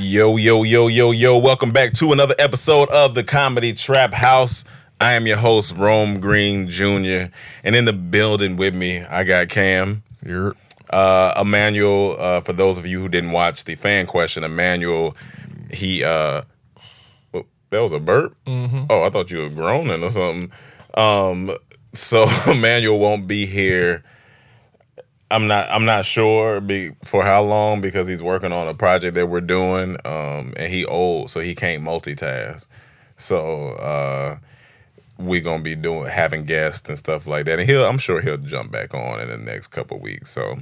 Yo, 0.00 0.36
yo, 0.36 0.62
yo, 0.62 0.86
yo, 0.86 1.10
yo. 1.10 1.38
Welcome 1.38 1.72
back 1.72 1.92
to 1.94 2.12
another 2.12 2.34
episode 2.38 2.88
of 2.90 3.14
the 3.14 3.24
Comedy 3.24 3.72
Trap 3.72 4.14
House. 4.14 4.64
I 5.00 5.14
am 5.14 5.26
your 5.26 5.36
host, 5.38 5.76
Rome 5.76 6.20
Green 6.20 6.68
Jr. 6.68 7.32
And 7.64 7.74
in 7.74 7.84
the 7.84 7.92
building 7.92 8.56
with 8.56 8.74
me, 8.74 9.02
I 9.02 9.24
got 9.24 9.48
Cam. 9.48 10.02
You're 10.24 10.54
Uh, 10.90 11.34
Emmanuel, 11.40 12.16
uh, 12.18 12.40
for 12.40 12.52
those 12.52 12.78
of 12.78 12.86
you 12.86 13.00
who 13.00 13.08
didn't 13.08 13.32
watch 13.32 13.64
the 13.64 13.74
fan 13.74 14.06
question, 14.06 14.44
Emmanuel, 14.44 15.16
he, 15.72 16.04
uh, 16.04 16.42
oh, 17.34 17.44
that 17.70 17.80
was 17.82 17.92
a 17.92 17.98
burp? 17.98 18.36
Oh, 18.46 19.02
I 19.02 19.10
thought 19.10 19.30
you 19.30 19.38
were 19.40 19.50
groaning 19.50 20.02
or 20.02 20.10
something. 20.10 20.50
Um, 20.94 21.56
so 21.92 22.26
Emmanuel 22.46 22.98
won't 22.98 23.26
be 23.26 23.46
here. 23.46 24.04
I'm 25.30 25.46
not. 25.46 25.68
I'm 25.70 25.84
not 25.84 26.04
sure 26.04 26.60
be, 26.60 26.92
for 27.04 27.22
how 27.22 27.42
long 27.42 27.80
because 27.80 28.08
he's 28.08 28.22
working 28.22 28.52
on 28.52 28.66
a 28.68 28.74
project 28.74 29.14
that 29.14 29.26
we're 29.26 29.40
doing, 29.42 29.96
um, 30.04 30.54
and 30.56 30.72
he 30.72 30.84
old, 30.86 31.30
so 31.30 31.40
he 31.40 31.54
can't 31.54 31.82
multitask. 31.82 32.66
So 33.18 33.70
uh, 33.72 34.38
we're 35.18 35.42
gonna 35.42 35.62
be 35.62 35.74
doing 35.74 36.08
having 36.08 36.44
guests 36.44 36.88
and 36.88 36.96
stuff 36.96 37.26
like 37.26 37.44
that, 37.44 37.58
and 37.58 37.68
he'll. 37.68 37.84
I'm 37.84 37.98
sure 37.98 38.20
he'll 38.22 38.38
jump 38.38 38.72
back 38.72 38.94
on 38.94 39.20
in 39.20 39.28
the 39.28 39.36
next 39.36 39.68
couple 39.68 39.98
weeks. 39.98 40.30
So 40.30 40.56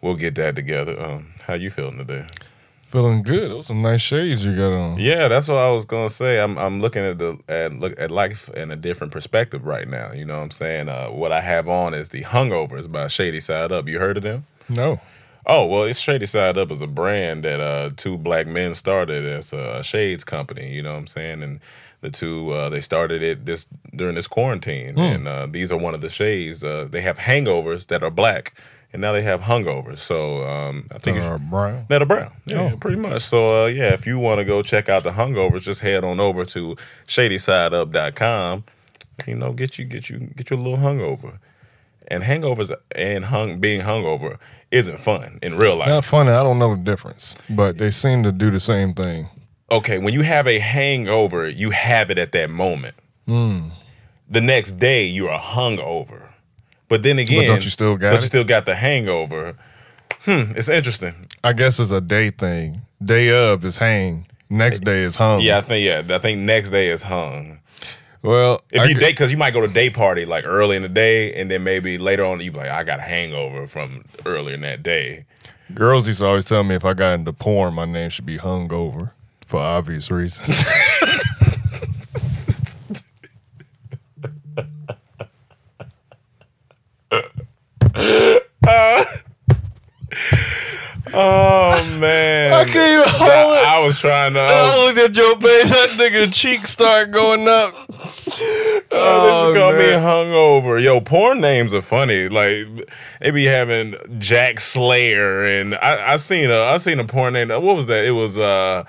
we'll 0.00 0.16
get 0.16 0.34
that 0.36 0.56
together. 0.56 1.00
Um, 1.00 1.28
how 1.46 1.54
you 1.54 1.70
feeling 1.70 1.98
today? 1.98 2.26
Feeling 2.90 3.22
good. 3.22 3.50
Those 3.50 3.66
some 3.68 3.82
nice 3.82 4.02
shades 4.02 4.44
you 4.44 4.54
got 4.56 4.74
on. 4.74 4.98
Yeah, 4.98 5.28
that's 5.28 5.48
what 5.48 5.58
I 5.58 5.70
was 5.70 5.84
gonna 5.84 6.10
say. 6.10 6.40
I'm 6.40 6.58
I'm 6.58 6.80
looking 6.80 7.04
at 7.04 7.18
the 7.18 7.38
at 7.48 7.72
look 7.72 7.94
at 7.98 8.10
life 8.10 8.48
in 8.50 8.70
a 8.70 8.76
different 8.76 9.12
perspective 9.12 9.64
right 9.64 9.88
now. 9.88 10.12
You 10.12 10.24
know 10.24 10.36
what 10.36 10.44
I'm 10.44 10.50
saying? 10.50 10.88
Uh, 10.88 11.08
what 11.08 11.32
I 11.32 11.40
have 11.40 11.68
on 11.68 11.94
is 11.94 12.08
the 12.08 12.22
Hungovers 12.22 12.90
by 12.90 13.08
Shady 13.08 13.40
Side 13.40 13.72
Up. 13.72 13.88
You 13.88 13.98
heard 13.98 14.16
of 14.16 14.22
them? 14.24 14.44
No. 14.68 15.00
Oh 15.46 15.66
well, 15.66 15.84
it's 15.84 15.98
Shady 16.00 16.26
Side 16.26 16.58
Up 16.58 16.70
is 16.70 16.80
a 16.80 16.86
brand 16.86 17.44
that 17.44 17.60
uh, 17.60 17.90
two 17.96 18.18
black 18.18 18.46
men 18.46 18.74
started 18.74 19.24
as 19.24 19.52
a 19.52 19.82
shades 19.82 20.24
company. 20.24 20.72
You 20.72 20.82
know 20.82 20.92
what 20.92 20.98
I'm 20.98 21.06
saying? 21.06 21.42
And 21.42 21.60
the 22.00 22.10
two 22.10 22.52
uh, 22.52 22.68
they 22.68 22.80
started 22.80 23.22
it 23.22 23.46
this 23.46 23.66
during 23.94 24.14
this 24.16 24.26
quarantine, 24.26 24.98
and 24.98 25.28
uh, 25.28 25.46
these 25.50 25.70
are 25.70 25.76
one 25.78 25.94
of 25.94 26.00
the 26.00 26.10
shades. 26.10 26.64
Uh, 26.64 26.88
they 26.90 27.00
have 27.00 27.18
hangovers 27.18 27.86
that 27.86 28.02
are 28.02 28.10
black, 28.10 28.54
and 28.92 29.00
now 29.02 29.12
they 29.12 29.22
have 29.22 29.40
hungovers. 29.42 29.98
So 29.98 30.44
um, 30.46 30.88
I 30.90 30.98
think 30.98 31.16
That 31.18 31.24
you 31.24 31.30
are 31.30 31.38
brown. 31.38 31.84
brown. 32.06 32.32
Yeah, 32.46 32.72
Oh. 32.72 32.76
pretty 32.76 32.96
much. 32.98 33.22
So 33.22 33.64
uh, 33.64 33.66
yeah, 33.66 33.92
if 33.94 34.06
you 34.06 34.18
want 34.18 34.38
to 34.40 34.44
go 34.44 34.62
check 34.62 34.88
out 34.88 35.04
the 35.04 35.10
hungovers, 35.10 35.62
just 35.62 35.80
head 35.80 36.04
on 36.04 36.18
over 36.20 36.44
to 36.46 36.76
shadysideup.com. 37.06 38.64
You 39.26 39.34
know, 39.36 39.52
get 39.52 39.78
you 39.78 39.84
get 39.84 40.08
you 40.08 40.18
get 40.36 40.50
you 40.50 40.56
a 40.56 40.58
little 40.58 40.78
hungover. 40.78 41.38
And 42.08 42.24
hangovers 42.24 42.74
and 42.96 43.24
hung 43.26 43.60
being 43.60 43.82
hungover 43.82 44.38
isn't 44.72 44.98
fun 44.98 45.38
in 45.42 45.56
real 45.56 45.76
life. 45.76 45.88
Not 45.88 46.04
funny. 46.04 46.30
I 46.30 46.42
don't 46.42 46.58
know 46.58 46.74
the 46.74 46.82
difference, 46.82 47.36
but 47.48 47.78
they 47.78 47.90
seem 47.90 48.22
to 48.24 48.32
do 48.32 48.50
the 48.50 48.58
same 48.60 48.94
thing. 48.94 49.28
okay, 49.70 49.98
when 49.98 50.12
you 50.12 50.22
have 50.22 50.48
a 50.48 50.58
hangover, 50.58 51.48
you 51.48 51.70
have 51.70 52.10
it 52.10 52.18
at 52.18 52.32
that 52.32 52.50
moment. 52.50 52.96
Hmm. 53.26 53.68
The 54.28 54.40
next 54.40 54.72
day, 54.72 55.04
you 55.04 55.28
are 55.28 55.38
hungover. 55.40 56.29
But 56.90 57.02
then 57.04 57.18
again, 57.18 57.38
but 57.40 57.46
don't 57.46 57.64
you 57.64 57.70
still 57.70 57.96
got 57.96 58.10
but 58.10 58.16
it? 58.16 58.20
you 58.22 58.26
still 58.26 58.44
got 58.44 58.66
the 58.66 58.74
hangover. 58.74 59.56
Hmm, 60.24 60.52
it's 60.54 60.68
interesting. 60.68 61.28
I 61.42 61.54
guess 61.54 61.78
it's 61.80 61.92
a 61.92 62.00
day 62.02 62.28
thing. 62.30 62.82
Day 63.02 63.30
of 63.30 63.64
is 63.64 63.78
hang. 63.78 64.26
Next 64.50 64.80
day 64.80 65.04
is 65.04 65.16
hung. 65.16 65.40
Yeah, 65.40 65.58
I 65.58 65.60
think 65.62 65.86
yeah, 65.86 66.14
I 66.14 66.18
think 66.18 66.40
next 66.40 66.70
day 66.70 66.88
is 66.90 67.02
hung. 67.02 67.60
Well, 68.22 68.60
If 68.70 68.82
I 68.82 68.86
you 68.86 68.94
date, 68.96 69.12
because 69.12 69.30
you 69.32 69.38
might 69.38 69.52
go 69.52 69.60
to 69.62 69.68
day 69.68 69.88
party 69.88 70.26
like 70.26 70.44
early 70.44 70.76
in 70.76 70.82
the 70.82 70.88
day, 70.90 71.32
and 71.40 71.50
then 71.50 71.62
maybe 71.64 71.96
later 71.96 72.24
on 72.26 72.40
you 72.40 72.50
be 72.52 72.58
like, 72.58 72.68
I 72.70 72.82
got 72.84 72.98
a 72.98 73.02
hangover 73.02 73.66
from 73.66 74.04
earlier 74.26 74.54
in 74.56 74.60
that 74.60 74.82
day. 74.82 75.24
girls 75.72 76.06
used 76.06 76.20
to 76.20 76.26
always 76.26 76.44
tell 76.44 76.64
me 76.64 76.74
if 76.74 76.84
I 76.84 76.92
got 76.92 77.14
into 77.14 77.32
porn, 77.32 77.72
my 77.74 77.86
name 77.86 78.10
should 78.10 78.26
be 78.26 78.36
hungover 78.36 79.12
for 79.46 79.60
obvious 79.60 80.10
reasons. 80.10 80.64
Oh 91.12 91.84
man, 91.98 92.52
I 92.52 92.64
can't 92.64 92.76
even 92.76 93.08
hold 93.08 93.56
it. 93.56 93.64
I 93.64 93.80
was 93.80 93.98
trying 93.98 94.34
to. 94.34 94.40
I 94.40 94.84
looked 94.84 94.98
at 94.98 95.16
your 95.16 95.40
face. 95.40 95.70
That 95.70 95.88
nigga 95.98 96.32
cheek 96.32 96.66
start 96.68 97.10
going 97.10 97.48
up. 97.48 97.74
Oh, 98.92 99.50
Oh, 99.50 99.52
call 99.54 99.72
me 99.72 99.78
man. 99.78 100.02
hungover. 100.02 100.80
Yo, 100.80 101.00
porn 101.00 101.40
names 101.40 101.74
are 101.74 101.82
funny. 101.82 102.28
Like 102.28 102.88
they 103.20 103.30
be 103.32 103.44
having 103.44 103.96
Jack 104.18 104.60
Slayer, 104.60 105.44
and 105.44 105.74
I, 105.76 106.12
I 106.12 106.16
seen 106.16 106.50
a 106.50 106.58
I 106.62 106.78
seen 106.78 107.00
a 107.00 107.04
porn 107.04 107.32
name. 107.32 107.48
What 107.48 107.76
was 107.76 107.86
that? 107.86 108.04
It 108.04 108.12
was 108.12 108.38
uh, 108.38 108.84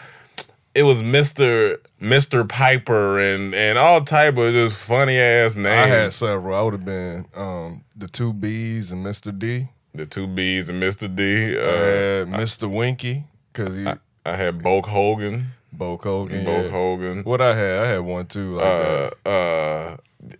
it 0.75 0.83
was 0.83 1.01
Mister 1.01 1.79
Mister 1.99 2.43
Piper, 2.43 3.19
and 3.19 3.55
and 3.55 3.79
all 3.79 4.01
type 4.01 4.37
of 4.37 4.53
just 4.53 4.77
funny 4.77 5.17
ass 5.17 5.55
names. 5.55 5.67
I 5.67 5.87
had 5.87 6.13
several. 6.13 6.55
I 6.55 6.61
would 6.61 6.73
have 6.73 6.85
been 6.85 7.25
um, 7.35 7.83
the 8.01 8.07
two 8.07 8.33
B's 8.33 8.91
and 8.91 9.05
Mr. 9.05 9.37
D. 9.37 9.69
the 9.93 10.05
two 10.05 10.27
B's 10.27 10.69
and 10.69 10.79
Mister 10.79 11.07
D. 11.07 11.57
I 11.57 11.61
Uh, 11.61 11.65
had 11.65 12.27
Mr. 12.29 12.69
Winky 12.69 13.25
because 13.53 13.73
he 13.75 13.85
I 14.25 14.35
had 14.35 14.61
Bulk 14.61 14.85
Hogan. 14.87 15.47
Bulk 15.73 16.03
Hogan. 16.03 16.43
Bulk 16.45 16.65
yeah. 16.65 16.71
Hogan. 16.71 17.23
What 17.23 17.41
I 17.41 17.55
had, 17.55 17.79
I 17.79 17.87
had 17.87 17.99
one 18.01 18.25
too. 18.27 18.55
Like 18.57 18.65
uh, 18.65 19.09
that. 19.23 19.97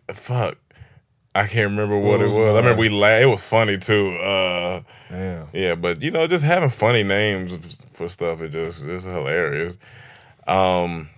uh, 0.09 0.13
fuck. 0.13 0.57
I 1.33 1.47
can't 1.47 1.69
remember 1.71 1.97
what, 1.97 2.19
What 2.19 2.21
it 2.21 2.27
was 2.27 2.35
was. 2.35 2.53
I 2.55 2.57
remember 2.57 2.81
we 2.81 2.89
laughed. 2.89 3.23
It 3.23 3.27
was 3.27 3.41
funny 3.41 3.77
too. 3.77 4.17
Uh, 4.17 4.81
Damn. 5.09 5.47
yeah, 5.53 5.75
but 5.75 6.01
you 6.01 6.11
know, 6.11 6.27
just 6.27 6.43
having 6.43 6.67
funny 6.69 7.03
names 7.03 7.55
for 7.93 8.09
stuff 8.09 8.41
it 8.41 8.49
just 8.49 8.83
it's 8.83 9.05
hilarious. 9.05 9.77
Um, 10.47 11.09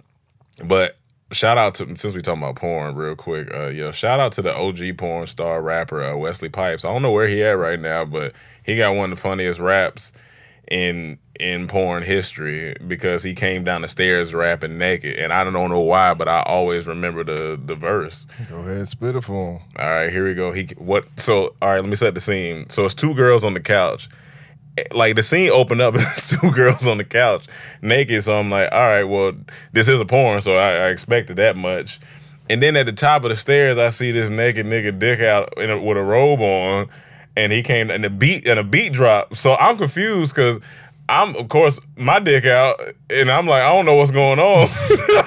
but 0.66 0.98
shout 1.34 1.58
out 1.58 1.76
to 1.76 1.96
since 1.96 2.16
we 2.16 2.22
talking 2.22 2.42
about 2.42 2.56
porn 2.56 2.96
real 2.96 3.16
quick. 3.16 3.54
Uh, 3.54 3.68
yo, 3.68 3.92
shout 3.92 4.20
out 4.20 4.32
to 4.34 4.42
the 4.42 4.56
OG 4.56 4.98
porn 4.98 5.28
star 5.28 5.62
rapper 5.62 6.04
uh, 6.04 6.16
Wesley 6.16 6.50
Pipes. 6.50 6.86
I 6.86 6.92
don't 6.92 7.02
know 7.02 7.12
where 7.12 7.28
he 7.28 7.44
at 7.44 7.52
right 7.52 7.80
now, 7.80 8.06
but 8.06 8.34
he 8.64 8.78
got 8.78 8.96
one 8.96 9.12
of 9.12 9.18
the 9.18 9.22
funniest 9.22 9.60
raps 9.60 10.12
in 10.70 11.18
in 11.40 11.68
porn 11.68 12.04
history 12.04 12.76
because 12.88 13.24
he 13.24 13.34
came 13.34 13.64
down 13.64 13.82
the 13.82 13.88
stairs 13.88 14.34
rapping 14.34 14.78
naked, 14.78 15.18
and 15.18 15.34
I 15.34 15.44
don't 15.44 15.54
know 15.54 15.80
why, 15.80 16.14
but 16.14 16.28
I 16.28 16.44
always 16.44 16.88
remember 16.88 17.24
the 17.24 17.60
the 17.64 17.76
verse. 17.76 18.28
Go 18.50 18.60
ahead, 18.60 18.88
spit 18.88 19.16
it 19.16 19.24
for 19.24 19.54
him. 19.54 19.62
All 19.78 19.90
right, 19.90 20.12
here 20.12 20.26
we 20.26 20.36
go. 20.36 20.52
He 20.52 20.68
what? 20.78 21.06
So 21.18 21.56
all 21.62 21.70
right, 21.70 21.82
let 21.82 21.90
me 21.90 21.96
set 21.96 22.14
the 22.16 22.22
scene. 22.22 22.70
So 22.70 22.86
it's 22.86 22.94
two 22.94 23.14
girls 23.14 23.44
on 23.44 23.54
the 23.54 23.60
couch, 23.60 24.10
like 24.92 25.16
the 25.16 25.24
scene 25.24 25.52
opened 25.52 25.82
up 25.82 25.96
and 25.96 26.06
two 26.16 26.52
girls 26.52 26.88
on 26.88 26.98
the 26.98 27.04
couch 27.04 27.46
naked. 27.82 28.24
So 28.24 28.34
I'm 28.34 28.50
like, 28.50 28.72
all 28.72 28.80
right, 28.80 29.04
well, 29.04 29.34
this 29.72 29.88
is 29.88 30.00
a 30.00 30.06
porn, 30.06 30.42
so 30.42 30.56
I, 30.56 30.88
I 30.88 30.90
expected 30.90 31.38
that 31.38 31.56
much. 31.56 32.00
And 32.50 32.62
then 32.62 32.76
at 32.76 32.86
the 32.86 32.94
top 32.94 33.24
of 33.24 33.30
the 33.30 33.36
stairs, 33.36 33.78
I 33.78 33.90
see 33.90 34.12
this 34.12 34.30
naked 34.30 34.66
nigga 34.66 34.98
dick 34.98 35.22
out 35.22 35.54
a, 35.58 35.80
with 35.80 35.98
a 35.98 36.04
robe 36.04 36.42
on, 36.42 36.90
and 37.36 37.52
he 37.52 37.64
came 37.64 37.90
and 37.90 38.04
the 38.04 38.10
beat 38.10 38.48
and 38.48 38.60
a 38.60 38.64
beat 38.64 38.94
drop. 38.94 39.36
So 39.36 39.56
I'm 39.56 39.78
confused 39.78 40.36
because 40.36 40.60
I'm 41.10 41.36
of 41.36 41.50
course 41.50 41.80
my 41.96 42.20
dick 42.20 42.46
out, 42.46 42.80
and 43.10 43.32
I'm 43.32 43.48
like, 43.48 43.64
I 43.64 43.70
don't 43.74 43.86
know 43.86 43.96
what's 43.96 44.12
going 44.12 44.40
on. 44.40 44.68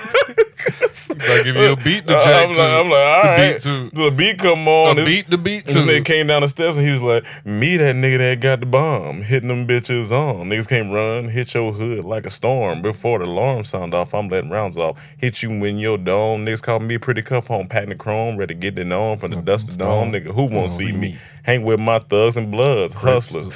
Like 1.16 1.44
give 1.44 1.56
you 1.56 1.72
a 1.72 1.76
beat 1.76 2.06
to 2.06 2.12
jack 2.14 2.46
I'm 2.46 2.50
like, 2.50 2.58
I'm 2.58 2.90
like, 2.90 2.98
all 3.00 3.22
the 3.22 3.28
right. 3.28 3.52
beat 3.54 3.62
to. 3.62 3.90
The 3.90 4.10
beat 4.10 4.38
come 4.38 4.68
on. 4.68 4.92
A 4.98 5.00
this- 5.00 5.08
beat 5.08 5.30
the 5.30 5.38
beat 5.38 5.66
This 5.66 5.76
to. 5.76 5.82
nigga 5.82 6.04
came 6.04 6.26
down 6.26 6.42
the 6.42 6.48
steps 6.48 6.76
and 6.76 6.86
he 6.86 6.92
was 6.92 7.02
like, 7.02 7.24
"Me 7.44 7.76
that 7.76 7.94
nigga 7.96 8.18
that 8.18 8.40
got 8.40 8.60
the 8.60 8.66
bomb, 8.66 9.22
hitting 9.22 9.48
them 9.48 9.66
bitches 9.66 10.10
on. 10.10 10.48
Niggas 10.48 10.68
came 10.68 10.90
run, 10.90 11.28
hit 11.28 11.54
your 11.54 11.72
hood 11.72 12.04
like 12.04 12.26
a 12.26 12.30
storm. 12.30 12.82
Before 12.82 13.18
the 13.18 13.24
alarm 13.24 13.64
sound 13.64 13.94
off, 13.94 14.14
I'm 14.14 14.28
letting 14.28 14.50
rounds 14.50 14.76
off. 14.76 15.00
Hit 15.18 15.42
you 15.42 15.50
in 15.64 15.78
your 15.78 15.98
dome. 15.98 16.44
Niggas 16.44 16.62
call 16.62 16.80
me 16.80 16.98
pretty 16.98 17.22
cuff 17.22 17.46
home, 17.46 17.66
packing 17.68 17.90
the 17.90 17.94
chrome, 17.96 18.36
ready 18.36 18.54
to 18.54 18.60
get 18.60 18.78
it 18.78 18.92
on 18.92 19.18
from 19.18 19.30
the 19.32 19.40
dust 19.42 19.68
to 19.70 19.76
dawn. 19.76 20.12
Nigga, 20.12 20.34
who 20.34 20.46
won't 20.46 20.70
see 20.70 20.92
me? 20.92 21.16
Hang 21.46 21.62
with 21.62 21.78
my 21.78 22.00
thugs 22.00 22.36
and 22.36 22.50
bloods, 22.50 22.92
hustlers, 22.92 23.46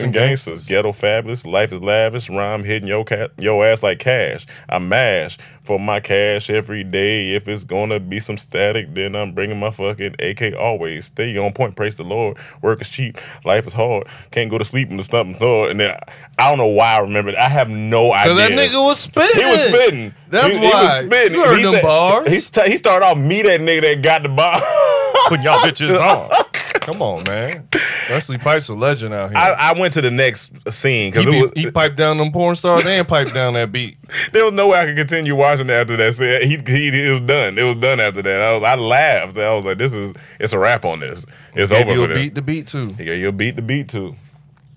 and 0.00 0.12
gangsters, 0.12 0.66
ghetto 0.66 0.90
fabulous. 0.90 1.46
Life 1.46 1.70
is 1.70 1.80
lavish. 1.80 2.28
Rhyme 2.28 2.64
hitting 2.64 2.88
your 2.88 3.04
cat, 3.04 3.30
your 3.38 3.64
ass 3.64 3.80
like 3.80 4.00
cash. 4.00 4.44
I 4.68 4.80
mash 4.80 5.38
for 5.62 5.78
my 5.78 6.00
cash 6.00 6.50
every 6.50 6.82
day. 6.82 7.36
If 7.36 7.46
it's 7.46 7.62
gonna 7.62 8.00
be 8.00 8.18
some 8.18 8.38
static, 8.38 8.92
then 8.92 9.14
I'm 9.14 9.34
bringing 9.34 9.60
my 9.60 9.70
fucking 9.70 10.16
AK 10.18 10.54
always. 10.58 11.04
Stay 11.04 11.38
on 11.38 11.52
point. 11.52 11.76
Praise 11.76 11.94
the 11.94 12.02
Lord. 12.02 12.38
Work 12.60 12.80
is 12.80 12.88
cheap. 12.88 13.18
Life 13.44 13.68
is 13.68 13.72
hard. 13.72 14.08
Can't 14.32 14.50
go 14.50 14.58
to 14.58 14.64
sleep 14.64 14.90
in 14.90 14.96
the 14.96 15.04
stump 15.04 15.28
and 15.28 15.36
thought. 15.36 15.70
And 15.70 15.78
then 15.78 15.96
I 16.40 16.48
don't 16.48 16.58
know 16.58 16.66
why 16.66 16.96
I 16.96 16.98
remember. 16.98 17.30
it. 17.30 17.36
I 17.36 17.48
have 17.48 17.70
no 17.70 18.12
idea. 18.14 18.32
Cause 18.32 18.38
that 18.38 18.50
nigga 18.50 18.82
was 18.82 18.98
spitting. 18.98 19.44
He 19.44 19.48
was 19.48 19.60
spitting. 19.62 20.14
That's 20.28 20.54
he, 20.54 20.58
why. 20.58 20.66
He 20.70 20.74
was 20.74 20.96
spitting. 21.06 21.34
You 21.34 21.44
heard 21.44 21.56
he 21.58 21.62
them 21.62 21.72
said- 21.74 21.82
bars. 21.82 22.28
He, 22.28 22.70
he 22.70 22.76
started 22.76 23.06
off 23.06 23.16
me 23.16 23.42
that 23.42 23.60
nigga 23.60 23.82
that 23.82 24.02
got 24.02 24.24
the 24.24 24.28
bomb. 24.28 24.60
Putting 25.28 25.44
y'all 25.44 25.58
bitches 25.58 25.98
on. 26.00 26.44
Come 26.80 27.02
on, 27.02 27.22
man. 27.24 27.68
Wesley 28.08 28.38
Pipe's 28.38 28.68
a 28.68 28.74
legend 28.74 29.12
out 29.12 29.30
here. 29.30 29.38
I, 29.38 29.70
I 29.70 29.78
went 29.78 29.92
to 29.94 30.00
the 30.00 30.10
next 30.10 30.52
scene 30.72 31.12
because 31.12 31.26
be, 31.26 31.60
he 31.60 31.70
piped 31.70 31.96
down 31.96 32.16
them 32.16 32.32
porn 32.32 32.56
stars 32.56 32.86
and 32.86 33.06
piped 33.06 33.34
down 33.34 33.54
that 33.54 33.70
beat. 33.70 33.98
there 34.32 34.44
was 34.44 34.54
no 34.54 34.68
way 34.68 34.80
I 34.80 34.86
could 34.86 34.96
continue 34.96 35.34
watching 35.34 35.70
after 35.70 35.96
that. 35.98 36.14
So 36.14 36.24
he, 36.24 36.56
he 36.66 37.06
it 37.06 37.12
was 37.12 37.20
done. 37.22 37.58
It 37.58 37.64
was 37.64 37.76
done 37.76 38.00
after 38.00 38.22
that. 38.22 38.40
I 38.40 38.54
was 38.54 38.62
I 38.62 38.74
laughed. 38.76 39.36
I 39.36 39.54
was 39.54 39.64
like, 39.64 39.78
this 39.78 39.92
is 39.92 40.14
it's 40.40 40.52
a 40.52 40.58
wrap 40.58 40.84
on 40.84 41.00
this. 41.00 41.26
It's 41.54 41.72
over 41.72 41.92
you 41.92 42.06
for 42.06 42.12
a 42.12 42.14
beat 42.14 42.34
the 42.34 42.42
beat 42.42 42.68
too. 42.68 42.88
He 42.96 43.04
gave 43.04 43.18
you 43.18 43.28
a 43.28 43.32
beat 43.32 43.56
the 43.56 43.62
beat 43.70 43.88
too. 43.88 44.16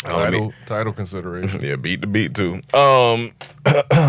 Um, 0.03 0.11
Title, 0.11 0.53
title 0.65 0.93
consideration. 0.93 1.61
Yeah, 1.61 1.75
beat 1.75 2.01
the 2.01 2.07
beat 2.07 2.35
too. 2.35 2.59
Um, 2.73 3.31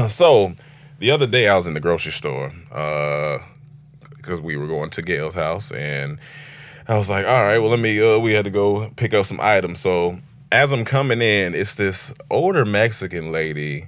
so 0.08 0.54
the 0.98 1.10
other 1.10 1.26
day 1.26 1.48
I 1.48 1.54
was 1.54 1.66
in 1.66 1.74
the 1.74 1.80
grocery 1.80 2.12
store 2.12 2.50
because 4.22 4.40
we 4.40 4.56
were 4.56 4.66
going 4.66 4.90
to 4.90 5.02
Gail's 5.02 5.34
house, 5.34 5.70
and 5.72 6.18
I 6.88 6.96
was 6.96 7.10
like, 7.10 7.26
all 7.26 7.42
right, 7.42 7.58
well, 7.58 7.70
let 7.70 7.80
me. 7.80 8.00
Uh, 8.00 8.18
we 8.18 8.32
had 8.32 8.44
to 8.44 8.50
go 8.50 8.90
pick 8.96 9.12
up 9.12 9.26
some 9.26 9.40
items. 9.40 9.80
So 9.80 10.18
as 10.50 10.72
I'm 10.72 10.84
coming 10.84 11.20
in, 11.20 11.54
it's 11.54 11.74
this 11.74 12.14
older 12.30 12.64
Mexican 12.64 13.32
lady 13.32 13.86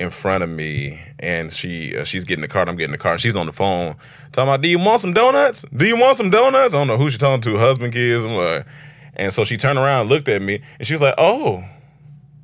in 0.00 0.10
front 0.10 0.44
of 0.44 0.50
me, 0.50 1.00
and 1.18 1.52
she 1.52 1.96
uh, 1.96 2.04
she's 2.04 2.24
getting 2.24 2.42
the 2.42 2.48
car. 2.48 2.68
I'm 2.68 2.76
getting 2.76 2.92
the 2.92 2.98
car, 2.98 3.18
she's 3.18 3.36
on 3.36 3.46
the 3.46 3.52
phone 3.52 3.96
talking 4.32 4.48
about, 4.48 4.62
"Do 4.62 4.68
you 4.68 4.78
want 4.78 5.00
some 5.00 5.12
donuts? 5.12 5.64
Do 5.76 5.86
you 5.86 5.98
want 5.98 6.16
some 6.16 6.30
donuts?" 6.30 6.72
I 6.74 6.78
don't 6.78 6.86
know 6.86 6.96
who 6.96 7.10
she's 7.10 7.18
talking 7.18 7.42
to, 7.42 7.58
husband, 7.58 7.92
kids. 7.92 8.24
I'm 8.24 8.34
like, 8.34 8.66
and 9.14 9.32
so 9.32 9.44
she 9.44 9.56
turned 9.56 9.78
around, 9.78 10.08
looked 10.08 10.28
at 10.28 10.40
me, 10.40 10.62
and 10.78 10.86
she 10.86 10.94
was 10.94 11.02
like, 11.02 11.14
"Oh." 11.18 11.64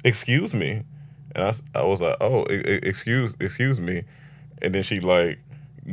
excuse 0.05 0.55
me 0.55 0.83
and 1.35 1.61
I 1.75 1.83
was 1.83 2.01
like 2.01 2.17
oh 2.21 2.45
excuse 2.45 3.35
excuse 3.41 3.81
me 3.81 4.05
and 4.63 4.75
then 4.75 4.83
she 4.83 5.01
like 5.01 5.41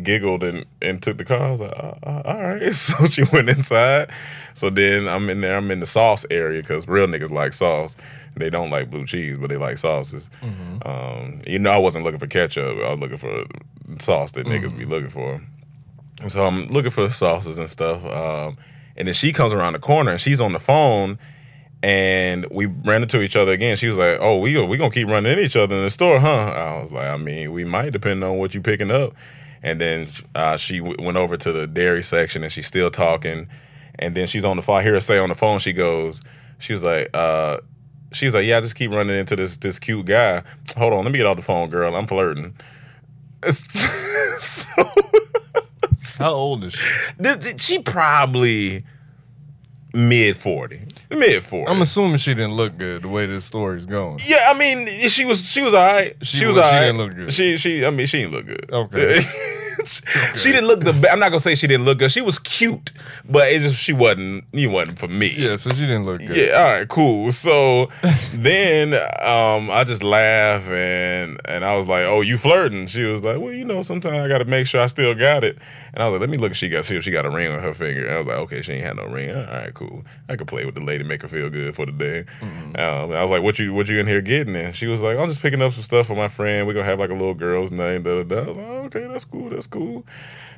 giggled 0.03 0.43
and, 0.43 0.65
and 0.81 1.01
took 1.01 1.17
the 1.17 1.25
car. 1.25 1.39
I 1.39 1.51
was 1.51 1.59
like 1.59 1.71
uh, 1.77 1.93
uh, 2.03 2.21
all 2.25 2.41
right. 2.41 2.73
So 2.75 3.05
she 3.05 3.23
went 3.31 3.49
inside. 3.49 4.11
So 4.53 4.69
then 4.69 5.07
i'm 5.07 5.29
in 5.29 5.41
there. 5.41 5.57
I'm 5.57 5.71
in 5.71 5.79
the 5.79 5.85
sauce 5.85 6.25
area 6.29 6.61
because 6.61 6.87
real 6.87 7.07
niggas 7.07 7.31
like 7.31 7.53
sauce. 7.53 7.95
They 8.35 8.49
don't 8.49 8.69
like 8.69 8.89
blue 8.89 9.05
cheese 9.05 9.37
but 9.37 9.49
they 9.49 9.57
like 9.57 9.77
sauces. 9.77 10.29
Um, 10.85 11.41
you 11.45 11.59
know 11.59 11.71
i 11.71 11.77
wasn't 11.77 12.03
looking 12.05 12.19
for 12.19 12.27
ketchup. 12.27 12.77
I 12.77 12.91
was 12.91 12.99
looking 12.99 13.17
for 13.17 13.45
sauce 13.99 14.31
that 14.33 14.45
niggas 14.47 14.77
be 14.77 14.85
looking 14.85 15.09
for. 15.09 15.41
And 16.21 16.31
so 16.31 16.43
I'm 16.43 16.67
looking 16.67 16.91
for 16.91 17.09
sauces 17.09 17.57
and 17.57 17.69
stuff. 17.69 18.05
Um, 18.05 18.57
and 18.95 19.07
then 19.07 19.15
she 19.15 19.31
comes 19.33 19.53
around 19.53 19.73
the 19.73 19.79
corner 19.79 20.11
and 20.11 20.21
she's 20.21 20.39
on 20.39 20.53
the 20.53 20.59
phone 20.59 21.17
and 21.83 22.45
we 22.51 22.67
ran 22.67 23.01
into 23.01 23.21
each 23.21 23.35
other 23.35 23.51
again. 23.51 23.75
She 23.75 23.87
was 23.87 23.97
like, 23.97 24.19
"Oh, 24.21 24.37
we 24.37 24.59
we 24.65 24.77
gonna 24.77 24.91
keep 24.91 25.07
running 25.07 25.31
into 25.31 25.43
each 25.43 25.55
other 25.55 25.75
in 25.75 25.83
the 25.83 25.89
store, 25.89 26.19
huh?" 26.19 26.27
I 26.27 26.81
was 26.81 26.91
like, 26.91 27.07
"I 27.07 27.17
mean, 27.17 27.51
we 27.51 27.65
might, 27.65 27.91
depending 27.91 28.27
on 28.27 28.37
what 28.37 28.53
you 28.53 28.61
picking 28.61 28.91
up." 28.91 29.13
And 29.63 29.79
then 29.79 30.07
uh, 30.35 30.57
she 30.57 30.79
w- 30.79 30.97
went 31.03 31.17
over 31.17 31.37
to 31.37 31.51
the 31.51 31.67
dairy 31.67 32.01
section 32.03 32.43
and 32.43 32.51
she's 32.51 32.67
still 32.67 32.89
talking. 32.89 33.47
And 33.99 34.15
then 34.15 34.25
she's 34.27 34.43
on 34.45 34.55
the 34.55 34.61
phone. 34.63 34.77
I 34.79 34.83
hear 34.83 34.93
her 34.93 34.99
say 34.99 35.17
on 35.17 35.29
the 35.29 35.35
phone, 35.35 35.59
she 35.59 35.73
goes, 35.73 36.21
"She 36.59 36.73
was 36.73 36.83
like." 36.83 37.09
uh 37.13 37.57
She's 38.13 38.33
like, 38.33 38.45
yeah, 38.45 38.57
I 38.57 38.59
just 38.61 38.75
keep 38.75 38.91
running 38.91 39.15
into 39.17 39.37
this 39.37 39.55
this 39.55 39.79
cute 39.79 40.05
guy. 40.05 40.43
Hold 40.77 40.91
on, 40.91 41.05
let 41.05 41.11
me 41.13 41.17
get 41.17 41.25
off 41.25 41.37
the 41.37 41.43
phone, 41.43 41.69
girl. 41.69 41.95
I'm 41.95 42.07
flirting. 42.07 42.53
so, 43.49 44.69
How 46.17 46.33
old 46.33 46.65
is 46.65 46.73
she? 46.73 47.57
she 47.57 47.79
probably 47.79 48.83
mid 49.93 50.35
forty, 50.37 50.81
mid 51.09 51.43
forty. 51.43 51.71
I'm 51.71 51.81
assuming 51.81 52.17
she 52.17 52.33
didn't 52.33 52.53
look 52.55 52.77
good 52.77 53.03
the 53.03 53.07
way 53.07 53.25
this 53.25 53.45
story's 53.45 53.85
going. 53.85 54.19
yeah, 54.27 54.47
I 54.49 54.57
mean, 54.57 54.87
she 55.09 55.25
was 55.25 55.45
she 55.49 55.61
was 55.61 55.73
all 55.73 55.85
right. 55.85 56.15
She 56.21 56.37
She, 56.37 56.45
was 56.45 56.55
was- 56.55 56.65
all 56.65 56.71
she 56.71 56.79
didn't 56.79 56.97
look 56.97 57.15
good. 57.15 57.33
She 57.33 57.57
she 57.57 57.85
I 57.85 57.89
mean 57.89 58.05
she 58.07 58.21
didn't 58.21 58.33
look 58.33 58.45
good. 58.47 58.69
Okay. 58.71 59.21
she 60.35 60.51
didn't 60.51 60.67
look 60.67 60.81
the. 60.83 60.93
Be- 60.93 61.09
I'm 61.09 61.19
not 61.19 61.29
gonna 61.29 61.39
say 61.39 61.55
she 61.55 61.67
didn't 61.67 61.85
look 61.85 61.99
good. 61.99 62.11
She 62.11 62.21
was 62.21 62.39
cute, 62.39 62.91
but 63.29 63.49
it 63.49 63.61
just 63.61 63.81
she 63.81 63.93
wasn't. 63.93 64.45
You 64.51 64.69
wasn't 64.69 64.99
for 64.99 65.07
me. 65.07 65.33
Yeah, 65.37 65.55
so 65.55 65.69
she 65.71 65.81
didn't 65.81 66.05
look 66.05 66.19
good. 66.19 66.35
Yeah, 66.35 66.61
all 66.61 66.71
right, 66.71 66.87
cool. 66.87 67.31
So 67.31 67.89
then 68.33 68.93
um, 68.93 69.69
I 69.71 69.83
just 69.85 70.03
laugh 70.03 70.67
and 70.69 71.39
and 71.45 71.65
I 71.65 71.75
was 71.75 71.87
like, 71.87 72.03
"Oh, 72.03 72.21
you 72.21 72.37
flirting?" 72.37 72.87
She 72.87 73.03
was 73.03 73.23
like, 73.23 73.39
"Well, 73.39 73.51
you 73.53 73.65
know, 73.65 73.81
sometimes 73.81 74.15
I 74.15 74.27
got 74.27 74.39
to 74.39 74.45
make 74.45 74.67
sure 74.67 74.81
I 74.81 74.87
still 74.87 75.13
got 75.15 75.43
it." 75.43 75.57
And 75.93 76.01
I 76.01 76.07
was 76.07 76.13
like, 76.13 76.21
"Let 76.21 76.29
me 76.29 76.37
look 76.37 76.51
if 76.51 76.57
she 76.57 76.69
got 76.69 76.85
see 76.85 76.95
if 76.95 77.03
she 77.03 77.11
got 77.11 77.25
a 77.25 77.29
ring 77.29 77.51
on 77.51 77.59
her 77.59 77.73
finger." 77.73 78.05
And 78.05 78.15
I 78.15 78.17
was 78.17 78.27
like, 78.27 78.37
"Okay, 78.37 78.61
she 78.61 78.73
ain't 78.73 78.85
had 78.85 78.95
no 78.97 79.05
ring. 79.05 79.35
All 79.35 79.43
right, 79.43 79.73
cool. 79.73 80.03
I 80.29 80.35
could 80.35 80.47
play 80.47 80.65
with 80.65 80.75
the 80.75 80.81
lady, 80.81 81.03
make 81.03 81.21
her 81.21 81.27
feel 81.27 81.49
good 81.49 81.75
for 81.75 81.85
the 81.85 81.91
day." 81.91 82.25
Um, 82.41 83.11
I 83.11 83.21
was 83.21 83.31
like, 83.31 83.43
"What 83.43 83.59
you 83.59 83.73
what 83.73 83.87
you 83.89 83.99
in 83.99 84.07
here 84.07 84.21
getting?" 84.21 84.55
And 84.55 84.75
she 84.75 84.87
was 84.87 85.01
like, 85.01 85.17
"I'm 85.17 85.27
just 85.27 85.41
picking 85.41 85.61
up 85.61 85.73
some 85.73 85.83
stuff 85.83 86.07
for 86.07 86.15
my 86.15 86.27
friend. 86.27 86.67
We're 86.67 86.73
gonna 86.73 86.85
have 86.85 86.99
like 86.99 87.09
a 87.09 87.13
little 87.13 87.33
girl's 87.33 87.71
night." 87.71 88.03
Da, 88.03 88.23
da, 88.23 88.23
da. 88.23 88.41
I 88.41 88.47
was 88.47 88.57
like, 88.57 88.65
"Oh, 88.67 88.83
okay, 88.85 89.07
that's 89.07 89.25
cool. 89.25 89.49
That's 89.49 89.67
cool." 89.71 90.05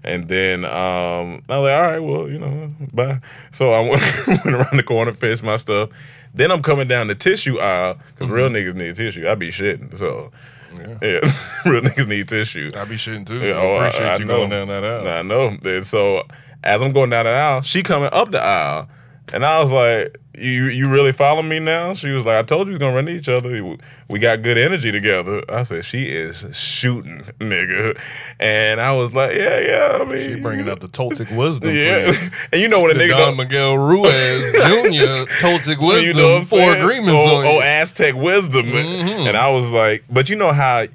And 0.05 0.27
then 0.27 0.65
um, 0.65 1.43
I 1.48 1.58
was 1.58 1.70
like, 1.70 1.74
all 1.77 1.82
right, 1.82 2.00
well, 2.00 2.29
you 2.29 2.38
know, 2.38 2.74
bye. 2.93 3.22
So 3.53 3.72
I 3.72 3.79
went, 3.89 4.27
went 4.27 4.46
around 4.58 4.75
the 4.75 4.84
corner, 4.84 5.13
finished 5.13 5.43
my 5.43 5.55
stuff. 5.55 5.91
Then 6.34 6.51
I'm 6.51 6.62
coming 6.62 6.89
down 6.89 7.08
the 7.08 7.15
tissue 7.15 7.58
aisle 7.60 7.98
because 8.10 8.29
real 8.29 8.50
niggas 8.50 8.74
need 8.75 8.96
tissue. 8.96 9.29
I 9.29 9.36
be 9.36 9.50
shitting. 9.50 9.98
So, 9.98 10.32
Yeah. 10.75 10.98
yeah, 11.01 11.20
real 11.72 11.82
niggas 11.84 12.08
need 12.08 12.27
tissue. 12.27 12.72
I 12.75 12.84
be 12.84 12.96
shitting 12.96 13.25
too. 13.25 13.39
So 13.39 13.46
Yeah, 13.46 13.53
oh, 13.53 13.74
I 13.75 13.88
appreciate 13.88 14.08
I- 14.10 14.13
I 14.13 14.17
you 14.17 14.25
know. 14.25 14.38
going 14.39 14.50
down 14.50 14.67
that 14.67 14.84
aisle. 14.84 15.08
I 15.08 15.22
know. 15.22 15.58
Then 15.62 15.84
so 15.86 16.24
as 16.65 16.82
I'm 16.82 16.91
going 16.91 17.10
down 17.12 17.24
the 17.25 17.32
aisle, 17.32 17.62
she 17.62 17.82
coming 17.82 18.10
up 18.12 18.32
the 18.32 18.41
aisle. 18.41 18.89
And 19.32 19.46
I 19.46 19.62
was 19.63 19.72
like, 19.72 20.17
you 20.36 20.66
you 20.66 20.90
really 20.90 21.12
follow 21.12 21.42
me 21.44 21.60
now? 21.60 21.94
She 21.94 22.10
was 22.10 22.25
like, 22.25 22.38
I 22.38 22.42
told 22.44 22.68
you 22.68 22.74
we 22.74 22.80
gonna 22.80 22.96
run 22.96 23.08
into 23.08 23.20
each 23.20 23.30
other. 23.30 23.78
We 24.10 24.20
got 24.20 24.42
good 24.42 24.58
energy 24.58 24.92
together. 24.92 25.44
I 25.48 25.62
said, 25.63 25.86
she 25.86 26.06
is 26.06 26.46
shooting, 26.58 27.22
nigga. 27.40 28.00
And 28.40 28.82
I 28.82 28.94
was 28.96 29.13
like, 29.13 29.36
yeah, 29.36 29.60
yeah. 29.60 29.98
I 30.02 30.06
mean, 30.06 30.36
She 30.36 30.42
bringing 30.42 30.70
up 30.70 30.80
the 30.80 30.88
Toltec 30.88 31.36
wisdom. 31.36 31.70
yeah. 31.75 32.12
And 32.52 32.62
you 32.62 32.68
know 32.68 32.82
when 32.82 32.92
a 32.92 32.96
nigga 33.00 33.12
Don 33.12 33.38
Miguel 33.38 33.78
Ruiz 33.78 34.52
Jr. 34.54 35.30
Toltec 35.40 35.78
wisdom. 35.80 36.04
you 36.04 36.13
know 36.13 36.34
what 36.34 36.38
I'm 36.42 36.46
four 36.46 36.60
saying? 36.60 36.82
agreements 36.84 37.12
oh, 37.13 37.36
on 37.38 37.46
oh. 37.46 37.62
Aztec 37.62 38.16
wisdom. 38.16 38.66
Mm-hmm. 38.68 39.28
And 39.28 39.38
I 39.38 39.50
was 39.50 39.70
like, 39.72 40.04
but 40.10 40.30
you 40.30 40.36
know 40.36 40.52
how 40.52 40.86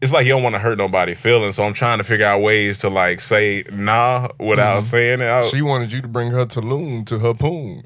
it's 0.00 0.12
like 0.12 0.26
you 0.26 0.32
don't 0.32 0.42
want 0.44 0.54
to 0.54 0.60
hurt 0.60 0.78
nobody 0.78 1.12
feelings, 1.14 1.56
so 1.56 1.64
I'm 1.64 1.72
trying 1.74 1.98
to 1.98 2.04
figure 2.04 2.24
out 2.26 2.40
ways 2.40 2.78
to 2.78 2.88
like 2.88 3.18
say 3.20 3.64
nah 3.72 4.28
without 4.38 4.84
saying 4.84 5.20
it. 5.20 5.24
I, 5.24 5.40
Mm-hmm. 5.40 5.56
She 5.56 5.62
wanted 5.62 5.90
you 5.92 6.00
to 6.02 6.08
bring 6.08 6.30
her 6.30 6.46
Tulum 6.46 7.04
to 7.06 7.18
her 7.18 7.34
poom. 7.34 7.82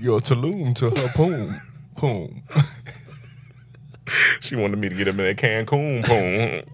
Your 0.00 0.20
Tulum 0.20 0.74
to 0.76 0.86
her 0.86 1.08
poom. 1.14 1.60
Poom. 1.96 2.42
She 4.40 4.56
wanted 4.56 4.78
me 4.78 4.88
to 4.88 4.94
get 4.96 5.06
him 5.06 5.20
in 5.20 5.26
that 5.26 5.36
Cancun 5.36 6.02
poom. 6.04 6.64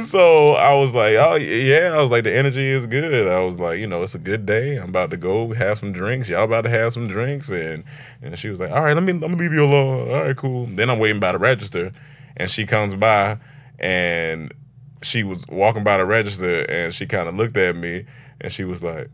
so 0.04 0.52
I 0.52 0.72
was 0.74 0.94
like, 0.94 1.14
oh 1.16 1.34
yeah, 1.34 1.92
I 1.94 2.00
was 2.00 2.10
like, 2.10 2.24
the 2.24 2.34
energy 2.34 2.66
is 2.66 2.86
good. 2.86 3.28
I 3.28 3.40
was 3.40 3.60
like, 3.60 3.78
you 3.78 3.86
know, 3.86 4.02
it's 4.02 4.14
a 4.14 4.18
good 4.18 4.46
day. 4.46 4.76
I'm 4.76 4.88
about 4.88 5.10
to 5.10 5.18
go 5.18 5.52
have 5.52 5.78
some 5.78 5.92
drinks. 5.92 6.30
Y'all 6.30 6.44
about 6.44 6.62
to 6.62 6.70
have 6.70 6.94
some 6.94 7.08
drinks, 7.08 7.50
and 7.50 7.84
and 8.22 8.38
she 8.38 8.48
was 8.48 8.58
like, 8.58 8.70
all 8.70 8.82
right, 8.82 8.94
let 8.94 9.02
me 9.02 9.12
let 9.12 9.30
me 9.30 9.36
leave 9.36 9.52
you 9.52 9.64
alone. 9.64 10.08
All 10.08 10.22
right, 10.22 10.36
cool. 10.36 10.64
Then 10.64 10.88
I'm 10.88 10.98
waiting 10.98 11.20
by 11.20 11.32
the 11.32 11.38
register, 11.38 11.92
and 12.38 12.50
she 12.50 12.64
comes 12.64 12.94
by, 12.94 13.38
and 13.78 14.54
she 15.02 15.24
was 15.24 15.44
walking 15.48 15.84
by 15.84 15.98
the 15.98 16.06
register, 16.06 16.62
and 16.70 16.94
she 16.94 17.04
kind 17.04 17.28
of 17.28 17.34
looked 17.34 17.58
at 17.58 17.76
me, 17.76 18.06
and 18.40 18.50
she 18.50 18.64
was 18.64 18.82
like. 18.82 19.10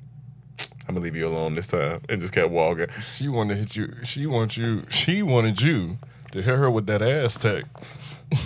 I'm 0.89 0.95
gonna 0.95 1.05
leave 1.05 1.17
you 1.17 1.29
alone 1.29 1.55
this 1.55 1.69
time, 1.69 2.01
and 2.09 2.21
just 2.21 2.33
kept 2.33 2.51
walking. 2.51 2.89
She 3.17 3.29
wanted 3.29 3.55
to 3.55 3.61
hit 3.61 3.77
you. 3.77 3.95
She 4.05 4.27
wants 4.27 4.57
you. 4.57 4.85
She 4.89 5.23
wanted 5.23 5.61
you 5.63 5.99
to 6.33 6.43
hit 6.43 6.57
her 6.57 6.71
with 6.71 6.87
that 6.87 7.03
Aztec. 7.03 7.65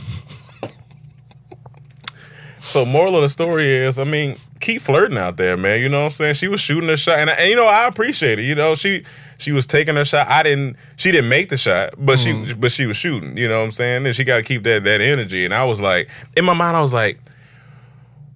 So 2.67 2.85
moral 2.85 3.15
of 3.15 3.23
the 3.23 3.29
story 3.29 3.73
is, 3.73 3.97
I 3.97 4.03
mean, 4.03 4.37
keep 4.61 4.83
flirting 4.83 5.17
out 5.17 5.37
there, 5.37 5.57
man. 5.57 5.81
You 5.81 5.89
know 5.89 6.01
what 6.01 6.07
I'm 6.07 6.11
saying? 6.11 6.35
She 6.35 6.49
was 6.49 6.61
shooting 6.61 6.89
her 6.89 6.97
shot, 6.97 7.21
and, 7.21 7.31
and 7.31 7.49
you 7.49 7.55
know 7.55 7.67
I 7.67 7.87
appreciate 7.87 8.41
it. 8.41 8.43
You 8.43 8.57
know 8.57 8.75
she 8.75 9.05
she 9.39 9.53
was 9.53 9.69
taking 9.69 9.95
her 9.95 10.05
shot. 10.05 10.27
I 10.27 10.43
didn't. 10.43 10.77
She 10.97 11.13
didn't 11.13 11.29
make 11.29 11.49
the 11.49 11.57
shot, 11.57 11.95
but 11.97 12.19
she 12.19 12.33
mm. 12.33 12.61
but 12.61 12.73
she 12.73 12.87
was 12.87 12.97
shooting. 12.97 13.37
You 13.37 13.49
know 13.49 13.61
what 13.61 13.67
I'm 13.67 13.73
saying? 13.73 14.05
And 14.05 14.17
she 14.17 14.25
got 14.25 14.39
to 14.39 14.43
keep 14.43 14.65
that 14.65 14.83
that 14.83 15.01
energy. 15.01 15.45
And 15.45 15.55
I 15.55 15.65
was 15.65 15.81
like, 15.81 16.11
in 16.37 16.45
my 16.45 16.55
mind, 16.55 16.77
I 16.77 16.81
was 16.81 16.93
like, 16.93 17.21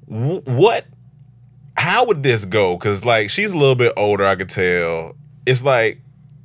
what? 0.06 0.86
How 1.80 2.04
would 2.04 2.22
this 2.22 2.44
go? 2.44 2.76
Because 2.76 3.04
like 3.04 3.30
she's 3.30 3.52
a 3.52 3.56
little 3.56 3.74
bit 3.74 3.92
older, 3.96 4.24
I 4.24 4.36
could 4.36 4.48
tell. 4.50 5.16
It's 5.46 5.64
like. 5.64 6.00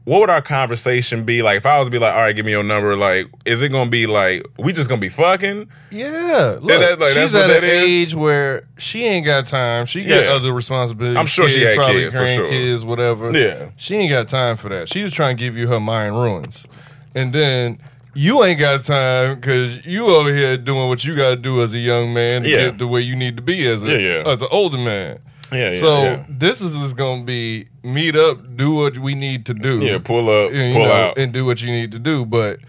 What 0.08 0.20
would 0.20 0.30
our 0.30 0.44
conversation 0.44 1.26
be 1.26 1.42
like 1.42 1.58
if 1.58 1.66
I 1.66 1.80
was 1.80 1.88
to 1.88 1.92
be 1.92 1.98
like, 1.98 2.14
all 2.14 2.22
right, 2.22 2.36
give 2.36 2.46
me 2.46 2.52
your 2.52 2.62
number? 2.64 2.96
Like, 2.96 3.26
is 3.44 3.64
it 3.64 3.70
gonna 3.70 3.90
be 3.90 4.06
like 4.06 4.46
we 4.60 4.72
just 4.72 4.88
gonna 4.88 5.02
be 5.02 5.10
fucking? 5.10 5.68
Yeah, 5.90 6.60
look, 6.62 6.80
that- 6.80 7.00
like, 7.00 7.14
she's 7.14 7.34
at 7.34 7.50
an 7.50 7.64
age 7.64 8.14
where 8.14 8.68
she 8.78 9.04
ain't 9.04 9.26
got 9.26 9.48
time. 9.48 9.88
She 9.88 10.04
got 10.06 10.22
Yeah. 10.26 10.30
other 10.34 10.54
responsibilities. 10.54 11.18
I'm 11.18 11.26
sure 11.26 11.50
she 11.50 11.64
had 11.64 11.78
probably 11.78 12.02
kids, 12.04 12.16
for 12.16 12.28
sure. 12.28 12.86
whatever. 12.86 13.32
Yeah. 13.36 13.70
she 13.78 13.96
ain't 13.96 14.12
got 14.12 14.28
time 14.28 14.58
for 14.58 14.70
that. 14.70 14.90
She 14.90 15.02
was 15.02 15.12
trying 15.12 15.38
to 15.38 15.44
give 15.44 15.58
you 15.58 15.68
her 15.70 15.80
mind 15.80 16.14
ruins, 16.16 16.68
and 17.16 17.34
then 17.34 17.80
you 18.16 18.44
ain't 18.44 18.60
got 18.60 18.84
time 18.84 19.36
because 19.36 19.86
you 19.86 20.08
over 20.08 20.34
here 20.34 20.58
doing 20.58 20.88
what 20.88 21.04
you 21.04 21.14
got 21.16 21.30
to 21.32 21.36
do 21.36 21.62
as 21.62 21.74
a 21.74 21.80
young 21.80 22.14
man 22.14 22.42
to 22.44 22.50
Yeah. 22.50 22.66
get 22.70 22.78
the 22.80 22.88
way 22.88 23.02
you 23.02 23.16
need 23.16 23.36
to 23.38 23.44
be 23.44 23.66
as 23.68 23.84
a 23.84 23.88
Yeah, 23.92 23.98
yeah. 24.24 24.24
as 24.32 24.42
an 24.42 24.48
older 24.52 24.78
man. 24.78 25.20
Yeah, 25.52 25.72
yeah, 25.74 25.80
so 25.80 26.26
this 26.28 26.60
is 26.60 26.76
just 26.76 26.96
gonna 26.96 27.24
be 27.24 27.68
meet 27.84 28.16
up, 28.16 28.58
do 28.58 28.72
what 28.74 28.98
we 28.98 29.14
need 29.14 29.46
to 29.46 29.54
do. 29.54 29.80
Yeah, 29.80 30.00
pull 30.00 30.28
up, 30.30 30.50
pull 30.52 30.74
know, 30.74 30.92
out. 30.92 31.18
and 31.20 31.32
do 31.32 31.46
what 31.46 31.62
you 31.62 31.72
need 31.72 31.92
to 31.92 32.00
do. 32.00 32.26
But 32.26 32.60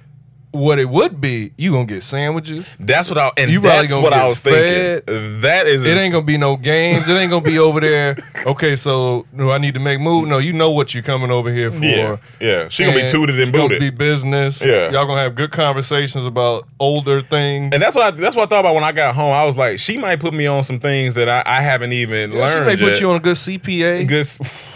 what 0.57 0.79
it 0.79 0.89
would 0.89 1.21
be, 1.21 1.53
you 1.57 1.73
gonna 1.73 1.85
get 1.85 2.03
sandwiches. 2.03 2.67
That's 2.81 3.09
what 3.09 3.19
I 3.19 3.31
and 3.37 3.51
You 3.51 3.61
that's 3.61 3.89
gonna 3.91 4.03
what 4.03 4.13
I 4.13 4.27
was 4.27 4.41
fed. 4.41 5.05
thinking. 5.05 5.41
That 5.43 5.67
is 5.67 5.85
It 5.85 5.97
ain't 5.97 6.13
gonna 6.13 6.25
be 6.27 6.37
no 6.39 6.57
games. 6.57 7.09
It 7.09 7.13
ain't 7.13 7.31
gonna 7.31 7.45
be 7.45 7.59
over 7.67 7.81
there. 7.81 8.17
Okay, 8.47 8.77
so 8.77 9.27
do 9.37 9.51
I 9.51 9.59
need 9.59 9.75
to 9.75 9.81
make 9.81 10.01
move? 10.01 10.29
No, 10.29 10.39
you 10.39 10.53
know 10.53 10.71
what 10.71 10.95
you're 10.95 11.03
coming 11.03 11.31
over 11.31 11.53
here 11.53 11.71
for. 11.71 11.85
Yeah, 11.85 12.17
yeah. 12.41 12.69
She 12.69 12.85
gonna 12.85 13.03
be 13.03 13.09
tooted 13.09 13.41
and 13.41 13.53
booted. 13.53 13.81
be 13.81 13.91
business. 13.91 14.61
Yeah. 14.63 14.91
y'all 14.91 15.07
gonna 15.07 15.23
have 15.23 15.35
good 15.35 15.53
conversations 15.53 16.25
about 16.25 16.67
older 16.81 17.21
things. 17.21 17.73
and 17.73 17.83
that's 17.83 17.95
what 17.97 18.05
I 18.07 18.11
that's 18.17 18.37
what 18.37 18.45
I 18.45 18.47
thought 18.47 18.61
about 18.61 18.75
when 18.75 18.85
I 18.85 18.93
got 18.93 19.15
home. 19.15 19.33
I 19.33 19.45
was 19.45 19.57
like, 19.57 19.79
she 19.79 19.99
might 19.99 20.21
put 20.21 20.33
me 20.35 20.47
on 20.47 20.65
some 20.65 20.81
things 20.81 21.15
that 21.17 21.29
I, 21.29 21.43
I 21.47 21.61
haven't 21.61 21.93
even 21.93 22.33
Yeah, 22.33 22.39
learned. 22.41 22.71
she 22.71 22.77
may 22.77 22.91
put 22.91 23.01
you 23.01 23.11
on 23.11 23.17
a 23.17 23.21
good 23.21 23.37
CPA. 23.37 24.07
good, 24.09 24.27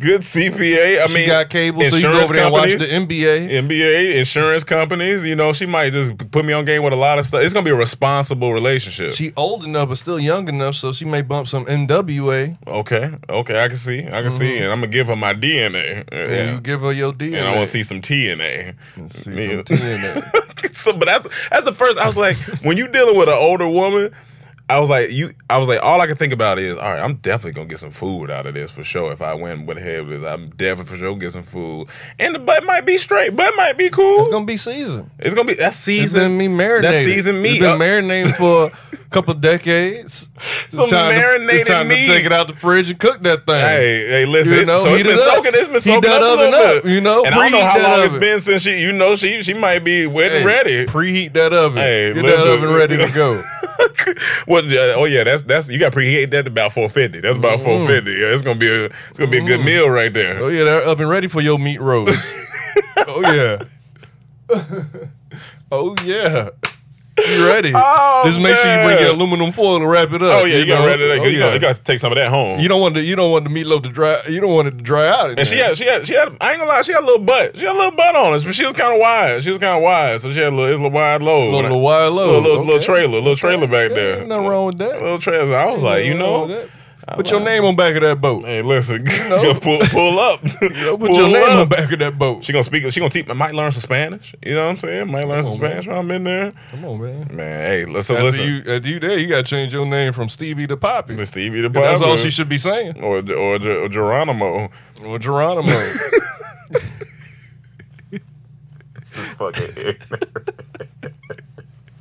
good 0.00 0.20
CPA. 0.22 1.02
I 1.02 1.06
mean 1.06 1.08
she 1.08 1.14
mean, 1.14 1.28
got 1.28 1.50
cable, 1.50 1.82
so 1.82 1.96
you 1.96 2.02
go 2.02 2.20
over 2.20 2.32
there 2.32 2.44
and 2.44 2.52
watch 2.52 2.70
the 2.70 2.86
NBA. 2.86 3.50
NBA, 3.50 4.16
insurance 4.16 4.64
companies. 4.64 5.24
You 5.24 5.36
know, 5.36 5.52
she 5.52 5.66
might 5.66 5.92
just 5.92 6.16
put 6.30 6.44
me 6.44 6.52
on 6.52 6.64
game 6.64 6.82
with 6.82 6.92
a 6.92 6.96
lot 6.96 7.18
of 7.18 7.26
stuff. 7.26 7.42
It's 7.42 7.52
gonna 7.52 7.64
be 7.64 7.70
a 7.70 7.76
responsible 7.76 8.52
relationship. 8.52 9.14
She 9.14 9.32
old 9.36 9.64
enough, 9.64 9.88
but 9.88 9.98
still 9.98 10.18
young 10.18 10.48
enough, 10.48 10.74
so 10.74 10.92
she 10.92 11.04
may 11.04 11.22
bump 11.22 11.48
some 11.48 11.64
NWA. 11.66 12.56
okay, 12.66 13.12
okay, 13.28 13.64
I 13.64 13.68
can 13.68 13.76
see, 13.76 14.06
I 14.06 14.22
can 14.22 14.30
see, 14.30 14.44
mm-hmm. 14.44 14.64
and 14.64 14.72
I'm 14.72 14.80
gonna 14.80 14.92
give 14.92 15.08
her 15.08 15.16
my 15.16 15.34
DNA. 15.34 16.04
And 16.10 16.30
Yeah. 16.30 16.54
you 16.54 16.60
give 16.60 16.80
her 16.80 16.92
your 16.92 17.12
DNA. 17.12 17.38
And 17.38 17.48
I 17.48 17.54
want 17.54 17.66
to 17.66 17.72
see 17.72 17.82
some 17.82 18.00
TNA. 18.00 18.74
See 19.10 19.30
Yeah. 19.30 19.62
some 19.66 19.76
TNA. 19.76 20.74
so, 20.74 20.92
but 20.92 21.06
that's 21.06 21.28
that's 21.50 21.64
the 21.64 21.72
first. 21.72 21.98
I 21.98 22.06
was 22.06 22.16
like, 22.16 22.36
when 22.62 22.76
you 22.76 22.88
dealing 22.88 23.16
with 23.16 23.28
an 23.28 23.34
older 23.34 23.68
woman, 23.68 24.10
I 24.68 24.80
was 24.80 24.88
like, 24.88 25.10
you. 25.12 25.30
I 25.50 25.58
was 25.58 25.68
like, 25.68 25.82
all 25.82 26.00
I 26.00 26.06
can 26.06 26.16
think 26.16 26.32
about 26.32 26.58
is, 26.58 26.78
all 26.78 26.90
right, 26.90 27.00
I'm 27.02 27.16
definitely 27.16 27.52
gonna 27.52 27.68
get 27.68 27.80
some 27.80 27.90
food 27.90 28.30
out 28.30 28.46
of 28.46 28.54
this 28.54 28.70
for 28.72 28.82
sure. 28.82 29.12
If 29.12 29.20
I 29.20 29.34
win 29.34 29.66
with 29.66 29.76
head 29.76 30.06
with 30.06 30.22
this, 30.22 30.26
I'm 30.28 30.48
definitely 30.50 30.84
for 30.92 30.96
sure 30.96 31.14
get 31.16 31.34
some 31.34 31.42
food. 31.42 31.88
And 32.18 32.34
the 32.34 32.38
butt 32.38 32.64
might 32.64 32.86
be 32.86 32.96
straight, 32.96 33.36
butt 33.36 33.54
might 33.56 33.76
be 33.76 33.90
cool. 33.90 34.20
It's 34.20 34.30
gonna 34.30 34.46
be 34.46 34.56
seasoned. 34.56 35.10
It's 35.18 35.34
gonna 35.34 35.48
be 35.48 35.54
that's 35.54 35.76
It's 35.76 35.84
season. 35.84 36.38
me 36.38 36.48
marinated. 36.48 36.84
That's 36.94 37.04
seasoned 37.04 37.42
meat. 37.42 37.50
It's 37.52 37.60
been 37.60 37.72
Uh, 37.72 37.76
marinated 37.76 38.34
for 38.36 38.72
a 38.92 38.96
couple 39.10 39.34
decades. 39.34 40.28
It's 40.66 40.76
Some 40.76 40.88
to- 40.88 40.94
marinated 40.94 41.60
it's 41.60 41.70
time 41.70 41.88
meat. 41.88 42.06
to 42.06 42.14
take 42.14 42.24
it 42.24 42.32
out 42.32 42.48
the 42.48 42.54
fridge 42.54 42.88
and 42.88 42.98
cook 42.98 43.20
that 43.22 43.44
thing. 43.44 43.56
Hey, 43.60 44.06
hey, 44.08 44.24
listen. 44.26 44.56
You 44.56 44.64
know, 44.64 44.78
so 44.78 44.94
it's 44.94 45.02
been 45.02 45.12
it 45.12 45.18
up. 45.18 45.34
soaking. 45.34 45.52
It's 45.54 45.66
been 45.68 45.74
Heat 45.74 45.80
soaking 45.82 46.00
that 46.10 46.22
up 46.22 46.38
a 46.38 46.42
oven 46.42 46.50
little 46.52 46.78
up, 46.78 46.84
you 46.86 47.00
know, 47.02 47.24
And 47.26 47.34
I 47.34 47.38
don't 47.50 47.52
know 47.52 47.66
how 47.66 47.78
that 47.78 47.98
long 47.98 48.06
it's 48.06 48.14
been 48.14 48.40
since 48.40 48.62
she. 48.62 48.80
You 48.80 48.92
know, 48.94 49.14
she 49.14 49.42
she 49.42 49.52
might 49.52 49.80
be 49.84 50.06
wet 50.06 50.32
and 50.32 50.46
ready. 50.46 50.86
Preheat 50.86 51.34
that 51.34 51.52
oven. 51.52 51.76
Hey, 51.76 52.14
Get 52.14 52.24
listen. 52.24 52.46
that 52.46 52.50
oven 52.54 52.72
ready 52.74 52.96
to 52.96 53.12
go. 53.12 53.42
What? 54.46 54.64
uh, 54.64 54.94
oh 54.96 55.04
yeah, 55.04 55.24
that's 55.24 55.42
that's 55.42 55.68
you 55.68 55.78
got 55.78 55.92
to 55.92 55.98
preheat 55.98 56.30
that 56.30 56.46
about 56.46 56.72
four 56.72 56.88
fifty. 56.88 57.20
That's 57.20 57.36
about 57.36 57.60
four 57.60 57.86
fifty. 57.86 58.12
Yeah, 58.12 58.32
it's 58.32 58.42
gonna 58.42 58.58
be 58.58 58.68
a 58.68 58.84
it's 58.86 59.18
gonna 59.18 59.30
be 59.30 59.38
a 59.38 59.44
good 59.44 59.64
meal 59.64 59.88
right 59.88 60.12
there. 60.12 60.42
Oh 60.42 60.48
yeah, 60.48 60.64
that 60.64 60.82
oven 60.84 61.08
ready 61.08 61.28
for 61.28 61.40
your 61.40 61.58
meat 61.58 61.80
roast. 61.80 62.18
oh 63.08 63.32
yeah. 63.32 63.62
oh 65.72 65.94
yeah. 66.04 66.50
You 67.16 67.46
ready? 67.46 67.70
Oh, 67.74 68.22
Just 68.26 68.40
make 68.40 68.56
sure 68.56 68.76
you 68.76 68.84
bring 68.88 68.98
your 68.98 69.10
aluminum 69.14 69.52
foil 69.52 69.78
to 69.78 69.86
wrap 69.86 70.10
it 70.12 70.20
up. 70.22 70.42
Oh 70.42 70.44
yeah, 70.46 70.56
you, 70.56 70.66
got 70.66 70.80
know? 70.80 70.86
ready. 70.86 71.02
To, 71.06 71.10
Oh, 71.12 71.24
you, 71.26 71.38
got, 71.38 71.46
yeah. 71.48 71.54
you 71.54 71.60
got 71.60 71.76
to 71.76 71.82
take 71.82 72.00
some 72.00 72.10
of 72.10 72.16
that 72.16 72.28
home. 72.28 72.58
You 72.58 72.66
don't 72.68 72.80
want 72.80 72.94
the 72.96 73.02
you 73.02 73.14
don't 73.14 73.30
want 73.30 73.44
the 73.48 73.50
meatloaf 73.50 73.84
to 73.84 73.88
dry. 73.88 74.20
You 74.28 74.40
don't 74.40 74.52
want 74.52 74.66
it 74.68 74.72
to 74.72 74.82
dry 74.82 75.06
out. 75.08 75.38
and 75.38 75.46
she 75.46 75.58
had, 75.58 75.76
she 75.76 75.84
had, 75.84 76.06
she 76.08 76.14
had. 76.14 76.36
I 76.40 76.50
ain't 76.50 76.58
gonna 76.58 76.64
lie, 76.70 76.82
she 76.82 76.92
had 76.92 77.02
a 77.02 77.06
little 77.06 77.24
butt. 77.24 77.56
She 77.56 77.64
had 77.64 77.74
a 77.74 77.78
little 77.78 77.92
butt 77.92 78.16
on 78.16 78.34
us, 78.34 78.44
but 78.44 78.54
she 78.54 78.66
was 78.66 78.74
kind 78.74 78.92
of 78.92 79.00
wide. 79.00 79.44
She 79.44 79.50
was 79.50 79.60
kind 79.60 79.76
of 79.76 79.82
wide, 79.82 80.20
so 80.22 80.32
she 80.32 80.38
had 80.40 80.52
a 80.52 80.56
little, 80.56 80.66
it 80.66 80.70
was 80.72 80.80
a 80.80 80.82
little 80.82 80.90
wide 80.98 81.22
load. 81.22 81.44
little, 81.52 81.60
little 81.62 81.80
wide 81.80 82.06
load. 82.08 82.26
little, 82.26 82.40
little, 82.42 82.58
little 82.58 82.74
Okay. 82.74 82.84
trailer, 82.86 83.18
little 83.20 83.36
trailer 83.36 83.66
back 83.68 83.90
Yeah, 83.90 83.96
there. 83.96 84.26
Nothing 84.26 84.46
wrong 84.48 84.66
with 84.66 84.78
that. 84.78 84.96
A 84.96 85.00
Little 85.00 85.18
trailer. 85.18 85.56
I 85.56 85.70
was 85.70 85.82
like, 85.82 86.04
you 86.04 86.10
Ain't 86.10 86.18
nothing 86.18 86.32
wrong 86.32 86.48
know, 86.48 86.56
that. 86.62 86.68
Put 87.12 87.30
your 87.30 87.40
name 87.40 87.64
on 87.64 87.76
back 87.76 87.94
of 87.96 88.00
that 88.02 88.20
boat. 88.20 88.44
hey, 88.44 88.62
listen, 88.62 89.04
know? 89.28 89.54
pull, 89.60 89.78
pull 89.90 90.18
up. 90.18 90.40
You 90.62 90.70
know, 90.70 90.96
put 90.96 91.08
Pull 91.08 91.16
your 91.16 91.28
name 91.28 91.42
up. 91.42 91.58
on 91.60 91.68
back 91.68 91.92
of 91.92 91.98
that 91.98 92.18
boat. 92.18 92.42
She 92.44 92.52
gonna 92.52 92.62
speak. 92.62 92.90
She 92.92 92.98
gonna 93.00 93.10
teach. 93.10 93.28
I 93.28 93.34
might 93.34 93.54
learn 93.54 93.70
some 93.72 93.82
Spanish. 93.82 94.34
You 94.42 94.54
know 94.54 94.64
what 94.64 94.70
I'm 94.70 94.76
saying? 94.76 95.10
Might 95.10 95.28
learn 95.28 95.44
some 95.44 95.52
on, 95.54 95.60
man. 95.60 95.70
Spanish 95.70 95.86
while 95.86 95.98
I'm 96.00 96.10
in 96.10 96.24
there. 96.24 96.52
Come 96.70 96.84
on, 96.86 97.00
man. 97.02 97.28
Man, 97.36 97.68
hey, 97.68 97.84
listen, 97.84 98.16
After 98.16 98.24
listen. 98.30 98.46
you, 98.46 98.58
after 98.74 98.88
you 98.88 99.00
there, 99.00 99.18
you 99.18 99.28
got 99.28 99.36
to 99.38 99.42
change 99.42 99.74
your 99.74 99.84
name 99.84 100.12
from 100.14 100.28
Stevie 100.30 100.66
to 100.68 100.76
Poppy. 100.78 101.14
Miss 101.14 101.28
Stevie 101.28 101.60
to 101.62 101.68
Poppy. 101.70 101.86
That's 101.86 102.00
all 102.00 102.16
she 102.16 102.30
should 102.30 102.48
be 102.48 102.56
saying. 102.58 103.02
or 103.02 103.18
or, 103.18 103.56
or 103.56 103.88
Geronimo. 103.88 104.70
Or 105.04 105.18
Geronimo. 105.18 105.72
fucking 109.04 109.76
ignorant. 109.76 110.26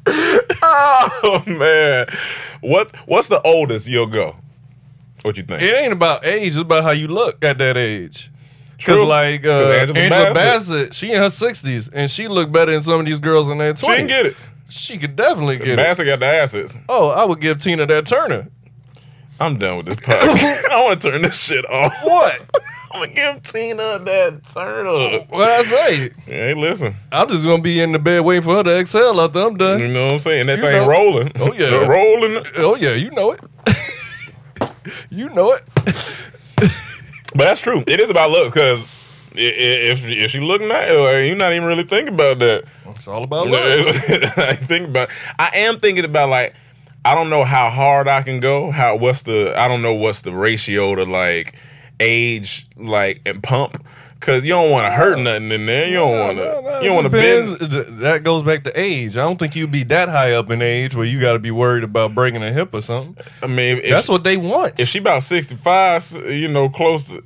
oh 0.07 1.43
man, 1.45 2.07
what 2.61 2.95
what's 3.07 3.27
the 3.27 3.41
oldest 3.43 3.87
you'll 3.87 4.07
go? 4.07 4.35
What 5.23 5.35
you 5.37 5.43
think? 5.43 5.61
it 5.61 5.73
ain't 5.75 5.93
about 5.93 6.25
age; 6.25 6.49
it's 6.49 6.57
about 6.57 6.83
how 6.83 6.91
you 6.91 7.07
look 7.07 7.43
at 7.43 7.57
that 7.57 7.75
age. 7.77 8.29
Because 8.77 8.97
True. 8.97 9.05
like 9.05 9.43
'Cause 9.43 9.49
uh, 9.61 9.73
Angela 9.79 9.99
Angela, 9.99 10.33
Bassett- 10.33 10.33
Bassett, 10.69 10.93
she 10.93 11.11
in 11.11 11.17
her 11.17 11.29
sixties, 11.29 11.87
and 11.89 12.09
she 12.11 12.27
look 12.27 12.51
better 12.51 12.71
than 12.71 12.81
some 12.81 12.99
of 12.99 13.05
these 13.05 13.19
girls 13.19 13.49
in 13.49 13.57
their 13.57 13.75
she 13.75 13.85
twenties. 13.85 13.99
can 13.99 14.07
get 14.07 14.25
it. 14.27 14.37
She 14.69 14.97
could 14.97 15.15
definitely 15.15 15.57
get 15.57 15.67
it. 15.69 15.75
Bassett 15.77 16.05
got 16.07 16.19
the 16.19 16.25
assets. 16.25 16.75
Oh, 16.89 17.09
I 17.09 17.23
would 17.25 17.39
give 17.39 17.59
Tina 17.61 17.85
that 17.85 18.07
Turner. 18.07 18.47
I'm 19.39 19.57
done 19.57 19.77
with 19.77 19.85
this 19.87 19.97
podcast. 19.97 20.63
I 20.71 20.83
want 20.83 21.01
to 21.01 21.11
turn 21.11 21.21
this 21.21 21.41
shit 21.41 21.65
off. 21.69 21.93
What? 22.03 22.49
I'm 22.93 23.01
gonna 23.01 23.13
give 23.13 23.41
Tina 23.43 23.99
that 23.99 24.41
turn 24.53 24.85
up. 24.87 25.29
what 25.31 25.49
I 25.49 25.63
say? 25.63 26.09
Hey, 26.25 26.53
listen. 26.53 26.93
I'm 27.11 27.27
just 27.27 27.43
gonna 27.43 27.61
be 27.61 27.79
in 27.79 27.91
the 27.91 27.99
bed 27.99 28.21
waiting 28.21 28.43
for 28.43 28.55
her 28.57 28.63
to 28.63 28.79
exhale 28.79 29.19
after 29.21 29.39
I'm 29.39 29.55
done. 29.57 29.79
You 29.79 29.87
know 29.87 30.05
what 30.05 30.13
I'm 30.13 30.19
saying? 30.19 30.45
That 30.47 30.57
You 30.57 30.63
thing 30.63 30.71
know. 30.83 30.87
rolling. 30.87 31.31
Oh, 31.39 31.53
yeah. 31.53 31.87
rolling. 31.87 32.43
Oh 32.57 32.75
yeah, 32.75 32.93
you 32.93 33.09
know 33.11 33.31
it. 33.31 33.39
you 35.09 35.29
know 35.29 35.53
it. 35.53 35.63
But 37.35 37.45
that's 37.45 37.61
true. 37.61 37.83
It 37.87 37.99
is 37.99 38.09
about 38.09 38.29
looks 38.29 38.53
because 38.53 38.81
if 39.33 40.07
if 40.07 40.31
she 40.31 40.39
look 40.39 40.61
nice, 40.61 40.95
like, 40.95 41.25
you're 41.25 41.35
not 41.35 41.53
even 41.53 41.67
really 41.67 41.83
thinking 41.83 42.13
about 42.13 42.39
that. 42.39 42.65
It's 42.89 43.07
all 43.07 43.23
about 43.23 43.47
looks. 43.47 44.09
I 44.37 44.53
think 44.53 44.89
about. 44.89 45.09
I 45.39 45.49
am 45.55 45.79
thinking 45.79 46.05
about 46.05 46.29
like. 46.29 46.53
I 47.05 47.15
don't 47.15 47.29
know 47.29 47.43
how 47.43 47.69
hard 47.69 48.07
I 48.07 48.21
can 48.21 48.39
go. 48.39 48.71
How 48.71 48.95
what's 48.95 49.23
the? 49.23 49.59
I 49.59 49.67
don't 49.67 49.81
know 49.81 49.93
what's 49.93 50.21
the 50.21 50.31
ratio 50.31 50.95
to 50.95 51.03
like 51.03 51.59
age, 51.99 52.67
like 52.77 53.21
and 53.25 53.41
pump. 53.43 53.83
Cause 54.23 54.43
you 54.43 54.49
don't 54.51 54.71
want 54.71 54.85
to 54.85 54.91
hurt 54.91 55.19
nothing 55.19 55.51
in 55.51 55.65
there. 55.65 55.87
You 55.87 55.95
don't 55.97 56.17
want 56.17 56.37
to. 56.37 56.43
No, 56.45 56.61
no, 56.61 56.79
you 56.79 56.87
don't 56.87 56.95
want 56.95 57.05
to 57.05 57.09
bend. 57.09 57.99
That 58.01 58.23
goes 58.23 58.41
back 58.41 58.63
to 58.63 58.79
age. 58.79 59.17
I 59.17 59.21
don't 59.21 59.37
think 59.37 59.53
you'd 59.55 59.71
be 59.71 59.83
that 59.83 60.07
high 60.07 60.31
up 60.31 60.49
in 60.49 60.61
age 60.61 60.95
where 60.95 61.05
you 61.05 61.19
got 61.19 61.33
to 61.33 61.39
be 61.39 61.51
worried 61.51 61.83
about 61.83 62.15
breaking 62.15 62.41
a 62.41 62.53
hip 62.53 62.73
or 62.73 62.81
something. 62.81 63.17
I 63.41 63.47
mean, 63.47 63.79
if, 63.79 63.89
That's 63.89 64.07
what 64.07 64.23
they 64.23 64.37
want. 64.37 64.79
if 64.79 64.87
she 64.87 64.99
about 64.99 65.23
sixty 65.23 65.55
five, 65.55 66.09
you 66.29 66.47
know, 66.47 66.69
close 66.69 67.03
to. 67.09 67.21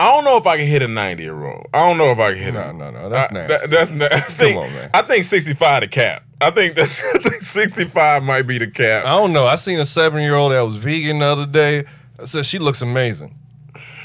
I 0.00 0.14
don't 0.14 0.24
know 0.24 0.36
if 0.38 0.46
I 0.46 0.56
can 0.56 0.66
hit 0.66 0.80
a 0.80 0.88
ninety 0.88 1.24
year 1.24 1.44
old. 1.44 1.66
I 1.74 1.86
don't 1.86 1.98
know 1.98 2.10
if 2.10 2.18
I 2.18 2.32
can 2.32 2.42
hit. 2.42 2.54
No, 2.54 2.60
a, 2.62 2.72
no, 2.72 2.90
no, 2.92 3.08
that's 3.10 3.30
I- 3.30 3.34
nasty. 3.34 3.54
that- 3.66 3.70
that's 3.70 3.90
na- 3.90 4.04
I 4.12 4.20
think, 4.20 4.58
on, 4.58 4.72
man. 4.72 4.90
I 4.94 5.02
think 5.02 5.24
sixty 5.24 5.52
five 5.54 5.82
the 5.82 5.88
cap. 5.88 6.24
I 6.40 6.50
think 6.50 6.76
that 6.76 6.84
I 7.14 7.18
think 7.28 7.42
sixty 7.42 7.84
five 7.84 8.22
might 8.22 8.42
be 8.46 8.56
the 8.58 8.70
cap. 8.70 9.04
I 9.04 9.16
don't 9.16 9.32
know. 9.34 9.46
I 9.46 9.56
seen 9.56 9.80
a 9.80 9.84
seven 9.84 10.22
year 10.22 10.34
old 10.36 10.52
that 10.52 10.60
was 10.62 10.78
vegan 10.78 11.18
the 11.18 11.26
other 11.26 11.46
day. 11.46 11.84
I 12.18 12.24
said 12.24 12.46
she 12.46 12.58
looks 12.58 12.80
amazing. 12.80 13.34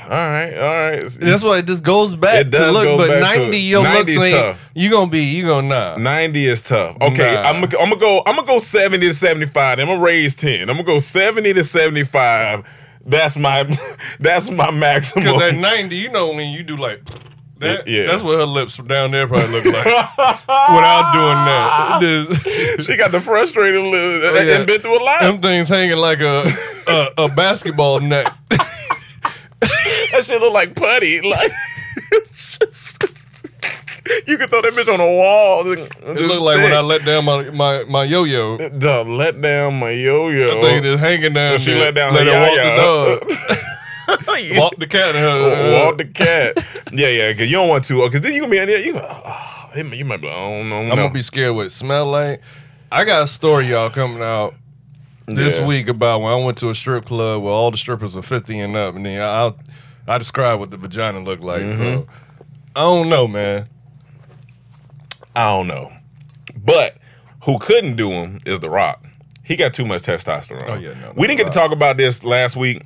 All 0.04 0.10
right, 0.10 0.54
all 0.58 0.90
right. 0.92 1.04
That's 1.20 1.44
why 1.44 1.60
it 1.60 1.66
just 1.66 1.84
goes 1.84 2.16
back 2.16 2.42
It 2.42 2.52
does 2.52 2.62
to 2.68 2.72
look. 2.72 2.84
go 2.86 2.98
but 2.98 3.08
back 3.08 3.34
to- 3.34 3.40
ninety, 3.40 3.60
your 3.60 3.84
90 3.84 3.98
looks 3.98 4.10
is 4.12 4.24
ain't. 4.24 4.32
tough. 4.34 4.72
You 4.76 4.90
gonna 4.90 5.10
be. 5.12 5.24
You 5.24 5.48
gonna 5.48 5.68
nah. 5.68 5.98
Ninety 5.98 6.46
is 6.46 6.62
tough. 6.62 6.98
Okay, 7.02 7.34
Nah. 7.36 7.42
I'm 7.42 7.62
gonna 7.62 7.78
I'm 7.82 7.90
gonna 7.90 8.00
go 8.02 8.22
I'm 8.26 8.36
gonna 8.36 8.48
go 8.48 8.60
seventy 8.60 9.08
to 9.10 9.16
seventy 9.16 9.46
five. 9.48 9.80
I'm 9.80 9.88
gonna 9.88 10.00
raise 10.02 10.36
ten. 10.36 10.70
I'm 10.70 10.76
gonna 10.78 10.84
go 10.84 11.00
seventy 11.00 11.54
to 11.54 11.64
seventy 11.64 12.04
five. 12.04 12.66
That's 13.06 13.36
my 13.38 13.64
that's 14.20 14.50
my 14.50 14.72
maximum. 14.72 15.26
Because 15.26 15.42
at 15.54 15.56
90, 15.60 15.96
you 15.96 16.10
know 16.10 16.30
when 16.34 16.52
you 16.52 16.64
do 16.64 16.78
like 16.78 17.02
that, 17.60 17.86
Yeah. 17.88 18.08
that's 18.08 18.24
what 18.24 18.38
her 18.40 18.46
lips 18.46 18.78
down 18.78 19.12
there 19.12 19.28
probably 19.28 19.48
look 19.52 19.66
like 19.66 19.86
without 19.86 21.14
doing 21.14 21.46
that. 21.46 22.80
She 22.84 22.98
got 22.98 23.12
the 23.12 23.22
frustrated 23.22 23.82
lips 23.82 24.26
Oh, 24.26 24.44
yeah. 24.44 24.58
and 24.58 24.68
been 24.68 24.82
through 24.82 25.00
a 25.00 25.04
lot. 25.04 25.22
them 25.22 25.42
things 25.42 25.70
hanging 25.70 25.98
like 25.98 26.20
a 26.22 26.44
a, 26.88 27.08
a 27.26 27.30
basketball 27.30 28.00
net. 28.00 28.32
That 30.14 30.26
shit 30.26 30.40
look 30.42 30.54
like 30.54 30.76
putty. 30.76 31.22
Like 31.30 31.52
it's 32.12 32.58
just- 32.58 33.04
you 34.28 34.38
can 34.38 34.50
throw 34.50 34.62
that 34.62 34.74
bitch 34.74 34.94
on 34.94 35.00
a 35.00 35.06
wall. 35.08 35.66
It 35.72 35.80
looked 36.04 36.42
like 36.42 36.58
when 36.58 36.74
I 36.74 36.82
let 36.82 37.06
down 37.06 37.24
my 37.26 37.50
my, 37.52 37.84
my 37.86 38.04
yo 38.04 38.26
yo. 38.26 38.58
Duh, 38.70 39.04
let 39.04 39.40
down 39.42 39.80
my 39.80 39.92
yo 39.92 40.28
yo. 40.30 40.56
The 40.56 40.62
thing 40.62 40.84
that's 40.84 41.00
hanging 41.00 41.34
down. 41.34 41.58
She 41.60 41.74
let 41.74 41.96
down 41.96 42.14
let 42.14 42.28
her 42.28 42.34
her 42.34 43.18
walk 43.18 43.22
the 43.30 43.38
dog. 43.38 44.58
walk 44.60 44.76
the 44.78 44.88
cat. 44.88 45.16
Her, 45.16 45.86
Walk 45.86 45.98
the 45.98 46.06
cat. 46.06 46.58
Yeah, 46.92 47.08
yeah, 47.08 47.32
because 47.32 47.50
you 47.50 47.56
don't 47.58 47.70
want 47.70 47.86
to. 47.86 48.04
Because 48.04 48.22
then 48.22 48.34
you 48.34 48.42
gonna 48.42 48.52
be 48.52 48.58
in 48.60 48.68
there. 48.68 48.80
You, 48.82 49.00
oh, 49.02 49.70
you 49.76 50.06
might 50.06 50.20
be. 50.22 50.28
like, 50.28 50.36
Oh 50.36 50.64
no, 50.64 50.80
I'm 50.82 50.90
no. 50.90 50.96
gonna 50.96 51.10
be 51.14 51.22
scared 51.22 51.56
what 51.56 51.68
it 51.68 51.72
smell 51.72 52.06
like. 52.06 52.42
I 52.92 53.06
got 53.06 53.24
a 53.24 53.28
story, 53.28 53.68
y'all, 53.68 53.90
coming 53.90 54.22
out 54.22 54.54
this 55.28 55.58
Yeah. 55.58 55.66
week 55.66 55.88
about 55.88 56.20
when 56.22 56.32
I 56.34 56.36
went 56.36 56.58
to 56.58 56.70
a 56.70 56.76
strip 56.76 57.06
club 57.06 57.42
where 57.42 57.54
all 57.54 57.72
the 57.72 57.78
strippers 57.78 58.18
are 58.18 58.22
50 58.22 58.60
and 58.60 58.76
up, 58.76 58.96
and 58.96 59.06
then 59.06 59.22
I 59.22 59.46
I 59.48 59.54
describe 60.18 60.60
what 60.60 60.72
the 60.72 60.78
vagina 60.78 61.20
looked 61.20 61.44
like. 61.44 61.62
So 61.62 61.68
Mm-hmm. 61.68 62.12
I 62.76 62.82
don't 62.82 63.10
know, 63.10 63.28
man. 63.28 63.68
I 65.36 65.56
don't 65.56 65.68
know. 65.68 65.92
But 66.56 66.98
who 67.46 67.60
couldn't 67.60 67.96
do 67.96 68.10
him 68.10 68.40
is 68.46 68.60
The 68.60 68.70
Rock. 68.70 69.06
He 69.44 69.56
got 69.56 69.74
too 69.74 69.86
much 69.86 70.04
testosterone. 70.04 70.70
Oh, 70.70 70.76
yeah, 70.76 70.94
no, 70.94 71.08
no, 71.08 71.14
we 71.16 71.28
didn't 71.28 71.38
get 71.40 71.48
to 71.48 71.54
talk 71.54 71.72
about 71.72 71.98
this 71.98 72.24
last 72.24 72.56
week, 72.56 72.82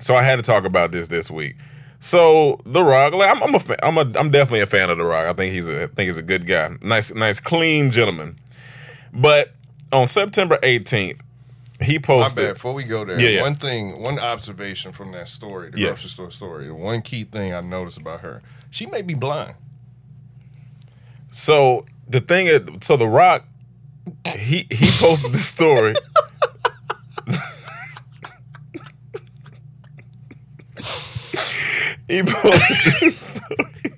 so 0.00 0.14
I 0.14 0.22
had 0.22 0.36
to 0.36 0.42
talk 0.42 0.64
about 0.64 0.92
this 0.92 1.08
this 1.08 1.30
week. 1.30 1.56
So 1.98 2.60
The 2.66 2.84
Rock, 2.84 3.14
like, 3.14 3.34
I'm, 3.34 3.42
I'm 3.42 3.54
a, 3.54 3.60
I'm 3.82 3.96
a, 3.96 4.18
I'm 4.18 4.30
definitely 4.30 4.60
a 4.60 4.66
fan 4.66 4.90
of 4.90 4.98
The 4.98 5.04
Rock. 5.04 5.26
I 5.26 5.32
think 5.32 5.54
he's 5.54 5.66
a, 5.66 5.84
I 5.84 5.86
think 5.86 6.06
he's 6.08 6.18
a 6.18 6.22
good 6.22 6.46
guy. 6.46 6.76
Nice, 6.82 7.12
nice, 7.14 7.40
clean 7.40 7.90
gentleman. 7.90 8.36
But 9.12 9.54
on 9.92 10.06
September 10.06 10.58
18th, 10.62 11.20
he 11.80 11.98
My 11.98 12.02
posted. 12.02 12.36
bad. 12.36 12.54
Before 12.54 12.74
we 12.74 12.84
go 12.84 13.04
there, 13.04 13.20
Yeah, 13.20 13.28
yeah. 13.28 13.42
one 13.42 13.54
thing, 13.54 14.00
one 14.02 14.18
observation 14.18 14.92
from 14.92 15.12
that 15.12 15.28
story, 15.28 15.70
the 15.70 15.78
Yeah. 15.78 15.86
grocery 15.88 16.10
store 16.10 16.30
story, 16.30 16.70
one 16.70 17.02
key 17.02 17.24
thing 17.24 17.54
I 17.54 17.60
noticed 17.60 17.98
about 17.98 18.20
her, 18.20 18.42
she 18.70 18.86
may 18.86 19.02
be 19.02 19.14
blind. 19.14 19.54
So 21.30 21.84
the 22.08 22.20
thing 22.20 22.46
is, 22.46 22.60
so 22.82 22.96
The 22.96 23.06
Rock, 23.08 23.44
he 24.26 24.66
he 24.70 24.86
posted 24.98 25.32
the 25.32 25.38
story. 25.38 25.94
he 32.08 32.22
posted 32.22 32.78
this 33.00 33.18
story. 33.18 33.94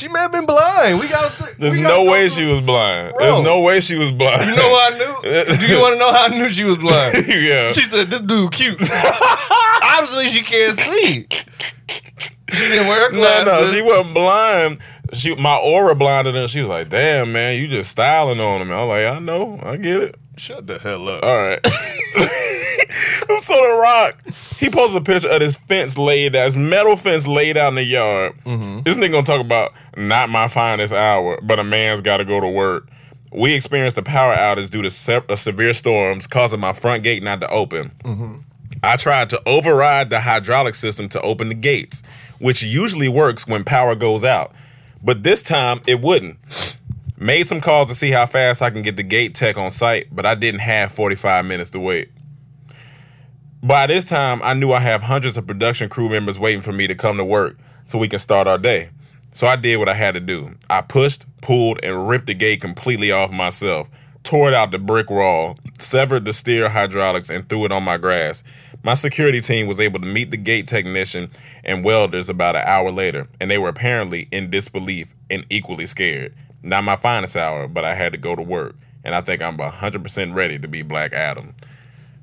She 0.00 0.08
may 0.08 0.20
have 0.20 0.32
been 0.32 0.46
blind. 0.46 0.98
We 0.98 1.08
got. 1.08 1.36
Th- 1.36 1.56
There's 1.58 1.74
we 1.74 1.82
no 1.82 2.04
way 2.04 2.30
she 2.30 2.46
was 2.46 2.62
blind. 2.62 3.14
Bro. 3.14 3.22
There's 3.22 3.44
no 3.44 3.60
way 3.60 3.80
she 3.80 3.98
was 3.98 4.12
blind. 4.12 4.48
You 4.48 4.56
know 4.56 4.70
what 4.70 4.94
I 4.94 4.96
knew? 4.96 5.56
Do 5.58 5.66
you 5.66 5.78
want 5.78 5.96
to 5.96 5.98
know 5.98 6.10
how 6.10 6.24
I 6.24 6.28
knew 6.28 6.48
she 6.48 6.64
was 6.64 6.78
blind? 6.78 7.16
yeah. 7.28 7.70
She 7.72 7.82
said, 7.82 8.10
"This 8.10 8.22
dude 8.22 8.50
cute." 8.50 8.80
Obviously, 9.82 10.28
she 10.28 10.40
can't 10.40 10.80
see. 10.80 11.26
She 12.50 12.68
didn't 12.68 12.86
wear 12.88 13.08
her 13.08 13.12
no, 13.12 13.18
glasses. 13.18 13.72
no, 13.72 13.76
she 13.76 13.82
wasn't 13.82 14.14
blind. 14.14 14.78
She, 15.12 15.34
my 15.34 15.56
aura 15.58 15.94
blinded 15.94 16.34
her. 16.34 16.48
She 16.48 16.60
was 16.60 16.70
like, 16.70 16.88
"Damn, 16.88 17.34
man, 17.34 17.60
you 17.60 17.68
just 17.68 17.90
styling 17.90 18.40
on 18.40 18.62
him." 18.62 18.72
I 18.72 18.82
was 18.82 18.88
like, 18.88 19.16
"I 19.16 19.18
know, 19.18 19.60
I 19.62 19.76
get 19.76 20.00
it." 20.00 20.14
Shut 20.36 20.66
the 20.66 20.78
hell 20.78 21.08
up. 21.08 21.22
All 21.22 21.36
right. 21.36 21.60
I'm 23.28 23.40
so 23.40 23.54
the 23.54 23.78
Rock, 23.80 24.22
he 24.58 24.70
posted 24.70 25.00
a 25.02 25.04
picture 25.04 25.28
of 25.28 25.40
this 25.40 25.56
fence 25.56 25.96
laid 25.96 26.34
out, 26.34 26.46
this 26.46 26.56
metal 26.56 26.96
fence 26.96 27.26
laid 27.26 27.56
out 27.56 27.68
in 27.68 27.74
the 27.76 27.84
yard. 27.84 28.32
Mm-hmm. 28.44 28.82
This 28.82 28.96
nigga 28.96 29.12
gonna 29.12 29.26
talk 29.26 29.40
about 29.40 29.72
not 29.96 30.28
my 30.28 30.48
finest 30.48 30.92
hour, 30.92 31.38
but 31.42 31.58
a 31.58 31.64
man's 31.64 32.00
got 32.00 32.18
to 32.18 32.24
go 32.24 32.40
to 32.40 32.48
work. 32.48 32.88
We 33.32 33.54
experienced 33.54 33.96
a 33.98 34.02
power 34.02 34.34
outage 34.34 34.70
due 34.70 34.82
to 34.82 34.90
se- 34.90 35.22
uh, 35.28 35.36
severe 35.36 35.72
storms, 35.74 36.26
causing 36.26 36.58
my 36.58 36.72
front 36.72 37.04
gate 37.04 37.22
not 37.22 37.40
to 37.42 37.48
open. 37.50 38.44
I 38.82 38.96
tried 38.96 39.30
to 39.30 39.42
override 39.46 40.10
the 40.10 40.20
hydraulic 40.20 40.74
system 40.74 41.08
to 41.10 41.20
open 41.20 41.48
the 41.48 41.54
gates, 41.54 42.02
which 42.40 42.62
usually 42.62 43.08
works 43.08 43.46
when 43.46 43.62
power 43.62 43.94
goes 43.94 44.24
out. 44.24 44.52
But 45.02 45.22
this 45.22 45.42
time 45.42 45.80
it 45.86 46.00
wouldn't. 46.00 46.38
Made 47.22 47.46
some 47.46 47.60
calls 47.60 47.88
to 47.88 47.94
see 47.94 48.10
how 48.10 48.24
fast 48.24 48.62
I 48.62 48.70
can 48.70 48.80
get 48.80 48.96
the 48.96 49.02
gate 49.02 49.34
tech 49.34 49.58
on 49.58 49.70
site, 49.70 50.06
but 50.10 50.24
I 50.24 50.34
didn't 50.34 50.60
have 50.60 50.90
45 50.90 51.44
minutes 51.44 51.68
to 51.70 51.78
wait. 51.78 52.10
By 53.62 53.88
this 53.88 54.06
time, 54.06 54.40
I 54.42 54.54
knew 54.54 54.72
I 54.72 54.80
have 54.80 55.02
hundreds 55.02 55.36
of 55.36 55.46
production 55.46 55.90
crew 55.90 56.08
members 56.08 56.38
waiting 56.38 56.62
for 56.62 56.72
me 56.72 56.86
to 56.86 56.94
come 56.94 57.18
to 57.18 57.24
work 57.24 57.58
so 57.84 57.98
we 57.98 58.08
can 58.08 58.20
start 58.20 58.48
our 58.48 58.56
day. 58.56 58.88
So 59.32 59.46
I 59.46 59.56
did 59.56 59.76
what 59.76 59.90
I 59.90 59.92
had 59.92 60.14
to 60.14 60.20
do. 60.20 60.56
I 60.70 60.80
pushed, 60.80 61.26
pulled, 61.42 61.80
and 61.82 62.08
ripped 62.08 62.26
the 62.26 62.32
gate 62.32 62.62
completely 62.62 63.12
off 63.12 63.30
myself, 63.30 63.90
tore 64.22 64.48
it 64.48 64.54
out 64.54 64.70
the 64.70 64.78
brick 64.78 65.10
wall, 65.10 65.58
severed 65.78 66.24
the 66.24 66.32
steer 66.32 66.70
hydraulics, 66.70 67.28
and 67.28 67.46
threw 67.50 67.66
it 67.66 67.72
on 67.72 67.82
my 67.82 67.98
grass. 67.98 68.42
My 68.82 68.94
security 68.94 69.42
team 69.42 69.66
was 69.66 69.78
able 69.78 70.00
to 70.00 70.06
meet 70.06 70.30
the 70.30 70.38
gate 70.38 70.68
technician 70.68 71.30
and 71.64 71.84
welders 71.84 72.30
about 72.30 72.56
an 72.56 72.62
hour 72.64 72.90
later, 72.90 73.26
and 73.38 73.50
they 73.50 73.58
were 73.58 73.68
apparently 73.68 74.26
in 74.32 74.48
disbelief 74.48 75.14
and 75.28 75.44
equally 75.50 75.84
scared. 75.84 76.34
Not 76.62 76.84
my 76.84 76.96
finest 76.96 77.36
hour, 77.36 77.66
but 77.68 77.84
I 77.84 77.94
had 77.94 78.12
to 78.12 78.18
go 78.18 78.36
to 78.36 78.42
work, 78.42 78.74
and 79.04 79.14
I 79.14 79.20
think 79.20 79.40
I'm 79.42 79.56
100% 79.58 80.34
ready 80.34 80.58
to 80.58 80.68
be 80.68 80.82
Black 80.82 81.12
Adam. 81.12 81.54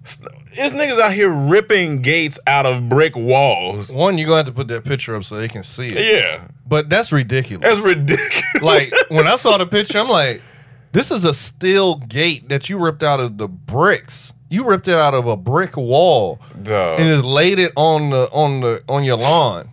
This 0.03 0.71
niggas 0.71 0.99
out 1.01 1.11
here 1.13 1.29
ripping 1.29 2.01
gates 2.01 2.39
out 2.47 2.65
of 2.65 2.87
brick 2.87 3.15
walls. 3.17 3.91
One, 3.91 4.17
you're 4.17 4.27
gonna 4.27 4.37
have 4.37 4.45
to 4.45 4.51
put 4.53 4.69
that 4.69 4.85
picture 4.85 5.15
up 5.15 5.23
so 5.25 5.37
they 5.37 5.49
can 5.49 5.63
see 5.63 5.87
it. 5.87 6.15
Yeah, 6.21 6.47
But 6.65 6.89
that's 6.89 7.11
ridiculous. 7.11 7.61
that's 7.67 7.85
ridiculous. 7.85 8.61
like 8.61 8.93
when 9.09 9.27
I 9.27 9.35
saw 9.35 9.57
the 9.57 9.65
picture, 9.65 9.99
I'm 9.99 10.07
like, 10.07 10.41
this 10.93 11.11
is 11.11 11.25
a 11.25 11.33
steel 11.33 11.95
gate 11.95 12.47
that 12.49 12.69
you 12.69 12.77
ripped 12.79 13.03
out 13.03 13.19
of 13.19 13.37
the 13.37 13.47
bricks. 13.49 14.31
You 14.49 14.63
ripped 14.69 14.87
it 14.87 14.95
out 14.95 15.13
of 15.13 15.27
a 15.27 15.35
brick 15.35 15.75
wall 15.75 16.39
Duh. 16.63 16.95
and 16.97 17.07
just 17.09 17.25
laid 17.25 17.59
it 17.59 17.73
on 17.75 18.09
the 18.11 18.29
on 18.31 18.61
the 18.61 18.81
on 18.87 19.03
your 19.03 19.17
lawn. 19.17 19.69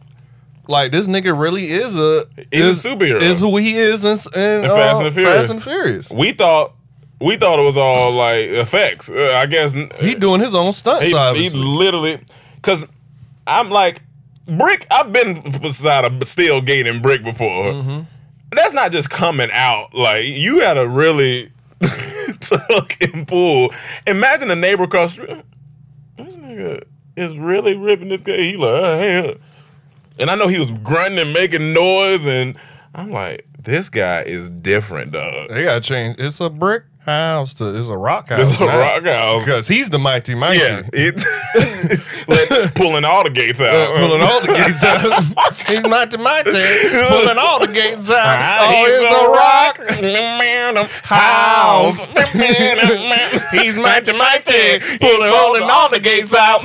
Like 0.66 0.92
this 0.92 1.06
nigga 1.06 1.38
really 1.38 1.66
is 1.70 1.96
a 1.98 2.24
He's 2.50 2.64
a 2.64 2.68
is, 2.68 2.84
superhero. 2.84 3.20
Is 3.20 3.40
who 3.40 3.56
he 3.56 3.76
is 3.76 4.04
in, 4.04 4.18
in, 4.34 4.64
In 4.64 4.70
uh, 4.70 4.74
Fast 4.74 4.98
and 4.98 5.06
the 5.06 5.10
Furious. 5.10 5.40
Fast 5.40 5.50
and 5.50 5.62
Furious. 5.62 6.10
we 6.10 6.32
thought 6.32 6.74
we 7.20 7.36
thought 7.36 7.58
it 7.58 7.62
was 7.62 7.76
all 7.76 8.12
like 8.12 8.46
effects. 8.46 9.08
Uh, 9.10 9.32
I 9.34 9.46
guess 9.46 9.74
He 10.00 10.14
doing 10.14 10.40
his 10.40 10.54
own 10.54 10.72
stunts. 10.72 11.06
he, 11.06 11.48
he 11.48 11.50
literally 11.50 12.18
because 12.56 12.86
I'm 13.46 13.70
like 13.70 14.02
brick. 14.46 14.86
I've 14.90 15.12
been 15.12 15.42
beside 15.60 16.10
a 16.10 16.26
steel 16.26 16.60
gate 16.60 16.86
and 16.86 17.02
brick 17.02 17.22
before. 17.22 17.72
Mm-hmm. 17.72 18.00
That's 18.52 18.72
not 18.72 18.92
just 18.92 19.10
coming 19.10 19.50
out. 19.52 19.94
Like 19.94 20.24
you 20.24 20.60
gotta 20.60 20.86
really 20.88 21.50
tuck 22.40 22.96
and 23.00 23.26
pull. 23.26 23.70
Imagine 24.06 24.50
a 24.50 24.56
neighbor 24.56 24.84
across. 24.84 25.16
This 25.16 25.42
nigga 26.16 26.82
is 27.16 27.36
really 27.36 27.76
ripping 27.76 28.08
this 28.08 28.22
guy. 28.22 28.36
He 28.36 28.56
like, 28.56 28.68
oh, 28.68 28.98
hey. 28.98 29.38
And 30.18 30.30
I 30.30 30.34
know 30.34 30.48
he 30.48 30.58
was 30.58 30.70
grunting 30.70 31.18
and 31.18 31.32
making 31.32 31.72
noise, 31.72 32.26
and 32.26 32.56
I'm 32.94 33.10
like, 33.10 33.46
this 33.62 33.88
guy 33.88 34.22
is 34.22 34.48
different, 34.50 35.12
dog. 35.12 35.48
they 35.50 35.64
gotta 35.64 35.80
change. 35.80 36.16
It's 36.18 36.40
a 36.40 36.50
brick 36.50 36.84
house 37.04 37.52
to 37.52 37.76
it's 37.76 37.88
a 37.88 37.96
rock 37.96 38.30
house. 38.30 38.54
Is 38.54 38.60
a 38.60 38.64
now. 38.64 38.78
rock 38.78 39.04
house. 39.04 39.44
because 39.44 39.68
he's 39.68 39.90
the 39.90 39.98
mighty 39.98 40.34
mighty. 40.34 40.58
Yeah, 40.60 40.82
it 40.92 41.22
like, 42.28 42.74
pulling 42.74 43.04
all 43.04 43.24
the 43.24 43.30
gates 43.30 43.60
out. 43.60 43.74
Uh, 43.74 43.96
pulling 43.98 44.22
all 44.22 44.40
the 44.40 44.46
gates 44.46 44.82
out. 44.84 45.68
he's 45.68 45.82
mighty 45.82 46.16
mighty. 46.16 46.50
Pulling 46.50 47.38
all 47.38 47.60
the 47.60 47.70
gates 47.72 48.08
out. 48.10 48.24
Ah, 48.24 48.70
oh, 48.70 48.86
he's 48.86 48.94
it's 48.94 49.12
a 49.12 49.24
a 49.24 49.30
rock. 49.30 49.78
house. 51.04 52.00
He's 53.52 53.76
mighty 53.76 54.12
mighty. 54.12 54.78
Pulling 54.98 55.30
all, 55.30 55.62
all 55.70 55.88
the 55.90 56.00
gates 56.00 56.34
out. 56.34 56.64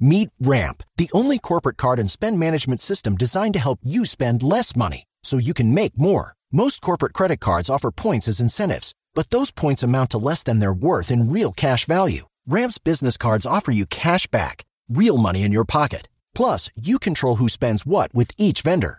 Meet 0.00 0.30
Ramp, 0.38 0.84
the 0.96 1.10
only 1.12 1.40
corporate 1.40 1.76
card 1.76 1.98
and 1.98 2.08
spend 2.08 2.38
management 2.38 2.80
system 2.80 3.16
designed 3.16 3.54
to 3.54 3.60
help 3.60 3.80
you 3.82 4.04
spend 4.04 4.44
less 4.44 4.76
money 4.76 5.04
so 5.24 5.38
you 5.38 5.52
can 5.52 5.74
make 5.74 5.98
more. 5.98 6.34
Most 6.52 6.80
corporate 6.80 7.12
credit 7.12 7.40
cards 7.40 7.68
offer 7.68 7.90
points 7.90 8.28
as 8.28 8.38
incentives, 8.38 8.92
but 9.14 9.30
those 9.30 9.50
points 9.50 9.82
amount 9.82 10.10
to 10.10 10.18
less 10.18 10.44
than 10.44 10.58
their 10.60 10.72
worth 10.72 11.10
in 11.10 11.32
real 11.32 11.52
cash 11.52 11.84
value. 11.84 12.26
Ramp's 12.46 12.78
business 12.78 13.16
cards 13.16 13.44
offer 13.44 13.72
you 13.72 13.86
cash 13.86 14.28
back, 14.28 14.64
real 14.88 15.16
money 15.16 15.42
in 15.42 15.52
your 15.52 15.64
pocket. 15.64 16.08
Plus, 16.32 16.70
you 16.76 16.98
control 16.98 17.36
who 17.36 17.48
spends 17.48 17.84
what 17.84 18.14
with 18.14 18.30
each 18.38 18.62
vendor. 18.62 18.98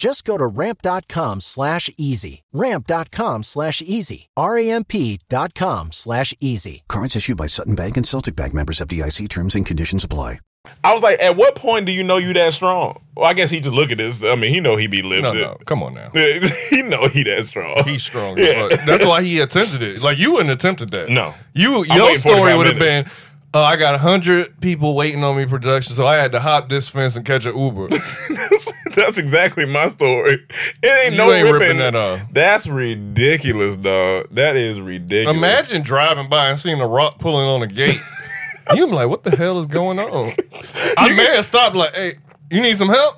Just 0.00 0.24
go 0.24 0.38
to 0.38 0.46
ramp.com 0.46 1.42
slash 1.42 1.90
easy. 1.98 2.42
Ramp.com 2.54 3.42
slash 3.42 3.82
easy. 3.82 4.30
R-A-M-P 4.34 5.20
dot 5.28 5.54
com 5.54 5.92
slash 5.92 6.32
easy. 6.40 6.84
Cards 6.88 7.16
issued 7.16 7.36
by 7.36 7.44
Sutton 7.44 7.74
Bank 7.74 7.98
and 7.98 8.06
Celtic 8.06 8.34
Bank 8.34 8.54
members 8.54 8.80
of 8.80 8.88
FDIC 8.88 9.28
terms 9.28 9.54
and 9.54 9.66
conditions 9.66 10.02
apply. 10.02 10.38
I 10.82 10.94
was 10.94 11.02
like, 11.02 11.20
at 11.20 11.36
what 11.36 11.54
point 11.54 11.84
do 11.86 11.92
you 11.92 12.02
know 12.02 12.16
you 12.16 12.32
that 12.32 12.54
strong? 12.54 13.02
Well, 13.14 13.28
I 13.28 13.34
guess 13.34 13.50
he 13.50 13.60
just 13.60 13.72
look 13.74 13.92
at 13.92 13.98
this. 13.98 14.24
I 14.24 14.36
mean, 14.36 14.52
he 14.54 14.60
know 14.60 14.76
he 14.76 14.86
be 14.86 15.02
lived 15.02 15.22
No, 15.22 15.32
it. 15.32 15.40
no, 15.40 15.58
come 15.66 15.82
on 15.82 15.92
now. 15.94 16.10
he 16.70 16.80
know 16.82 17.06
he 17.08 17.22
that 17.24 17.44
strong. 17.44 17.82
He's 17.84 18.02
strong. 18.02 18.38
Yeah. 18.38 18.68
That's 18.86 19.04
why 19.04 19.22
he 19.22 19.40
attempted 19.40 19.82
it. 19.82 20.02
Like 20.02 20.16
you 20.16 20.32
wouldn't 20.32 20.50
attempted 20.50 20.90
that. 20.92 21.10
No. 21.10 21.34
You 21.52 21.84
I'm 21.90 21.96
your 21.98 22.14
story 22.18 22.56
would 22.56 22.66
have 22.68 22.78
been. 22.78 23.10
Uh, 23.52 23.62
I 23.64 23.74
got 23.74 23.98
hundred 23.98 24.60
people 24.60 24.94
waiting 24.94 25.24
on 25.24 25.36
me 25.36 25.44
production, 25.44 25.96
so 25.96 26.06
I 26.06 26.16
had 26.18 26.30
to 26.32 26.40
hop 26.40 26.68
this 26.68 26.88
fence 26.88 27.16
and 27.16 27.26
catch 27.26 27.46
an 27.46 27.58
Uber. 27.58 27.88
that's, 28.28 28.72
that's 28.94 29.18
exactly 29.18 29.66
my 29.66 29.88
story. 29.88 30.46
It 30.82 30.86
ain't 30.86 31.12
You 31.14 31.18
no 31.18 31.32
ain't 31.32 31.44
ripping, 31.46 31.60
ripping 31.60 31.78
that 31.78 31.96
off. 31.96 32.20
That's 32.30 32.68
ridiculous, 32.68 33.76
dog. 33.76 34.28
That 34.30 34.54
is 34.54 34.80
ridiculous. 34.80 35.36
Imagine 35.36 35.82
driving 35.82 36.28
by 36.28 36.50
and 36.50 36.60
seeing 36.60 36.80
a 36.80 36.86
rock 36.86 37.18
pulling 37.18 37.46
on 37.48 37.62
a 37.62 37.66
gate. 37.66 37.98
you 38.76 38.86
be 38.86 38.92
like, 38.92 39.08
what 39.08 39.24
the 39.24 39.34
hell 39.36 39.58
is 39.58 39.66
going 39.66 39.98
on? 39.98 40.30
I 40.96 41.12
may 41.16 41.34
have 41.34 41.44
stopped 41.44 41.74
like, 41.74 41.92
hey, 41.92 42.14
you 42.52 42.60
need 42.60 42.78
some 42.78 42.88
help? 42.88 43.16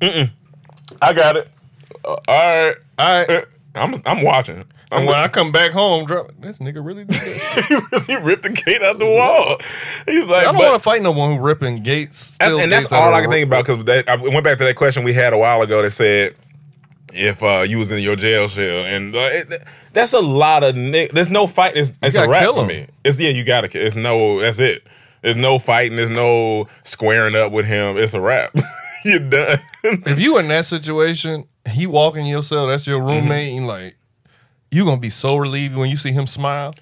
I 0.00 1.12
got 1.12 1.36
it. 1.36 1.48
Uh, 2.04 2.08
all 2.08 2.16
right. 2.28 2.76
All 2.98 3.08
right. 3.08 3.30
Uh, 3.30 3.42
I'm 3.74 4.00
I'm 4.06 4.22
watching. 4.22 4.64
I'm 4.92 4.98
And 4.98 5.06
when 5.08 5.16
I 5.18 5.28
come 5.28 5.50
back 5.52 5.72
home, 5.72 6.06
drop, 6.06 6.30
this 6.38 6.58
nigga 6.58 6.84
really 6.84 7.04
did 7.04 7.14
that. 7.14 8.04
he 8.06 8.14
ripped 8.16 8.44
the 8.44 8.50
gate 8.50 8.82
out 8.82 8.98
the 8.98 9.06
wall. 9.06 9.56
He's 10.06 10.26
like, 10.26 10.46
I 10.46 10.52
don't 10.52 10.56
want 10.56 10.74
to 10.74 10.78
fight 10.78 11.02
no 11.02 11.10
one 11.10 11.36
who 11.36 11.42
ripping 11.42 11.82
gates. 11.82 12.36
That's, 12.38 12.52
and 12.54 12.70
that's 12.70 12.92
all 12.92 13.12
I 13.12 13.20
can 13.22 13.30
think 13.30 13.46
about 13.46 13.66
because 13.66 14.04
I 14.06 14.14
went 14.16 14.44
back 14.44 14.58
to 14.58 14.64
that 14.64 14.76
question 14.76 15.02
we 15.02 15.12
had 15.12 15.32
a 15.32 15.38
while 15.38 15.60
ago 15.62 15.82
that 15.82 15.90
said 15.90 16.34
if 17.12 17.42
uh, 17.42 17.64
you 17.66 17.78
was 17.78 17.90
in 17.90 17.98
your 18.02 18.14
jail 18.16 18.48
cell, 18.48 18.84
and 18.84 19.14
uh, 19.16 19.28
it, 19.32 19.62
that's 19.92 20.12
a 20.12 20.20
lot 20.20 20.62
of. 20.62 20.76
Ni- 20.76 21.08
there's 21.12 21.30
no 21.30 21.46
fight. 21.46 21.76
It's, 21.76 21.92
it's 22.02 22.16
a 22.16 22.28
wrap 22.28 22.54
for 22.54 22.66
me. 22.66 22.86
It's 23.04 23.18
yeah, 23.18 23.30
you 23.30 23.42
gotta. 23.44 23.68
It's 23.72 23.96
no. 23.96 24.40
That's 24.40 24.58
it. 24.58 24.86
There's 25.22 25.36
no 25.36 25.58
fighting. 25.58 25.96
There's 25.96 26.10
no 26.10 26.66
squaring 26.84 27.34
up 27.34 27.52
with 27.52 27.64
him. 27.66 27.96
It's 27.96 28.14
a 28.14 28.20
wrap. 28.20 28.54
You're 29.04 29.18
done. 29.20 29.60
If 29.82 30.18
you 30.18 30.38
in 30.38 30.48
that 30.48 30.66
situation, 30.66 31.46
he 31.68 31.86
walk 31.86 32.16
in 32.16 32.26
your 32.26 32.42
cell, 32.42 32.66
that's 32.66 32.86
your 32.86 33.00
roommate, 33.00 33.48
Mm-hmm. 33.48 33.58
and 33.58 33.66
like, 33.66 33.96
you 34.76 34.84
gonna 34.84 35.00
be 35.00 35.10
so 35.10 35.36
relieved 35.36 35.74
when 35.76 35.90
you 35.90 35.96
see 35.96 36.12
him 36.12 36.26
smile. 36.26 36.74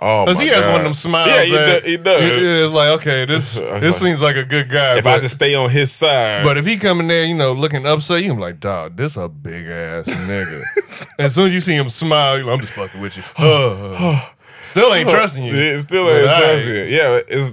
oh, 0.00 0.24
Because 0.24 0.40
he 0.40 0.48
has 0.48 0.60
God. 0.60 0.70
one 0.72 0.80
of 0.80 0.84
them 0.84 0.94
smiles. 0.94 1.30
Yeah, 1.30 1.42
he, 1.42 1.50
that, 1.52 1.66
does, 1.66 1.84
he 1.84 1.96
does. 1.98 2.22
it- 2.22 2.64
It's 2.64 2.72
like, 2.72 2.88
okay, 3.00 3.24
this 3.26 3.54
this 3.80 3.98
seems 3.98 4.20
like 4.20 4.36
a 4.36 4.44
good 4.44 4.68
guy. 4.68 4.96
if 4.98 5.04
but, 5.04 5.14
I 5.14 5.18
just 5.18 5.34
stay 5.34 5.54
on 5.54 5.68
his 5.70 5.92
side, 5.92 6.44
but 6.44 6.56
if 6.56 6.64
he 6.64 6.76
come 6.78 7.00
in 7.00 7.08
there, 7.08 7.24
you 7.24 7.34
know, 7.34 7.52
looking 7.52 7.86
upset, 7.86 8.22
you 8.22 8.28
can 8.28 8.36
be 8.36 8.42
like, 8.42 8.60
dog, 8.60 8.96
this 8.96 9.16
a 9.16 9.28
big 9.28 9.66
ass 9.66 10.06
nigga. 10.26 10.62
as 11.18 11.34
soon 11.34 11.48
as 11.48 11.54
you 11.54 11.60
see 11.60 11.74
him 11.74 11.88
smile, 11.88 12.36
you're 12.38 12.46
like, 12.46 12.54
I'm 12.54 12.60
just 12.60 12.72
fucking 12.72 13.00
with 13.00 13.16
you. 13.16 13.22
Still 14.62 14.94
ain't 14.94 15.08
trusting 15.08 15.42
you. 15.42 15.54
It 15.54 15.80
still 15.80 16.08
ain't 16.08 16.28
all 16.28 16.40
trusting 16.40 16.70
right. 16.70 16.88
you. 16.88 16.96
Yeah, 16.96 17.20
it's 17.28 17.52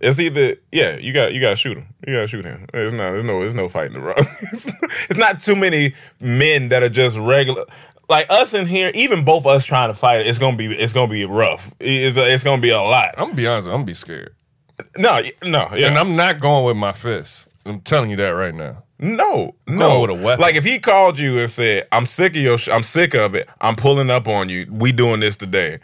it's 0.00 0.18
either 0.18 0.56
yeah, 0.70 0.96
you 0.96 1.12
got 1.12 1.32
you 1.32 1.40
got 1.40 1.50
to 1.50 1.56
shoot 1.56 1.76
him. 1.76 1.86
You 2.06 2.14
got 2.14 2.20
to 2.22 2.26
shoot 2.28 2.44
him. 2.44 2.66
There's 2.72 2.92
no 2.92 3.12
there's 3.12 3.24
no 3.24 3.40
there's 3.40 3.54
no 3.54 3.68
fighting 3.68 3.96
around. 3.96 4.18
it's, 4.52 4.68
it's 5.08 5.16
not 5.18 5.40
too 5.40 5.56
many 5.56 5.94
men 6.20 6.68
that 6.68 6.82
are 6.82 6.88
just 6.88 7.16
regular. 7.18 7.64
Like 8.12 8.26
us 8.28 8.52
in 8.52 8.66
here, 8.66 8.90
even 8.94 9.24
both 9.24 9.44
of 9.44 9.46
us 9.46 9.64
trying 9.64 9.88
to 9.88 9.94
fight, 9.94 10.26
it's 10.26 10.38
gonna 10.38 10.54
be 10.58 10.66
it's 10.66 10.92
gonna 10.92 11.10
be 11.10 11.24
rough. 11.24 11.74
It's 11.80 12.14
it's 12.18 12.44
gonna 12.44 12.60
be 12.60 12.68
a 12.68 12.78
lot. 12.78 13.14
I'm 13.16 13.24
gonna 13.28 13.36
be 13.36 13.46
honest, 13.46 13.66
I'm 13.68 13.72
gonna 13.72 13.84
be 13.86 13.94
scared. 13.94 14.34
No, 14.98 15.22
no, 15.42 15.70
yeah, 15.74 15.86
And 15.86 15.98
I'm 15.98 16.14
not 16.14 16.38
going 16.38 16.66
with 16.66 16.76
my 16.76 16.92
fist. 16.92 17.46
I'm 17.64 17.80
telling 17.80 18.10
you 18.10 18.16
that 18.16 18.28
right 18.28 18.54
now. 18.54 18.82
no, 18.98 19.54
no. 19.66 19.78
going 19.78 20.00
with 20.02 20.20
a 20.20 20.22
weapon. 20.22 20.42
Like 20.42 20.56
if 20.56 20.64
he 20.64 20.78
called 20.78 21.18
you 21.18 21.38
and 21.38 21.50
said, 21.50 21.88
"I'm 21.90 22.04
sick 22.04 22.36
of 22.36 22.42
your, 22.42 22.58
sh- 22.58 22.68
I'm 22.68 22.82
sick 22.82 23.14
of 23.14 23.34
it. 23.34 23.48
I'm 23.62 23.76
pulling 23.76 24.10
up 24.10 24.28
on 24.28 24.50
you. 24.50 24.66
We 24.70 24.92
doing 24.92 25.20
this 25.20 25.38
today." 25.38 25.78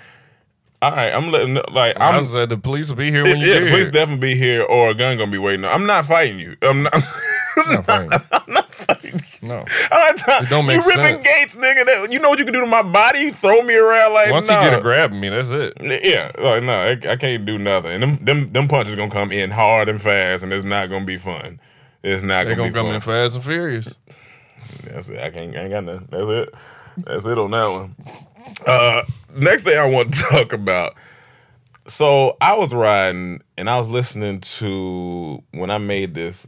All 0.82 0.90
right, 0.90 1.10
I'm 1.10 1.30
letting 1.30 1.54
like 1.72 1.96
I'm. 1.98 2.16
I'm 2.16 2.24
said 2.26 2.50
the 2.50 2.58
police 2.58 2.90
will 2.90 2.96
be 2.96 3.10
here 3.10 3.24
when 3.24 3.40
you 3.40 3.46
yeah, 3.46 3.60
the 3.60 3.70
police 3.70 3.84
here. 3.84 3.90
definitely 3.90 4.34
be 4.34 4.38
here 4.38 4.64
or 4.64 4.90
a 4.90 4.94
gun 4.94 5.16
gonna 5.16 5.30
be 5.30 5.38
waiting. 5.38 5.64
I'm 5.64 5.86
not 5.86 6.04
fighting 6.04 6.38
you. 6.38 6.56
I'm 6.60 6.82
not. 6.82 6.94
I'm 7.56 7.74
not 7.74 7.86
fighting. 7.86 8.20
I'm 8.32 8.52
not 8.52 8.74
trying- 9.48 9.66
It 10.44 10.48
don't 10.48 10.66
you 10.66 10.76
make 10.76 10.86
ripping 10.86 11.22
sense. 11.22 11.24
gates, 11.26 11.56
nigga. 11.56 11.84
That, 11.86 12.08
you 12.12 12.18
know 12.20 12.30
what 12.30 12.38
you 12.38 12.44
can 12.44 12.54
do 12.54 12.60
to 12.60 12.66
my 12.66 12.82
body? 12.82 13.20
You 13.20 13.32
throw 13.32 13.62
me 13.62 13.76
around 13.76 14.12
like 14.14 14.30
Once 14.30 14.46
nah. 14.48 14.62
you 14.62 14.70
get 14.70 14.78
a 14.78 14.82
grab 14.82 15.12
me, 15.12 15.28
that's 15.28 15.50
it. 15.50 15.74
Yeah, 15.80 16.30
like 16.38 16.62
no, 16.62 16.72
I, 16.74 17.12
I 17.12 17.16
can't 17.16 17.44
do 17.44 17.58
nothing. 17.58 17.90
And 17.90 18.02
them, 18.02 18.24
them 18.24 18.52
them 18.52 18.68
punches 18.68 18.94
gonna 18.94 19.10
come 19.10 19.32
in 19.32 19.50
hard 19.50 19.88
and 19.88 20.00
fast, 20.00 20.42
and 20.42 20.52
it's 20.52 20.64
not 20.64 20.88
gonna 20.88 21.04
be 21.04 21.18
fun. 21.18 21.60
It's 22.02 22.22
not 22.22 22.44
They're 22.44 22.54
gonna, 22.54 22.70
gonna 22.70 22.72
come 22.72 22.86
fun. 22.86 22.94
in 22.94 23.00
fast 23.00 23.34
and 23.34 23.44
furious. 23.44 23.94
That's 24.84 25.08
it. 25.08 25.18
I 25.18 25.30
can't. 25.30 25.56
I 25.56 25.60
ain't 25.60 25.70
got 25.70 25.84
nothing. 25.84 26.08
That's 26.10 26.24
it. 26.28 26.54
That's 26.98 27.26
it 27.26 27.38
on 27.38 27.50
that 27.50 27.66
one. 27.66 27.96
Uh, 28.66 29.02
next 29.34 29.64
thing 29.64 29.78
I 29.78 29.84
want 29.88 30.14
to 30.14 30.22
talk 30.30 30.52
about. 30.52 30.94
So 31.86 32.36
I 32.40 32.54
was 32.54 32.74
riding 32.74 33.40
and 33.56 33.68
I 33.70 33.78
was 33.78 33.88
listening 33.88 34.40
to 34.40 35.42
when 35.52 35.70
I 35.70 35.78
made 35.78 36.14
this 36.14 36.46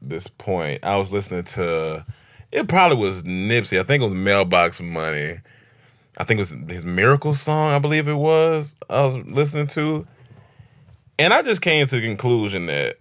this 0.00 0.28
point. 0.28 0.84
I 0.84 0.96
was 0.96 1.10
listening 1.12 1.44
to 1.44 2.06
it. 2.52 2.68
Probably 2.68 2.98
was 2.98 3.22
Nipsey. 3.22 3.78
I 3.78 3.82
think 3.82 4.02
it 4.02 4.04
was 4.04 4.14
Mailbox 4.14 4.80
Money. 4.80 5.36
I 6.16 6.24
think 6.24 6.38
it 6.38 6.42
was 6.42 6.56
his 6.68 6.84
Miracle 6.84 7.34
song. 7.34 7.70
I 7.70 7.78
believe 7.78 8.08
it 8.08 8.14
was. 8.14 8.74
I 8.90 9.04
was 9.04 9.18
listening 9.26 9.68
to, 9.68 10.06
and 11.18 11.32
I 11.32 11.42
just 11.42 11.62
came 11.62 11.86
to 11.86 11.96
the 11.96 12.02
conclusion 12.02 12.66
that 12.66 12.98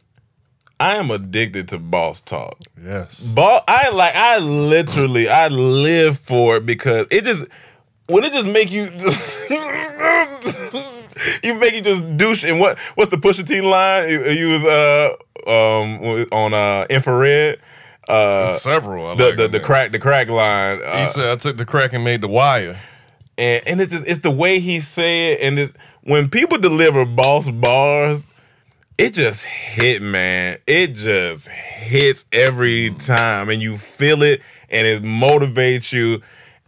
I 0.80 0.98
am 0.98 1.10
addicted 1.10 1.70
to 1.70 1.80
boss 1.80 2.22
talk. 2.22 2.60
Yes. 2.82 3.20
Ball, 3.20 3.62
I 3.68 3.90
like, 3.90 4.16
I 4.16 4.38
literally, 4.38 5.28
I 5.28 5.48
live 5.48 6.20
for 6.20 6.58
it 6.58 6.68
because 6.68 7.08
it 7.10 7.24
just, 7.24 7.48
when 8.06 8.24
it 8.24 8.34
just 8.34 8.48
make 8.48 8.72
you, 8.72 8.84
you 11.44 11.60
make 11.60 11.74
you 11.74 11.82
just 11.82 12.18
douche. 12.18 12.44
And 12.44 12.60
what, 12.60 12.78
what's 12.96 13.10
the 13.10 13.18
Pusha 13.18 13.48
T 13.48 13.62
line? 13.62 14.10
You, 14.10 14.26
you 14.26 14.50
was 14.50 14.64
uh 14.64 15.16
um 15.48 16.28
on 16.32 16.54
uh 16.54 16.86
infrared. 16.90 17.60
Uh, 18.10 18.54
Several. 18.58 19.08
I 19.12 19.16
the 19.16 19.26
like 19.28 19.38
the, 19.38 19.48
the 19.48 19.60
crack 19.60 19.92
the 19.92 20.00
crack 20.00 20.30
line. 20.30 20.78
He 20.78 20.84
Uh, 20.84 21.06
said, 21.08 21.30
I 21.30 21.36
took 21.36 21.58
the 21.58 21.66
crack 21.66 21.94
and 21.94 22.04
made 22.04 22.22
the 22.22 22.28
wire. 22.28 22.78
and 23.38 23.68
and 23.68 23.82
it's 23.82 23.94
just 23.94 24.08
it's 24.08 24.20
the 24.20 24.32
way 24.32 24.60
he 24.60 24.80
said, 24.80 25.04
it, 25.34 25.42
and 25.42 25.60
it's 25.60 25.74
when 26.04 26.30
people 26.30 26.58
deliver 26.58 27.06
boss 27.06 27.50
bars, 27.50 28.30
it 28.98 29.14
just 29.14 29.44
hit, 29.46 30.02
man. 30.02 30.58
It 30.68 30.94
just 30.94 31.50
hits 31.50 32.26
every 32.32 32.92
time, 32.92 33.50
and 33.50 33.62
you 33.62 33.78
feel 33.78 34.24
it, 34.24 34.42
and 34.70 34.88
it 34.88 35.04
motivates 35.04 35.92
you. 35.92 36.22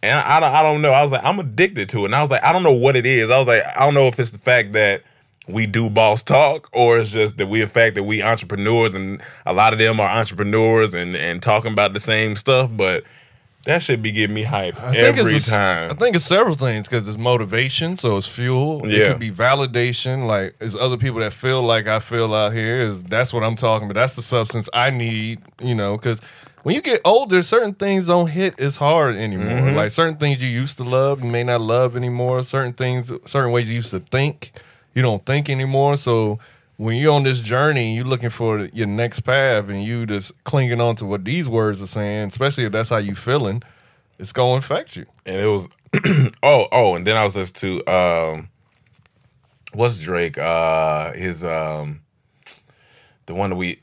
and 0.04 0.20
I, 0.20 0.38
I 0.38 0.40
don't 0.42 0.54
I 0.56 0.62
don't 0.62 0.82
know. 0.82 0.92
I 0.92 1.02
was 1.02 1.12
like, 1.12 1.24
I'm 1.24 1.40
addicted 1.40 1.90
to 1.90 2.02
it, 2.02 2.06
and 2.06 2.16
I 2.16 2.22
was 2.22 2.30
like, 2.30 2.44
I 2.44 2.52
don't 2.52 2.64
know 2.64 2.74
what 2.74 2.96
it 2.98 3.06
is. 3.06 3.32
I 3.32 3.38
was 3.38 3.48
like, 3.48 3.64
I 3.76 3.80
don't 3.80 3.94
know 3.94 4.08
if 4.08 4.20
it's 4.20 4.32
the 4.32 4.40
fact 4.40 4.74
that 4.74 5.04
we 5.50 5.66
do 5.66 5.90
boss 5.90 6.24
talk 6.24 6.70
or 6.74 7.00
it's 7.00 7.12
just 7.12 7.38
that 7.38 7.48
we 7.48 7.62
the 7.62 7.68
fact 7.68 7.96
that 7.96 8.04
we 8.04 8.22
entrepreneurs 8.22 8.94
and 8.94 9.22
a 9.46 9.54
lot 9.54 9.74
of 9.74 9.80
them 9.80 10.00
are 10.00 10.10
entrepreneurs 10.10 10.94
and 10.94 11.16
and 11.16 11.42
talking 11.42 11.72
about 11.72 11.94
the 11.94 12.00
same 12.00 12.36
stuff, 12.36 12.70
but 12.74 13.04
that 13.66 13.84
should 13.84 14.02
be 14.02 14.12
getting 14.12 14.34
me 14.34 14.44
hype 14.44 14.82
I 14.82 14.96
every 14.96 15.36
a- 15.36 15.40
time. 15.40 15.92
I 15.92 15.94
think 15.94 16.16
it's 16.16 16.26
several 16.26 16.56
things 16.56 16.88
because 16.88 17.08
it's 17.08 17.18
motivation, 17.18 17.98
so 17.98 18.18
it's 18.18 18.28
fuel. 18.28 18.82
Yeah. 18.86 18.98
It 18.98 19.08
could 19.10 19.20
be 19.20 19.32
validation, 19.32 20.28
like 20.28 20.56
it's 20.62 20.76
other 20.76 20.98
people 20.98 21.20
that 21.20 21.34
feel 21.34 21.62
like 21.62 21.88
I 21.88 22.00
feel 22.00 22.34
out 22.34 22.54
here. 22.54 22.82
Is 22.82 23.02
that's 23.04 23.34
what 23.34 23.44
I'm 23.44 23.56
talking 23.56 23.90
about? 23.90 24.00
That's 24.00 24.16
the 24.16 24.22
substance 24.22 24.70
I 24.74 24.90
need, 24.90 25.42
you 25.62 25.76
know, 25.76 25.98
because. 25.98 26.20
When 26.64 26.76
you 26.76 26.82
get 26.82 27.00
older, 27.06 27.42
certain 27.42 27.74
things 27.74 28.08
don't 28.08 28.28
hit 28.28 28.60
as 28.60 28.76
hard 28.76 29.16
anymore. 29.16 29.48
Mm-hmm. 29.48 29.78
Like 29.78 29.92
certain 29.92 30.18
things 30.18 30.44
you 30.44 30.50
used 30.50 30.76
to 30.76 30.84
love, 30.84 31.24
you 31.24 31.32
may 31.32 31.42
not 31.42 31.62
love 31.62 31.96
anymore. 31.96 32.44
Certain 32.44 32.74
things, 32.74 33.14
certain 33.26 33.52
ways 33.52 33.70
you 33.70 33.76
used 33.76 33.92
to 33.92 34.02
think, 34.02 34.52
you 34.94 35.02
don't 35.02 35.26
think 35.26 35.50
anymore. 35.50 35.98
So 35.98 36.40
when 36.78 36.96
you're 36.98 37.14
on 37.14 37.24
this 37.24 37.40
journey, 37.40 37.96
you're 37.96 38.06
looking 38.06 38.30
for 38.30 38.66
your 38.74 38.88
next 38.88 39.22
path, 39.22 39.68
and 39.70 39.84
you 39.84 40.06
just 40.06 40.32
clinging 40.44 40.80
on 40.82 40.96
to 40.98 41.06
what 41.06 41.26
these 41.26 41.50
words 41.50 41.82
are 41.82 41.88
saying, 41.88 42.28
especially 42.30 42.66
if 42.66 42.72
that's 42.72 42.90
how 42.90 42.98
you 42.98 43.16
feeling, 43.16 43.62
it's 44.18 44.32
gonna 44.32 44.58
affect 44.58 44.96
you. 44.96 45.06
and 45.26 45.40
it 45.42 45.48
was 45.48 45.68
oh 46.44 46.68
oh 46.72 46.94
and 46.96 47.08
then 47.08 47.16
i 47.18 47.24
was 47.24 47.36
listening 47.36 47.80
to 47.82 47.92
um 47.92 48.48
what's 49.74 49.98
drake 50.00 50.38
uh 50.38 51.12
his 51.14 51.44
um 51.44 52.02
the 53.26 53.34
one 53.34 53.50
that 53.50 53.56
we 53.56 53.80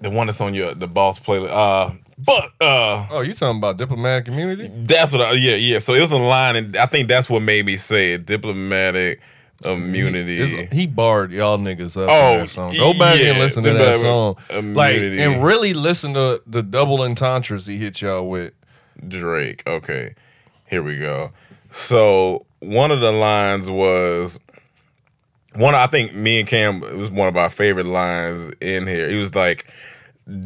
the 0.00 0.08
one 0.08 0.26
that's 0.28 0.40
on 0.40 0.54
your 0.54 0.74
the 0.74 0.86
boss 0.86 1.18
playlist 1.18 1.50
uh 1.50 1.92
but 2.18 2.44
uh 2.60 3.06
Oh, 3.10 3.20
you 3.20 3.34
talking 3.34 3.58
about 3.58 3.76
diplomatic 3.76 4.28
immunity? 4.28 4.70
that's 4.84 5.12
what 5.12 5.20
I, 5.20 5.32
yeah 5.32 5.56
yeah 5.56 5.78
so 5.78 5.92
it 5.94 6.00
was 6.00 6.10
a 6.12 6.16
line 6.16 6.56
and 6.56 6.76
i 6.76 6.86
think 6.86 7.08
that's 7.08 7.28
what 7.28 7.42
made 7.42 7.66
me 7.66 7.76
say 7.76 8.14
it 8.14 8.24
diplomatic 8.24 9.20
immunity 9.64 10.40
It's- 10.40 10.68
He 10.72 10.86
barred 10.86 11.32
y'all 11.32 11.58
niggas 11.58 11.96
up. 11.96 12.08
Oh, 12.10 12.46
song. 12.46 12.74
Go 12.76 12.92
back 12.98 13.18
yeah, 13.18 13.30
and 13.30 13.38
listen 13.38 13.62
to 13.64 13.72
that 13.72 14.00
song. 14.00 14.36
Like, 14.74 14.96
immunity. 14.96 15.22
and 15.22 15.44
really 15.44 15.74
listen 15.74 16.14
to 16.14 16.42
the 16.46 16.62
double 16.62 17.02
entendres 17.02 17.66
he 17.66 17.78
hit 17.78 18.00
y'all 18.00 18.28
with. 18.28 18.52
Drake. 19.08 19.62
Okay, 19.66 20.14
here 20.68 20.82
we 20.82 20.98
go. 20.98 21.32
So 21.70 22.44
one 22.60 22.90
of 22.90 23.00
the 23.00 23.10
lines 23.12 23.68
was 23.70 24.38
one. 25.54 25.74
I 25.74 25.86
think 25.86 26.14
me 26.14 26.40
and 26.40 26.48
Cam 26.48 26.82
it 26.82 26.96
was 26.96 27.10
one 27.10 27.28
of 27.28 27.36
our 27.36 27.48
favorite 27.50 27.86
lines 27.86 28.50
in 28.60 28.86
here. 28.86 29.08
He 29.08 29.16
was 29.16 29.34
like, 29.34 29.66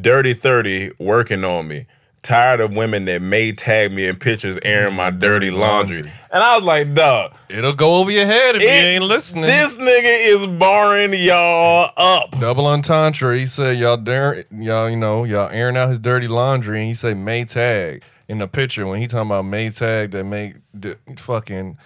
"Dirty 0.01 0.33
thirty 0.35 0.91
working 0.99 1.45
on 1.45 1.69
me." 1.69 1.87
Tired 2.27 2.59
of 2.61 2.75
women 2.75 3.05
that 3.05 3.23
may 3.23 3.53
tag 3.53 3.93
me 3.93 4.09
in 4.09 4.17
pictures 4.17 4.59
airing 4.65 4.97
my 4.97 5.11
dirty 5.11 5.49
mm-hmm. 5.49 5.61
laundry. 5.61 6.01
And 6.01 6.43
I 6.43 6.57
was 6.57 6.65
like, 6.65 6.93
dog, 6.93 7.37
It'll 7.49 7.73
go 7.73 7.99
over 7.99 8.11
your 8.11 8.27
head 8.27 8.57
if 8.57 8.63
you 8.63 8.69
ain't 8.69 9.05
listening. 9.05 9.45
this 9.45 9.77
nigga 9.77 10.43
is 10.43 10.47
barring 10.59 11.15
y'all 11.15 11.89
up. 11.97 12.33
Double 12.41 12.67
entendre. 12.67 13.39
He 13.39 13.47
said 13.47 13.79
y'all 13.79 13.97
dare 13.97 14.45
y'all, 14.51 14.91
you 14.91 14.97
know, 14.97 15.23
y'all 15.23 15.49
airing 15.51 15.77
out 15.77 15.89
his 15.89 16.01
dirty 16.01 16.27
laundry, 16.27 16.81
and 16.81 16.89
he 16.89 16.95
said 16.95 17.17
Maytag 17.17 18.03
in 18.27 18.39
the 18.39 18.49
picture 18.49 18.89
when 18.89 19.01
he 19.01 19.07
talking 19.07 19.29
about 19.29 19.45
Maytag 19.45 20.11
that 20.11 20.25
make 20.25 20.57
the 20.75 20.99
fucking 21.19 21.79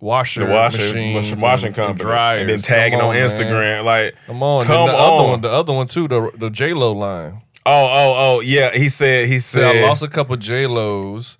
washer, 0.00 0.44
The 0.44 0.52
washing, 0.52 1.12
machines 1.12 1.40
washing 1.40 1.68
and, 1.68 1.76
company, 1.76 1.90
and 1.92 1.98
dryers, 2.00 2.40
and 2.40 2.50
then 2.50 2.58
tagging 2.58 3.00
on, 3.00 3.14
man. 3.14 3.28
Instagram. 3.28 3.84
Like, 3.84 4.16
Come 4.26 4.42
on, 4.42 4.66
come 4.66 4.88
the 4.88 4.92
on. 4.92 5.12
other 5.20 5.30
one, 5.30 5.40
the 5.40 5.50
other 5.52 5.72
one 5.72 5.86
too, 5.86 6.08
the 6.08 6.32
the 6.36 6.50
J 6.50 6.72
Lo 6.72 6.90
line. 6.90 7.42
Oh, 7.66 7.72
oh, 7.72 8.14
oh, 8.36 8.40
yeah. 8.40 8.70
He 8.74 8.88
said, 8.88 9.28
he 9.28 9.38
Said 9.38 9.76
I 9.76 9.80
lost 9.88 10.02
a 10.02 10.08
couple 10.08 10.36
J 10.36 10.66
Los. 10.66 11.36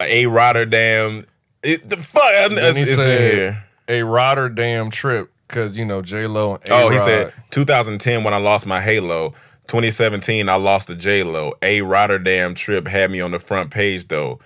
a 0.00 0.26
Rotterdam. 0.26 1.24
It, 1.62 1.88
the 1.88 1.96
fuck, 1.96 2.22
it's, 2.26 2.54
Then 2.54 2.76
he 2.76 2.82
it's 2.82 2.94
said 2.94 3.34
here. 3.34 3.64
a 3.88 4.02
Rotterdam 4.02 4.90
trip 4.90 5.30
because 5.48 5.76
you 5.76 5.84
know 5.84 6.02
J 6.02 6.26
Lo. 6.26 6.54
and 6.54 6.64
Oh, 6.70 6.90
he 6.90 6.98
said 6.98 7.32
2010 7.50 8.22
when 8.24 8.34
I 8.34 8.38
lost 8.38 8.66
my 8.66 8.80
Halo. 8.80 9.30
2017 9.68 10.48
I 10.48 10.54
lost 10.56 10.86
the 10.88 10.94
J 10.94 11.22
Lo. 11.24 11.54
A 11.62 11.80
Rotterdam 11.82 12.54
trip 12.54 12.86
had 12.86 13.10
me 13.10 13.20
on 13.20 13.32
the 13.32 13.38
front 13.40 13.70
page 13.70 14.06
though. 14.08 14.38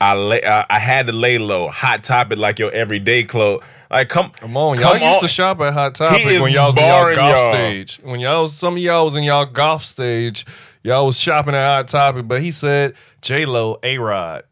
I 0.00 0.14
lay, 0.14 0.42
I, 0.42 0.66
I 0.68 0.78
had 0.78 1.06
to 1.06 1.12
lay 1.12 1.38
low. 1.38 1.68
Hot 1.68 2.02
topic 2.02 2.38
like 2.38 2.58
your 2.58 2.72
everyday 2.72 3.22
clothes. 3.24 3.62
Like 3.90 4.08
come, 4.08 4.30
Come 4.30 4.56
on, 4.56 4.78
y'all 4.78 4.92
come 4.94 5.02
used 5.02 5.16
on. 5.16 5.20
to 5.20 5.28
shop 5.28 5.60
at 5.60 5.74
Hot 5.74 5.94
Topic 5.94 6.40
when 6.40 6.50
y'all 6.52 6.68
was 6.68 6.76
in 6.76 6.82
y'all 6.88 7.14
golf 7.14 7.36
y'all. 7.36 7.52
stage. 7.52 7.98
When 8.02 8.18
y'all 8.20 8.42
was 8.42 8.54
some 8.54 8.74
of 8.74 8.78
y'all 8.80 9.04
was 9.04 9.14
in 9.16 9.22
y'all 9.24 9.44
golf 9.44 9.84
stage, 9.84 10.46
y'all 10.82 11.06
was 11.06 11.18
shopping 11.18 11.54
at 11.54 11.64
Hot 11.64 11.88
Topic. 11.88 12.26
But 12.28 12.42
he 12.42 12.50
said 12.50 12.94
J 13.20 13.44
Lo, 13.46 13.78
A 13.82 13.98
Rod. 13.98 14.44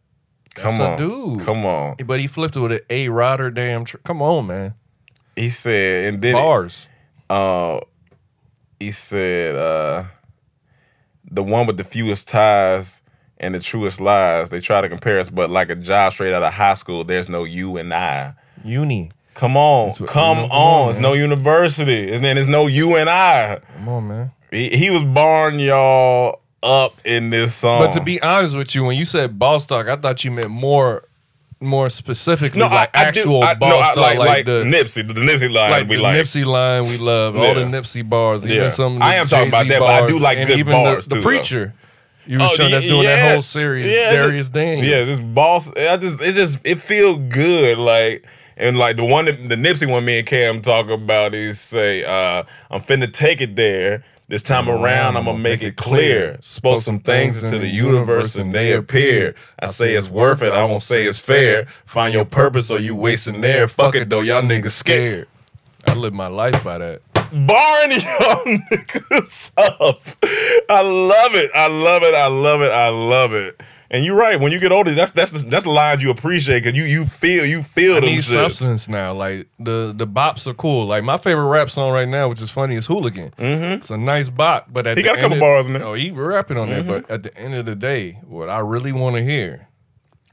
Come 0.54 0.78
That's 0.78 1.00
on, 1.02 1.08
dude. 1.36 1.40
come 1.46 1.64
on. 1.64 1.96
But 2.04 2.20
he 2.20 2.26
flipped 2.26 2.56
it 2.56 2.60
with 2.60 2.72
an 2.72 2.80
A 2.90 3.08
Rotterdam. 3.08 3.84
Tr- 3.84 3.98
Come 3.98 4.20
on, 4.20 4.46
man. 4.48 4.74
He 5.36 5.48
said, 5.50 6.12
and 6.12 6.22
then 6.22 6.34
Bars. 6.34 6.88
uh, 7.30 7.80
he 8.80 8.90
said, 8.90 9.54
uh, 9.54 10.04
the 11.30 11.42
one 11.42 11.66
with 11.66 11.76
the 11.76 11.84
fewest 11.84 12.28
ties 12.28 13.00
and 13.38 13.54
the 13.54 13.60
truest 13.60 14.00
lies. 14.00 14.50
They 14.50 14.60
try 14.60 14.80
to 14.80 14.88
compare 14.88 15.20
us, 15.20 15.30
but 15.30 15.48
like 15.50 15.70
a 15.70 15.76
job 15.76 16.12
straight 16.12 16.34
out 16.34 16.42
of 16.42 16.52
high 16.52 16.74
school, 16.74 17.04
there's 17.04 17.28
no 17.28 17.44
you 17.44 17.76
and 17.76 17.94
I. 17.94 18.34
Uni. 18.64 19.12
Come 19.34 19.56
on, 19.56 19.94
come 19.94 20.06
come 20.08 20.38
on, 20.50 20.96
on. 20.96 21.00
no 21.00 21.12
university, 21.14 22.12
and 22.12 22.22
then 22.22 22.36
it's 22.36 22.48
no 22.48 22.66
you 22.66 22.96
and 22.96 23.08
I. 23.08 23.60
Come 23.76 23.88
on, 23.88 24.08
man. 24.08 24.32
He, 24.50 24.68
he 24.70 24.90
was 24.90 25.02
barring 25.04 25.60
y'all 25.60 26.40
up 26.62 26.94
in 27.04 27.30
this 27.30 27.54
song. 27.54 27.84
But 27.86 27.92
to 27.92 28.02
be 28.02 28.20
honest 28.22 28.56
with 28.56 28.74
you, 28.74 28.84
when 28.84 28.96
you 28.96 29.04
said 29.04 29.38
boss 29.38 29.66
talk, 29.66 29.88
I 29.88 29.96
thought 29.96 30.24
you 30.24 30.30
meant 30.30 30.50
more, 30.50 31.04
more 31.60 31.88
specifically 31.90 32.58
no, 32.58 32.66
like 32.68 32.90
I, 32.94 33.08
I 33.08 33.10
do- 33.12 33.20
actual 33.20 33.42
I, 33.42 33.54
boss 33.54 33.70
no, 33.70 33.78
I, 33.78 33.84
talk, 33.84 33.96
like, 33.96 34.18
like, 34.18 34.28
like 34.28 34.44
the 34.46 34.64
Nipsey, 34.64 35.06
the, 35.06 35.14
the 35.14 35.20
Nipsey 35.20 35.52
line 35.52 35.70
like 35.70 35.88
we 35.88 35.96
the 35.96 36.02
like. 36.02 36.16
Nipsey 36.16 36.44
line 36.44 36.84
we 36.86 36.98
love, 36.98 37.36
all 37.36 37.54
the 37.54 37.60
Nipsey 37.62 38.06
bars, 38.08 38.44
even 38.44 38.56
Yeah. 38.56 38.68
some. 38.70 39.00
I 39.02 39.14
am 39.16 39.28
talking 39.28 39.48
about 39.48 39.64
Jay-Z 39.66 39.78
that, 39.78 39.80
but 39.80 40.02
I 40.04 40.06
do 40.06 40.18
like 40.18 40.46
good 40.46 40.58
even 40.58 40.72
bars, 40.72 41.06
the, 41.06 41.14
too, 41.16 41.20
the 41.20 41.26
preacher. 41.26 41.74
You 42.26 42.38
were 42.38 42.48
showing 42.48 42.70
y- 42.70 42.76
that's 42.76 42.86
doing 42.86 43.02
that 43.04 43.32
whole 43.32 43.42
series, 43.42 43.90
Yeah, 43.90 44.14
Dharius 44.14 44.32
just- 44.38 44.52
Daniels. 44.52 44.86
Yeah, 44.86 45.04
this 45.04 45.20
boss. 45.20 45.68
I 45.76 45.96
just 45.96 46.20
it 46.20 46.34
just 46.34 46.64
it 46.66 46.78
feel 46.78 47.16
good 47.16 47.78
like. 47.78 48.26
And 48.56 48.76
like 48.76 48.96
the 48.98 49.06
one, 49.06 49.24
the 49.24 49.32
Nipsey 49.56 49.90
one, 49.90 50.04
me 50.04 50.18
and 50.18 50.26
Cam 50.28 50.60
talk 50.60 50.90
about 50.90 51.34
is 51.34 51.58
say, 51.58 52.04
uh, 52.04 52.42
"I'm 52.70 52.80
finna 52.82 53.10
take 53.10 53.40
it 53.40 53.56
there. 53.56 54.04
This 54.30 54.42
time 54.42 54.68
around, 54.68 55.16
I'm 55.16 55.24
gonna 55.24 55.38
make 55.38 55.60
it 55.60 55.74
clear. 55.74 56.38
Spoke 56.40 56.82
some 56.82 57.00
things 57.00 57.42
into 57.42 57.58
the 57.58 57.66
universe 57.66 58.36
and 58.36 58.52
they 58.52 58.70
appear. 58.70 59.34
I 59.58 59.66
say 59.66 59.94
it's 59.94 60.08
worth 60.08 60.40
it. 60.40 60.52
I 60.52 60.62
won't 60.62 60.82
say 60.82 61.04
it's 61.04 61.18
fair. 61.18 61.66
Find 61.84 62.14
your 62.14 62.24
purpose 62.24 62.70
or 62.70 62.78
you 62.78 62.94
wasting 62.94 63.40
there. 63.40 63.66
Fuck 63.66 63.96
it 63.96 64.08
though, 64.08 64.20
y'all 64.20 64.40
niggas 64.42 64.70
scared. 64.70 65.26
I 65.88 65.94
live 65.94 66.14
my 66.14 66.28
life 66.28 66.62
by 66.62 66.78
that. 66.78 67.02
Barring 67.32 67.90
y'all 67.90 68.44
niggas 68.70 69.52
up. 69.56 69.98
I 70.70 70.80
love 70.80 71.34
it. 71.34 71.50
I 71.52 71.66
love 71.66 72.04
it. 72.04 72.14
I 72.14 72.28
love 72.28 72.62
it. 72.62 72.70
I 72.70 72.88
love 72.88 73.32
it. 73.32 73.60
And 73.92 74.04
you're 74.04 74.16
right. 74.16 74.38
When 74.38 74.52
you 74.52 74.60
get 74.60 74.70
older, 74.70 74.92
that's 74.94 75.10
that's 75.10 75.32
the, 75.32 75.38
that's 75.50 75.64
the 75.64 75.70
lines 75.70 76.00
you 76.00 76.10
appreciate 76.10 76.62
because 76.62 76.78
you 76.78 76.84
you 76.84 77.04
feel 77.06 77.44
you 77.44 77.62
feel 77.64 77.96
I 77.96 78.00
need 78.00 78.22
substance 78.22 78.88
now. 78.88 79.12
Like 79.12 79.48
the 79.58 79.92
the 79.96 80.06
bops 80.06 80.46
are 80.46 80.54
cool. 80.54 80.86
Like 80.86 81.02
my 81.02 81.16
favorite 81.16 81.46
rap 81.48 81.70
song 81.70 81.90
right 81.92 82.06
now, 82.08 82.28
which 82.28 82.40
is 82.40 82.52
funny, 82.52 82.76
is 82.76 82.86
Hooligan. 82.86 83.30
Mm-hmm. 83.30 83.64
It's 83.64 83.90
a 83.90 83.96
nice 83.96 84.28
bop, 84.28 84.68
but 84.72 84.86
at 84.86 84.96
He 84.96 85.02
the 85.02 85.08
got 85.08 85.12
a 85.12 85.14
end 85.14 85.22
couple 85.22 85.36
of- 85.38 85.40
bars 85.40 85.66
in 85.66 85.72
there. 85.72 85.82
Mm-hmm. 85.82 85.90
Oh, 85.90 85.94
he 85.94 86.10
rapping 86.12 86.56
on 86.56 86.68
there, 86.68 86.84
but 86.84 87.10
at 87.10 87.24
the 87.24 87.36
end 87.36 87.54
of 87.54 87.66
the 87.66 87.74
day, 87.74 88.20
what 88.28 88.48
I 88.48 88.60
really 88.60 88.92
want 88.92 89.16
to 89.16 89.24
hear, 89.24 89.66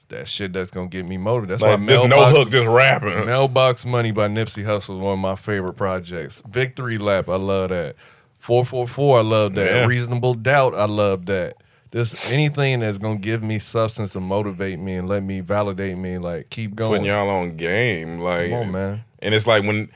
that 0.09 0.27
shit 0.27 0.53
that's 0.53 0.69
gonna 0.69 0.85
get 0.87 1.07
me 1.07 1.17
motivated. 1.17 1.49
That's 1.49 1.61
Like 1.63 1.79
why 1.79 1.85
there's 1.87 2.07
no 2.09 2.25
hook, 2.29 2.51
just 2.51 2.67
rapping. 2.67 3.25
Mailbox 3.25 3.85
Money 3.87 4.11
by 4.11 4.27
Nipsey 4.27 4.65
Hussle 4.65 4.97
is 4.97 5.01
one 5.01 5.13
of 5.13 5.19
my 5.19 5.35
favorite 5.35 5.73
projects. 5.77 6.43
Victory 6.47 6.99
Lap, 6.99 7.27
I 7.27 7.37
love 7.37 7.69
that. 7.71 7.95
444, 8.37 9.17
I 9.17 9.21
love 9.23 9.55
that. 9.55 9.65
Yeah. 9.65 9.85
Reasonable 9.87 10.35
Doubt, 10.35 10.75
I 10.75 10.85
love 10.85 11.25
that. 11.25 11.55
Just 11.97 12.31
anything 12.31 12.81
that's 12.81 12.99
gonna 12.99 13.17
give 13.17 13.41
me 13.41 13.57
substance 13.57 14.15
and 14.15 14.23
motivate 14.23 14.77
me 14.77 14.93
and 14.93 15.09
let 15.09 15.23
me 15.23 15.39
validate 15.39 15.97
me, 15.97 16.19
like 16.19 16.51
keep 16.51 16.75
going. 16.75 16.91
Putting 16.91 17.05
y'all 17.05 17.27
on 17.27 17.57
game, 17.57 18.19
like 18.19 18.51
Come 18.51 18.59
on, 18.59 18.71
man. 18.71 19.03
And 19.17 19.33
it's 19.33 19.47
like 19.47 19.63
when 19.63 19.89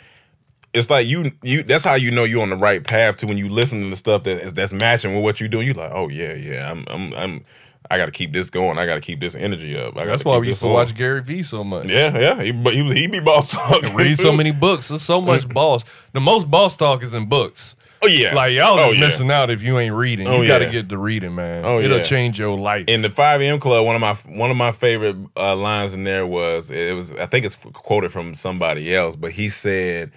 it's 0.73 0.89
like 0.89 1.05
you 1.05 1.31
you 1.43 1.61
that's 1.61 1.83
how 1.83 1.93
you 1.93 2.09
know 2.09 2.23
you're 2.23 2.41
on 2.41 2.49
the 2.49 2.55
right 2.55 2.83
path 2.83 3.17
to 3.17 3.27
when 3.27 3.37
you 3.37 3.49
listen 3.49 3.83
to 3.83 3.89
the 3.91 3.95
stuff 3.95 4.23
that 4.23 4.55
that's 4.55 4.73
matching 4.73 5.13
with 5.13 5.23
what 5.23 5.39
you're 5.39 5.47
doing. 5.47 5.67
You're 5.67 5.75
like, 5.75 5.91
oh 5.93 6.09
yeah, 6.09 6.33
yeah, 6.33 6.71
I'm 6.71 6.85
I'm 6.87 7.13
I'm 7.13 7.45
I 7.91 7.97
got 7.97 8.05
to 8.05 8.11
keep 8.11 8.33
this 8.33 8.49
going. 8.49 8.79
I 8.79 8.87
got 8.87 8.95
to 8.95 9.01
keep 9.01 9.19
this 9.19 9.35
energy 9.35 9.77
up. 9.77 9.95
I 9.95 10.05
That's 10.05 10.25
why 10.25 10.39
we 10.39 10.47
used 10.47 10.61
to 10.61 10.67
on. 10.67 10.73
watch 10.73 10.95
Gary 10.95 11.21
Vee 11.21 11.43
so 11.43 11.63
much. 11.63 11.87
Yeah, 11.87 12.17
yeah. 12.17 12.41
He, 12.41 12.51
but 12.51 12.73
he 12.73 12.83
he 12.93 13.05
be 13.05 13.19
boss 13.19 13.51
talking. 13.51 13.93
Read 13.93 14.17
so 14.17 14.31
many 14.31 14.51
books. 14.51 14.87
There's 14.87 15.03
so 15.03 15.21
much 15.21 15.47
boss. 15.53 15.83
The 16.13 16.19
most 16.19 16.49
boss 16.49 16.75
talk 16.77 17.03
is 17.03 17.13
in 17.13 17.27
books. 17.27 17.75
Oh 18.03 18.07
yeah, 18.07 18.33
Like 18.33 18.53
y'all 18.53 18.79
oh, 18.79 18.87
just 18.87 18.95
yeah. 18.95 18.99
missing 18.99 19.31
out 19.31 19.49
if 19.51 19.61
you 19.61 19.77
ain't 19.77 19.93
reading. 19.93 20.27
Oh, 20.27 20.41
you 20.41 20.47
got 20.47 20.59
to 20.59 20.65
yeah. 20.65 20.71
get 20.71 20.89
the 20.89 20.97
reading, 20.97 21.35
man. 21.35 21.63
Oh, 21.63 21.79
It'll 21.79 21.97
yeah. 21.97 22.03
change 22.03 22.39
your 22.39 22.57
life. 22.57 22.85
in 22.87 23.03
the 23.03 23.11
5 23.11 23.41
a.m. 23.41 23.59
club, 23.59 23.85
one 23.85 23.95
of 23.95 24.01
my 24.01 24.15
one 24.35 24.49
of 24.49 24.57
my 24.57 24.71
favorite 24.71 25.15
uh, 25.37 25.55
lines 25.55 25.93
in 25.93 26.03
there 26.03 26.25
was 26.25 26.71
it 26.71 26.95
was 26.95 27.11
I 27.13 27.27
think 27.27 27.45
it's 27.45 27.57
quoted 27.73 28.11
from 28.11 28.33
somebody 28.33 28.93
else, 28.95 29.15
but 29.15 29.31
he 29.31 29.49
said 29.49 30.11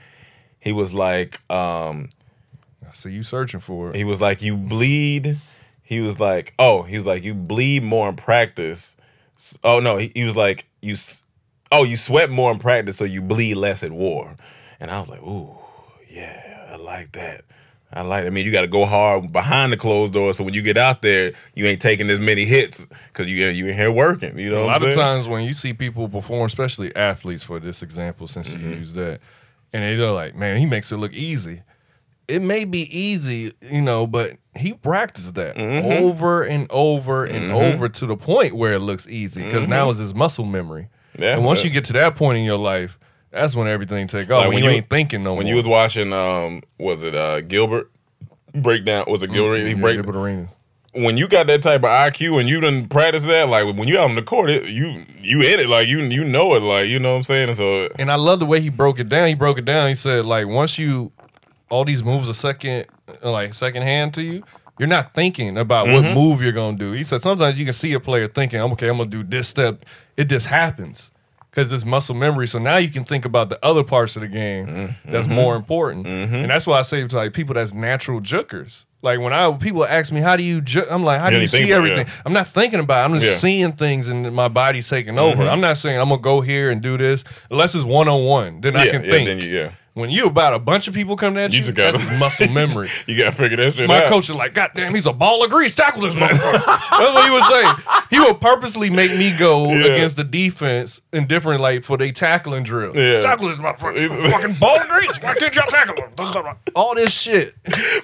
he 0.60 0.72
was 0.72 0.94
like 0.94 1.38
um 1.50 2.08
I 2.88 2.94
see 2.94 3.10
you 3.10 3.22
searching 3.22 3.60
for 3.60 3.90
it. 3.90 3.96
he 3.96 4.04
was 4.04 4.20
like 4.20 4.40
you 4.40 4.56
bleed. 4.56 5.38
He 5.82 6.00
was 6.00 6.18
like 6.18 6.54
oh 6.58 6.84
he 6.84 6.96
was 6.96 7.06
like 7.06 7.22
you 7.22 7.34
bleed 7.34 7.82
more 7.82 8.08
in 8.08 8.16
practice. 8.16 8.96
Oh 9.62 9.80
no, 9.80 9.98
he, 9.98 10.10
he 10.14 10.24
was 10.24 10.36
like 10.38 10.64
you 10.80 10.96
oh 11.70 11.84
you 11.84 11.98
sweat 11.98 12.30
more 12.30 12.50
in 12.50 12.58
practice, 12.58 12.96
so 12.96 13.04
you 13.04 13.20
bleed 13.20 13.56
less 13.56 13.82
at 13.82 13.92
war. 13.92 14.36
And 14.80 14.90
I 14.90 15.00
was 15.00 15.08
like, 15.10 15.22
ooh, 15.22 15.54
yeah, 16.08 16.68
I 16.72 16.76
like 16.76 17.12
that. 17.12 17.42
I 17.94 18.02
like. 18.02 18.26
I 18.26 18.30
mean, 18.30 18.44
you 18.44 18.50
got 18.52 18.62
to 18.62 18.66
go 18.66 18.84
hard 18.84 19.32
behind 19.32 19.72
the 19.72 19.76
closed 19.76 20.12
door, 20.12 20.34
so 20.34 20.42
when 20.44 20.52
you 20.52 20.62
get 20.62 20.76
out 20.76 21.00
there, 21.00 21.32
you 21.54 21.64
ain't 21.66 21.80
taking 21.80 22.10
as 22.10 22.18
many 22.20 22.44
hits 22.44 22.86
because 23.12 23.28
you 23.28 23.36
you 23.46 23.68
in 23.68 23.74
here 23.74 23.90
working. 23.92 24.36
You 24.38 24.50
know, 24.50 24.64
a 24.64 24.66
lot 24.66 24.82
of 24.82 24.92
times 24.94 25.28
when 25.28 25.44
you 25.44 25.52
see 25.54 25.72
people 25.72 26.08
perform, 26.08 26.44
especially 26.46 26.94
athletes, 26.96 27.44
for 27.44 27.60
this 27.60 27.82
example, 27.82 28.26
since 28.26 28.48
Mm-hmm. 28.50 28.70
you 28.72 28.76
use 28.76 28.92
that, 28.94 29.20
and 29.72 29.82
they're 30.00 30.10
like, 30.10 30.34
"Man, 30.34 30.56
he 30.58 30.66
makes 30.66 30.90
it 30.92 30.96
look 30.96 31.12
easy." 31.12 31.62
It 32.26 32.40
may 32.40 32.64
be 32.64 32.80
easy, 32.98 33.52
you 33.60 33.82
know, 33.82 34.06
but 34.06 34.32
he 34.56 34.72
practiced 34.72 35.34
that 35.34 35.56
Mm-hmm. 35.56 36.04
over 36.04 36.42
and 36.42 36.66
over 36.70 37.24
and 37.26 37.52
over 37.52 37.88
to 37.88 38.06
the 38.06 38.16
point 38.16 38.54
where 38.56 38.72
it 38.72 38.78
looks 38.80 39.06
easy 39.06 39.44
because 39.44 39.68
now 39.68 39.90
it's 39.90 39.98
his 40.00 40.14
muscle 40.14 40.46
memory. 40.46 40.88
Mm-hmm. 41.14 41.22
Yeah, 41.22 41.36
and 41.36 41.44
once 41.44 41.62
you 41.62 41.70
get 41.70 41.84
to 41.84 41.92
that 41.92 42.16
point 42.16 42.38
in 42.38 42.44
your 42.44 42.56
life, 42.58 42.98
that's 43.34 43.54
when 43.54 43.68
everything 43.68 44.06
take 44.06 44.30
off. 44.30 44.38
Like 44.38 44.48
when, 44.48 44.54
when 44.54 44.64
you, 44.64 44.70
you- 44.70 44.76
ain't 44.76 44.88
thinking 44.90 45.22
no 45.24 45.34
when 45.34 45.44
more. 45.44 45.50
you 45.50 45.56
was 45.56 45.66
watching, 45.66 46.12
um, 46.12 46.62
was 46.78 47.02
it 47.02 47.14
uh, 47.14 47.40
Gilbert 47.42 47.90
breakdown? 48.54 49.04
Was 49.08 49.22
it 49.22 49.32
Gilbert? 49.32 49.56
he 49.56 49.72
Mm-hmm. 49.72 49.76
Yeah, 49.78 49.82
break 49.82 49.96
Gilbert 50.02 50.16
Arenas. 50.18 50.48
when 50.92 51.16
you 51.16 51.28
got 51.28 51.46
that 51.48 51.60
type 51.62 51.80
of 51.80 51.90
IQ 51.90 52.38
and 52.40 52.48
you 52.48 52.60
didn't 52.60 52.88
practice 52.88 53.24
that, 53.26 53.48
like 53.48 53.76
when 53.76 53.88
you 53.88 53.98
out 53.98 54.08
on 54.10 54.14
the 54.14 54.22
court, 54.22 54.50
it, 54.50 54.68
you 54.68 55.02
you 55.20 55.42
in 55.42 55.60
it, 55.60 55.68
like 55.68 55.88
you 55.88 55.98
you 56.00 56.24
know 56.24 56.54
it, 56.54 56.60
like 56.60 56.86
you 56.88 56.98
know 56.98 57.10
what 57.10 57.16
I'm 57.16 57.22
saying. 57.22 57.48
And 57.48 57.56
so 57.56 57.88
and 57.98 58.10
I 58.10 58.14
love 58.14 58.38
the 58.38 58.46
way 58.46 58.60
he 58.60 58.68
broke 58.70 59.00
it 59.00 59.08
down. 59.08 59.28
He 59.28 59.34
broke 59.34 59.58
it 59.58 59.64
down. 59.64 59.88
He 59.88 59.94
said 59.94 60.24
like 60.24 60.46
once 60.46 60.78
you 60.78 61.10
all 61.70 61.84
these 61.84 62.04
moves 62.04 62.28
are 62.28 62.34
second 62.34 62.86
like 63.22 63.54
second 63.54 63.82
hand 63.82 64.14
to 64.14 64.22
you, 64.22 64.44
you're 64.78 64.86
not 64.88 65.14
thinking 65.14 65.58
about 65.58 65.88
what 65.88 66.14
move 66.14 66.40
you're 66.40 66.52
gonna 66.52 66.76
do. 66.78 66.92
He 66.92 67.02
said 67.02 67.20
sometimes 67.22 67.58
you 67.58 67.64
can 67.64 67.74
see 67.74 67.92
a 67.94 68.00
player 68.00 68.28
thinking, 68.28 68.60
"I'm 68.60 68.70
okay, 68.72 68.88
I'm 68.88 68.98
gonna 68.98 69.10
do 69.10 69.24
this 69.24 69.48
step." 69.48 69.84
It 70.16 70.26
just 70.26 70.46
happens 70.46 71.10
because 71.54 71.72
it's 71.72 71.84
muscle 71.84 72.14
memory. 72.16 72.48
So 72.48 72.58
now 72.58 72.78
you 72.78 72.88
can 72.88 73.04
think 73.04 73.24
about 73.24 73.48
the 73.48 73.64
other 73.64 73.84
parts 73.84 74.16
of 74.16 74.22
the 74.22 74.28
game 74.28 74.96
that's 75.04 75.28
more 75.28 75.54
important. 75.54 76.06
And 76.06 76.50
that's 76.50 76.66
why 76.66 76.78
I 76.78 76.82
say 76.82 77.06
to 77.06 77.16
like 77.16 77.32
people 77.32 77.54
that's 77.54 77.72
natural 77.72 78.20
jukers. 78.20 78.84
Like 79.02 79.20
when 79.20 79.34
I 79.34 79.52
people 79.52 79.84
ask 79.84 80.10
me, 80.12 80.20
"How 80.22 80.34
do 80.34 80.42
you?" 80.42 80.62
Ju-? 80.62 80.86
I'm 80.90 81.04
like, 81.04 81.20
"How 81.20 81.26
do 81.28 81.32
Yeah, 81.32 81.38
you 81.40 81.42
you 81.42 81.48
see 81.48 81.72
everything?" 81.72 82.06
yeah. 82.06 82.12
I'm 82.24 82.32
not 82.32 82.48
thinking 82.48 82.80
about. 82.80 83.02
it. 83.02 83.04
I'm 83.04 83.20
just 83.20 83.32
Yeah. 83.32 83.36
seeing 83.36 83.72
things 83.72 84.08
and 84.08 84.34
my 84.34 84.48
body's 84.48 84.88
taking 84.88 85.18
over. 85.18 85.46
I'm 85.46 85.60
not 85.60 85.76
saying 85.76 86.00
I'm 86.00 86.08
gonna 86.08 86.22
go 86.22 86.40
here 86.40 86.70
and 86.70 86.80
do 86.80 86.96
this 86.96 87.22
unless 87.50 87.74
it's 87.74 87.84
one 87.84 88.08
on 88.08 88.24
one. 88.24 88.62
Then 88.62 88.76
I 88.76 88.86
can 88.86 89.04
yeah, 89.04 89.10
think. 89.10 89.26
then 89.28 89.38
you, 89.40 89.48
yeah, 89.48 89.70
When 89.94 90.10
you 90.10 90.26
about 90.26 90.54
a 90.54 90.58
bunch 90.58 90.88
of 90.88 90.94
people 90.94 91.16
coming 91.16 91.40
at 91.42 91.52
You 91.52 91.58
you, 91.58 91.64
just 91.66 91.74
gotta- 91.76 91.98
that's 91.98 92.18
muscle 92.18 92.48
memory. 92.52 92.88
you 93.06 93.16
gotta 93.16 93.30
figure 93.30 93.56
that 93.58 93.74
shit 93.74 93.86
My 93.86 93.98
out. 93.98 94.04
My 94.04 94.08
coach 94.08 94.28
is 94.28 94.34
like, 94.34 94.52
God 94.52 94.70
damn, 94.74 94.92
he's 94.92 95.06
a 95.06 95.12
ball 95.12 95.44
of 95.44 95.50
grease. 95.52 95.72
Tackle 95.74 96.02
this 96.02 96.16
motherfucker. 96.16 96.64
That's 96.64 97.14
what 97.14 97.24
he 97.24 97.30
would 97.30 97.44
say. 97.44 97.92
He 98.10 98.18
would 98.20 98.40
purposely 98.40 98.90
make 98.90 99.12
me 99.16 99.36
go 99.38 99.70
Yeah. 99.70 99.84
against 99.92 100.16
the 100.16 100.24
defense 100.24 101.00
in 101.12 101.26
different, 101.28 101.60
like, 101.60 101.84
for 101.84 101.96
they 101.96 102.10
tackling 102.10 102.64
drill. 102.64 102.96
Yeah. 102.96 103.20
Tackle 103.20 103.48
this 103.48 103.58
motherfucker. 103.58 104.30
fucking 104.32 104.56
ball 104.58 104.76
of 104.80 104.88
grease. 104.88 105.12
Why 105.22 105.34
can't 105.34 105.54
y'all 105.54 105.66
tackle 105.68 105.94
him? 105.96 106.56
All 106.74 106.96
this 106.96 107.12
shit. 107.16 107.54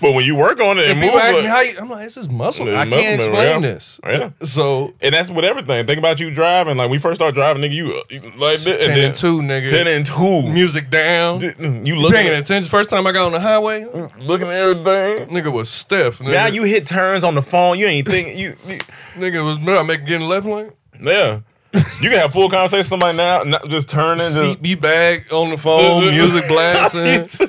but 0.00 0.12
when 0.14 0.24
you 0.24 0.36
work 0.36 0.60
on 0.60 0.78
it 0.78 0.88
and, 0.90 0.92
And 0.92 1.00
move, 1.00 1.10
ask 1.20 1.32
like- 1.34 1.42
me 1.42 1.48
how 1.48 1.60
you, 1.60 1.74
I'm 1.76 1.90
like, 1.90 2.04
this 2.04 2.16
is 2.16 2.28
muscle. 2.30 2.68
It's 2.68 2.76
I 2.76 2.84
muscle 2.84 3.00
can't 3.00 3.14
explain 3.20 3.46
yeah. 3.48 3.58
this. 3.58 4.00
Yeah. 4.04 4.30
So 4.44 4.94
and 5.00 5.12
that's 5.12 5.28
with 5.30 5.44
everything. 5.44 5.86
Think 5.86 5.98
about 5.98 6.20
you 6.20 6.30
driving. 6.32 6.76
Like 6.76 6.88
we 6.90 6.98
first 6.98 7.16
started 7.18 7.34
driving, 7.34 7.62
nigga, 7.62 7.74
you 7.74 7.92
uh, 7.94 8.30
like 8.38 8.58
this, 8.60 8.86
10 8.86 8.96
and 8.98 9.14
2, 9.14 9.40
nigga. 9.40 9.68
ten 9.68 9.88
and 9.88 10.06
two. 10.06 10.42
music 10.52 10.88
down. 10.90 11.40
You 11.84 11.96
looking 11.96 12.16
Paying 12.16 12.28
at, 12.34 12.42
attention. 12.42 12.68
First 12.70 12.90
time 12.90 13.06
I 13.06 13.12
got 13.12 13.26
on 13.26 13.32
the 13.32 13.40
highway, 13.40 13.84
looking 14.18 14.46
at 14.48 14.54
everything. 14.54 15.28
nigga 15.28 15.52
was 15.52 15.68
stiff. 15.70 16.18
Nigga, 16.18 16.32
Now 16.32 16.46
you 16.46 16.64
hit 16.64 16.86
turns 16.86 17.24
on 17.24 17.34
the 17.34 17.42
phone. 17.42 17.78
You 17.78 17.86
ain't 17.86 18.06
thinking. 18.06 18.36
You, 18.38 18.56
you 18.66 18.78
nigga 19.16 19.44
was 19.44 19.56
I 19.78 19.82
make 19.82 20.06
getting 20.06 20.26
left 20.28 20.46
lane. 20.46 20.72
yeah. 21.00 21.40
You 21.72 22.10
can 22.10 22.18
have 22.18 22.32
full 22.32 22.50
conversation 22.50 22.78
with 22.78 22.86
somebody 22.88 23.16
now, 23.16 23.44
not 23.44 23.68
just 23.68 23.88
turning. 23.88 24.32
Just, 24.32 24.60
be 24.60 24.74
back 24.74 25.32
on 25.32 25.50
the 25.50 25.56
phone, 25.56 26.04
music 26.10 26.42
blasting. 26.48 27.00
It's, 27.06 27.40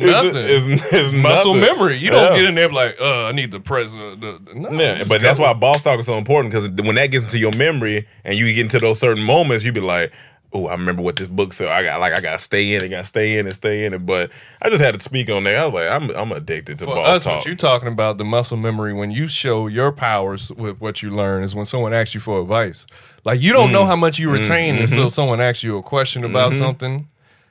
Nothing. 0.00 0.32
It's, 0.34 0.92
it's 0.92 1.12
Muscle 1.12 1.54
nothing. 1.54 1.60
memory. 1.78 1.96
You 1.96 2.10
don't 2.10 2.32
Yeah. 2.32 2.36
get 2.36 2.44
in 2.46 2.54
there 2.56 2.72
like, 2.72 2.96
uh, 3.00 3.26
I 3.26 3.32
need 3.32 3.50
the 3.52 3.60
president. 3.60 4.20
The, 4.20 4.40
the, 4.44 4.54
no, 4.58 4.70
Yeah, 4.70 5.04
but 5.04 5.20
that's 5.20 5.38
why 5.38 5.52
boss 5.52 5.82
talk 5.84 6.00
is 6.00 6.06
so 6.06 6.16
important 6.18 6.52
because 6.52 6.68
when 6.84 6.94
that 6.96 7.10
gets 7.12 7.26
into 7.26 7.38
your 7.38 7.52
memory 7.56 8.08
and 8.24 8.36
you 8.38 8.46
get 8.46 8.60
into 8.60 8.78
those 8.78 8.98
certain 8.98 9.22
moments, 9.22 9.64
you 9.64 9.72
be 9.72 9.80
like, 9.80 10.12
"Oh, 10.52 10.66
I 10.66 10.72
remember 10.72 11.02
what 11.02 11.16
this 11.16 11.28
book 11.28 11.52
said. 11.52 11.68
I 11.68 11.82
got 11.82 12.00
like 12.00 12.12
I 12.12 12.20
got 12.20 12.32
to 12.32 12.38
stay 12.38 12.74
in, 12.74 12.82
and 12.82 12.90
got 12.90 12.98
to 13.02 13.04
stay 13.04 13.38
in 13.38 13.46
and 13.46 13.54
stay 13.54 13.84
in 13.86 13.94
it." 13.94 14.04
But 14.04 14.30
I 14.60 14.68
just 14.70 14.82
had 14.82 14.94
to 14.94 15.00
speak 15.00 15.30
on 15.30 15.44
that. 15.44 15.56
I 15.56 15.64
was 15.66 15.74
like, 15.74 15.88
"I'm 15.90 16.10
I'm 16.10 16.32
addicted 16.32 16.78
to 16.80 16.84
For 16.84 16.94
boss 16.94 17.18
us, 17.18 17.24
talk." 17.24 17.36
what 17.38 17.46
you're 17.46 17.54
talking 17.54 17.88
about, 17.88 18.18
the 18.18 18.24
muscle 18.24 18.56
memory, 18.56 18.92
when 18.92 19.10
you 19.10 19.28
show 19.28 19.66
your 19.66 19.92
powers 19.92 20.50
with 20.52 20.80
what 20.80 21.02
you 21.02 21.10
learn, 21.10 21.44
is 21.44 21.54
when 21.54 21.66
someone 21.66 21.92
asks 21.92 22.14
you 22.14 22.20
for 22.20 22.40
advice. 22.40 22.86
Like 23.24 23.40
you 23.40 23.50
Mm. 23.52 23.56
don't 23.56 23.72
know 23.72 23.84
how 23.86 23.96
much 23.96 24.18
you 24.18 24.30
retain 24.30 24.74
Mm-hmm. 24.74 24.84
until 24.84 25.10
someone 25.10 25.40
asks 25.40 25.62
you 25.62 25.76
a 25.76 25.82
question 25.82 26.24
about 26.24 26.52
something 26.52 27.06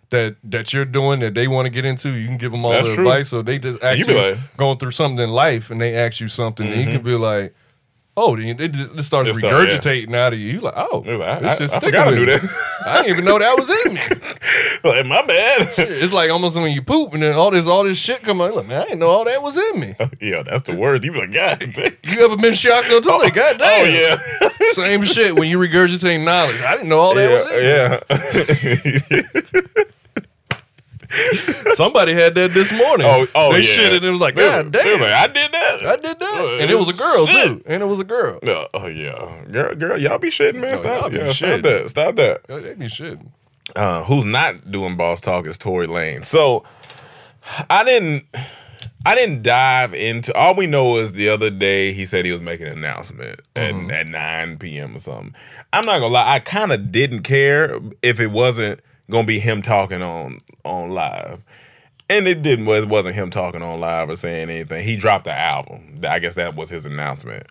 that 0.10 0.36
that 0.44 0.74
you're 0.74 0.86
doing 0.86 1.20
that 1.20 1.36
they 1.36 1.48
want 1.48 1.68
to 1.68 1.70
get 1.70 1.86
into. 1.86 2.10
You 2.10 2.26
can 2.28 2.38
give 2.38 2.52
them 2.52 2.66
all 2.66 2.72
That's 2.72 2.88
the 2.90 2.96
true. 2.96 3.08
advice, 3.08 3.30
So 3.30 3.42
they 3.44 3.60
just 3.60 3.82
ask 3.84 4.00
you 4.00 4.06
you, 4.06 4.14
like- 4.14 4.34
Mm-hmm. 4.38 4.58
going 4.58 4.78
through 4.80 4.92
something 4.92 5.24
in 5.24 5.30
life, 5.30 5.70
and 5.70 5.80
they 5.80 5.96
ask 5.96 6.20
you 6.20 6.28
something, 6.28 6.68
and 6.68 6.80
you 6.82 6.88
can 6.88 7.02
be 7.04 7.12
like. 7.14 7.54
Oh, 8.22 8.36
then 8.36 8.60
it 8.60 8.72
just 8.74 8.94
it 8.96 9.04
starts 9.04 9.30
It 9.30 9.36
start, 9.36 9.70
yeah. 9.70 9.78
regurgitating 9.78 10.14
out 10.16 10.34
of 10.34 10.40
you. 10.40 10.54
You 10.54 10.60
like, 10.60 10.74
oh, 10.76 11.04
It 11.06 11.20
like, 11.20 11.44
I- 11.44 11.48
I- 11.56 11.64
I 11.64 11.80
forgot 11.80 12.10
do 12.12 12.20
me. 12.20 12.26
that. 12.26 12.42
I 12.86 12.96
didn't 12.98 13.10
even 13.12 13.26
know 13.26 13.40
that 13.40 13.58
was 13.58 13.70
in 13.86 13.94
me. 13.94 14.02
like, 14.90 15.06
my 15.06 15.22
bad. 15.26 15.70
It's 15.78 16.12
like 16.12 16.30
almost 16.30 16.56
when 16.58 16.72
you 16.74 16.82
poop 16.82 17.14
and 17.14 17.24
then 17.24 17.34
all 17.36 17.52
this 17.52 17.66
all 17.66 17.84
this 17.86 17.98
shit 17.98 18.22
come 18.22 18.42
out. 18.42 18.56
Like, 18.56 18.68
man, 18.68 18.82
I 18.82 18.84
didn't 18.86 19.00
know 19.00 19.08
all 19.08 19.24
that 19.26 19.42
was 19.42 19.56
in 19.58 19.80
me. 19.80 19.96
yeah, 20.22 20.44
that's 20.44 20.64
the 20.64 20.76
word. 20.76 21.04
You 21.06 21.12
be 21.14 21.20
like, 21.20 21.32
God, 21.34 21.60
damn. 21.76 21.96
You 22.04 22.26
ever 22.26 22.36
been 22.38 22.54
shocked 22.54 22.92
on 22.92 23.02
toilet? 23.02 23.32
Oh, 23.32 23.36
God 23.36 23.56
oh, 23.56 23.58
damn. 23.60 24.18
oh 24.42 24.50
yeah, 24.62 24.72
Same 24.74 25.04
shit 25.04 25.38
when 25.40 25.50
you 25.50 25.58
regurgitate 25.60 26.24
knowledge. 26.24 26.60
I 26.62 26.74
didn't 26.76 26.90
know 26.90 27.00
all 27.00 27.16
that 27.16 27.30
was 27.32 27.48
in 27.52 28.32
me. 28.84 29.00
yeah, 29.10 29.24
yeah. 29.76 29.84
Somebody 31.76 32.13
had 32.13 32.36
that 32.36 32.54
this 32.54 32.72
morning. 32.72 33.08
oh, 33.10 33.28
oh, 33.36 33.52
they 33.52 33.60
yeah. 33.60 33.63
shit 33.63 33.93
and 33.93 34.06
it 34.06 34.10
was 34.10 34.19
like, 34.19 34.36
God 34.36 34.72
damn. 34.72 35.02
I 35.02 35.28
did 35.28 35.52
that. 35.52 35.86
I 35.86 35.95
did 35.95 36.19
that. 36.19 36.34
Uh, 36.36 36.58
And 36.62 36.69
it 36.69 36.78
was 36.78 36.89
a 36.89 36.93
girl 36.93 37.26
shit. 37.28 37.48
too. 37.48 37.63
And 37.65 37.82
it 37.82 37.86
was 37.88 38.00
a 38.00 38.04
girl. 38.04 38.39
No, 38.43 38.67
oh 38.74 38.88
yeah, 38.88 39.41
girl, 39.52 39.74
girl, 39.76 39.98
y'all 39.98 40.19
be 40.19 40.30
shitting, 40.30 40.60
man. 40.62 40.74
Oh, 40.74 40.78
Stop, 40.78 41.02
y'all 41.02 41.10
be 41.10 41.17
yeah, 41.17 41.32
stop 41.32 41.62
that, 41.63 41.89
stop 41.89 42.15
that. 42.15 42.41
Oh, 42.50 42.60
They 42.60 42.74
be 42.76 42.86
shitting. 42.86 43.32
uh, 43.76 44.04
who's 44.04 44.26
not 44.26 44.69
doing 44.72 44.95
boss 44.98 45.22
talk 45.22 45.45
is 45.48 45.58
Tory 45.58 45.88
Lanez. 45.88 46.26
So 46.26 46.63
I 47.69 47.84
didn't 47.84 48.26
I 49.06 49.15
didn't 49.15 49.43
dive 49.43 49.93
into 49.93 50.34
all 50.36 50.54
we 50.56 50.67
know 50.67 50.98
is 50.98 51.13
the 51.13 51.30
other 51.30 51.50
day 51.50 51.93
he 51.93 52.06
said 52.06 52.26
he 52.26 52.32
was 52.34 52.41
making 52.41 52.67
an 52.67 52.74
announcement 52.78 53.41
at, 53.56 53.74
at 53.74 54.08
9 54.08 54.58
p.m. 54.58 54.95
or 54.95 55.00
something. 55.00 55.34
I'm 55.74 55.86
not 55.86 56.00
gonna 56.00 56.13
lie, 56.13 56.36
I 56.36 56.39
kind 56.39 56.72
of 56.72 56.91
didn't 56.91 57.22
care 57.24 57.80
if 58.04 58.19
it 58.19 58.28
wasn't 58.28 58.82
gonna 59.10 59.28
be 59.28 59.39
him 59.39 59.62
talking 59.62 60.02
on 60.02 60.39
on 60.63 60.91
live. 60.91 61.43
And 62.10 62.28
it 62.28 62.41
didn't 62.41 62.67
it 62.67 62.88
wasn't 62.88 63.15
him 63.15 63.30
talking 63.30 63.62
on 63.62 63.80
live 63.80 64.10
or 64.10 64.15
saying 64.15 64.50
anything. 64.50 64.84
He 64.84 64.95
dropped 64.95 65.26
the 65.26 65.34
album. 65.34 66.02
I 66.08 66.19
guess 66.19 66.36
that 66.36 66.56
was 66.56 66.69
his 66.69 66.86
announcement. 66.86 67.45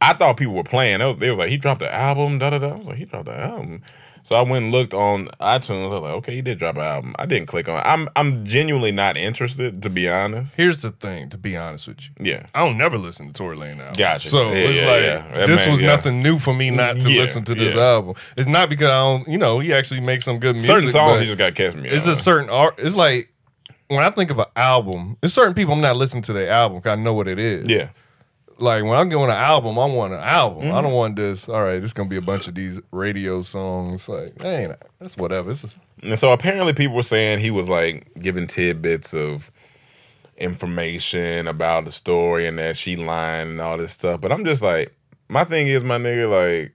I 0.00 0.14
thought 0.14 0.36
people 0.36 0.54
were 0.54 0.64
playing. 0.64 1.00
Was, 1.00 1.16
they 1.18 1.30
was 1.30 1.38
like, 1.38 1.50
he 1.50 1.56
dropped 1.56 1.80
the 1.80 1.94
album, 1.94 2.38
da 2.38 2.50
da 2.50 2.58
da. 2.58 2.70
I 2.70 2.76
was 2.76 2.88
like, 2.88 2.96
he 2.96 3.04
dropped 3.04 3.26
the 3.26 3.38
album. 3.38 3.82
So 4.24 4.36
I 4.36 4.42
went 4.42 4.64
and 4.64 4.72
looked 4.72 4.94
on 4.94 5.26
iTunes. 5.40 5.84
I 5.84 5.88
was 5.88 6.00
like, 6.00 6.12
okay, 6.14 6.34
he 6.34 6.42
did 6.42 6.58
drop 6.58 6.76
an 6.76 6.82
album. 6.82 7.14
I 7.18 7.26
didn't 7.26 7.46
click 7.46 7.68
on 7.68 7.78
it. 7.78 7.82
I'm 7.84 8.08
I'm 8.14 8.44
genuinely 8.44 8.92
not 8.92 9.16
interested, 9.16 9.82
to 9.82 9.90
be 9.90 10.08
honest. 10.08 10.54
Here's 10.54 10.80
the 10.82 10.90
thing, 10.92 11.28
to 11.30 11.38
be 11.38 11.56
honest 11.56 11.88
with 11.88 12.02
you. 12.02 12.32
Yeah. 12.32 12.46
I 12.54 12.64
don't 12.64 12.78
never 12.78 12.98
listen 12.98 13.28
to 13.28 13.32
Tory 13.32 13.56
Lanez 13.56 13.80
album. 13.80 13.94
Gotcha. 13.98 14.28
So 14.28 14.50
Yeah, 14.50 14.54
it's 14.54 14.76
yeah, 14.76 14.86
like 14.86 15.02
yeah. 15.38 15.46
This 15.46 15.60
man, 15.60 15.70
was 15.72 15.80
nothing 15.80 16.22
new 16.22 16.38
for 16.38 16.54
me 16.54 16.70
not 16.70 16.96
to 16.96 17.02
listen 17.02 17.44
to 17.44 17.54
this 17.54 17.74
album. 17.74 18.14
It's 18.36 18.48
not 18.48 18.68
because 18.68 18.86
I 18.88 19.02
don't, 19.02 19.28
you 19.28 19.38
know, 19.38 19.58
he 19.58 19.72
actually 19.72 20.00
makes 20.00 20.24
some 20.24 20.38
good 20.38 20.54
music. 20.54 20.70
Certain 20.70 20.88
songs 20.88 21.20
he 21.20 21.26
just 21.26 21.38
gotta 21.38 21.52
catch 21.52 21.74
me. 21.74 21.88
It's 21.88 22.06
on. 22.06 22.12
a 22.12 22.16
certain 22.16 22.48
art. 22.48 22.74
It's 22.78 22.94
like 22.94 23.32
when 23.88 24.04
I 24.04 24.10
think 24.10 24.30
of 24.30 24.38
an 24.38 24.46
album, 24.56 25.16
there's 25.20 25.34
certain 25.34 25.54
people 25.54 25.74
I'm 25.74 25.80
not 25.80 25.96
listening 25.96 26.22
to 26.24 26.32
their 26.32 26.48
album 26.48 26.78
because 26.78 26.98
I 26.98 27.02
know 27.02 27.12
what 27.14 27.28
it 27.28 27.38
is. 27.38 27.68
yeah. 27.68 27.88
Like 28.62 28.84
when 28.84 28.92
I'm 28.92 29.08
going 29.08 29.28
an 29.28 29.36
album, 29.36 29.76
I 29.76 29.86
want 29.86 30.12
an 30.12 30.20
album. 30.20 30.64
Mm-hmm. 30.64 30.74
I 30.74 30.80
don't 30.82 30.92
want 30.92 31.16
this. 31.16 31.48
All 31.48 31.62
right, 31.62 31.80
this 31.80 31.92
gonna 31.92 32.08
be 32.08 32.16
a 32.16 32.22
bunch 32.22 32.46
of 32.46 32.54
these 32.54 32.80
radio 32.92 33.42
songs. 33.42 34.08
Like, 34.08 34.36
that's 35.00 35.16
whatever. 35.16 35.50
It's 35.50 35.64
And 36.02 36.16
so 36.16 36.32
apparently 36.32 36.72
people 36.72 36.94
were 36.94 37.02
saying 37.02 37.40
he 37.40 37.50
was 37.50 37.68
like 37.68 38.08
giving 38.20 38.46
tidbits 38.46 39.14
of 39.14 39.50
information 40.36 41.48
about 41.48 41.86
the 41.86 41.90
story 41.90 42.46
and 42.46 42.56
that 42.58 42.76
she 42.76 42.94
lying 42.94 43.48
and 43.48 43.60
all 43.60 43.76
this 43.78 43.92
stuff. 43.92 44.20
But 44.20 44.30
I'm 44.30 44.44
just 44.44 44.62
like, 44.62 44.94
my 45.28 45.42
thing 45.42 45.66
is, 45.66 45.82
my 45.82 45.98
nigga, 45.98 46.30
like, 46.30 46.74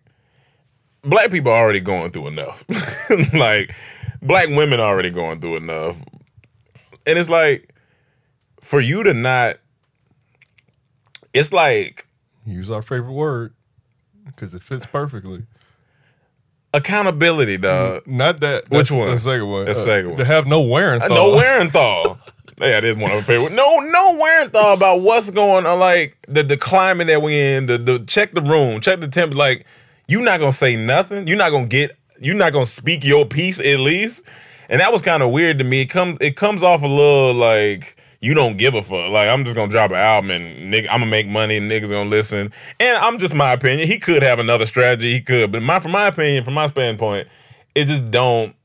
black 1.03 1.31
people 1.31 1.51
are 1.51 1.63
already 1.63 1.79
going 1.79 2.11
through 2.11 2.27
enough. 2.27 2.65
like, 3.33 3.73
black 4.21 4.49
women 4.49 4.79
are 4.79 4.89
already 4.89 5.11
going 5.11 5.39
through 5.39 5.57
enough. 5.57 6.03
And 7.05 7.17
it's 7.17 7.29
like, 7.29 7.73
for 8.61 8.81
you 8.81 9.03
to 9.03 9.13
not, 9.13 9.57
it's 11.38 11.53
like 11.53 12.07
use 12.45 12.69
our 12.71 12.81
favorite 12.81 13.13
word 13.13 13.53
because 14.25 14.53
it 14.53 14.61
fits 14.61 14.85
perfectly. 14.85 15.43
accountability, 16.73 17.57
dog. 17.57 18.05
Not 18.07 18.39
that. 18.41 18.69
Which 18.69 18.91
one? 18.91 19.09
The 19.11 19.19
second 19.19 19.47
one. 19.49 19.61
Uh, 19.63 19.65
The 19.65 19.73
second 19.73 20.09
one. 20.09 20.17
To 20.17 20.25
have 20.25 20.47
no 20.47 20.61
wearing. 20.61 21.01
Uh, 21.01 21.07
no 21.07 21.31
Wearenthal. 21.35 22.17
Yeah, 22.59 22.79
it 22.79 22.85
is 22.85 22.97
one 22.97 23.11
of 23.11 23.17
my 23.17 23.21
favorite. 23.23 23.51
No, 23.53 23.77
no 23.81 24.15
Wearenthal 24.19 24.73
about 24.75 25.01
what's 25.01 25.29
going 25.29 25.67
on, 25.67 25.77
like 25.79 26.17
the 26.27 26.41
the 26.41 26.57
climate 26.57 27.05
that 27.05 27.21
we 27.21 27.39
in. 27.39 27.67
The 27.67 27.77
the 27.77 27.99
check 28.07 28.31
the 28.31 28.41
room, 28.41 28.81
check 28.81 28.99
the 28.99 29.07
temp. 29.07 29.35
Like 29.35 29.67
you're 30.07 30.23
not 30.23 30.39
gonna 30.39 30.51
say 30.51 30.75
nothing. 30.75 31.27
You're 31.27 31.38
not 31.38 31.51
gonna 31.51 31.67
get 31.67 31.91
you're 32.19 32.33
not 32.33 32.53
gonna 32.53 32.65
speak 32.65 33.05
your 33.05 33.27
piece 33.27 33.59
at 33.59 33.77
least. 33.79 34.23
And 34.69 34.81
that 34.81 34.91
was 34.91 35.03
kind 35.03 35.21
of 35.21 35.29
weird 35.29 35.59
to 35.59 35.63
me. 35.65 35.81
It 35.81 35.91
comes 35.91 36.17
it 36.19 36.35
comes 36.35 36.63
off 36.63 36.81
a 36.81 36.88
little 36.88 37.35
like 37.35 38.01
you 38.20 38.34
don't 38.34 38.57
give 38.57 38.74
a 38.74 38.82
fuck. 38.82 39.09
Like 39.11 39.30
I'm 39.30 39.43
just 39.43 39.55
gonna 39.55 39.72
drop 39.72 39.91
an 39.91 39.97
album 39.97 40.32
and 40.32 40.74
nigga, 40.74 40.88
I'm 40.89 40.99
gonna 40.99 41.11
make 41.11 41.28
money 41.28 41.57
and 41.57 41.70
niggas 41.70 41.89
gonna 41.89 42.09
listen. 42.09 42.51
And 42.80 42.97
I'm 42.97 43.20
just 43.20 43.36
my 43.36 43.51
opinion. 43.53 43.88
He 43.88 43.99
could 43.99 44.24
have 44.24 44.39
another 44.39 44.65
strategy. 44.65 45.13
He 45.13 45.22
could, 45.22 45.51
but 45.51 45.61
my 45.61 45.80
from 45.80 45.91
my 45.91 46.07
opinion, 46.07 46.43
from 46.43 46.55
my 46.55 46.68
standpoint, 46.68 47.28
it 47.76 47.86
just 47.86 48.09
don't. 48.11 48.55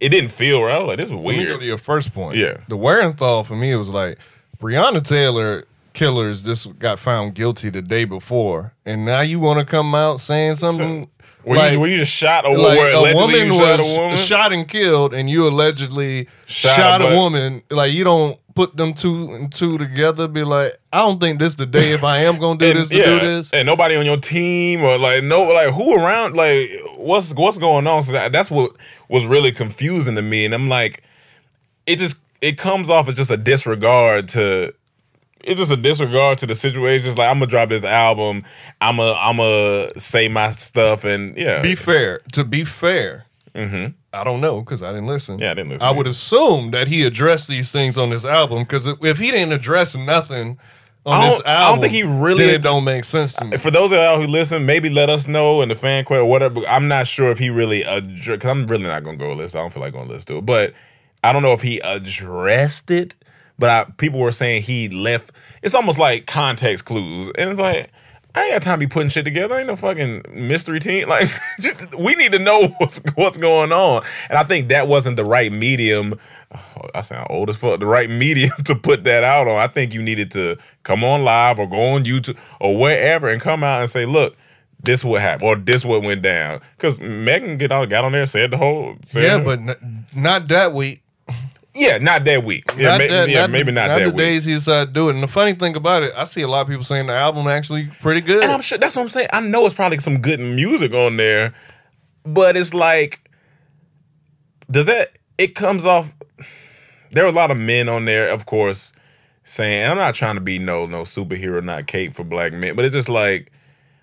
It 0.00 0.10
didn't 0.10 0.30
feel 0.30 0.62
right. 0.62 0.76
I 0.76 0.78
was 0.78 0.88
like, 0.88 0.98
this 0.98 1.06
is 1.06 1.12
Let 1.12 1.36
me 1.36 1.44
go 1.44 1.58
to 1.58 1.64
your 1.64 1.78
first 1.78 2.14
point. 2.14 2.36
Yeah. 2.36 2.58
The 2.68 2.76
Werenthal 2.76 3.44
for 3.44 3.56
me 3.56 3.74
was 3.74 3.88
like 3.88 4.18
Breonna 4.60 5.02
Taylor 5.02 5.64
killers 5.92 6.44
just 6.44 6.78
got 6.78 7.00
found 7.00 7.34
guilty 7.34 7.70
the 7.70 7.82
day 7.82 8.04
before, 8.04 8.74
and 8.86 9.04
now 9.04 9.20
you 9.20 9.40
want 9.40 9.58
to 9.58 9.64
come 9.64 9.94
out 9.94 10.20
saying 10.20 10.56
something 10.56 11.10
Were, 11.44 11.56
like, 11.56 11.72
you, 11.72 11.80
were 11.80 11.86
you 11.88 11.98
just 11.98 12.12
shot 12.12 12.44
or 12.44 12.56
like 12.56 12.78
a 12.78 13.14
woman 13.14 13.50
shot 13.50 13.78
was 13.78 13.96
a 13.96 14.00
woman? 14.00 14.16
shot 14.16 14.52
and 14.52 14.68
killed, 14.68 15.14
and 15.14 15.28
you 15.28 15.48
allegedly 15.48 16.28
Shot 16.46 16.76
shot, 16.76 17.02
a 17.02 17.08
a, 17.08 17.16
woman. 17.16 17.62
Like 17.70 17.92
you 17.92 18.04
don't 18.04 18.38
put 18.58 18.76
them 18.76 18.92
two 18.92 19.32
and 19.34 19.52
two 19.52 19.78
together. 19.78 20.26
Be 20.26 20.42
like, 20.42 20.76
I 20.92 20.98
don't 20.98 21.20
think 21.20 21.38
this 21.38 21.54
the 21.54 21.64
day 21.64 21.92
if 21.92 22.02
I 22.02 22.24
am 22.24 22.40
gonna 22.40 22.58
do 22.58 22.66
and, 22.66 22.78
this 22.80 22.88
to 22.88 22.94
do 22.96 23.20
this. 23.20 23.52
and 23.52 23.64
nobody 23.66 23.94
on 23.94 24.04
your 24.04 24.16
team 24.16 24.82
or 24.82 24.98
like 24.98 25.22
no 25.22 25.44
like 25.44 25.72
who 25.72 25.94
around 25.94 26.34
like 26.34 26.68
what's 26.96 27.32
what's 27.34 27.56
going 27.56 27.86
on 27.86 28.02
so 28.02 28.10
that, 28.12 28.32
that's 28.32 28.50
what 28.50 28.72
was 29.08 29.24
really 29.24 29.52
confusing 29.52 30.16
to 30.16 30.22
me 30.22 30.44
and 30.44 30.54
i'm 30.54 30.68
like 30.68 31.04
it 31.86 32.00
just 32.00 32.18
it 32.40 32.58
comes 32.58 32.90
off 32.90 33.08
as 33.08 33.14
just 33.14 33.30
a 33.30 33.36
disregard 33.36 34.28
to 34.28 34.74
it's 35.44 35.60
just 35.60 35.70
a 35.70 35.76
disregard 35.76 36.38
to 36.38 36.46
the 36.46 36.54
situation 36.54 37.04
just 37.04 37.16
like 37.18 37.28
i'm 37.30 37.36
gonna 37.36 37.46
drop 37.46 37.68
this 37.68 37.84
album 37.84 38.42
i'm 38.80 38.96
gonna 38.96 39.12
i'm 39.20 39.36
gonna 39.36 39.98
say 40.00 40.26
my 40.28 40.50
stuff 40.50 41.04
and 41.04 41.36
yeah 41.36 41.62
Be 41.62 41.76
fair. 41.76 42.18
To 42.32 42.42
be 42.42 42.64
fair, 42.64 43.26
mm-hmm. 43.54 43.92
I 44.12 44.24
don't 44.24 44.40
know 44.40 44.60
because 44.60 44.82
I 44.82 44.88
didn't 44.92 45.06
listen. 45.06 45.38
Yeah, 45.38 45.50
I 45.50 45.54
didn't 45.54 45.70
listen 45.72 45.86
I 45.86 45.90
would 45.90 46.06
assume 46.06 46.70
that 46.70 46.88
he 46.88 47.04
addressed 47.04 47.46
these 47.48 47.70
things 47.70 47.98
on 47.98 48.10
this 48.10 48.24
album 48.24 48.60
because 48.62 48.86
if 49.02 49.18
he 49.18 49.30
didn't 49.30 49.52
address 49.52 49.94
nothing 49.94 50.58
on 51.04 51.20
this 51.28 51.38
don't- 51.38 51.46
I 51.46 51.68
don't 51.70 51.80
think 51.80 51.92
he 51.92 52.02
really- 52.02 52.44
it 52.46 52.62
don't 52.62 52.84
make 52.84 53.04
sense 53.04 53.32
to 53.34 53.44
me. 53.44 53.56
for 53.58 53.70
those 53.70 53.92
of 53.92 53.98
y'all 53.98 54.20
who 54.20 54.26
listen, 54.26 54.64
maybe 54.66 54.88
let 54.90 55.10
us 55.10 55.28
know 55.28 55.60
in 55.62 55.68
the 55.68 55.74
fan 55.74 56.04
quest 56.04 56.20
or 56.20 56.24
whatever. 56.24 56.60
I'm 56.66 56.88
not 56.88 57.06
sure 57.06 57.30
if 57.30 57.38
he 57.38 57.50
really 57.50 57.82
addressed, 57.82 58.26
because 58.26 58.50
I'm 58.50 58.66
really 58.66 58.84
not 58.84 59.04
going 59.04 59.18
to 59.18 59.24
go 59.24 59.32
listen. 59.32 59.58
I 59.58 59.62
don't 59.62 59.72
feel 59.72 59.82
like 59.82 59.92
going 59.92 60.06
to 60.08 60.12
listen 60.14 60.26
to 60.28 60.36
it. 60.38 60.46
But 60.46 60.72
I 61.22 61.32
don't 61.32 61.42
know 61.42 61.52
if 61.52 61.62
he 61.62 61.78
addressed 61.80 62.90
it. 62.90 63.14
But 63.58 63.70
I, 63.70 63.90
people 63.96 64.20
were 64.20 64.30
saying 64.32 64.62
he 64.62 64.88
left. 64.88 65.32
It's 65.62 65.74
almost 65.74 65.98
like 65.98 66.26
context 66.26 66.84
clues. 66.84 67.30
And 67.36 67.50
it's 67.50 67.58
like, 67.60 67.90
I 68.34 68.44
ain't 68.44 68.52
got 68.54 68.62
time 68.62 68.78
to 68.80 68.86
be 68.86 68.90
putting 68.90 69.08
shit 69.08 69.24
together. 69.24 69.54
I 69.54 69.58
ain't 69.60 69.66
no 69.66 69.76
fucking 69.76 70.22
mystery 70.32 70.80
team. 70.80 71.08
Like, 71.08 71.28
just, 71.60 71.94
we 71.98 72.14
need 72.14 72.32
to 72.32 72.38
know 72.38 72.68
what's 72.78 73.00
what's 73.14 73.38
going 73.38 73.72
on. 73.72 74.04
And 74.28 74.38
I 74.38 74.44
think 74.44 74.68
that 74.68 74.86
wasn't 74.88 75.16
the 75.16 75.24
right 75.24 75.50
medium. 75.50 76.14
Oh, 76.54 76.88
I 76.94 77.00
sound 77.00 77.26
old 77.30 77.48
as 77.50 77.56
fuck. 77.56 77.80
The 77.80 77.86
right 77.86 78.10
medium 78.24 78.52
to 78.64 78.74
put 78.74 79.04
that 79.04 79.24
out 79.24 79.48
on. 79.48 79.56
I 79.56 79.66
think 79.68 79.94
you 79.94 80.02
needed 80.02 80.30
to 80.32 80.56
come 80.82 81.02
on 81.04 81.24
live 81.24 81.58
or 81.58 81.68
go 81.68 81.80
on 81.94 82.04
YouTube 82.04 82.36
or 82.60 82.76
wherever 82.76 83.28
and 83.28 83.40
come 83.40 83.64
out 83.64 83.80
and 83.80 83.90
say, 83.90 84.06
look, 84.06 84.36
this 84.82 85.04
what 85.04 85.20
happened 85.20 85.48
or 85.48 85.56
this 85.56 85.84
what 85.84 86.02
went 86.02 86.22
down. 86.22 86.60
Because 86.76 87.00
Megan 87.00 87.56
get 87.56 87.72
on, 87.72 87.88
got 87.88 88.04
on 88.04 88.12
there, 88.12 88.26
said 88.26 88.50
the 88.50 88.56
whole. 88.56 88.96
Said 89.06 89.24
yeah, 89.24 89.38
but 89.38 89.58
n- 89.58 90.06
not 90.14 90.48
that 90.48 90.72
week. 90.72 91.02
Yeah, 91.78 91.98
not 91.98 92.24
that 92.24 92.44
week. 92.44 92.64
Yeah, 92.76 92.88
not 92.88 93.00
ma- 93.00 93.06
that, 93.06 93.28
yeah 93.28 93.40
not 93.42 93.50
maybe 93.50 93.66
the, 93.66 93.72
not, 93.72 93.88
not 93.88 93.98
that 93.98 94.04
the 94.04 94.10
week. 94.10 94.16
days 94.16 94.44
he 94.44 94.54
decided 94.54 94.86
to 94.86 94.92
do 94.92 95.08
it. 95.08 95.14
And 95.14 95.22
the 95.22 95.28
funny 95.28 95.54
thing 95.54 95.76
about 95.76 96.02
it, 96.02 96.12
I 96.16 96.24
see 96.24 96.42
a 96.42 96.48
lot 96.48 96.62
of 96.62 96.68
people 96.68 96.84
saying 96.84 97.06
the 97.06 97.14
album 97.14 97.46
actually 97.46 97.88
pretty 98.00 98.20
good. 98.20 98.42
And 98.42 98.52
I'm 98.52 98.60
sure 98.60 98.78
that's 98.78 98.96
what 98.96 99.02
I'm 99.02 99.08
saying. 99.08 99.28
I 99.32 99.40
know 99.40 99.64
it's 99.66 99.74
probably 99.74 99.98
some 99.98 100.20
good 100.20 100.40
music 100.40 100.92
on 100.92 101.16
there, 101.16 101.54
but 102.24 102.56
it's 102.56 102.74
like, 102.74 103.30
does 104.70 104.86
that? 104.86 105.18
It 105.38 105.54
comes 105.54 105.84
off. 105.84 106.14
There 107.10 107.24
are 107.24 107.28
a 107.28 107.32
lot 107.32 107.50
of 107.50 107.56
men 107.56 107.88
on 107.88 108.04
there, 108.04 108.28
of 108.30 108.46
course, 108.46 108.92
saying. 109.44 109.82
And 109.82 109.92
I'm 109.92 109.98
not 109.98 110.14
trying 110.14 110.34
to 110.34 110.40
be 110.40 110.58
no 110.58 110.86
no 110.86 111.02
superhero, 111.02 111.62
not 111.62 111.86
Kate 111.86 112.12
for 112.12 112.24
black 112.24 112.52
men, 112.52 112.76
but 112.76 112.84
it's 112.84 112.94
just 112.94 113.08
like 113.08 113.52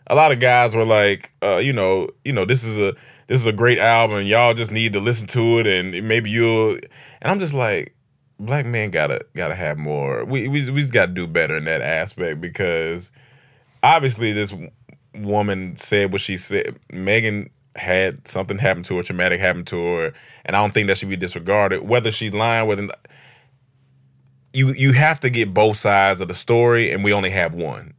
a 0.07 0.15
lot 0.15 0.31
of 0.31 0.39
guys 0.39 0.75
were 0.75 0.85
like, 0.85 1.31
uh, 1.43 1.57
you 1.57 1.73
know, 1.73 2.09
you 2.23 2.33
know, 2.33 2.45
this 2.45 2.63
is 2.63 2.77
a 2.77 2.95
this 3.27 3.41
is 3.41 3.47
a 3.47 3.53
great 3.53 3.79
album. 3.79 4.25
Y'all 4.25 4.53
just 4.53 4.71
need 4.71 4.93
to 4.93 4.99
listen 4.99 5.27
to 5.27 5.59
it, 5.59 5.67
and 5.67 6.07
maybe 6.07 6.29
you'll. 6.29 6.71
And 6.71 7.31
I'm 7.31 7.39
just 7.39 7.53
like, 7.53 7.95
black 8.39 8.65
men 8.65 8.91
gotta 8.91 9.25
gotta 9.35 9.55
have 9.55 9.77
more. 9.77 10.25
We 10.25 10.47
we 10.47 10.69
we 10.69 10.81
just 10.81 10.93
gotta 10.93 11.11
do 11.11 11.27
better 11.27 11.57
in 11.57 11.65
that 11.65 11.81
aspect 11.81 12.41
because 12.41 13.11
obviously 13.83 14.31
this 14.31 14.53
woman 15.15 15.75
said 15.77 16.11
what 16.11 16.21
she 16.21 16.37
said. 16.37 16.77
Megan 16.91 17.49
had 17.75 18.27
something 18.27 18.57
happen 18.57 18.83
to 18.83 18.97
her, 18.97 19.03
traumatic 19.03 19.39
happen 19.39 19.65
to 19.65 19.85
her, 19.85 20.13
and 20.45 20.55
I 20.55 20.61
don't 20.61 20.73
think 20.73 20.87
that 20.87 20.97
should 20.97 21.09
be 21.09 21.15
disregarded. 21.15 21.87
Whether 21.87 22.11
she's 22.11 22.33
lying, 22.33 22.67
whether 22.67 22.87
you 24.53 24.73
you 24.73 24.93
have 24.93 25.19
to 25.21 25.29
get 25.29 25.53
both 25.53 25.77
sides 25.77 26.21
of 26.21 26.27
the 26.27 26.33
story, 26.33 26.91
and 26.91 27.03
we 27.03 27.13
only 27.13 27.31
have 27.31 27.53
one. 27.53 27.93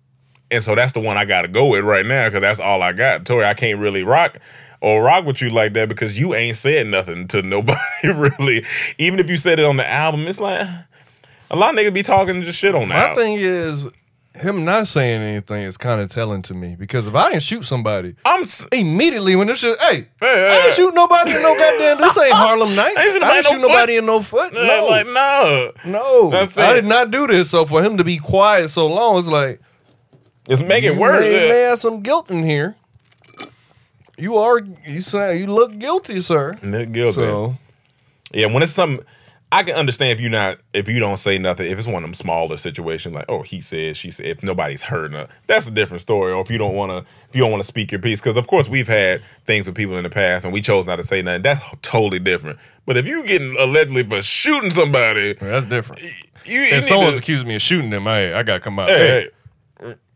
And 0.49 0.62
so 0.62 0.77
that's 0.77 0.93
the 0.93 1.01
one 1.01 1.16
I 1.16 1.24
got 1.24 1.43
to 1.43 1.49
go 1.49 1.66
with 1.66 1.85
right 1.85 2.07
now 2.07 2.29
because 2.29 2.41
that's 2.41 2.61
all 2.61 2.81
I 2.81 2.93
got. 2.93 3.27
Tori, 3.27 3.45
I 3.45 3.55
can't 3.55 3.81
really 3.81 4.05
rock 4.05 4.39
or 4.81 5.03
rock 5.03 5.24
with 5.24 5.41
you 5.43 5.51
like 5.51 5.72
that 5.74 5.89
because 5.89 6.18
you 6.18 6.35
ain't 6.35 6.57
said 6.57 6.87
nothing 6.87 7.27
to 7.29 7.43
nobody 7.43 7.79
really. 8.05 8.64
Even 8.99 9.18
if 9.20 9.29
you 9.31 9.37
said 9.37 9.59
it 9.59 9.64
on 9.64 9.77
the 9.77 9.89
album, 9.89 10.27
it's 10.27 10.41
like 10.41 10.68
a 11.51 11.57
lot 11.57 11.74
of 11.74 11.81
niggas 11.81 11.95
be 11.95 12.03
talking 12.03 12.43
just 12.43 12.59
shit 12.59 12.74
on 12.74 12.89
that. 12.89 13.11
My 13.11 13.14
thing 13.14 13.37
is, 13.39 13.87
him 14.35 14.66
not 14.66 14.87
saying 14.87 15.22
anything 15.22 15.62
is 15.62 15.79
kind 15.79 15.99
of 16.01 16.11
telling 16.11 16.43
to 16.43 16.53
me 16.53 16.77
because 16.79 17.07
if 17.07 17.14
I 17.14 17.31
didn't 17.31 17.43
shoot 17.43 17.64
somebody, 17.64 18.16
I'm 18.27 18.43
s- 18.43 18.66
immediately 18.70 19.35
when 19.35 19.47
this 19.47 19.61
shit, 19.61 19.79
hey, 19.81 20.09
Hey, 20.20 20.27
I 20.27 20.61
hey, 20.61 20.64
ain't 20.66 20.74
shoot 20.74 20.93
nobody 20.95 21.31
in 21.35 21.41
no 21.43 21.55
goddamn. 21.57 21.99
This 21.99 22.18
ain't 22.18 22.33
Harlem 22.37 22.74
Nights. 22.74 22.99
I 22.99 23.03
ain't 23.05 23.12
shoot 23.14 23.22
I 23.22 23.27
nobody 23.27 23.37
ain't 23.39 23.47
shoot 23.47 23.55
in 23.55 23.61
no 23.62 23.68
nobody 23.68 23.93
foot. 23.95 23.99
in 23.99 24.07
no 24.07 24.20
foot. 24.20 24.53
Yeah, 24.55 24.66
No, 24.81 24.87
like 24.87 25.07
no, 25.07 25.72
no, 25.87 26.31
That's 26.31 26.59
I 26.59 26.72
it. 26.72 26.74
did 26.74 26.85
not 26.85 27.11
do 27.11 27.27
this. 27.27 27.49
So 27.49 27.64
for 27.64 27.83
him 27.83 27.97
to 27.97 28.05
be 28.05 28.18
quiet 28.18 28.68
so 28.68 28.87
long, 28.89 29.18
it's 29.20 29.27
like 29.29 29.61
it's 30.51 30.61
making 30.61 30.93
you 30.95 30.99
worse. 31.01 31.22
may, 31.22 31.49
may 31.49 31.61
have 31.70 31.81
some 31.81 32.03
guilt 32.03 32.31
in 32.31 32.45
here. 32.45 32.77
You 34.19 34.37
are 34.39 34.61
you 34.87 35.01
say 35.01 35.39
you 35.39 35.47
look 35.47 35.79
guilty, 35.79 36.21
sir. 36.21 36.53
Nick 36.62 36.93
Guilty. 36.93 37.14
So 37.14 37.57
Yeah, 38.33 38.47
when 38.47 38.62
it's 38.62 38.73
something 38.73 39.05
I 39.53 39.62
can 39.62 39.77
understand 39.77 40.19
if 40.19 40.21
you 40.21 40.29
not 40.29 40.59
if 40.75 40.89
you 40.89 40.99
don't 40.99 41.19
say 41.19 41.39
nothing. 41.39 41.71
If 41.71 41.79
it's 41.79 41.87
one 41.87 41.97
of 41.97 42.03
them 42.03 42.14
smaller 42.14 42.57
situations, 42.57 43.14
like 43.14 43.27
oh 43.29 43.43
he 43.43 43.61
said, 43.61 43.97
she 43.97 44.11
said. 44.11 44.27
If 44.27 44.43
nobody's 44.43 44.83
hurting 44.83 45.17
her, 45.17 45.29
that's 45.47 45.69
a 45.69 45.71
different 45.71 46.01
story. 46.01 46.33
Or 46.33 46.41
if 46.43 46.51
you 46.51 46.59
don't 46.59 46.75
want 46.75 46.91
to, 46.91 46.99
if 47.29 47.37
you 47.37 47.43
don't 47.43 47.53
want 47.53 47.62
to 47.62 47.67
speak 47.67 47.93
your 47.93 48.01
piece, 48.01 48.21
because 48.21 48.37
of 48.37 48.49
course 48.49 48.69
we've 48.69 48.89
had 48.89 49.23
things 49.47 49.67
with 49.67 49.77
people 49.77 49.97
in 49.97 50.03
the 50.03 50.11
past 50.11 50.45
and 50.45 50.53
we 50.53 50.61
chose 50.61 50.85
not 50.87 50.97
to 50.97 51.05
say 51.05 51.23
nothing. 51.23 51.43
That's 51.43 51.62
totally 51.83 52.19
different. 52.19 52.59
But 52.87 52.97
if 52.97 53.07
you 53.07 53.25
getting 53.27 53.57
allegedly 53.59 54.03
for 54.03 54.21
shooting 54.21 54.71
somebody, 54.71 55.35
that's 55.35 55.67
different. 55.67 56.03
you, 56.45 56.61
you 56.61 56.77
If 56.77 56.85
someone's 56.85 57.12
to, 57.12 57.19
accusing 57.19 57.47
me 57.47 57.55
of 57.55 57.62
shooting 57.62 57.91
them, 57.91 58.05
hey, 58.05 58.33
I 58.33 58.43
gotta 58.43 58.61
come 58.61 58.79
out. 58.81 58.89
hey, 58.89 58.97
Hey, 58.97 59.29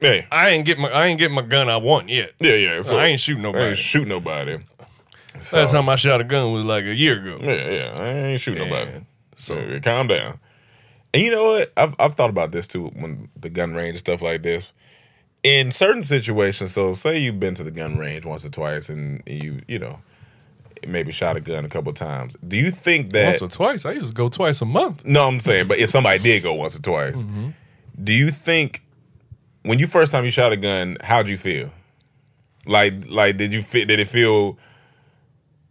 hey, 0.00 0.26
I 0.30 0.50
ain't 0.50 0.64
get 0.64 0.78
my 0.78 0.88
I 0.88 1.06
ain't 1.06 1.18
get 1.18 1.30
my 1.30 1.42
gun 1.42 1.68
I 1.68 1.76
want 1.76 2.08
yet. 2.08 2.32
yeah, 2.40 2.54
yeah. 2.54 2.80
So 2.82 2.98
I 2.98 3.06
ain't 3.06 3.20
shooting 3.20 3.42
nobody. 3.42 3.64
I 3.64 3.68
ain't 3.68 3.78
shoot 3.78 4.08
nobody. 4.08 4.58
So, 5.40 5.58
Last 5.58 5.72
time 5.72 5.88
I 5.88 5.96
shot 5.96 6.20
a 6.20 6.24
gun 6.24 6.52
was 6.52 6.64
like 6.64 6.84
a 6.84 6.94
year 6.94 7.20
ago. 7.20 7.38
Yeah, 7.42 7.70
yeah. 7.70 7.92
I 7.94 8.08
ain't 8.08 8.40
shooting 8.40 8.68
nobody. 8.68 9.04
So 9.36 9.54
yeah, 9.58 9.78
calm 9.78 10.08
down. 10.08 10.38
And 11.14 11.22
you 11.22 11.30
know 11.30 11.44
what? 11.44 11.72
I've 11.76 11.94
I've 11.98 12.14
thought 12.14 12.30
about 12.30 12.52
this 12.52 12.66
too 12.66 12.88
when 12.88 13.28
the 13.36 13.50
gun 13.50 13.74
range 13.74 13.90
and 13.90 13.98
stuff 13.98 14.22
like 14.22 14.42
this. 14.42 14.70
In 15.42 15.70
certain 15.70 16.02
situations, 16.02 16.72
so 16.72 16.92
say 16.92 17.18
you've 17.18 17.40
been 17.40 17.54
to 17.54 17.64
the 17.64 17.70
gun 17.70 17.96
range 17.96 18.26
once 18.26 18.44
or 18.44 18.50
twice 18.50 18.90
and 18.90 19.22
you, 19.26 19.62
you 19.66 19.78
know, 19.78 19.98
maybe 20.86 21.12
shot 21.12 21.36
a 21.36 21.40
gun 21.40 21.64
a 21.64 21.68
couple 21.68 21.92
times. 21.94 22.36
Do 22.46 22.58
you 22.58 22.70
think 22.70 23.12
that 23.12 23.40
Once 23.40 23.42
or 23.42 23.48
twice. 23.48 23.86
I 23.86 23.92
used 23.92 24.08
to 24.08 24.14
go 24.14 24.28
twice 24.28 24.60
a 24.60 24.66
month. 24.66 25.04
No, 25.04 25.26
I'm 25.26 25.40
saying, 25.40 25.68
but 25.68 25.78
if 25.78 25.90
somebody 25.90 26.18
did 26.18 26.42
go 26.42 26.52
once 26.52 26.76
or 26.76 26.82
twice, 26.82 27.22
mm-hmm. 27.22 27.50
do 28.02 28.12
you 28.12 28.30
think 28.30 28.82
when 29.62 29.78
you 29.78 29.86
first 29.86 30.12
time 30.12 30.24
you 30.24 30.30
shot 30.30 30.52
a 30.52 30.56
gun, 30.56 30.96
how'd 31.02 31.28
you 31.28 31.36
feel? 31.38 31.70
Like 32.66 32.94
like 33.08 33.36
did 33.36 33.52
you 33.52 33.62
fit 33.62 33.86
did 33.88 34.00
it 34.00 34.08
feel 34.08 34.58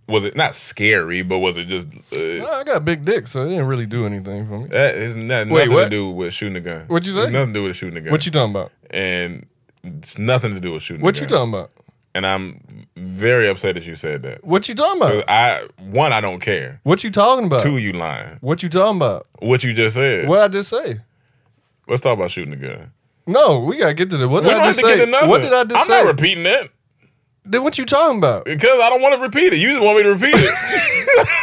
was 0.08 0.26
it 0.26 0.36
not 0.36 0.56
scary, 0.56 1.22
but 1.22 1.38
was 1.40 1.56
it 1.56 1.66
just 1.68 1.88
uh, 2.12 2.18
I 2.52 2.64
got 2.64 2.78
a 2.78 2.80
big 2.80 3.06
dick, 3.06 3.28
so 3.28 3.44
it 3.46 3.50
didn't 3.50 3.68
really 3.68 3.86
do 3.86 4.06
anything 4.08 4.48
for 4.48 4.60
me. 4.60 4.68
That 4.70 4.96
is 4.96 5.16
not, 5.16 5.48
Wait, 5.50 5.70
nothing 5.70 5.84
to 5.84 5.90
do 5.90 6.10
with 6.10 6.34
shooting 6.34 6.56
a 6.58 6.62
gun. 6.62 6.86
What 6.88 7.06
you 7.06 7.12
say? 7.14 7.24
It's 7.24 7.32
nothing 7.32 7.50
to 7.50 7.60
do 7.60 7.64
with 7.64 7.76
shooting 7.76 7.98
a 7.98 8.02
gun. 8.02 8.12
What 8.12 8.26
you 8.26 8.32
talking 8.32 8.52
about? 8.52 8.72
and 8.90 9.46
it's 9.84 10.18
nothing 10.18 10.56
to 10.56 10.60
do 10.60 10.74
with 10.74 10.82
shooting. 10.84 11.04
What 11.04 11.20
you 11.20 11.28
talking 11.28 11.54
about? 11.54 11.72
And 12.16 12.26
I'm 12.26 12.88
very 12.98 13.48
upset 13.48 13.76
that 13.76 13.86
you 13.86 13.96
said 13.96 14.24
that. 14.24 14.44
What 14.44 14.68
you 14.68 14.74
talking 14.74 15.00
about? 15.00 15.30
I 15.30 15.68
one, 15.78 16.12
I 16.12 16.22
don't 16.22 16.40
care. 16.40 16.82
What 16.84 17.04
you 17.04 17.12
talking 17.12 17.46
about? 17.46 17.62
Two, 17.62 17.78
you 17.78 17.94
lying. 17.94 18.40
What 18.42 18.64
you 18.64 18.70
talking 18.70 18.98
about? 18.98 19.28
What 19.40 19.64
you 19.64 19.74
just 19.74 19.96
said. 19.96 20.28
What 20.28 20.40
I 20.40 20.48
just 20.48 20.70
say? 20.70 21.00
Let's 21.88 22.02
talk 22.02 22.18
about 22.18 22.32
shooting 22.32 22.54
a 22.54 22.58
gun. 22.58 22.92
No, 23.30 23.60
we 23.60 23.78
gotta 23.78 23.94
get 23.94 24.10
to 24.12 24.18
the. 24.18 24.28
What 24.28 24.44
did 24.44 24.54
I 24.54 24.68
just 24.68 24.80
say? 24.80 25.10
What 25.10 25.42
did 25.42 25.54
I 25.54 25.64
just 25.64 25.76
I'm 25.76 25.88
say? 25.88 26.04
not 26.04 26.08
repeating 26.08 26.44
that 26.44 26.70
then 27.50 27.64
what 27.64 27.78
you 27.78 27.86
talking 27.86 28.18
about? 28.18 28.46
because 28.46 28.80
I 28.80 28.90
don't 28.90 29.02
want 29.02 29.16
to 29.16 29.22
repeat 29.22 29.54
it. 29.54 29.60
You 29.60 29.70
just 29.70 29.82
want 29.82 29.98
me 29.98 30.04
to 30.04 30.14
repeat 30.14 30.36
it. 30.36 30.54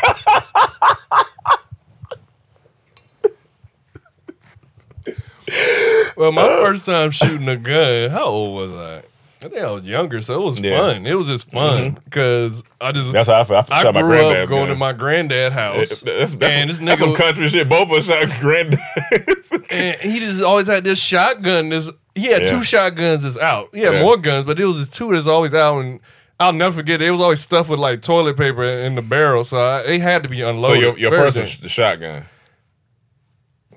Well, 6.17 6.33
my 6.33 6.49
first 6.49 6.87
time 6.87 7.11
shooting 7.11 7.49
a 7.49 7.57
gun, 7.57 8.11
how 8.11 8.25
old 8.25 8.57
was 8.57 8.73
I? 8.73 9.03
I 9.47 9.49
think 9.49 9.63
I 9.63 9.71
was 9.73 9.85
younger, 9.85 10.21
so 10.23 10.41
it 10.41 10.45
was 10.45 10.61
Yeah. 10.61 10.79
fun. 10.79 11.07
It 11.07 11.15
was 11.15 11.27
just 11.27 11.51
fun 11.51 11.99
because 12.05 12.63
I 12.81 12.91
just 12.93 13.13
That's 13.13 13.29
how 13.29 13.41
I 13.41 13.45
feel. 13.45 13.57
I, 13.57 13.65
I 13.71 13.83
shot 13.83 13.95
my 13.95 14.03
granddad's 14.03 14.51
going 14.51 14.63
gun. 14.67 14.69
to 14.71 14.77
my 14.77 14.93
granddad 14.93 15.53
house. 15.53 16.01
That's, 16.01 16.35
that's, 16.35 16.55
and 16.57 16.75
some, 16.75 16.85
this 16.85 16.99
some 16.99 17.15
country 17.15 17.49
shit. 17.49 17.69
Both 17.69 17.89
of 17.91 17.93
us 17.93 18.07
shot 18.07 18.29
granddad's. 18.41 19.53
and 19.71 19.97
he 20.01 20.19
just 20.19 20.43
always 20.43 20.67
had 20.67 20.83
this 20.85 20.99
shotgun. 20.99 21.69
This 21.69 21.89
he 22.15 22.27
had 22.27 22.43
Yeah. 22.43 22.51
two 22.51 22.65
shotguns 22.65 23.23
that's 23.23 23.37
out. 23.39 23.75
He 23.75 23.83
had 23.83 23.95
Yeah. 23.95 24.03
more 24.03 24.17
guns, 24.17 24.47
but 24.47 24.59
it 24.59 24.65
was 24.65 24.79
just 24.79 24.95
two 24.95 25.13
that's 25.15 25.27
always 25.29 25.55
out. 25.55 25.79
And 25.79 26.01
I'll 26.41 26.53
never 26.53 26.75
forget. 26.77 27.01
It 27.01 27.11
was 27.13 27.21
always 27.21 27.41
stuffed 27.41 27.71
with 27.71 27.79
like 27.79 28.03
toilet 28.03 28.37
paper 28.37 28.65
in 28.65 28.95
the 28.97 29.03
barrel, 29.03 29.45
so 29.45 29.59
I, 29.59 29.81
it 29.83 30.01
had 30.01 30.23
to 30.25 30.29
be 30.29 30.41
so 30.41 30.49
unloaded. 30.51 30.83
your, 30.83 30.99
your 30.99 31.13
first 31.13 31.39
was 31.39 31.59
the 31.61 31.69
shotgun. 31.69 32.25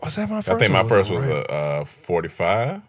was 0.01 0.15
that 0.15 0.29
my 0.29 0.41
first? 0.41 0.49
I 0.49 0.57
think 0.57 0.71
my 0.73 0.83
first 0.83 1.11
it 1.11 1.15
was 1.15 1.25
a 1.25 1.51
uh, 1.51 1.85
45. 1.85 2.81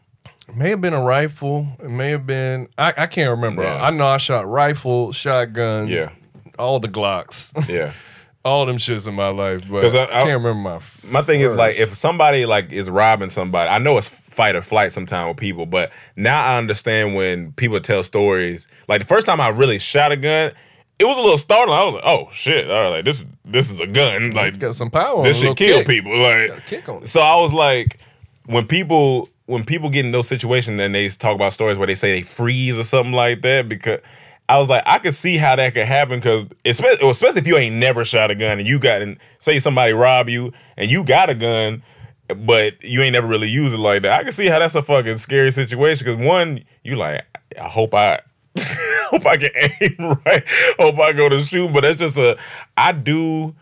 May 0.55 0.71
have 0.71 0.81
been 0.81 0.95
a 0.95 1.03
rifle. 1.03 1.67
It 1.83 1.91
may 1.91 2.11
have 2.11 2.27
been. 2.27 2.69
I, 2.79 2.93
I 2.97 3.07
can't 3.07 3.31
remember. 3.31 3.63
Yeah. 3.63 3.83
I 3.85 3.91
know 3.91 4.07
I 4.07 4.17
shot 4.19 4.49
rifle, 4.49 5.13
shotguns, 5.13 5.91
Yeah. 5.91 6.11
all 6.59 6.81
the 6.81 6.89
Glocks, 6.89 7.53
Yeah. 7.69 7.93
all 8.45 8.67
them 8.67 8.77
shits 8.77 9.07
in 9.07 9.15
my 9.15 9.29
life. 9.29 9.69
But 9.71 9.85
I, 9.95 9.99
I- 9.99 10.03
I- 10.05 10.25
can't 10.25 10.43
remember 10.43 10.55
my. 10.55 10.81
My 11.11 11.23
thing 11.23 11.41
is 11.41 11.55
like 11.55 11.77
if 11.79 11.93
somebody 11.95 12.47
like 12.47 12.73
is 12.73 12.89
robbing 12.91 13.29
somebody, 13.31 13.69
I 13.71 13.79
know 13.79 13.97
it's 13.99 14.09
fight 14.09 14.55
or 14.57 14.63
flight 14.63 14.93
sometime 14.93 15.29
with 15.29 15.37
people, 15.37 15.67
but 15.67 15.93
now 16.17 16.45
I 16.45 16.57
understand 16.59 17.15
when 17.15 17.53
people 17.53 17.81
tell 17.81 18.03
stories. 18.03 18.69
Like 18.89 19.01
the 19.01 19.07
first 19.07 19.27
time 19.27 19.41
I 19.41 19.49
really 19.49 19.79
shot 19.79 20.13
a 20.13 20.17
gun, 20.17 20.53
it 20.99 21.05
was 21.05 21.17
a 21.17 21.21
little 21.21 21.39
startling. 21.39 21.79
I 21.79 21.85
was 21.85 21.95
like, 21.95 22.03
"Oh 22.05 22.29
shit! 22.31 22.71
All 22.71 22.83
right, 22.83 22.89
like 22.97 23.05
this 23.05 23.25
this 23.45 23.71
is 23.71 23.81
a 23.81 23.87
gun. 23.87 24.33
Like 24.33 24.49
It's 24.51 24.59
got 24.59 24.75
some 24.77 24.91
power. 24.91 25.23
this 25.25 25.41
should 25.41 25.57
kill 25.57 25.79
kick. 25.79 25.87
people." 25.89 26.17
Like 26.17 26.67
kick 26.67 26.89
on 26.89 27.07
so, 27.07 27.21
I 27.21 27.37
was 27.41 27.53
like, 27.55 27.99
when 28.47 28.67
people 28.67 29.29
when 29.51 29.65
people 29.65 29.91
get 29.91 30.05
in 30.05 30.13
those 30.13 30.29
situations, 30.29 30.79
then 30.79 30.93
they 30.93 31.09
talk 31.09 31.35
about 31.35 31.53
stories 31.53 31.77
where 31.77 31.89
they 31.89 31.97
say 31.97 32.13
they 32.13 32.23
freeze 32.23 32.79
or 32.79 32.85
something 32.85 33.13
like 33.13 33.43
that 33.43 33.69
because. 33.69 34.01
I 34.49 34.59
was 34.59 34.69
like, 34.69 34.83
I 34.85 34.99
could 34.99 35.15
see 35.15 35.37
how 35.37 35.55
that 35.55 35.75
could 35.75 35.87
happen 35.87 36.19
because, 36.19 36.45
especially, 36.65 37.09
especially 37.09 37.43
if 37.43 37.47
you 37.47 37.57
ain't 37.57 37.77
never 37.77 38.05
shot 38.05 38.33
a 38.33 38.35
gun 38.35 38.59
and 38.59 38.67
you 38.67 38.81
got, 38.81 39.01
and 39.01 39.17
say 39.39 39.61
somebody 39.61 39.93
rob 39.93 40.29
you 40.29 40.53
and 40.77 40.91
you 40.91 41.05
got 41.05 41.31
a 41.31 41.37
gun, 41.37 41.85
but 42.35 42.83
you 42.83 43.01
ain't 43.03 43.13
never 43.13 43.29
really 43.29 43.47
used 43.47 43.73
it 43.73 43.79
like 43.79 44.03
that. 44.03 44.19
I 44.19 44.25
can 44.25 44.33
see 44.33 44.47
how 44.47 44.59
that's 44.59 44.75
a 44.75 44.83
fucking 44.83 45.19
scary 45.19 45.53
situation 45.53 46.05
because 46.05 46.27
one, 46.27 46.65
you 46.83 46.97
like, 46.97 47.25
I 47.61 47.69
hope 47.69 47.95
I, 47.95 48.19
hope 48.59 49.25
I 49.25 49.37
can 49.37 49.51
aim 49.81 49.97
right, 50.27 50.43
hope 50.81 50.99
I 50.99 51.13
go 51.13 51.29
to 51.29 51.41
shoot, 51.45 51.73
but 51.73 51.83
that's 51.83 51.99
just 51.99 52.19
a, 52.19 52.37
I 52.77 52.91
do, 52.91 53.55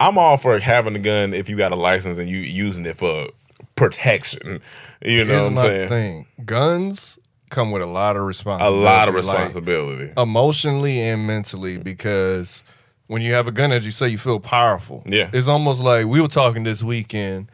I'm 0.00 0.18
all 0.18 0.36
for 0.36 0.58
having 0.58 0.96
a 0.96 0.98
gun 0.98 1.32
if 1.32 1.48
you 1.48 1.56
got 1.56 1.72
a 1.72 1.76
license 1.76 2.18
and 2.18 2.28
you 2.28 2.36
using 2.40 2.84
it 2.84 2.98
for 2.98 3.28
protection. 3.80 4.60
You 5.04 5.24
know 5.24 5.32
Here's 5.32 5.42
what 5.42 5.46
I'm 5.46 5.54
my 5.54 5.62
saying? 5.62 5.88
thing: 5.88 6.26
guns 6.44 7.18
come 7.48 7.70
with 7.70 7.82
a 7.82 7.86
lot 7.86 8.16
of 8.16 8.22
responsibility. 8.22 8.78
A 8.78 8.84
lot 8.84 9.08
of 9.08 9.14
like, 9.14 9.24
responsibility. 9.26 10.12
emotionally 10.16 11.00
and 11.00 11.26
mentally, 11.26 11.78
because 11.78 12.62
when 13.08 13.22
you 13.22 13.32
have 13.32 13.48
a 13.48 13.52
gun, 13.52 13.72
as 13.72 13.84
you 13.84 13.90
say, 13.90 14.08
you 14.08 14.18
feel 14.18 14.38
powerful. 14.38 15.02
Yeah. 15.06 15.30
it's 15.32 15.48
almost 15.48 15.80
like 15.80 16.06
we 16.06 16.20
were 16.20 16.28
talking 16.28 16.62
this 16.62 16.82
weekend 16.82 17.50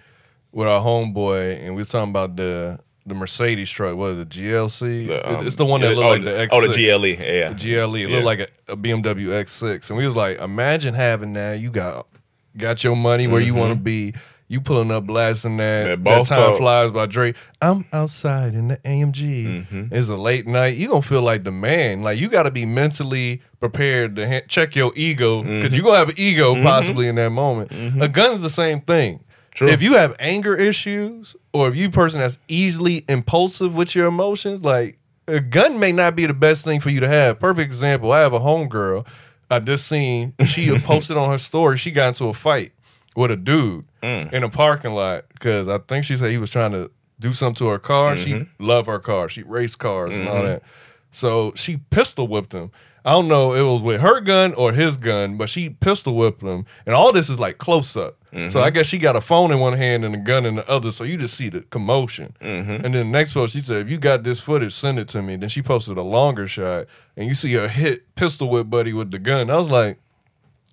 with 0.52 0.68
our 0.68 0.82
homeboy, 0.82 1.58
and 1.64 1.74
we 1.74 1.82
were 1.82 1.86
talking 1.86 2.10
about 2.10 2.36
the 2.36 2.78
the 3.06 3.14
Mercedes 3.14 3.70
truck. 3.70 3.96
What 3.96 4.10
is 4.10 4.18
it? 4.20 4.28
GLC. 4.28 5.06
The, 5.06 5.38
um, 5.38 5.46
it's 5.46 5.56
the 5.56 5.64
one 5.64 5.80
that 5.80 5.90
yeah, 5.90 5.94
looked 5.94 6.06
oh, 6.06 6.10
like 6.10 6.24
the 6.24 6.40
X. 6.40 6.52
Oh, 6.52 6.60
the 6.60 6.68
GLE. 6.68 7.06
Yeah. 7.24 7.52
The 7.52 7.54
GLE. 7.54 7.94
It 7.94 8.08
Yeah. 8.08 8.16
looked 8.16 8.24
like 8.26 8.40
a, 8.40 8.72
a 8.72 8.76
BMW 8.76 9.28
X6, 9.44 9.88
and 9.90 9.96
we 9.96 10.04
was 10.04 10.16
like, 10.16 10.38
imagine 10.38 10.94
having 10.94 11.32
that. 11.34 11.60
You 11.60 11.70
got 11.70 12.08
got 12.56 12.82
your 12.82 12.96
money 12.96 13.26
where 13.26 13.40
you 13.40 13.54
want 13.54 13.72
to 13.72 13.78
be. 13.78 14.14
You 14.48 14.60
pulling 14.60 14.92
up 14.92 15.04
blasting 15.06 15.56
that. 15.56 15.84
That 15.84 16.04
That, 16.04 16.26
time 16.26 16.38
talk. 16.50 16.58
flies 16.58 16.92
by 16.92 17.06
Drake. 17.06 17.34
I'm 17.60 17.84
outside 17.92 18.54
in 18.54 18.68
the 18.68 18.76
AMG. 18.78 19.66
Mm-hmm. 19.66 19.94
It's 19.94 20.08
a 20.08 20.16
late 20.16 20.46
night. 20.46 20.76
You 20.76 20.88
gonna 20.88 21.02
feel 21.02 21.22
like 21.22 21.42
the 21.42 21.50
man. 21.50 22.02
Like 22.02 22.18
you 22.20 22.28
got 22.28 22.44
to 22.44 22.52
be 22.52 22.64
mentally 22.64 23.42
prepared 23.58 24.14
to 24.16 24.28
ha- 24.28 24.46
check 24.46 24.76
your 24.76 24.92
ego 24.94 25.42
because 25.42 25.64
Mm-hmm. 25.66 25.74
you 25.74 25.82
gonna 25.82 25.98
have 25.98 26.10
an 26.10 26.14
ego 26.18 26.54
possibly 26.62 27.08
in 27.08 27.16
that 27.16 27.30
moment. 27.30 27.72
A 28.00 28.06
gun's 28.08 28.40
the 28.40 28.50
same 28.50 28.80
thing. 28.82 29.24
True. 29.52 29.68
If 29.68 29.80
you 29.82 29.94
have 29.94 30.14
anger 30.20 30.54
issues, 30.54 31.34
or 31.52 31.66
if 31.68 31.74
you 31.74 31.88
a 31.88 31.90
person 31.90 32.20
that's 32.20 32.38
easily 32.46 33.04
impulsive 33.08 33.74
with 33.74 33.94
your 33.94 34.06
emotions, 34.06 34.62
like 34.62 34.98
a 35.26 35.40
gun 35.40 35.80
may 35.80 35.90
not 35.92 36.14
be 36.14 36.26
the 36.26 36.34
best 36.34 36.62
thing 36.62 36.78
for 36.78 36.90
you 36.90 37.00
to 37.00 37.08
have. 37.08 37.40
Perfect 37.40 37.64
example. 37.66 38.12
I 38.12 38.20
have 38.20 38.32
a 38.34 38.38
homegirl. 38.40 39.06
I 39.50 39.58
just 39.60 39.86
seen 39.88 40.34
she 40.44 40.76
posted 40.78 41.16
on 41.16 41.30
her 41.30 41.38
story. 41.38 41.78
She 41.78 41.90
got 41.90 42.08
into 42.08 42.26
a 42.26 42.34
fight 42.34 42.72
with 43.16 43.30
a 43.30 43.36
dude 43.36 43.86
mm. 44.02 44.32
in 44.32 44.44
a 44.44 44.48
parking 44.48 44.92
lot 44.92 45.24
because 45.32 45.68
I 45.68 45.78
think 45.78 46.04
she 46.04 46.16
said 46.16 46.30
he 46.30 46.38
was 46.38 46.50
trying 46.50 46.72
to 46.72 46.90
do 47.18 47.32
something 47.32 47.66
to 47.66 47.68
her 47.68 47.78
car. 47.78 48.16
She 48.16 48.34
mm-hmm. 48.34 48.64
loved 48.64 48.86
her 48.86 48.98
car. 48.98 49.28
She 49.28 49.42
raced 49.42 49.78
cars 49.78 50.16
and 50.16 50.28
all 50.28 50.36
mm-hmm. 50.36 50.46
that. 50.46 50.62
So 51.10 51.52
she 51.56 51.78
pistol 51.78 52.28
whipped 52.28 52.52
him. 52.52 52.70
I 53.06 53.12
don't 53.12 53.28
know 53.28 53.54
if 53.54 53.60
it 53.60 53.62
was 53.62 53.82
with 53.82 54.00
her 54.00 54.20
gun 54.20 54.52
or 54.54 54.72
his 54.72 54.96
gun, 54.96 55.36
but 55.36 55.48
she 55.48 55.70
pistol 55.70 56.14
whipped 56.16 56.42
him. 56.42 56.66
And 56.84 56.94
all 56.94 57.12
this 57.12 57.30
is 57.30 57.38
like 57.38 57.56
close 57.58 57.96
up. 57.96 58.18
So 58.32 58.60
I 58.60 58.66
mm-hmm. 58.66 58.74
guess 58.74 58.86
she 58.86 58.98
got 58.98 59.16
a 59.16 59.22
phone 59.22 59.50
in 59.50 59.60
one 59.60 59.72
hand 59.72 60.04
and 60.04 60.14
a 60.14 60.18
gun 60.18 60.44
in 60.44 60.56
the 60.56 60.68
other. 60.68 60.92
So 60.92 61.04
you 61.04 61.16
just 61.16 61.38
see 61.38 61.48
the 61.48 61.62
commotion. 61.62 62.36
And 62.84 62.84
then 62.84 62.92
the 62.92 63.04
next 63.04 63.32
post, 63.32 63.54
she 63.54 63.62
said, 63.62 63.86
if 63.86 63.90
you 63.90 63.96
got 63.96 64.24
this 64.24 64.40
footage, 64.40 64.74
send 64.74 64.98
it 64.98 65.08
to 65.08 65.22
me. 65.22 65.36
Then 65.36 65.48
she 65.48 65.62
posted 65.62 65.96
a 65.96 66.02
longer 66.02 66.46
shot 66.46 66.86
and 67.16 67.26
you 67.26 67.34
see 67.34 67.54
her 67.54 67.68
hit 67.68 68.14
pistol 68.14 68.50
whip 68.50 68.68
buddy 68.68 68.92
with 68.92 69.10
the 69.10 69.18
gun. 69.18 69.48
I 69.48 69.56
was 69.56 69.70
like, 69.70 70.00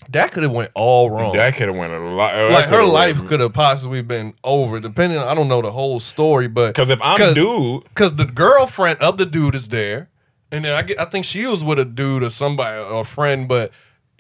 that 0.10 0.32
could 0.32 0.44
have 0.44 0.52
went 0.52 0.72
all 0.76 1.10
wrong 1.10 1.36
That 1.36 1.56
could 1.56 1.68
have 1.68 1.76
went 1.76 1.94
a 1.94 2.00
lot. 2.00 2.52
like 2.52 2.70
her 2.70 2.84
life 2.84 3.26
could 3.28 3.40
have 3.40 3.54
possibly 3.54 4.02
been 4.02 4.34
over, 4.44 4.80
depending. 4.80 5.18
on 5.18 5.28
I 5.28 5.34
don't 5.34 5.48
know 5.48 5.62
the 5.62 5.72
whole 5.72 6.00
story, 6.00 6.48
but 6.48 6.68
Because 6.76 6.90
if 6.90 7.00
I'm 7.02 7.34
dude, 7.34 7.84
because 7.86 8.16
the 8.16 8.26
girlfriend 8.26 9.00
of 9.00 9.18
the 9.18 9.26
dude 9.26 9.56
is 9.56 9.68
there, 9.68 10.10
and 10.52 10.66
then 10.66 10.76
I 10.76 10.84
get, 10.84 11.00
I 11.00 11.06
think 11.06 11.26
she 11.26 11.46
was 11.48 11.64
with 11.64 11.80
a 11.80 11.86
dude 11.86 12.24
or 12.24 12.30
somebody 12.30 12.78
or 12.78 13.02
a 13.02 13.06
friend, 13.06 13.48
but 13.48 13.72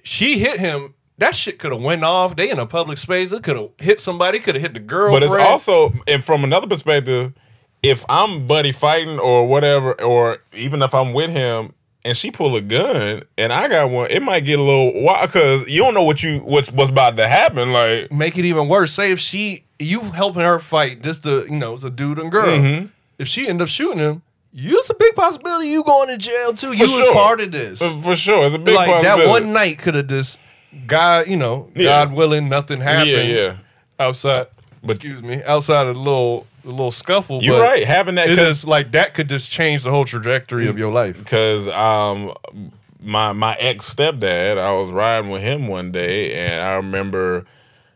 she 0.03 0.39
hit 0.39 0.59
him. 0.59 0.95
That 1.19 1.35
shit 1.35 1.59
could 1.59 1.71
have 1.71 1.81
went 1.81 2.03
off. 2.03 2.35
They 2.35 2.49
in 2.49 2.57
a 2.57 2.65
public 2.65 2.97
space. 2.97 3.31
It 3.31 3.43
could 3.43 3.55
have 3.55 3.69
hit 3.77 3.99
somebody. 4.01 4.39
Could 4.39 4.55
have 4.55 4.61
hit 4.63 4.73
the 4.73 4.79
girl. 4.79 5.13
But 5.13 5.21
it's 5.21 5.33
also, 5.33 5.93
and 6.07 6.23
from 6.23 6.43
another 6.43 6.65
perspective, 6.65 7.33
if 7.83 8.03
I'm 8.09 8.47
buddy 8.47 8.71
fighting 8.71 9.19
or 9.19 9.47
whatever, 9.47 10.01
or 10.01 10.39
even 10.53 10.81
if 10.81 10.95
I'm 10.95 11.13
with 11.13 11.29
him 11.29 11.73
and 12.05 12.17
she 12.17 12.31
pull 12.31 12.55
a 12.55 12.61
gun 12.61 13.23
and 13.37 13.53
I 13.53 13.67
got 13.67 13.89
one, 13.89 14.11
it 14.11 14.21
might 14.21 14.41
get 14.41 14.59
a 14.59 14.61
little 14.61 15.01
wild 15.01 15.27
because 15.27 15.69
you 15.69 15.81
don't 15.81 15.93
know 15.93 16.03
what 16.03 16.21
you 16.23 16.39
what's 16.39 16.71
what's 16.71 16.89
about 16.89 17.15
to 17.17 17.27
happen. 17.27 17.71
Like, 17.71 18.11
make 18.11 18.37
it 18.37 18.45
even 18.45 18.67
worse. 18.67 18.91
Say 18.93 19.11
if 19.11 19.19
she 19.19 19.63
you 19.79 20.01
helping 20.01 20.43
her 20.43 20.59
fight, 20.59 21.01
just 21.01 21.23
the 21.23 21.45
you 21.49 21.55
know 21.57 21.77
the 21.77 21.89
dude 21.89 22.19
and 22.19 22.31
girl. 22.31 22.47
Mm-hmm. 22.57 22.87
If 23.19 23.27
she 23.27 23.47
end 23.47 23.61
up 23.61 23.67
shooting 23.67 23.99
him, 23.99 24.21
you 24.51 24.77
it's 24.79 24.89
a 24.89 24.95
big 24.95 25.15
possibility 25.15 25.69
you 25.69 25.83
going 25.83 26.09
to 26.09 26.17
jail 26.17 26.53
too. 26.53 26.67
For 26.69 26.73
you 26.73 26.87
sure. 26.87 27.05
was 27.07 27.13
part 27.13 27.39
of 27.41 27.51
this. 27.51 27.79
for, 27.79 28.01
for 28.01 28.15
sure, 28.15 28.45
it's 28.45 28.55
a 28.55 28.59
big 28.59 28.75
like 28.75 29.03
that 29.03 29.27
one 29.27 29.53
night 29.53 29.79
could 29.79 29.95
have 29.95 30.07
just 30.07 30.37
God, 30.87 31.27
you 31.27 31.37
know, 31.37 31.69
Yeah. 31.75 32.05
God 32.05 32.13
willing, 32.13 32.49
nothing 32.49 32.81
happened. 32.81 33.09
Yeah, 33.09 33.21
yeah. 33.21 33.57
Outside, 33.99 34.47
But- 34.83 34.97
excuse 34.97 35.21
me, 35.21 35.43
outside 35.43 35.87
of 35.87 35.95
the 35.95 36.01
little 36.01 36.47
the 36.63 36.71
little 36.71 36.91
scuffle. 36.91 37.43
You're 37.43 37.61
right. 37.61 37.83
Having 37.83 38.15
that 38.15 38.29
because 38.29 38.65
like 38.65 38.91
that 38.93 39.13
could 39.13 39.29
just 39.29 39.51
change 39.51 39.83
the 39.83 39.91
whole 39.91 40.05
trajectory 40.05 40.67
of 40.67 40.77
your 40.77 40.91
life. 40.91 41.17
because 41.17 41.67
um 41.67 42.33
my 42.99 43.33
my 43.33 43.55
ex 43.59 43.93
stepdad, 43.93 44.57
I 44.57 44.71
was 44.73 44.89
riding 44.91 45.29
with 45.29 45.41
him 45.41 45.67
one 45.67 45.91
day, 45.91 46.33
and 46.33 46.63
I 46.63 46.75
remember 46.75 47.45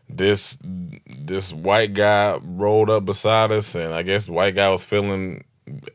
this 0.08 0.58
this 1.06 1.52
white 1.52 1.94
guy 1.94 2.38
rolled 2.42 2.90
up 2.90 3.04
beside 3.04 3.50
us, 3.50 3.74
and 3.74 3.92
I 3.94 4.02
guess 4.02 4.28
white 4.28 4.54
guy 4.54 4.70
was 4.70 4.84
feeling 4.84 5.44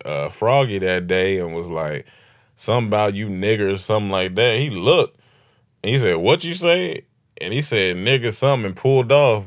uh, 0.05 0.29
froggy 0.29 0.79
that 0.79 1.07
day, 1.07 1.39
and 1.39 1.55
was 1.55 1.69
like 1.69 2.05
something 2.55 2.87
about 2.87 3.13
you 3.13 3.27
niggers, 3.27 3.79
something 3.79 4.11
like 4.11 4.35
that. 4.35 4.59
He 4.59 4.69
looked, 4.69 5.19
and 5.83 5.93
he 5.93 5.99
said, 5.99 6.17
"What 6.17 6.43
you 6.43 6.55
say?" 6.55 7.01
And 7.41 7.53
he 7.53 7.61
said, 7.61 7.97
"Nigga, 7.97 8.33
something," 8.33 8.65
and 8.67 8.75
pulled 8.75 9.11
off. 9.11 9.45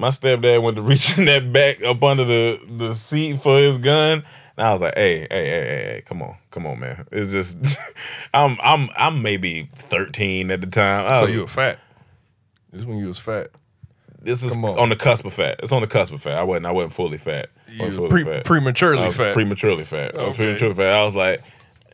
My 0.00 0.08
stepdad 0.08 0.62
went 0.62 0.76
to 0.76 0.82
reaching 0.92 1.26
that 1.26 1.52
back 1.52 1.82
up 1.82 2.02
under 2.02 2.24
the, 2.24 2.60
the 2.68 2.94
seat 2.94 3.40
for 3.40 3.58
his 3.58 3.78
gun. 3.78 4.24
And 4.56 4.66
I 4.66 4.72
was 4.72 4.82
like, 4.82 4.94
hey, 4.94 5.20
hey, 5.20 5.26
hey, 5.30 5.46
hey, 5.46 5.84
hey, 5.94 6.02
come 6.06 6.22
on, 6.22 6.36
come 6.50 6.66
on, 6.66 6.80
man. 6.80 7.06
It's 7.12 7.32
just 7.32 7.76
I'm 8.34 8.58
I'm 8.62 8.88
I'm 8.96 9.22
maybe 9.22 9.68
13 9.74 10.50
at 10.50 10.60
the 10.60 10.66
time. 10.66 11.06
I 11.06 11.14
So 11.20 11.22
was- 11.26 11.30
you 11.34 11.40
were 11.40 11.46
fat. 11.46 11.78
This 12.72 12.80
is 12.80 12.86
when 12.86 12.98
you 12.98 13.08
was 13.08 13.18
fat. 13.18 13.48
this 14.22 14.42
is 14.44 14.56
on. 14.56 14.64
on. 14.64 14.88
the 14.90 14.96
cusp 14.96 15.24
of 15.24 15.32
fat. 15.34 15.58
It's 15.62 15.72
on 15.72 15.80
the 15.82 15.88
cusp 15.88 16.12
of 16.12 16.22
fat. 16.22 16.34
I 16.38 16.42
wasn't 16.44 16.66
I 16.66 16.70
wasn't 16.72 16.92
fully 16.92 17.18
fat. 17.18 17.48
You 17.68 17.82
wasn't 17.84 17.96
fully 17.96 18.10
pre- 18.10 18.32
fat. 18.32 18.44
prematurely 18.44 19.10
fat. 19.10 19.32
Prematurely 19.34 19.84
fat. 19.84 20.16
I 20.18 20.24
was 20.24 20.36
prematurely 20.36 20.74
fat. 20.74 20.98
I 20.98 21.04
was 21.04 21.14
like 21.16 21.42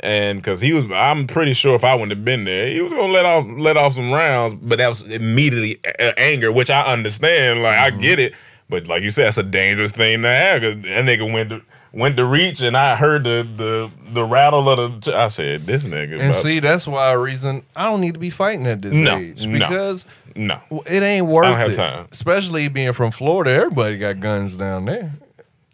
and 0.01 0.39
because 0.39 0.61
he 0.61 0.73
was, 0.73 0.85
I'm 0.93 1.27
pretty 1.27 1.55
sure 1.55 1.75
if 1.75 1.85
I 1.85 1.95
wouldn't 1.95 2.13
have 2.13 2.25
been 2.25 2.45
there, 2.45 2.67
he 2.69 2.81
was 2.83 2.93
gonna 2.93 3.13
let 3.13 3.25
off 3.25 3.47
let 3.57 3.77
off 3.77 3.93
some 3.95 4.13
rounds. 4.13 4.55
But 4.55 4.79
that 4.79 4.89
was 4.89 5.03
immediately 5.03 5.79
uh, 5.99 6.13
anger, 6.17 6.53
which 6.53 6.71
I 6.71 6.83
understand. 6.93 7.63
Like 7.63 7.77
Mm-hmm. 7.77 7.99
I 7.99 8.01
get 8.03 8.19
it, 8.19 8.35
but 8.69 8.87
like 8.89 9.03
you 9.03 9.11
said, 9.11 9.27
that's 9.27 9.39
a 9.39 9.43
dangerous 9.43 9.93
thing 9.93 10.23
to 10.23 10.29
have. 10.29 10.63
Cause 10.63 10.75
that 10.75 11.05
nigga 11.05 11.31
went 11.33 11.51
to 11.51 11.63
went 11.93 12.17
to 12.19 12.27
reach, 12.27 12.61
and 12.61 12.77
I 12.77 12.97
heard 12.97 13.25
the 13.25 13.49
the 13.57 13.91
the 14.13 14.25
rattle 14.25 14.69
of 14.69 15.01
the. 15.03 15.17
I 15.17 15.29
said, 15.29 15.67
"This 15.67 15.85
nigga." 15.85 16.21
And 16.21 16.35
see, 16.35 16.59
that's 16.61 16.87
why 16.87 17.13
a 17.13 17.19
reason 17.19 17.63
I 17.75 17.85
don't 17.85 18.01
need 18.01 18.15
to 18.15 18.21
be 18.21 18.31
fighting 18.31 18.67
at 18.67 18.83
this 18.83 18.93
No, 18.93 19.17
age 19.19 19.47
no. 19.47 19.59
because 19.59 20.05
no, 20.35 20.61
it 20.87 21.03
ain't 21.03 21.27
worth 21.27 21.47
I 21.47 21.51
don't 21.51 21.59
have 21.59 21.71
it. 21.71 21.75
time. 21.77 22.09
Especially 22.13 22.69
being 22.69 22.93
from 22.93 23.11
Florida, 23.13 23.51
everybody 23.53 23.97
got 23.99 24.21
guns 24.21 24.57
down 24.57 24.85
there. 24.85 25.13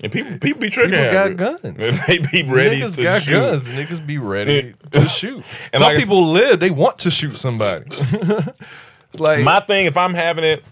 And 0.02 0.10
people 0.10 0.38
people 0.38 0.60
be 0.60 0.68
trigger 0.70 0.96
People 0.96 1.12
got 1.12 1.36
guns. 1.62 1.76
they 2.06 2.18
be 2.18 2.42
ready 2.44 2.80
niggas 2.80 2.96
to 2.96 3.02
got 3.02 3.22
shoot. 3.22 3.30
guns. 3.32 3.62
Niggas 3.64 4.04
be 4.06 4.18
ready 4.18 4.74
to 4.92 5.00
shoot. 5.08 5.44
And 5.72 5.80
Some 5.80 5.82
like 5.82 5.96
I 5.96 6.00
people 6.00 6.26
live. 6.26 6.58
They 6.60 6.70
want 6.70 6.98
to 7.00 7.10
shoot 7.10 7.36
somebody. 7.36 7.84
it's 7.90 9.20
like 9.20 9.44
My 9.44 9.60
thing, 9.60 9.86
if 9.86 9.96
I'm 9.96 10.14
having 10.14 10.44
it, 10.44 10.64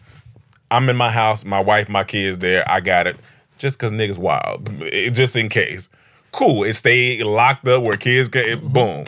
I'm 0.70 0.88
in 0.88 0.96
my 0.96 1.10
house, 1.10 1.44
my 1.44 1.60
wife, 1.60 1.88
my 1.88 2.04
kids 2.04 2.38
there. 2.38 2.68
I 2.68 2.80
got 2.80 3.06
it. 3.06 3.16
Just 3.58 3.78
cause 3.78 3.92
niggas 3.92 4.18
wild, 4.18 4.68
It- 4.82 5.12
just 5.12 5.36
in 5.36 5.48
case. 5.48 5.88
Cool. 6.32 6.64
It 6.64 6.74
stay 6.74 7.22
locked 7.22 7.66
up 7.68 7.82
where 7.82 7.96
kids 7.96 8.28
can. 8.28 8.44
It, 8.44 8.62
boom. 8.62 9.04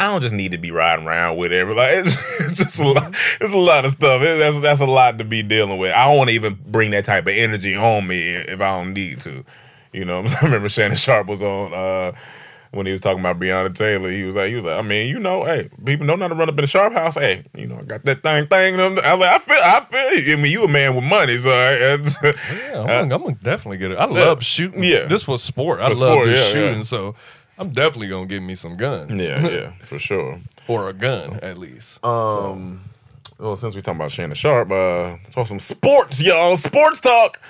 I 0.00 0.06
don't 0.08 0.20
just 0.22 0.34
need 0.34 0.52
to 0.52 0.58
be 0.58 0.70
riding 0.72 1.06
around 1.06 1.36
with 1.36 1.52
every 1.52 1.74
like 1.74 1.90
it's, 1.98 2.40
it's 2.40 2.56
just 2.58 2.80
a 2.80 2.88
lot. 2.88 3.14
It's 3.40 3.52
a 3.52 3.56
lot 3.58 3.84
of 3.84 3.92
stuff. 3.92 4.22
It- 4.22 4.38
that's 4.38 4.60
that's 4.60 4.80
a 4.80 4.86
lot 4.86 5.18
to 5.18 5.24
be 5.24 5.42
dealing 5.42 5.78
with. 5.78 5.92
I 5.92 6.04
don't 6.08 6.16
want 6.18 6.30
to 6.30 6.34
even 6.34 6.58
bring 6.66 6.90
that 6.92 7.04
type 7.04 7.24
of 7.26 7.34
energy 7.34 7.76
on 7.76 8.06
me 8.06 8.34
if 8.34 8.60
I 8.60 8.78
don't 8.78 8.92
need 8.92 9.20
to. 9.20 9.44
You 9.92 10.04
know, 10.04 10.24
I 10.42 10.44
remember 10.44 10.68
Shannon 10.68 10.96
Sharpe 10.96 11.28
was 11.28 11.42
on 11.42 11.72
uh, 11.72 12.12
when 12.72 12.86
he 12.86 12.90
was 12.92 13.00
talking 13.00 13.20
about 13.20 13.38
Breonna 13.38 13.72
Taylor. 13.72 14.10
He 14.10 14.24
was 14.24 14.34
like, 14.34 14.48
he 14.48 14.56
was 14.56 14.64
like, 14.64 14.76
I 14.76 14.82
mean, 14.82 15.08
you 15.08 15.20
know, 15.20 15.44
hey, 15.44 15.70
people 15.84 16.04
know 16.06 16.16
not 16.16 16.28
to 16.28 16.34
run 16.34 16.48
up 16.48 16.58
in 16.58 16.62
the 16.62 16.66
Sharpe 16.66 16.92
house. 16.92 17.14
Hey, 17.14 17.44
you 17.54 17.68
know, 17.68 17.76
I 17.78 17.82
got 17.84 18.02
that 18.04 18.20
thing 18.24 18.48
thing. 18.48 18.80
I 18.80 18.88
was 18.88 18.96
like, 19.20 19.30
I 19.30 19.38
feel, 19.38 19.60
I 19.62 19.80
feel. 19.80 20.12
You. 20.24 20.32
I 20.32 20.36
mean, 20.42 20.50
you 20.50 20.64
a 20.64 20.68
man 20.68 20.96
with 20.96 21.04
money, 21.04 21.38
so 21.38 21.50
I, 21.52 21.76
Yeah, 21.78 22.80
I'm, 22.80 22.86
gonna, 22.86 23.14
I'm 23.14 23.22
gonna 23.22 23.34
definitely 23.40 23.78
get 23.78 23.92
it. 23.92 23.98
I 23.98 24.04
love 24.06 24.42
shooting. 24.42 24.82
yeah. 24.82 25.06
this 25.06 25.28
was 25.28 25.40
sport. 25.44 25.78
I 25.78 25.86
love 25.86 25.96
sport, 25.98 26.26
this 26.26 26.40
yeah, 26.40 26.46
yeah. 26.60 26.66
shooting. 26.68 26.82
So 26.82 27.14
I'm 27.58 27.70
definitely 27.70 28.08
gonna 28.08 28.26
get 28.26 28.40
me 28.42 28.54
some 28.54 28.76
guns. 28.76 29.12
yeah, 29.12 29.46
yeah, 29.48 29.72
for 29.82 29.98
sure. 29.98 30.40
or 30.68 30.88
a 30.88 30.92
gun 30.92 31.38
at 31.42 31.56
least. 31.58 32.04
Um, 32.04 32.80
well, 33.38 33.56
since 33.56 33.74
we 33.74 33.80
talking 33.82 34.00
about 34.00 34.10
Shannon 34.10 34.34
Sharpe, 34.34 34.70
uh, 34.72 35.16
talk 35.30 35.46
some 35.46 35.60
sports, 35.60 36.22
y'all. 36.22 36.56
Sports 36.56 37.00
talk. 37.00 37.40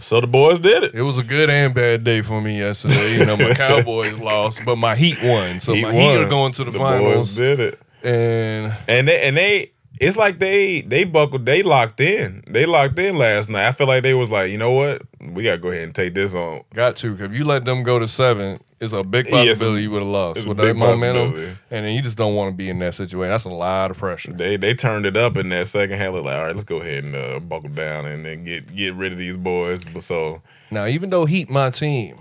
So 0.00 0.20
the 0.20 0.26
boys 0.26 0.58
did 0.58 0.82
it. 0.82 0.94
it 0.94 1.02
was 1.02 1.18
a 1.18 1.22
good 1.22 1.48
and 1.48 1.72
bad 1.72 2.02
day 2.02 2.22
for 2.22 2.40
me 2.40 2.58
yesterday. 2.58 3.18
You 3.18 3.24
know, 3.24 3.36
my 3.36 3.54
Cowboys 3.54 4.14
lost, 4.14 4.60
but 4.66 4.76
my 4.76 4.96
Heat 4.96 5.22
won. 5.22 5.60
So 5.60 5.76
my 5.76 5.92
Heat 5.94 6.16
are 6.16 6.28
going 6.28 6.50
to 6.52 6.64
the, 6.64 6.72
Boys 6.72 6.78
finals. 6.80 7.34
did 7.36 7.60
it, 7.60 7.80
And 8.02 8.76
and 8.88 9.06
they 9.08 9.22
and 9.22 9.36
they. 9.36 9.72
It's 10.00 10.16
like 10.16 10.40
they 10.40 10.80
they 10.80 11.04
buckled. 11.04 11.46
They 11.46 11.62
locked 11.62 12.00
in. 12.00 12.42
They 12.48 12.66
locked 12.66 12.98
in 12.98 13.16
last 13.16 13.48
night. 13.48 13.68
I 13.68 13.72
feel 13.72 13.86
like 13.86 14.02
they 14.02 14.14
was 14.14 14.30
like, 14.32 14.50
you 14.50 14.58
know 14.58 14.72
what? 14.72 15.02
We 15.20 15.44
gotta 15.44 15.58
go 15.58 15.68
ahead 15.68 15.82
and 15.84 15.94
take 15.94 16.14
this 16.14 16.34
on. 16.34 16.62
got 16.74 16.96
to. 16.96 17.14
'cause 17.14 17.26
if 17.26 17.32
you 17.32 17.44
let 17.44 17.64
them 17.64 17.84
go 17.84 18.00
to 18.00 18.08
seven, 18.08 18.58
it's 18.82 18.92
a 18.92 19.02
big 19.04 19.26
Yes, 19.26 19.34
possibility 19.58 19.82
you 19.84 19.90
would 19.92 20.02
have 20.02 20.10
lost 20.10 20.46
with 20.46 20.56
that 20.58 20.76
momentum. 20.76 21.56
And 21.70 21.86
then 21.86 21.94
you 21.94 22.02
just 22.02 22.16
don't 22.16 22.34
want 22.34 22.52
to 22.52 22.56
be 22.56 22.68
in 22.68 22.78
that 22.80 22.94
situation. 22.94 23.30
That's 23.30 23.44
a 23.44 23.48
lot 23.48 23.90
of 23.90 23.96
pressure. 23.98 24.32
They 24.32 24.56
they 24.56 24.74
turned 24.74 25.06
it 25.06 25.16
up 25.16 25.36
in 25.36 25.48
that 25.50 25.68
second 25.68 25.96
half. 25.98 26.12
Like, 26.12 26.34
all 26.34 26.44
right, 26.44 26.54
let's 26.54 26.64
go 26.64 26.80
ahead 26.80 27.04
and 27.04 27.14
uh, 27.16 27.38
buckle 27.40 27.70
down 27.70 28.06
and 28.06 28.26
then 28.26 28.44
get 28.44 28.74
get 28.74 28.94
rid 28.94 29.12
of 29.12 29.18
these 29.18 29.36
boys. 29.36 29.84
But 29.84 30.02
so 30.02 30.42
Now, 30.70 30.86
even 30.86 31.10
though 31.10 31.24
Heat 31.24 31.48
my 31.48 31.70
team, 31.70 32.18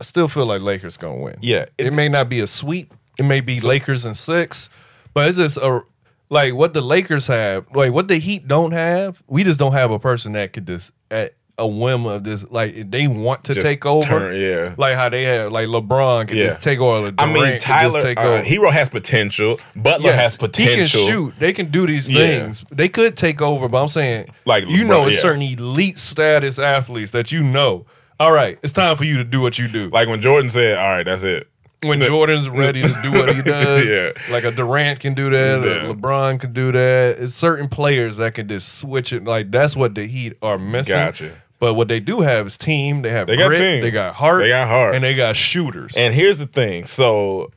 I 0.00 0.04
still 0.04 0.28
feel 0.28 0.46
like 0.46 0.60
Lakers 0.60 0.96
gonna 0.96 1.20
win. 1.20 1.36
Yeah, 1.40 1.66
it, 1.78 1.86
it- 1.86 1.92
may 1.94 2.08
not 2.08 2.28
be 2.28 2.40
a 2.40 2.46
sweep. 2.46 2.92
It 3.18 3.22
may 3.24 3.40
be 3.40 3.60
Lakers 3.60 4.04
and 4.04 4.16
six, 4.16 4.68
but 5.14 5.28
it's 5.28 5.38
just 5.38 5.56
a 5.56 5.80
like 6.28 6.52
what 6.54 6.74
the 6.74 6.80
Lakers 6.82 7.28
have. 7.28 7.66
Like 7.74 7.92
what 7.92 8.08
the 8.08 8.16
Heat 8.18 8.46
don't 8.46 8.72
have. 8.72 9.22
We 9.26 9.42
just 9.44 9.58
don't 9.58 9.72
have 9.72 9.90
a 9.90 9.98
person 9.98 10.32
that 10.32 10.52
could 10.52 10.66
just 10.66 10.90
at 11.10 11.34
a 11.56 11.66
whim 11.66 12.04
of 12.06 12.24
this. 12.24 12.44
Like 12.50 12.90
they 12.90 13.06
want 13.06 13.44
to 13.44 13.54
Just 13.54 13.66
take 13.66 13.86
over. 13.86 14.06
turn- 14.06 14.36
yeah. 14.40 14.74
like 14.76 14.96
how 14.96 15.08
they 15.08 15.22
have 15.24 15.52
like 15.52 15.68
LeBron 15.68 16.28
can 16.28 16.36
Yeah. 16.36 16.46
just 16.48 16.62
take 16.62 16.78
over. 16.80 17.12
I 17.18 17.32
mean, 17.32 17.58
Tyler 17.58 18.02
take 18.02 18.18
uh, 18.18 18.22
over. 18.22 18.42
Herro 18.42 18.70
has 18.72 18.88
potential. 18.88 19.60
Butler 19.76 20.10
Yes, 20.10 20.20
has 20.20 20.36
potential. 20.36 20.70
He 20.70 20.76
can 20.76 21.12
shoot. 21.12 21.34
They 21.38 21.52
can 21.52 21.70
do 21.70 21.86
these 21.86 22.10
Yeah. 22.10 22.18
things. 22.44 22.64
They 22.72 22.88
could 22.88 23.16
take 23.16 23.40
over, 23.40 23.68
but 23.68 23.82
I'm 23.82 23.88
saying, 23.88 24.26
Like 24.44 24.66
you 24.68 24.84
know, 24.84 25.02
LeBron, 25.04 25.10
yeah. 25.12 25.18
certain 25.18 25.42
elite 25.42 25.98
status 25.98 26.58
athletes 26.58 27.12
that 27.12 27.30
you 27.30 27.42
know. 27.42 27.86
All 28.20 28.32
right, 28.32 28.58
it's 28.62 28.72
time 28.72 28.96
for 28.96 29.04
you 29.04 29.16
to 29.18 29.24
do 29.24 29.40
what 29.40 29.58
you 29.58 29.66
do. 29.68 29.88
Like 29.90 30.08
when 30.08 30.20
Jordan 30.20 30.48
said, 30.50 30.76
"All 30.78 30.88
right, 30.88 31.02
that's 31.04 31.22
it." 31.24 31.48
when 31.82 32.00
Jordan's 32.00 32.48
ready 32.48 32.80
to 32.80 32.88
do 33.02 33.12
what 33.12 33.34
he 33.36 33.42
does, 33.42 33.84
Yeah. 33.84 34.12
like 34.30 34.42
a 34.44 34.50
Durant 34.50 35.00
can 35.00 35.12
do 35.12 35.28
that, 35.28 35.62
Yeah. 35.62 35.90
a 35.90 35.92
LeBron 35.94 36.40
can 36.40 36.54
do 36.54 36.72
that. 36.72 37.16
It's 37.18 37.34
certain 37.34 37.68
players 37.68 38.16
that 38.16 38.32
can 38.32 38.48
just 38.48 38.78
switch 38.78 39.12
it. 39.12 39.24
Like 39.24 39.50
that's 39.50 39.76
what 39.76 39.94
the 39.94 40.06
Heat 40.06 40.32
are 40.40 40.56
missing. 40.56 40.94
Gotcha. 40.94 41.32
But 41.64 41.76
what 41.76 41.88
they 41.88 41.98
do 41.98 42.20
have 42.20 42.46
is 42.46 42.58
team. 42.58 43.00
They 43.00 43.08
have 43.08 43.26
They 43.26 43.38
got 43.38 43.54
team. 43.54 43.80
They 43.80 43.90
got 43.90 44.14
heart. 44.14 44.42
They 44.42 44.48
got 44.48 44.68
heart. 44.68 44.94
and 44.94 45.02
they 45.02 45.14
got 45.14 45.34
shooters. 45.34 45.96
And 45.96 46.12
here's 46.12 46.38
the 46.38 46.46
thing. 46.46 46.84
So, 46.84 47.52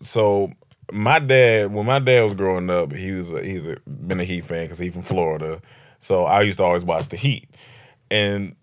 so 0.00 0.50
my 0.90 1.20
dad, 1.20 1.72
when 1.72 1.86
my 1.86 2.00
dad 2.00 2.24
was 2.24 2.34
growing 2.34 2.68
up, 2.68 2.92
he 2.92 3.12
was 3.12 3.30
a, 3.30 3.40
he's 3.40 3.64
a, 3.64 3.76
been 3.86 4.18
a 4.18 4.24
Heat 4.24 4.40
fan 4.40 4.64
because 4.64 4.80
he's 4.80 4.92
from 4.92 5.02
Florida. 5.02 5.60
So 6.00 6.24
I 6.24 6.42
used 6.42 6.58
to 6.58 6.64
always 6.64 6.82
watch 6.84 7.10
the 7.10 7.16
Heat, 7.16 7.48
and 8.10 8.56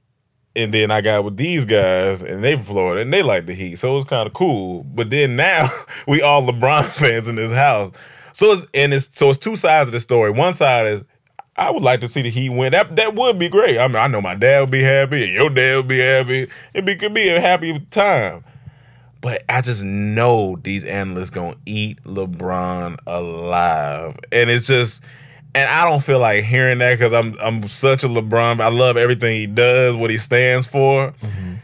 and 0.58 0.74
then 0.74 0.92
I 0.92 1.00
got 1.00 1.24
with 1.24 1.38
these 1.38 1.64
guys, 1.64 2.22
and 2.22 2.44
they 2.44 2.58
from 2.58 2.66
Florida, 2.66 3.00
and 3.00 3.14
they 3.14 3.24
like 3.24 3.46
the 3.46 3.54
Heat, 3.54 3.78
so 3.78 3.94
it 3.94 3.96
was 4.00 4.06
kind 4.06 4.28
of 4.28 4.34
cool. 4.34 4.84
But 4.84 5.10
then 5.10 5.38
now 5.38 5.70
we 6.06 6.22
all 6.22 6.46
LeBron 6.46 6.84
fans 7.00 7.30
in 7.30 7.36
this 7.36 7.54
house, 7.54 7.94
so 8.34 8.52
it's 8.52 8.68
and 8.74 8.94
it's 8.94 9.18
so 9.18 9.30
it's 9.30 9.38
two 9.38 9.56
sides 9.56 9.88
of 9.88 9.94
the 9.94 10.02
story. 10.02 10.32
One 10.32 10.54
side 10.54 10.88
is. 10.88 11.06
I 11.58 11.72
would 11.72 11.84
like 11.84 12.02
to 12.02 12.10
see 12.10 12.22
the 12.22 12.30
Heat 12.30 12.50
win. 12.50 12.72
That 12.74 12.96
that 12.96 13.16
would 13.16 13.40
be 13.40 13.48
great. 13.50 13.78
I 13.78 13.88
mean, 13.88 13.96
I 13.96 14.08
know 14.08 14.22
my 14.22 14.36
dad 14.36 14.62
would 14.62 14.72
be 14.72 14.82
happy, 14.82 15.24
and 15.24 15.34
your 15.34 15.50
dad 15.50 15.78
would 15.78 15.88
be 15.88 16.00
happy. 16.00 16.48
It'd 16.74 16.86
be 16.86 16.96
could 16.96 17.14
be 17.14 17.30
a 17.30 17.40
happy 17.40 17.80
time. 17.92 18.44
But 19.22 19.44
I 19.50 19.62
just 19.62 19.84
know 19.84 20.58
these 20.62 20.84
analysts 20.84 21.30
gonna 21.30 21.56
eat 21.66 22.04
LeBron 22.04 22.98
alive, 23.08 24.20
and 24.32 24.50
it's 24.50 24.68
just, 24.68 25.02
and 25.56 25.68
I 25.70 25.86
don't 25.86 26.04
feel 26.04 26.20
like 26.20 26.44
hearing 26.44 26.80
that 26.80 26.94
because 26.94 27.14
I'm 27.14 27.36
I'm 27.40 27.68
such 27.70 28.04
a 28.04 28.08
LeBron. 28.08 28.60
I 28.60 28.68
love 28.68 28.98
everything 28.98 29.38
he 29.38 29.48
does, 29.48 29.96
what 29.96 30.10
he 30.10 30.18
stands 30.18 30.68
for, 30.68 31.12
mm-hmm. 31.12 31.56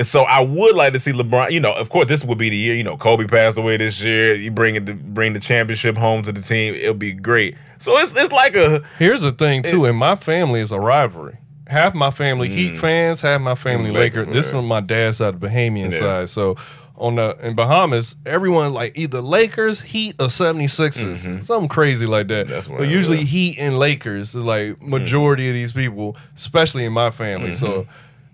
And 0.00 0.06
so 0.06 0.22
I 0.22 0.40
would 0.40 0.74
like 0.76 0.94
to 0.94 0.98
see 0.98 1.12
LeBron. 1.12 1.50
You 1.50 1.60
know, 1.60 1.74
of 1.74 1.90
course, 1.90 2.08
this 2.08 2.24
would 2.24 2.38
be 2.38 2.48
the 2.48 2.56
year. 2.56 2.74
You 2.74 2.82
know, 2.84 2.96
Kobe 2.96 3.26
passed 3.26 3.58
away 3.58 3.76
this 3.76 4.02
year. 4.02 4.34
You 4.34 4.50
bring 4.50 4.74
it, 4.76 4.86
to, 4.86 4.94
bring 4.94 5.34
the 5.34 5.40
championship 5.40 5.94
home 5.98 6.22
to 6.22 6.32
the 6.32 6.40
team. 6.40 6.72
It'll 6.74 6.94
be 6.94 7.12
great. 7.12 7.56
So 7.76 7.98
it's 7.98 8.14
it's 8.16 8.32
like 8.32 8.56
a 8.56 8.82
Here's 8.98 9.20
the 9.20 9.30
thing 9.32 9.62
too, 9.62 9.84
in 9.84 9.96
my 9.96 10.16
family 10.16 10.60
is 10.60 10.72
a 10.72 10.80
rivalry. 10.80 11.36
Half 11.66 11.94
my 11.94 12.10
family 12.10 12.48
Heat 12.48 12.78
fans, 12.78 13.20
half 13.20 13.42
my 13.42 13.54
family 13.54 13.90
Laker 13.90 14.20
Lakers. 14.20 14.34
This 14.34 14.46
is 14.48 14.54
on 14.54 14.64
my 14.64 14.80
dad's 14.80 15.18
side, 15.18 15.38
the 15.38 15.46
Bahamian 15.46 15.92
Yeah. 15.92 15.98
side. 15.98 16.30
So 16.30 16.56
on 16.96 17.16
the 17.16 17.36
in 17.46 17.54
Bahamas, 17.54 18.16
everyone 18.24 18.72
like 18.72 18.96
either 18.98 19.20
Lakers, 19.20 19.82
Heat, 19.82 20.16
or 20.18 20.28
76ers. 20.28 21.44
Something 21.44 21.68
crazy 21.68 22.06
like 22.06 22.28
that. 22.28 22.46
Mm-hmm. 22.46 22.54
That's 22.54 22.68
what 22.68 22.78
but 22.78 22.88
I- 22.88 22.90
usually. 22.90 23.24
Heat 23.24 23.56
and 23.58 23.78
Lakers 23.78 24.30
is 24.30 24.34
like 24.36 24.82
majority 24.82 25.48
of 25.48 25.54
these 25.54 25.72
people, 25.72 26.16
especially 26.36 26.84
in 26.86 26.92
my 26.92 27.10
family. 27.10 27.54
So 27.54 27.86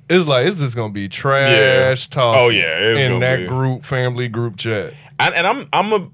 it's 0.08 0.26
like 0.26 0.46
it's 0.46 0.58
just 0.58 0.76
gonna 0.76 0.92
be 0.92 1.08
trash. 1.08 1.50
Yeah. 1.50 1.94
talk. 2.10 2.36
Oh, 2.38 2.48
yeah, 2.48 2.78
it's 2.78 3.02
in 3.02 3.18
that 3.20 3.38
be. 3.38 3.46
group, 3.46 3.84
family 3.84 4.28
group 4.28 4.56
chat. 4.56 4.94
and, 5.18 5.34
and 5.34 5.46
I'm 5.46 5.68
I'm 5.72 5.92
a. 5.92 6.10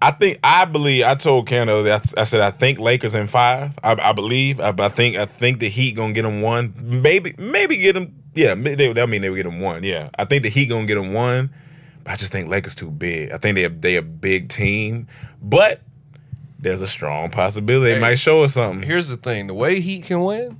I 0.00 0.10
think 0.10 0.38
I 0.44 0.66
believe 0.66 1.04
I 1.04 1.14
told 1.14 1.46
Canada 1.46 1.82
that 1.84 2.12
I 2.16 2.24
said 2.24 2.40
I 2.40 2.50
think 2.50 2.78
Lakers 2.78 3.14
in 3.14 3.26
five. 3.26 3.78
I, 3.82 3.96
I 3.98 4.12
believe 4.12 4.60
I, 4.60 4.74
I 4.76 4.88
think 4.88 5.16
I 5.16 5.24
think 5.24 5.60
the 5.60 5.68
Heat 5.68 5.96
gonna 5.96 6.12
get 6.12 6.22
them 6.22 6.42
one. 6.42 6.74
Maybe 6.82 7.34
maybe 7.38 7.76
get 7.76 7.94
them. 7.94 8.14
Yeah, 8.34 8.54
they, 8.54 8.92
that 8.92 9.08
mean 9.08 9.22
they 9.22 9.30
would 9.30 9.36
get 9.36 9.44
them 9.44 9.60
one. 9.60 9.82
Yeah, 9.82 10.08
I 10.18 10.24
think 10.24 10.42
the 10.42 10.50
Heat 10.50 10.66
gonna 10.66 10.86
get 10.86 10.96
them 10.96 11.12
one. 11.12 11.50
But 12.02 12.12
I 12.12 12.16
just 12.16 12.32
think 12.32 12.48
Lakers 12.48 12.74
too 12.74 12.90
big. 12.90 13.30
I 13.30 13.38
think 13.38 13.54
they 13.54 13.66
they 13.66 13.96
a 13.96 14.02
big 14.02 14.50
team, 14.50 15.08
but 15.40 15.80
there's 16.58 16.80
a 16.82 16.86
strong 16.86 17.30
possibility 17.30 17.94
they 17.94 18.00
might 18.00 18.16
show 18.16 18.42
us 18.42 18.54
something. 18.54 18.86
Here's 18.86 19.08
the 19.08 19.16
thing: 19.16 19.46
the 19.46 19.54
way 19.54 19.80
Heat 19.80 20.04
can 20.04 20.22
win, 20.22 20.58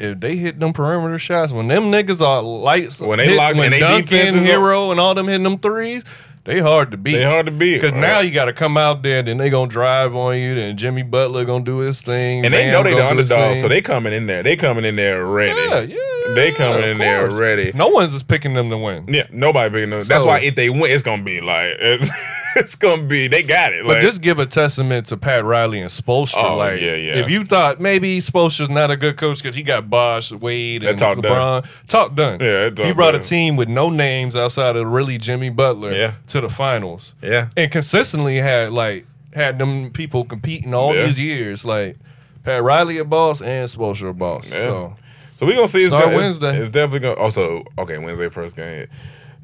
if 0.00 0.20
they 0.20 0.36
hit 0.36 0.58
them 0.60 0.72
perimeter 0.72 1.18
shots, 1.18 1.52
when 1.52 1.68
them 1.68 1.90
niggas 1.92 2.20
are 2.20 2.42
lights, 2.42 3.00
When 3.00 3.18
they 3.18 3.26
hit- 3.28 3.36
lock- 3.36 3.54
when 3.56 3.70
they 3.70 3.78
Duncan, 3.80 4.34
Herro, 4.34 4.90
and 4.90 4.98
all 5.00 5.14
them 5.14 5.26
hitting 5.28 5.42
them 5.44 5.58
threes, 5.58 6.02
they 6.44 6.58
hard 6.58 6.90
to 6.92 6.96
beat. 6.96 7.16
They 7.16 7.24
hard 7.24 7.46
to 7.46 7.52
beat. 7.52 7.80
because 7.82 7.92
now 8.00 8.20
you 8.20 8.30
got 8.30 8.46
to 8.46 8.52
come 8.54 8.76
out 8.78 9.02
there, 9.02 9.22
then 9.22 9.36
they 9.36 9.50
gonna 9.50 9.68
drive 9.68 10.16
on 10.16 10.38
you, 10.38 10.54
then 10.54 10.76
Jimmy 10.76 11.02
Butler 11.02 11.44
gonna 11.44 11.64
do 11.64 11.78
his 11.78 12.00
thing, 12.00 12.44
and 12.46 12.54
they 12.54 12.70
know 12.70 12.82
they 12.82 12.90
the 12.92 12.96
gonna 12.96 13.14
do 13.16 13.18
his 13.20 13.30
underdog, 13.30 13.56
so 13.58 13.68
they 13.68 13.82
coming 13.82 14.12
in 14.14 14.26
there. 14.26 14.42
They 14.42 14.56
coming 14.56 14.84
in 14.86 14.96
there 14.96 15.24
ready. 15.26 15.60
yeah, 15.60 15.80
yeah, 15.80 15.96
They 16.34 16.52
coming 16.52 16.78
of 16.84 16.84
in 16.90 16.98
there 16.98 17.26
course. 17.28 17.38
ready. 17.38 17.72
No 17.74 17.88
one's 17.88 18.12
just 18.12 18.28
picking 18.28 18.54
them 18.54 18.70
to 18.70 18.78
win. 18.78 19.06
Yeah, 19.08 19.26
nobody 19.30 19.70
picking 19.72 19.90
them. 19.90 20.00
That's 20.04 20.22
So- 20.22 20.26
why 20.26 20.40
if 20.40 20.54
they 20.54 20.70
win, 20.70 20.90
it's 20.90 21.02
gonna 21.02 21.22
be 21.22 21.40
like 21.40 21.72
it's, 21.80 22.10
it's 22.56 22.74
gonna 22.76 23.02
be. 23.02 23.28
They 23.28 23.42
got 23.42 23.72
it. 23.72 23.84
But 23.84 23.94
Like, 23.94 24.02
just 24.02 24.20
give 24.22 24.38
a 24.38 24.46
testament 24.46 25.06
to 25.06 25.16
Pat 25.16 25.44
Riley 25.44 25.80
and 25.80 25.90
Spoelstra. 25.90 26.42
Oh, 26.44 26.56
like, 26.56 26.80
yeah, 26.80 26.94
yeah. 26.94 27.16
if 27.16 27.28
you 27.28 27.44
thought 27.44 27.80
maybe 27.80 28.18
Spoelstra's 28.20 28.70
not 28.70 28.90
a 28.90 28.96
good 28.96 29.16
coach 29.16 29.42
because 29.42 29.56
he 29.56 29.62
got 29.62 29.90
Bosh, 29.90 30.30
Wade, 30.32 30.82
and 30.84 30.98
That 30.98 31.02
talk 31.02 31.18
LeBron, 31.18 31.66
talk 31.88 32.14
done. 32.14 32.40
Yeah, 32.40 32.64
that 32.64 32.76
talk 32.76 32.86
he 32.86 32.92
brought 32.92 33.12
done. 33.12 33.20
a 33.20 33.24
team 33.24 33.56
with 33.56 33.68
no 33.68 33.90
names 33.90 34.36
outside 34.36 34.76
of 34.76 34.86
really 34.86 35.18
Jimmy 35.18 35.50
Butler 35.50 35.92
Yeah. 35.92 36.12
to 36.28 36.40
the 36.40 36.48
finals, 36.48 37.14
yeah, 37.22 37.48
and 37.56 37.70
consistently 37.70 38.36
had 38.36 38.72
like 38.72 39.06
had 39.34 39.58
them 39.58 39.90
people 39.90 40.24
competing 40.24 40.74
all 40.74 40.94
Yeah. 40.94 41.06
these 41.06 41.18
years. 41.20 41.64
Like 41.64 41.96
Pat 42.44 42.62
Riley 42.62 42.98
a 42.98 43.04
boss 43.04 43.40
and 43.42 43.68
Spoelstra 43.68 44.10
a 44.10 44.12
boss. 44.12 44.50
Yeah. 44.50 44.56
So 44.68 44.96
so 45.40 45.46
we're 45.46 45.54
gonna 45.56 45.66
see. 45.68 45.80
It's, 45.80 45.88
Start 45.88 46.04
gonna, 46.04 46.16
it's, 46.18 46.22
Wednesday. 46.22 46.58
it's 46.58 46.68
definitely 46.68 47.00
gonna. 47.00 47.14
Also, 47.14 47.64
okay, 47.78 47.96
Wednesday 47.96 48.28
first 48.28 48.56
game. 48.56 48.86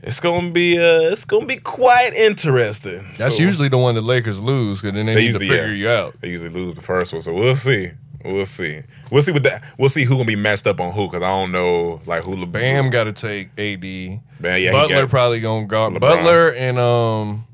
It's 0.03 0.21
gonna 0.21 0.51
be. 0.51 0.77
Uh, 0.79 1.11
it's 1.13 1.25
gonna 1.25 1.47
be 1.47 1.57
quite 1.57 2.13
interesting. 2.13 3.03
that's 3.17 3.37
So, 3.39 3.43
usually 3.43 3.69
the 3.69 3.79
one 3.79 3.95
the 3.95 4.03
Lakers 4.03 4.39
lose 4.39 4.83
because 4.83 4.95
then 4.95 5.07
they, 5.07 5.15
They 5.15 5.21
need 5.23 5.27
usually 5.29 5.49
to 5.49 5.53
figure 5.55 5.69
yeah. 5.69 5.75
you 5.75 5.89
out. 5.89 6.21
They 6.21 6.29
usually 6.29 6.51
lose 6.51 6.77
the 6.77 6.83
first 6.83 7.15
one, 7.15 7.23
so 7.23 7.33
we'll 7.33 7.57
see. 7.57 7.93
We'll 8.23 8.45
see. 8.45 8.83
We'll 9.11 9.23
see 9.23 9.33
what 9.33 9.45
that. 9.45 9.65
We'll 9.79 9.89
see 9.89 10.05
who 10.05 10.15
gonna 10.17 10.27
be 10.27 10.37
matched 10.37 10.67
up 10.67 10.81
on 10.81 10.93
who 10.93 11.07
because 11.07 11.23
I 11.23 11.29
don't 11.29 11.51
know 11.51 12.01
like 12.05 12.25
who. 12.25 12.37
Le- 12.37 12.47
Bam 12.47 12.91
got 12.91 13.05
to 13.05 13.13
take 13.13 13.49
AD. 13.59 13.81
Bam, 13.81 14.21
yeah, 14.43 14.57
he 14.59 14.71
Butler 14.71 15.03
got- 15.03 15.09
probably 15.11 15.41
gonna 15.41 15.67
guard 15.67 15.95
LeBron. 15.95 16.01
Butler 16.01 16.51
and 16.53 16.79
um 16.79 17.47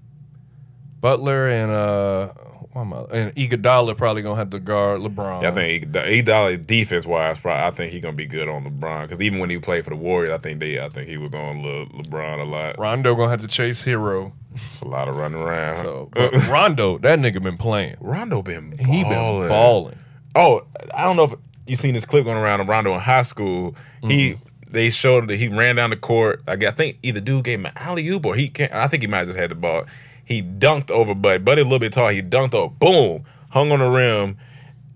Butler 1.01 1.49
and 1.49 1.71
uh 1.71 2.33
what 2.73 2.83
am 2.83 2.95
I, 2.95 2.99
and 3.13 3.35
Iguodala 3.35 3.97
probably 3.97 4.23
gonna 4.23 4.37
have 4.37 4.51
to 4.51 4.59
guard 4.59 5.01
LeBron. 5.01 5.43
Yeah, 5.43 5.49
I 5.49 5.53
think 5.53 5.95
he 5.95 6.57
defense 6.57 7.05
wise, 7.05 7.39
probably 7.39 7.67
I 7.67 7.71
think 7.71 7.93
he 7.93 8.01
gonna 8.01 8.17
be 8.17 8.27
good 8.27 8.49
on 8.49 8.65
LeBron 8.65 9.03
because 9.03 9.21
even 9.21 9.39
when 9.41 9.51
he 9.51 9.59
played 9.59 9.85
for 9.85 9.91
the 9.91 9.97
Warriors, 9.97 10.33
I 10.33 10.39
think 10.39 10.61
they, 10.61 10.81
I 10.81 10.89
think 10.89 11.09
he 11.09 11.19
was 11.19 11.35
on 11.35 11.63
Le, 11.63 11.87
LeBron 11.87 12.41
a 12.41 12.45
lot. 12.45 12.79
Rondo 12.79 13.15
gonna 13.15 13.31
have 13.31 13.43
to 13.43 13.49
chase 13.49 13.85
Herro. 13.85 14.33
It's 14.55 14.81
a 14.81 14.89
lot 14.89 15.09
of 15.09 15.17
running 15.17 15.41
around. 15.41 15.83
So 15.83 16.09
but 16.13 16.33
Rondo, 16.49 16.99
that 16.99 17.19
nigga 17.19 17.43
been 17.43 17.59
playing. 17.59 17.97
Rondo 18.01 18.43
been 18.43 18.77
He 18.79 19.03
been 19.03 19.13
balling. 19.13 19.49
balling. 19.49 19.99
Oh, 20.35 20.67
I 20.95 21.05
don't 21.05 21.17
know 21.17 21.25
if 21.25 21.35
you 21.67 21.77
seen 21.77 21.95
this 21.95 22.05
clip 22.05 22.25
going 22.25 22.39
around 22.39 22.61
of 22.61 22.69
Rondo 22.69 22.95
in 22.95 23.01
high 23.01 23.23
school. 23.23 23.75
He 24.03 24.33
mm-hmm. 24.33 24.73
they 24.73 24.91
showed 24.91 25.29
that 25.29 25.37
he 25.37 25.49
ran 25.49 25.77
down 25.77 25.91
the 25.91 25.97
court. 25.97 26.43
I, 26.47 26.57
guess, 26.57 26.73
I 26.73 26.77
think 26.77 26.99
either 27.03 27.21
dude 27.21 27.45
gave 27.45 27.59
him 27.59 27.67
an 27.67 27.73
alley 27.77 28.09
oop 28.09 28.25
or 28.25 28.35
he 28.35 28.49
can't. 28.49 28.73
I 28.73 28.87
think 28.87 29.03
he 29.03 29.07
might 29.07 29.19
have 29.19 29.29
just 29.29 29.39
had 29.39 29.51
the 29.51 29.57
ball. 29.57 29.85
He 30.25 30.43
dunked 30.43 30.91
over 30.91 31.15
Buddy. 31.15 31.39
Buddy 31.39 31.61
a 31.63 31.65
little 31.65 31.79
bit 31.79 31.93
tall. 31.93 32.09
He 32.09 32.23
dunked 32.23 32.55
over, 32.55 32.73
boom, 32.73 33.25
hung 33.51 33.73
on 33.73 33.81
the 33.81 33.89
rim, 33.89 34.37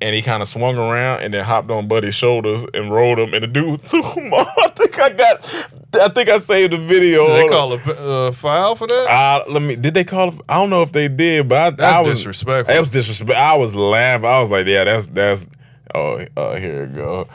and 0.01 0.14
he 0.14 0.22
kind 0.22 0.43
of 0.43 0.49
swung 0.49 0.77
around 0.79 1.22
and 1.22 1.33
then 1.35 1.45
hopped 1.45 1.70
on 1.70 1.89
Buddy's 1.89 2.14
shoulders 2.14 2.64
and 2.74 2.91
rolled 2.93 3.18
him. 3.18 3.35
And 3.35 3.43
the 3.43 3.47
dude 3.49 3.83
threw 3.83 4.03
him 4.03 4.33
off. 4.33 4.49
I 4.59 4.68
think 4.68 4.99
I 4.99 5.11
got. 5.11 5.68
I 5.95 6.09
think 6.09 6.29
I 6.29 6.39
saved 6.39 6.72
the 6.74 6.79
video. 6.79 7.27
Did 7.27 7.45
they 7.45 7.49
call 7.49 7.72
on. 7.72 7.81
a 7.87 7.93
uh, 8.29 8.33
foul 8.33 8.74
for 8.74 8.87
that? 8.87 9.07
Uh, 9.11 9.45
let 9.49 9.62
me. 9.62 9.77
Did 9.77 9.95
they 9.95 10.05
call? 10.05 10.29
it- 10.29 10.41
I 10.49 10.57
don't 10.57 10.70
know 10.70 10.83
if 10.83 10.93
they 10.93 11.09
did, 11.09 11.49
but 11.49 11.59
I, 11.59 11.70
That's 11.70 11.83
I 11.83 12.01
was 12.03 12.16
disrespectful. 12.16 12.74
It 12.74 12.79
was 12.81 12.91
disrespect. 12.91 13.39
I 13.39 13.57
was 13.57 13.74
laughing. 13.74 14.27
I 14.27 14.41
was 14.41 14.51
like, 14.51 14.66
yeah, 14.66 14.85
that's 14.85 15.07
that's. 15.09 15.47
Oh, 15.95 16.18
uh, 16.37 16.57
here 16.57 16.85
it 16.85 16.95
go. 16.95 17.29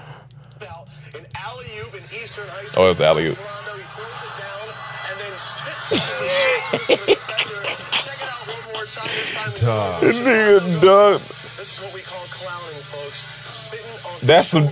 Out 0.70 0.88
an 1.16 1.26
alley-oop 1.36 1.96
in 1.96 2.04
Eastern 2.22 2.48
High 2.48 2.66
School. 2.68 2.84
Oh, 2.84 2.86
it 2.86 2.90
was 2.90 3.02
alley-oop. 3.02 3.38
Rondo, 3.38 3.61
nigga 10.22 10.82
done. 10.82 11.22
This 11.58 11.74
is 11.74 11.82
what 11.82 11.94
we 11.94 12.02
call 12.02 12.26
clowning, 12.28 12.82
folks. 12.92 13.26
Sitting 13.52 13.86
That's 14.24 14.50
some 14.50 14.64
you 14.66 14.70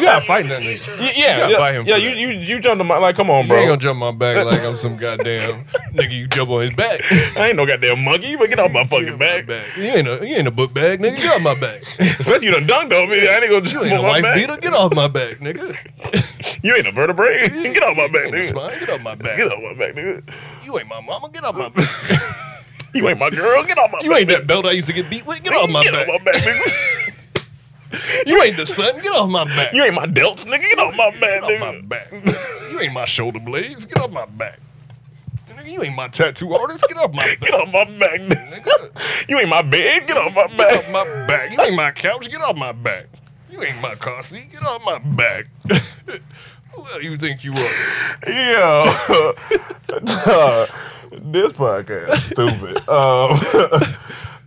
gotta 0.00 0.24
fight 0.24 0.46
that 0.48 0.62
nigga. 0.62 0.86
Yeah, 0.98 1.04
You 1.04 1.12
yeah, 1.16 1.38
gotta 1.40 1.52
yeah. 1.52 1.58
fight 1.58 1.74
him 1.74 1.84
yeah 1.86 1.96
you, 1.96 2.10
that. 2.10 2.16
you 2.16 2.28
you 2.30 2.60
jumped 2.60 2.80
on 2.80 2.86
my 2.86 2.96
like. 2.98 3.16
Come 3.16 3.28
on, 3.30 3.42
You 3.44 3.48
bro. 3.48 3.58
ain't 3.58 3.68
gonna 3.68 3.76
jump 3.80 3.98
my 3.98 4.12
back 4.12 4.44
like 4.46 4.60
I'm 4.62 4.76
some 4.76 4.96
goddamn 4.98 5.64
nigga. 5.94 6.10
You 6.12 6.26
jump 6.28 6.50
on 6.50 6.62
his 6.62 6.74
back. 6.74 7.00
I 7.36 7.48
ain't 7.48 7.56
no 7.56 7.66
goddamn 7.66 8.02
monkey. 8.02 8.28
You 8.28 8.38
get 8.48 8.58
off 8.60 8.72
my 8.72 8.84
fucking 8.84 9.18
back. 9.18 9.46
You 9.76 9.82
ain't 9.84 10.08
a 10.08 10.26
you 10.26 10.36
ain't 10.36 10.48
a 10.48 10.50
book 10.50 10.72
bag, 10.72 11.00
nigga. 11.00 11.16
Get 11.16 11.36
off 11.36 11.42
my 11.42 11.54
back. 11.60 11.82
Especially 12.18 12.46
you 12.46 12.52
done 12.52 12.66
dunked 12.66 13.02
on 13.02 13.10
me. 13.10 13.28
I 13.28 13.34
ain't 13.36 13.42
gonna 13.44 13.54
You 13.56 13.60
jump 13.62 13.84
ain't 13.84 13.92
a 13.92 13.96
on 13.98 14.02
my 14.02 14.08
wife 14.08 14.22
back. 14.22 14.34
beater. 14.36 14.56
Get 14.56 14.72
off 14.72 14.94
my 14.94 15.08
back, 15.08 15.36
nigga. 15.38 16.62
You 16.64 16.74
ain't 16.76 16.86
a 16.86 16.92
vertebrae. 16.92 17.48
Get 17.48 17.82
off 17.82 17.96
my 17.96 18.08
back, 18.08 18.14
You 18.14 18.24
ain't 18.26 18.34
nigga. 18.36 18.44
spine. 18.44 18.78
Get 18.80 18.88
off 18.90 19.02
my 19.02 19.14
back. 19.14 19.36
Get 19.36 19.52
off 19.52 19.62
my 19.62 19.74
back, 19.74 19.94
nigga. 19.94 20.22
You 20.64 20.78
ain't 20.78 20.88
my 20.88 21.00
mama. 21.00 21.28
Get 21.30 21.44
off 21.44 21.56
my 21.56 21.68
back. 21.68 21.86
You 22.94 23.06
ain't 23.08 23.18
my 23.20 23.28
girl. 23.28 23.62
Get 23.64 23.76
off 23.78 23.90
my 23.92 24.00
You 24.02 24.10
back. 24.10 24.20
ain't 24.20 24.28
that 24.30 24.46
belt 24.46 24.64
I 24.64 24.70
used 24.70 24.86
to 24.86 24.94
get 24.94 25.10
beat 25.10 25.26
with. 25.26 25.42
Get 25.42 25.52
off 25.54 25.68
my 25.70 25.82
Get 25.82 25.92
back. 25.92 26.08
off 26.08 26.20
my 26.24 26.32
back, 26.32 26.42
nigga. 26.42 26.85
You 28.26 28.42
ain't 28.42 28.56
the 28.56 28.66
son. 28.66 28.94
Get 29.00 29.12
off 29.12 29.30
my 29.30 29.44
back. 29.44 29.72
You 29.72 29.82
ain't 29.84 29.94
my 29.94 30.06
delts, 30.06 30.44
nigga. 30.46 30.60
Get 30.60 30.78
off 30.78 30.94
my 30.96 31.10
back, 31.12 31.20
Get 31.20 31.44
off 31.44 31.60
my 31.60 31.66
nigga. 31.80 31.88
back. 31.88 32.12
You 32.72 32.80
ain't 32.80 32.92
my 32.92 33.04
shoulder 33.04 33.38
blades. 33.40 33.84
Get 33.86 33.98
off 33.98 34.10
my 34.10 34.26
back. 34.26 34.58
Nigga, 35.48 35.70
you 35.72 35.82
ain't 35.82 35.96
my 35.96 36.08
tattoo 36.08 36.52
artist. 36.54 36.84
Get 36.88 36.98
off 36.98 37.12
my 37.12 37.22
back. 37.22 37.40
Get 37.40 37.50
back. 37.52 37.60
off 37.60 37.72
my 37.72 37.84
back, 37.84 38.20
nigga. 38.20 38.62
Nigga, 38.62 39.28
You 39.30 39.38
ain't 39.38 39.48
my 39.48 39.62
bed. 39.62 40.06
Get 40.06 40.16
off 40.16 40.34
my 40.34 40.46
Get 40.48 40.56
back. 40.58 40.76
off 40.76 40.92
my 40.92 41.26
back. 41.26 41.50
You 41.52 41.60
ain't 41.62 41.74
my 41.76 41.90
couch. 41.92 42.28
Get 42.30 42.40
off 42.40 42.56
my 42.56 42.72
back. 42.72 43.06
You 43.50 43.62
ain't 43.62 43.80
my 43.80 43.94
car 43.94 44.22
seat. 44.22 44.50
Get 44.52 44.62
off 44.62 44.84
my 44.84 44.98
back. 44.98 45.46
Who 45.68 46.82
the 46.82 46.88
hell 46.90 47.02
you 47.02 47.16
think 47.16 47.42
you 47.44 47.52
are? 47.52 48.30
Yo, 48.30 49.32
Dog, 50.24 50.68
this 51.12 51.52
podcast 51.54 52.12
is 52.12 52.24
stupid. 52.24 52.76
Um, 52.88 53.38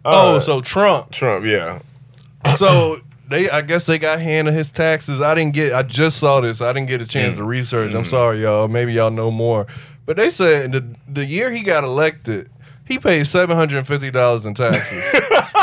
oh, 0.06 0.40
so 0.40 0.62
Trump. 0.62 1.12
Trump, 1.12 1.46
yeah, 1.46 1.80
So 2.56 3.00
they, 3.30 3.50
I 3.50 3.62
guess 3.62 3.86
they 3.86 4.00
got 4.00 4.20
handed 4.20 4.54
his 4.54 4.72
taxes. 4.72 5.22
I 5.22 5.36
didn't 5.36 5.54
get. 5.54 5.74
I 5.74 5.84
just 5.84 6.18
saw 6.18 6.42
this. 6.42 6.62
I 6.62 6.74
didn't 6.74 6.90
get 6.90 7.02
a 7.02 7.06
chance 7.06 7.38
to 7.38 7.44
mm. 7.44 7.48
research. 7.48 7.94
I'm 7.94 8.04
mm. 8.04 8.08
sorry, 8.08 8.42
y'all. 8.42 8.68
Maybe 8.68 8.94
y'all 8.94 9.12
know 9.12 9.30
more. 9.30 9.68
But 10.06 10.18
they 10.18 10.32
said 10.32 10.72
the 10.72 10.96
the 11.08 11.26
year 11.26 11.52
he 11.52 11.62
got 11.62 11.84
elected, 11.84 12.50
he 12.88 12.98
paid 12.98 13.28
seven 13.28 13.56
hundred 13.56 13.78
and 13.78 13.88
fifty 13.88 14.10
dollars 14.10 14.46
in 14.48 14.56
taxes. 14.56 15.04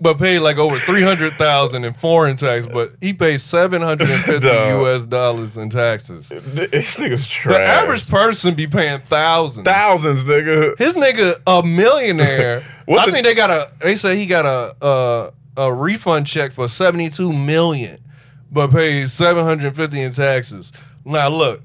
But 0.00 0.18
paid 0.18 0.38
like 0.40 0.58
over 0.58 0.78
three 0.78 1.02
hundred 1.02 1.32
thousand 1.34 1.84
in 1.84 1.92
foreign 1.92 2.36
tax, 2.36 2.66
but 2.72 2.92
he 3.00 3.12
paid 3.12 3.40
seven 3.40 3.82
hundred 3.82 4.08
and 4.10 4.20
fifty 4.22 4.46
U.S. 4.78 5.04
dollars 5.04 5.56
in 5.56 5.70
taxes. 5.70 6.28
this 6.28 6.96
nigga's 6.98 7.26
trash. 7.26 7.56
The 7.56 7.62
average 7.64 8.08
person 8.08 8.54
be 8.54 8.68
paying 8.68 9.00
thousands. 9.00 9.64
thousands, 9.66 10.24
nigga. 10.24 10.78
His 10.78 10.94
nigga 10.94 11.40
a 11.48 11.66
millionaire. 11.66 12.62
I 12.88 13.06
the- 13.06 13.12
think 13.12 13.24
they 13.26 13.34
got 13.34 13.50
a. 13.50 13.72
They 13.80 13.96
say 13.96 14.16
he 14.16 14.26
got 14.26 14.46
a 14.46 14.76
a, 14.86 15.32
a 15.64 15.74
refund 15.74 16.28
check 16.28 16.52
for 16.52 16.68
seventy 16.68 17.10
two 17.10 17.32
million, 17.32 17.98
but 18.52 18.70
pays 18.70 19.12
seven 19.12 19.44
hundred 19.44 19.74
fifty 19.74 20.00
in 20.00 20.12
taxes. 20.14 20.70
Now 21.04 21.28
look, 21.28 21.60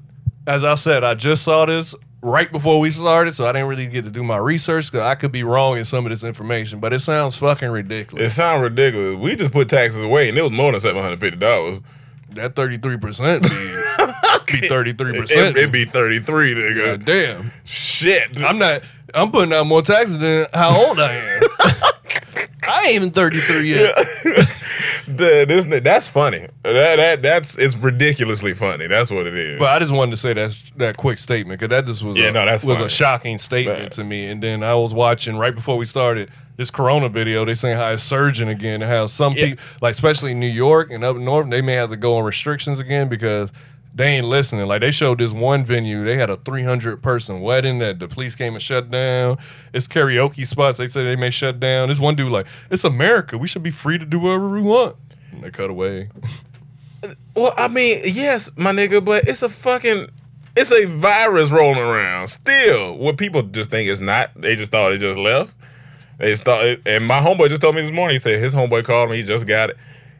as 0.48 0.64
I 0.64 0.74
said, 0.74 1.04
I 1.04 1.14
just 1.14 1.44
saw 1.44 1.66
this 1.66 1.94
right 2.24 2.50
before 2.50 2.80
we 2.80 2.90
started, 2.90 3.34
so 3.34 3.44
I 3.46 3.52
didn't 3.52 3.68
really 3.68 3.86
get 3.86 4.04
to 4.04 4.10
do 4.10 4.24
my 4.24 4.38
research 4.38 4.90
because 4.90 5.02
I 5.04 5.14
could 5.14 5.30
be 5.30 5.44
wrong 5.44 5.76
in 5.76 5.84
some 5.84 6.06
of 6.06 6.10
this 6.10 6.24
information. 6.24 6.80
But 6.80 6.92
it 6.92 7.00
sounds 7.00 7.36
fucking 7.36 7.70
ridiculous. 7.70 8.32
It 8.32 8.34
sounds 8.34 8.62
ridiculous. 8.62 9.18
We 9.20 9.36
just 9.36 9.52
put 9.52 9.68
taxes 9.68 10.02
away, 10.02 10.28
and 10.28 10.36
it 10.38 10.42
was 10.42 10.52
more 10.52 10.72
than 10.72 10.80
seven 10.80 11.02
hundred 11.02 11.20
fifty 11.20 11.38
dollars. 11.38 11.80
that 12.30 12.56
thirty 12.56 12.78
three 12.78 12.96
percent 12.96 13.42
be 13.42 13.48
thirty 14.68 14.92
three 14.94 15.18
percent. 15.18 15.56
it'd 15.56 15.70
be 15.70 15.84
thirty 15.84 16.18
three, 16.18 16.54
nigga. 16.54 17.04
Damn, 17.04 17.52
Shit. 17.64 18.42
I'm 18.42 18.58
not. 18.58 18.82
I'm 19.12 19.30
putting 19.30 19.52
out 19.52 19.66
more 19.66 19.82
taxes 19.82 20.18
than 20.18 20.46
how 20.52 20.76
old 20.88 20.98
I 20.98 21.12
am. 21.14 21.42
I 22.66 22.84
ain't 22.86 22.94
even 22.94 23.10
thirty 23.10 23.40
three 23.40 23.74
yet. 23.74 23.94
The- 25.16 25.44
this, 25.46 25.66
that's 25.82 26.08
funny. 26.08 26.48
That, 26.62 26.96
that 26.96 27.22
that's 27.22 27.56
it's 27.58 27.76
ridiculously 27.76 28.54
funny. 28.54 28.86
That's 28.86 29.10
what 29.10 29.26
it 29.26 29.36
is. 29.36 29.58
But 29.58 29.68
I 29.70 29.78
just 29.78 29.92
wanted 29.92 30.12
to 30.12 30.16
say 30.16 30.32
that 30.34 30.56
that 30.76 30.96
quick 30.96 31.18
statement 31.18 31.60
because 31.60 31.70
that 31.70 31.86
just 31.86 32.02
was 32.02 32.16
Yeah, 32.16 32.28
a, 32.28 32.32
no, 32.32 32.44
that's 32.46 32.64
was 32.64 32.76
fine. 32.78 32.86
a 32.86 32.88
shocking 32.88 33.38
statement 33.38 33.92
to 33.92 34.04
me. 34.04 34.26
And 34.28 34.42
then 34.42 34.62
I 34.62 34.74
was 34.74 34.94
watching 34.94 35.36
right 35.36 35.54
before 35.54 35.76
we 35.76 35.84
started 35.86 36.30
this 36.56 36.70
Corona 36.70 37.08
video. 37.08 37.44
They 37.44 37.54
saying 37.54 37.76
how 37.76 37.90
it's 37.92 38.02
surging 38.04 38.48
again 38.48 38.80
and 38.82 38.90
how 38.90 39.06
some 39.06 39.32
Yeah. 39.32 39.46
people, 39.46 39.64
like 39.80 39.92
especially 39.92 40.32
in 40.32 40.40
New 40.40 40.46
York 40.46 40.90
and 40.90 41.02
up 41.04 41.16
north, 41.16 41.50
they 41.50 41.62
may 41.62 41.74
have 41.74 41.90
to 41.90 41.96
go 41.96 42.16
on 42.18 42.24
restrictions 42.24 42.78
again 42.78 43.08
because 43.08 43.50
they 43.94 44.08
ain't 44.08 44.26
listening. 44.26 44.66
Like 44.66 44.80
they 44.80 44.90
showed 44.90 45.18
this 45.18 45.30
one 45.30 45.64
venue, 45.64 46.04
they 46.04 46.16
had 46.16 46.30
a 46.30 46.36
300 46.36 47.02
person 47.02 47.40
wedding 47.40 47.78
that 47.78 47.98
the 47.98 48.08
police 48.08 48.34
came 48.34 48.54
and 48.54 48.62
shut 48.62 48.90
down. 48.90 49.38
It's 49.72 49.86
karaoke 49.86 50.46
spots. 50.46 50.78
They 50.78 50.88
said 50.88 51.04
they 51.04 51.16
may 51.16 51.30
shut 51.30 51.60
down. 51.60 51.88
This 51.88 52.00
one 52.00 52.16
dude 52.16 52.32
like, 52.32 52.46
it's 52.70 52.84
America. 52.84 53.38
We 53.38 53.46
should 53.46 53.62
be 53.62 53.70
free 53.70 53.98
to 53.98 54.04
do 54.04 54.18
whatever 54.18 54.50
we 54.50 54.62
want. 54.62 54.96
And 55.32 55.42
they 55.42 55.50
cut 55.50 55.70
away. 55.70 56.10
Well, 57.36 57.52
I 57.58 57.68
mean, 57.68 58.00
yes, 58.04 58.50
my 58.56 58.72
nigga, 58.72 59.04
but 59.04 59.28
it's 59.28 59.42
a 59.42 59.48
fucking 59.50 60.08
it's 60.56 60.70
a 60.70 60.84
virus 60.86 61.50
rolling 61.50 61.80
around. 61.80 62.28
Still, 62.28 62.96
what 62.96 63.18
people 63.18 63.42
just 63.42 63.70
think 63.70 63.90
it's 63.90 64.00
not. 64.00 64.30
They 64.36 64.56
just 64.56 64.70
thought 64.70 64.92
it 64.92 64.98
just 64.98 65.18
left. 65.18 65.54
They 66.18 66.30
just 66.30 66.44
thought 66.44 66.64
it, 66.64 66.82
and 66.86 67.06
my 67.06 67.20
homeboy 67.20 67.48
just 67.48 67.60
told 67.60 67.74
me 67.74 67.82
this 67.82 67.90
morning, 67.90 68.16
he 68.16 68.20
said 68.20 68.40
his 68.40 68.54
homeboy 68.54 68.84
called 68.84 69.10
me. 69.10 69.16
he 69.16 69.22
just 69.24 69.46
got 69.46 69.70
it. 69.70 69.76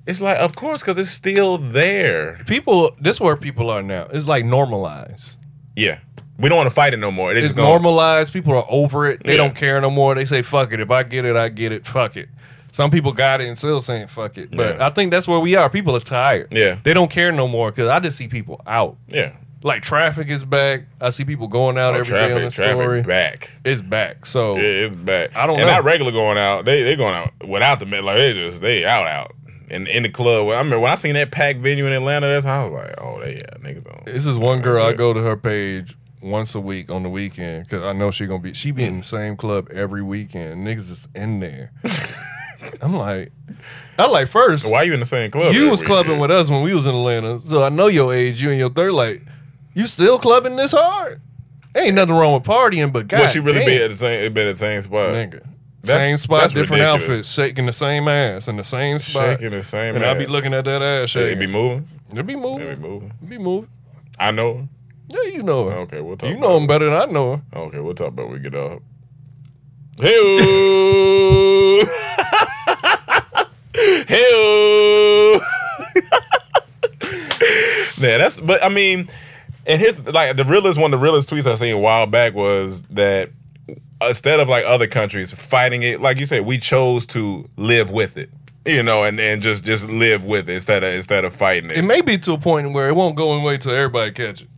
It's 0.07 0.21
like, 0.21 0.39
of 0.39 0.55
course, 0.55 0.81
because 0.83 0.99
it's 0.99 1.11
still 1.11 1.57
there. 1.59 2.39
People, 2.47 2.95
this 3.01 3.17
is 3.17 3.21
where 3.21 3.37
people 3.37 3.71
are 3.71 3.83
now. 3.83 4.07
It's 4.13 4.27
like 4.27 4.45
normalized. 4.45 5.39
Yeah. 5.77 5.99
We 6.39 6.49
don't 6.49 6.59
want 6.59 6.69
to 6.69 6.75
fight 6.75 6.93
it 6.93 6.99
no 6.99 7.11
more. 7.11 7.31
It's, 7.31 7.39
It's 7.39 7.47
just 7.49 7.57
gonna- 7.57 7.69
normalized. 7.69 8.33
People 8.33 8.55
are 8.55 8.67
over 8.69 9.07
it. 9.09 9.23
They 9.25 9.33
Yeah. 9.33 9.37
don't 9.39 9.55
care 9.55 9.81
no 9.81 9.89
more. 9.91 10.15
They 10.15 10.25
say, 10.25 10.43
fuck 10.43 10.73
it. 10.73 10.81
If 10.81 10.91
I 10.91 11.05
get 11.05 11.25
it, 11.25 11.37
I 11.37 11.49
get 11.49 11.73
it. 11.73 11.87
Fuck 11.87 12.17
it. 12.17 12.29
Some 12.73 12.91
people 12.91 13.13
got 13.13 13.41
it 13.41 13.47
and 13.47 13.57
still 13.57 13.81
saying 13.81 14.09
fuck 14.09 14.37
it. 14.37 14.51
But 14.51 14.77
Yeah. 14.79 14.87
I 14.87 14.91
think 14.91 15.11
that's 15.13 15.29
where 15.29 15.39
we 15.39 15.55
are. 15.55 15.71
People 15.71 15.95
are 15.97 16.01
tired. 16.01 16.49
Yeah. 16.51 16.77
They 16.83 16.93
don't 16.93 17.11
care 17.11 17.31
no 17.33 17.47
more 17.49 17.71
because 17.71 17.89
I 17.89 18.01
just 18.01 18.19
see 18.19 18.27
people 18.29 18.61
out. 18.67 18.97
Yeah. 19.09 19.31
Like 19.63 19.83
traffic 19.83 20.29
is 20.29 20.45
back. 20.45 20.83
I 21.01 21.11
see 21.11 21.25
people 21.25 21.47
going 21.49 21.79
out 21.79 21.95
Oh, 21.95 22.01
every 22.01 22.13
day 22.19 22.25
on 22.25 22.29
traffic, 22.31 22.45
the 22.51 22.55
traffic 22.55 22.77
story. 22.83 23.03
back. 23.03 23.51
It's 23.65 23.81
back. 23.81 24.27
So 24.27 24.57
Yeah, 24.57 24.63
it's 24.87 24.97
back. 24.97 25.35
I 25.37 25.47
don't 25.47 25.57
and 25.59 25.67
know. 25.69 25.73
not 25.75 25.85
regular 25.85 26.11
going 26.13 26.37
out. 26.37 26.65
They 26.67 26.83
they 26.83 26.97
going 26.97 27.15
out 27.15 27.31
without 27.49 27.79
the 27.81 27.87
med. 27.87 28.05
Like 28.05 28.17
they 28.17 28.35
just 28.35 28.61
they 28.61 28.85
out 28.85 29.07
out. 29.07 29.33
And 29.71 29.89
in 29.89 30.03
the 30.03 30.09
club, 30.09 30.47
I 30.49 30.59
remember 30.59 30.81
when 30.81 30.93
I 30.93 30.95
seen 30.97 31.15
that 31.15 31.31
packed 31.31 31.61
venue 31.61 31.87
in 31.87 31.93
Atlanta. 31.93 32.27
That's 32.27 32.45
how 32.45 32.63
I 32.63 32.65
was 32.65 32.73
like, 32.73 32.95
oh, 32.99 33.21
they 33.21 33.37
yeah, 33.37 33.59
niggas 33.59 33.87
on. 33.87 34.03
this 34.05 34.27
is 34.27 34.37
one 34.39 34.61
girl 34.63 34.85
I 34.85 34.93
go 34.93 35.13
to 35.13 35.21
her 35.23 35.37
page 35.37 35.97
once 36.21 36.55
a 36.55 36.61
week 36.61 36.91
on 36.91 37.03
the 37.03 37.09
weekend 37.11 37.65
because 37.65 37.83
I 37.83 37.93
know 37.93 38.11
she 38.11 38.27
gonna 38.27 38.39
be 38.41 38.55
she 38.55 38.71
be 38.71 38.85
in 38.85 38.99
the 38.99 39.05
same 39.05 39.37
club 39.37 39.71
every 39.71 40.03
weekend. 40.03 40.67
Niggas 40.67 40.91
is 40.91 41.09
in 41.15 41.41
there. 41.41 41.73
I'm 42.83 42.95
like, 42.97 43.33
I 43.99 44.07
like 44.07 44.29
first. 44.29 44.71
Why 44.71 44.83
you 44.83 44.95
in 44.95 45.01
the 45.01 45.07
same 45.07 45.31
club? 45.31 45.55
You 45.55 45.71
was 45.71 45.83
clubbing 45.83 46.13
weekend? 46.13 46.23
with 46.23 46.31
us 46.31 46.51
when 46.51 46.63
we 46.63 46.75
was 46.75 46.87
in 46.87 46.95
Atlanta, 46.95 47.41
so 47.41 47.63
I 47.63 47.69
know 47.69 47.89
your 47.89 48.15
age. 48.15 48.43
You 48.43 48.51
and 48.51 48.59
your 48.59 48.71
third, 48.71 48.93
like, 48.93 49.23
you 49.75 49.87
still 49.87 50.19
clubbing 50.19 50.57
this 50.57 50.73
hard? 50.73 51.21
Ain't 51.77 51.95
nothing 51.95 52.15
wrong 52.15 52.35
with 52.35 52.45
partying, 52.45 52.93
but 52.93 53.09
God, 53.09 53.21
Would 53.21 53.31
she 53.31 53.41
really 53.41 53.59
damn, 53.59 53.67
be 53.67 53.83
at 53.83 53.91
the 53.91 53.97
same? 53.97 54.33
Been 54.33 54.47
at 54.47 54.53
the 54.53 54.59
same 54.59 54.83
spot? 54.83 55.11
nigga? 55.11 55.47
Same 55.87 56.17
spot, 56.17 56.41
that's 56.43 56.55
different 56.55 56.83
ridiculous. 56.83 57.03
outfits, 57.11 57.31
shaking 57.33 57.67
the 57.67 57.73
same 57.73 58.09
ass 58.09 58.49
in 58.49 58.57
the 58.57 58.65
same 58.65 58.99
spot. 58.99 59.35
Shaking 59.39 59.51
the 59.53 59.63
same 59.63 59.97
and 59.97 60.05
I'll 60.05 60.19
be 60.19 60.27
looking 60.27 60.55
at 60.55 60.65
that 60.65 60.83
ass 60.83 61.05
It 61.05 61.09
shaking. 61.09 61.39
be 61.39 61.47
moving. 61.47 61.89
It 62.15 62.27
be 62.27 62.37
moving. 62.37 62.67
It 62.69 62.81
be 62.81 62.89
moving. 62.89 63.13
It 63.23 63.29
be 63.29 63.39
moving. 63.39 63.71
I 64.19 64.31
know. 64.31 64.55
her. 64.57 64.69
Yeah, 65.09 65.31
you 65.33 65.43
know 65.43 65.69
her. 65.69 65.77
Okay, 65.81 66.01
we'll 66.01 66.17
talk. 66.17 66.31
You 66.31 66.39
know 66.39 66.57
him 66.57 66.67
better 66.67 66.87
than 66.87 66.95
I 66.95 67.05
know 67.07 67.37
her. 67.37 67.43
Okay, 67.61 67.81
we'll 67.81 67.95
talk 67.95 68.09
about 68.09 68.29
when 68.29 68.43
we 68.43 68.49
get 68.49 68.55
up. 68.55 68.81
Hey, 70.01 70.15
hey. 74.09 75.41
Man, 78.01 78.19
that's 78.19 78.41
but 78.41 78.63
I 78.63 78.69
mean, 78.69 79.09
and 79.67 79.81
his 79.81 79.99
like 80.07 80.37
the 80.37 80.45
realest 80.45 80.79
one, 80.81 80.93
of 80.93 81.01
the 81.01 81.05
realest 81.05 81.31
tweets 81.31 81.47
I 81.47 81.55
seen 81.55 81.75
a 81.75 81.79
while 81.79 82.07
back 82.07 82.35
was 82.35 82.83
that 82.91 83.31
instead 84.01 84.41
of 84.41 84.49
like 84.49 84.65
other 84.67 84.87
countries 84.87 85.33
fighting 85.33 85.83
it, 85.83 86.01
like 86.01 86.19
you 86.19 86.27
said, 86.27 86.45
we 86.45 86.59
chose 86.59 87.07
to 87.07 87.49
live 87.57 87.91
with 87.91 88.17
it, 88.17 88.31
you 88.65 88.83
know, 88.83 89.05
and, 89.05 89.19
and 89.21 89.43
just 89.43 89.65
just 89.65 89.89
live 89.89 90.25
with 90.25 90.49
it 90.49 90.55
instead 90.55 90.85
of 90.85 90.93
instead 90.93 91.25
of 91.25 91.35
fighting 91.35 91.71
it. 91.71 91.79
It 91.79 91.83
may 91.83 92.01
be 92.01 92.19
to 92.19 92.33
a 92.33 92.39
point 92.39 92.73
where 92.73 92.89
it 92.89 92.95
won't 92.95 93.17
go 93.17 93.33
away 93.33 93.59
till 93.59 93.73
everybody 93.73 94.13
catch 94.13 94.43
it. 94.43 94.49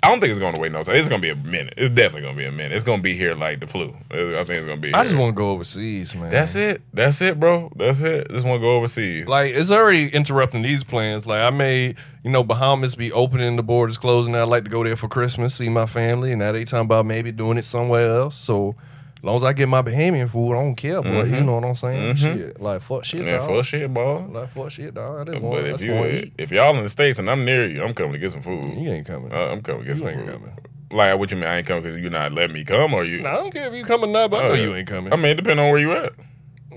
I 0.00 0.08
don't 0.08 0.20
think 0.20 0.30
it's 0.30 0.38
going 0.38 0.54
to 0.54 0.60
wait 0.60 0.70
no 0.70 0.84
time. 0.84 0.94
It's 0.94 1.08
going 1.08 1.20
to 1.20 1.26
be 1.26 1.30
a 1.30 1.50
minute. 1.50 1.74
It's 1.76 1.92
definitely 1.92 2.22
going 2.22 2.36
to 2.36 2.38
be 2.38 2.46
a 2.46 2.52
minute. 2.52 2.72
It's 2.72 2.84
going 2.84 3.00
to 3.00 3.02
be 3.02 3.14
here 3.14 3.34
like 3.34 3.58
the 3.58 3.66
flu. 3.66 3.96
I 4.10 4.44
think 4.44 4.50
it's 4.50 4.64
going 4.64 4.76
to 4.76 4.76
be. 4.76 4.94
I 4.94 5.02
just 5.02 5.16
want 5.16 5.34
to 5.34 5.36
go 5.36 5.50
overseas, 5.50 6.14
man. 6.14 6.30
That's 6.30 6.54
it. 6.54 6.82
That's 6.94 7.20
it, 7.20 7.40
bro. 7.40 7.72
That's 7.74 8.00
it. 8.00 8.30
Just 8.30 8.46
want 8.46 8.60
to 8.60 8.64
go 8.64 8.76
overseas. 8.76 9.26
Like 9.26 9.54
it's 9.54 9.72
already 9.72 10.08
interrupting 10.08 10.62
these 10.62 10.84
plans. 10.84 11.26
Like 11.26 11.40
I 11.40 11.50
made, 11.50 11.96
you 12.22 12.30
know, 12.30 12.44
Bahamas 12.44 12.94
be 12.94 13.10
opening, 13.10 13.56
the 13.56 13.64
borders 13.64 13.98
closing. 13.98 14.36
I'd 14.36 14.44
like 14.44 14.64
to 14.64 14.70
go 14.70 14.84
there 14.84 14.96
for 14.96 15.08
Christmas, 15.08 15.56
see 15.56 15.68
my 15.68 15.86
family, 15.86 16.30
and 16.30 16.38
now 16.38 16.52
they 16.52 16.64
talking 16.64 16.86
about 16.86 17.04
maybe 17.04 17.32
doing 17.32 17.58
it 17.58 17.64
somewhere 17.64 18.08
else. 18.08 18.36
So 18.36 18.76
as 19.18 19.24
long 19.24 19.36
as 19.36 19.42
I 19.44 19.52
get 19.52 19.68
my 19.68 19.82
Bahamian 19.82 20.30
food, 20.30 20.52
I 20.52 20.62
don't 20.62 20.74
care. 20.76 21.02
But 21.02 21.26
you 21.28 21.40
know 21.40 21.56
what 21.56 21.64
I'm 21.64 21.74
saying? 21.74 22.16
Shit, 22.16 22.60
like 22.60 22.82
fuck 22.82 23.04
shit, 23.04 23.24
yeah, 23.26 23.38
dog. 23.38 23.46
full 23.48 23.62
shit, 23.62 23.92
ball. 23.92 24.26
Like 24.30 24.48
fuck 24.50 24.70
shit, 24.70 24.94
dog. 24.94 25.20
I 25.20 25.24
didn't 25.24 25.42
want. 25.42 25.62
But 25.62 25.70
I 25.70 25.74
if 25.74 25.82
you 25.82 25.92
want 25.92 26.32
if 26.38 26.50
y'all 26.52 26.76
in 26.76 26.82
the 26.84 26.88
states 26.88 27.18
and 27.18 27.28
I'm 27.30 27.44
near 27.44 27.66
you, 27.66 27.82
I'm 27.82 27.94
coming 27.94 28.12
to 28.12 28.18
get 28.18 28.32
some 28.32 28.42
food. 28.42 28.78
You 28.78 28.90
ain't 28.92 29.06
coming. 29.06 29.32
Uh, 29.32 29.46
I'm 29.48 29.60
coming 29.62 29.82
to 29.82 29.86
get 29.86 29.96
You 29.96 29.98
some 29.98 30.08
ain't 30.08 30.20
food. 30.20 30.32
coming. 30.34 30.52
Like 30.90 31.18
what 31.18 31.30
you 31.30 31.36
mean? 31.36 31.46
I 31.46 31.58
ain't 31.58 31.66
coming 31.66 31.82
because 31.82 32.00
you 32.00 32.08
not 32.10 32.32
letting 32.32 32.54
me 32.54 32.64
come, 32.64 32.94
or 32.94 33.04
you? 33.04 33.22
Nah, 33.22 33.30
I 33.32 33.36
don't 33.36 33.50
care 33.52 33.68
if 33.68 33.74
you 33.74 33.84
coming 33.84 34.10
now, 34.12 34.26
but 34.28 34.42
I 34.44 34.48
know 34.48 34.54
Uh, 34.54 34.56
you 34.56 34.74
ain't 34.74 34.88
coming. 34.88 35.12
I 35.12 35.16
mean, 35.16 35.26
it 35.32 35.34
depends 35.34 35.60
on 35.60 35.68
where 35.70 35.78
you 35.80 35.92
at. 35.92 36.12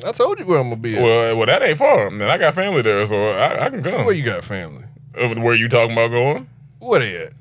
I 0.06 0.12
told 0.12 0.40
you 0.40 0.46
where 0.46 0.58
I'm 0.60 0.70
gonna 0.70 0.82
be. 0.82 0.98
At. 0.98 1.04
Well, 1.04 1.38
well, 1.38 1.46
that 1.46 1.62
ain't 1.62 1.78
far. 1.78 2.08
And 2.08 2.24
I 2.24 2.38
got 2.40 2.56
family 2.56 2.82
there, 2.82 3.06
so 3.06 3.16
I, 3.34 3.66
I 3.66 3.70
can 3.70 3.84
come. 3.84 4.04
where 4.06 4.16
you 4.16 4.24
got 4.24 4.44
family? 4.44 4.84
Uh, 5.16 5.30
Where 5.36 5.54
you 5.54 5.70
talking 5.70 5.92
about 5.92 6.08
going? 6.10 6.48
Where 6.80 7.00
they 7.02 7.18
at? 7.18 7.34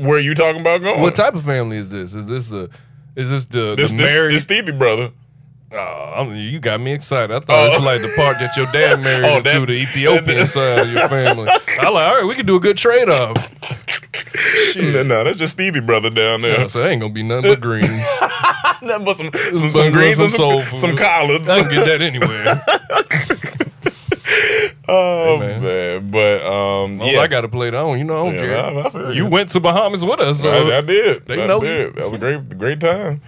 Where 0.00 0.18
you 0.18 0.34
talking 0.34 0.60
about 0.60 0.80
going? 0.80 1.00
What 1.00 1.14
type 1.14 1.34
of 1.34 1.44
family 1.44 1.76
is 1.76 1.90
this? 1.90 2.14
Is 2.14 2.26
this 2.26 2.48
the? 2.48 2.70
Is 3.16 3.28
this 3.30 3.44
the, 3.46 3.74
This, 3.76 3.90
the 3.90 3.96
this, 3.98 4.12
married? 4.12 4.34
this 4.34 4.42
Stevie 4.44 4.72
brother. 4.72 5.10
Oh, 5.72 6.12
I'm, 6.16 6.34
you 6.36 6.60
got 6.60 6.80
me 6.80 6.92
excited. 6.92 7.34
I 7.34 7.40
thought 7.40 7.70
Oh. 7.70 7.74
it's 7.76 7.82
like 7.84 8.02
the 8.02 8.12
part 8.14 8.38
that 8.40 8.56
your 8.56 8.66
dad 8.72 9.00
married 9.04 9.24
Oh, 9.26 9.40
that- 9.40 9.66
the 9.66 9.72
Ethiopian 9.72 10.38
that- 10.40 10.46
side 10.48 10.86
of 10.86 10.92
your 10.92 11.08
family. 11.08 11.48
I 11.48 11.88
like, 11.88 12.04
all 12.04 12.16
right, 12.16 12.24
we 12.26 12.34
can 12.34 12.44
do 12.46 12.56
a 12.56 12.60
good 12.60 12.76
trade 12.76 13.08
off. 13.08 13.36
No, 14.76 15.02
no, 15.02 15.24
that's 15.24 15.38
just 15.38 15.54
Stevie 15.54 15.80
brother 15.80 16.10
down 16.10 16.42
there. 16.42 16.68
So 16.68 16.82
it 16.84 16.88
ain't 16.88 17.00
gonna 17.00 17.12
be 17.12 17.22
nothing 17.22 17.50
but 17.52 17.60
greens. 17.60 17.88
Nothing 18.82 19.04
but 19.04 19.16
some, 19.16 19.30
some, 19.32 19.70
But 19.72 19.92
greens 19.92 20.16
some 20.16 20.30
soul 20.30 20.60
some, 20.62 20.70
food. 20.70 20.78
some 20.80 20.96
collards. 20.96 21.48
I 21.48 21.62
can 21.62 21.70
get 21.70 21.86
that 21.86 22.02
anywhere. 22.02 22.60
Oh 24.92 25.38
Hey, 25.38 25.46
man. 25.46 25.62
man. 25.62 26.10
but 26.10 26.42
um, 26.44 27.00
Yeah. 27.00 27.12
yeah, 27.12 27.20
I 27.20 27.26
got 27.26 27.40
to 27.42 27.48
play 27.48 27.68
it 27.68 27.74
on. 27.74 27.98
You 27.98 28.04
know, 28.04 28.20
I 28.20 28.24
don't 28.30 28.34
Yeah, 28.34 28.40
care. 28.40 28.56
I- 28.58 29.08
I 29.08 29.12
you 29.12 29.24
you. 29.24 29.26
went 29.26 29.48
to 29.50 29.60
Bahamas 29.60 30.04
with 30.04 30.20
us, 30.20 30.42
so 30.42 30.50
I, 30.50 30.78
I 30.78 30.80
did. 30.80 31.26
they 31.26 31.42
I 31.42 31.46
know 31.46 31.60
did. 31.60 31.94
That 31.96 32.04
was 32.04 32.14
a 32.14 32.18
great, 32.18 32.58
great 32.58 32.80
time. 32.80 33.20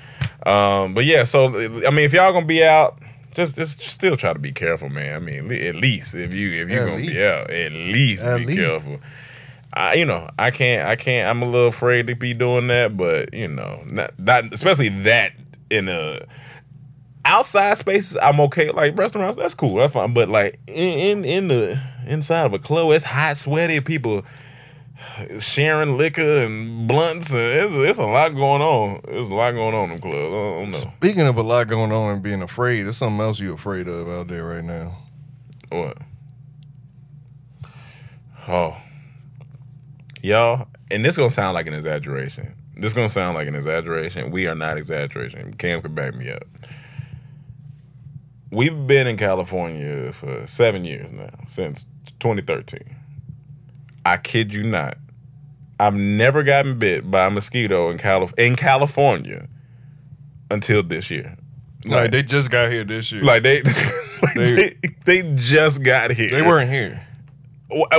Um, 0.47 0.95
but 0.95 1.05
yeah, 1.05 1.25
so 1.25 1.47
I 1.87 1.91
mean, 1.91 2.05
if 2.05 2.13
y'all 2.13 2.33
gonna 2.33 2.45
be 2.47 2.63
out, 2.65 2.99
just 3.35 3.57
just 3.57 3.81
still 3.81 4.17
try 4.17 4.33
to 4.33 4.39
be 4.39 4.53
careful, 4.53 4.89
man. 4.91 5.17
I 5.17 5.19
mean, 5.19 5.51
at 5.53 5.75
least 5.77 6.15
if 6.15 6.35
you 6.35 6.63
if 6.63 6.71
you 6.71 6.79
gonna 6.79 6.97
least. 6.97 7.15
be 7.15 7.25
out, 7.25 7.51
at 7.51 7.73
least 7.73 8.23
At 8.23 8.39
be 8.39 8.47
least. 8.47 8.59
careful. 8.59 9.01
I, 9.77 9.95
you 9.95 10.05
know, 10.05 10.29
I 10.39 10.53
can't, 10.53 10.87
I 10.87 10.95
can't. 10.95 11.29
I'm 11.29 11.43
a 11.43 11.47
little 11.47 11.67
afraid 11.69 12.07
to 12.07 12.15
be 12.15 12.33
doing 12.33 12.69
that, 12.69 12.97
but 12.97 13.35
you 13.35 13.49
know, 13.49 13.83
not, 13.87 14.13
not 14.21 14.53
especially 14.55 14.89
that 15.03 15.33
in 15.71 15.89
a 15.89 16.21
outside 17.25 17.77
spaces. 17.79 18.17
I'm 18.21 18.41
okay. 18.41 18.71
Like 18.71 18.99
restaurants, 18.99 19.37
that's 19.37 19.55
cool, 19.55 19.77
that's 19.77 19.93
fine. 19.93 20.15
But 20.15 20.29
like 20.29 20.59
in 20.67 21.19
in, 21.19 21.25
in 21.25 21.49
the 21.49 21.81
inside 22.07 22.47
of 22.47 22.53
a 22.53 22.59
club, 22.59 22.93
it's 22.93 23.05
hot, 23.05 23.37
sweaty, 23.37 23.81
people 23.81 24.25
sharing 25.39 25.99
liquor 25.99 26.23
and 26.23 26.87
blunts, 26.87 27.31
and 27.33 27.41
it's, 27.41 27.75
it's 27.75 27.99
a 27.99 28.05
lot 28.05 28.31
going 28.31 28.63
on. 28.63 29.01
There's 29.05 29.29
a 29.29 29.35
lot 29.35 29.53
going 29.53 29.75
on 29.75 29.91
in 29.91 29.99
clubs. 29.99 30.17
I 30.17 30.31
don't 30.31 30.71
know 30.71 30.79
Speaking 30.97 31.27
of 31.27 31.37
a 31.37 31.43
lot 31.43 31.69
going 31.69 31.93
on 31.93 32.15
and 32.15 32.23
being 32.23 32.43
afraid, 32.43 32.83
there's 32.83 32.97
something 32.97 33.21
else 33.21 33.41
you're 33.41 33.55
afraid 33.55 33.89
of 33.89 34.09
out 34.09 34.29
there 34.29 34.45
right 34.45 34.65
now. 34.65 34.97
what. 35.71 35.99
Oh, 38.47 38.77
y'all, 40.23 40.69
and 40.91 41.03
this 41.03 41.17
gonna 41.17 41.31
sound 41.31 41.55
like 41.55 41.67
an 41.67 41.73
exaggeration. 41.73 42.55
This 42.77 42.93
gonna 42.93 43.09
sound 43.09 43.37
like 43.37 43.49
an 43.49 43.55
exaggeration. 43.55 44.31
We 44.31 44.47
are 44.47 44.55
not 44.55 44.77
exaggeration. 44.77 45.55
Cam 45.55 45.81
could 45.81 45.95
back 45.95 46.15
me 46.15 46.31
up. 46.31 46.45
We've 48.55 48.87
been 48.87 49.07
in 49.07 49.17
California 49.17 50.13
for 50.13 50.47
seven 50.47 50.85
years 50.85 51.13
now, 51.13 51.31
since 51.49 51.87
2013. 52.21 52.81
I 54.07 54.17
kid 54.17 54.53
you 54.55 54.63
not. 54.63 54.97
I've 55.81 55.95
never 55.95 56.43
gotten 56.45 56.79
bit 56.79 57.11
by 57.11 57.27
a 57.27 57.31
mosquito 57.31 57.91
in 57.91 57.99
Calif- 57.99 58.33
in 58.39 58.55
California 58.55 59.49
until 60.51 60.83
this 60.85 61.11
year. 61.11 61.37
Like 61.85 62.13
they 62.13 62.23
just 62.23 62.51
got 62.51 62.71
here 62.71 62.85
this 62.85 63.11
year. 63.13 63.23
Like 63.23 63.43
they, 63.43 63.63
like 64.23 64.35
They- 64.37 64.55
they, 64.55 64.75
they 65.05 65.35
just 65.35 65.83
got 65.83 66.13
here. 66.13 66.31
they 66.31 66.43
weren't 66.43 66.71
here. 66.71 67.05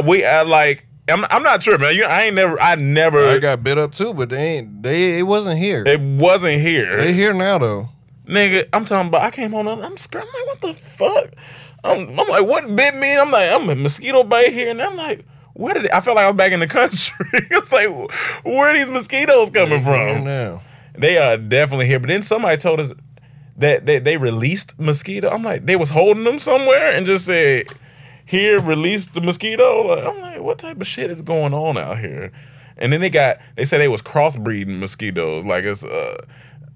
We 0.05 0.23
uh, 0.25 0.45
like. 0.45 0.87
I'm, 1.07 1.23
I'm 1.29 1.43
not 1.43 1.61
sure, 1.61 1.77
man. 1.77 1.93
You, 1.95 2.03
I 2.05 2.23
ain't 2.23 2.35
never. 2.35 2.59
I 2.59 2.73
never. 2.75 3.19
I 3.19 3.37
got 3.37 3.61
bit 3.63 3.77
up 3.77 3.91
too, 3.91 4.11
but 4.15 4.29
they 4.29 4.57
ain't. 4.57 4.81
They 4.81 5.19
it 5.19 5.23
wasn't 5.23 5.59
here. 5.59 5.83
it 5.85 6.01
wasn't 6.01 6.61
here, 6.61 6.97
They 6.97 7.13
here 7.13 7.31
now 7.31 7.59
though. 7.59 7.89
Nigga. 8.25 8.67
I'm 8.73 8.85
talking 8.85 9.09
about. 9.09 9.21
I 9.21 9.31
came 9.31 9.51
home. 9.51 9.67
I'm 9.67 9.97
screaming 9.97 10.29
like, 10.33 10.47
what 10.47 10.61
the 10.61 10.73
fuck? 10.73 11.31
I'm, 11.83 12.19
I'm 12.19 12.27
like, 12.27 12.45
what 12.45 12.75
bit 12.75 12.95
me? 12.95 13.15
I'm 13.17 13.31
like, 13.31 13.51
I'm 13.51 13.69
a 13.69 13.75
mosquito 13.75 14.23
bite 14.23 14.53
here, 14.53 14.71
and 14.71 14.81
I'm 14.81 14.97
like, 14.97 15.25
where 15.53 15.73
did 15.73 15.85
it, 15.85 15.93
I 15.93 16.01
feel 16.01 16.15
like 16.15 16.27
I'm 16.27 16.35
back 16.35 16.51
in 16.51 16.59
the 16.59 16.67
country? 16.67 17.15
it's 17.33 17.71
like, 17.71 17.89
where 18.43 18.69
are 18.69 18.77
these 18.77 18.89
mosquitoes 18.89 19.49
coming 19.49 19.81
from? 19.81 20.23
now. 20.23 20.61
They 20.97 21.17
are 21.17 21.37
definitely 21.37 21.87
here. 21.87 21.99
But 21.99 22.09
then 22.09 22.23
somebody 22.23 22.57
told 22.57 22.79
us 22.79 22.91
that 23.57 23.85
they, 23.85 23.99
they 23.99 24.17
released 24.17 24.77
mosquito. 24.79 25.29
I'm 25.29 25.43
like, 25.43 25.65
they 25.65 25.75
was 25.75 25.89
holding 25.89 26.23
them 26.23 26.39
somewhere 26.39 26.91
and 26.91 27.05
just 27.05 27.25
said, 27.25 27.67
here, 28.25 28.59
release 28.59 29.05
the 29.05 29.21
mosquito. 29.21 29.83
Like, 29.83 30.05
I'm 30.05 30.21
like, 30.21 30.41
what 30.41 30.57
type 30.57 30.81
of 30.81 30.87
shit 30.87 31.11
is 31.11 31.21
going 31.21 31.53
on 31.53 31.77
out 31.77 31.99
here? 31.99 32.31
And 32.77 32.91
then 32.91 32.99
they 32.99 33.09
got, 33.09 33.37
they 33.55 33.63
said 33.63 33.79
they 33.79 33.87
was 33.87 34.01
crossbreeding 34.01 34.79
mosquitoes. 34.79 35.45
Like 35.45 35.63
it's, 35.63 35.83
uh, 35.83 36.17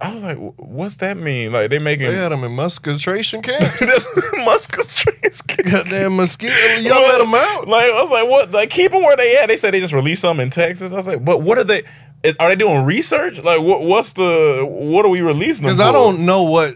I 0.02 0.14
was 0.14 0.24
like, 0.24 0.38
what's 0.58 0.98
that 0.98 1.18
mean? 1.18 1.52
Like 1.52 1.70
they 1.70 1.80
making 1.80 2.08
They 2.08 2.16
had 2.16 2.32
them 2.32 2.44
in 2.46 2.52
muscatration 2.56 3.42
camps. 3.42 3.82
muscat 4.38 4.88
trees. 4.88 5.42
Goddamn 5.42 6.16
mosquito. 6.16 6.56
Y'all 6.78 7.00
let 7.02 7.18
them 7.20 7.34
out. 7.36 7.68
Like 7.68 7.86
I 7.92 8.02
was 8.02 8.10
like, 8.10 8.30
what? 8.30 8.52
Like 8.52 8.70
keep 8.70 8.92
them 8.92 9.02
where 9.04 9.18
they 9.18 9.38
at. 9.38 9.48
They 9.48 9.58
said 9.58 9.74
they 9.74 9.82
just 9.82 9.94
released 9.94 10.22
some 10.22 10.40
in 10.40 10.50
Texas. 10.50 10.94
I 10.94 10.96
was 10.96 11.08
like, 11.08 11.24
but 11.26 11.42
what 11.42 11.58
are 11.58 11.66
they? 11.66 11.84
Are 12.40 12.50
they 12.50 12.56
doing 12.56 12.86
research? 12.86 13.44
Like 13.44 13.62
what? 13.62 13.82
What's 13.82 14.14
the? 14.14 14.66
What 14.66 15.06
are 15.06 15.10
we 15.10 15.22
releasing? 15.22 15.66
Because 15.66 15.82
I 15.82 15.92
don't 15.92 16.26
know 16.26 16.44
what. 16.44 16.76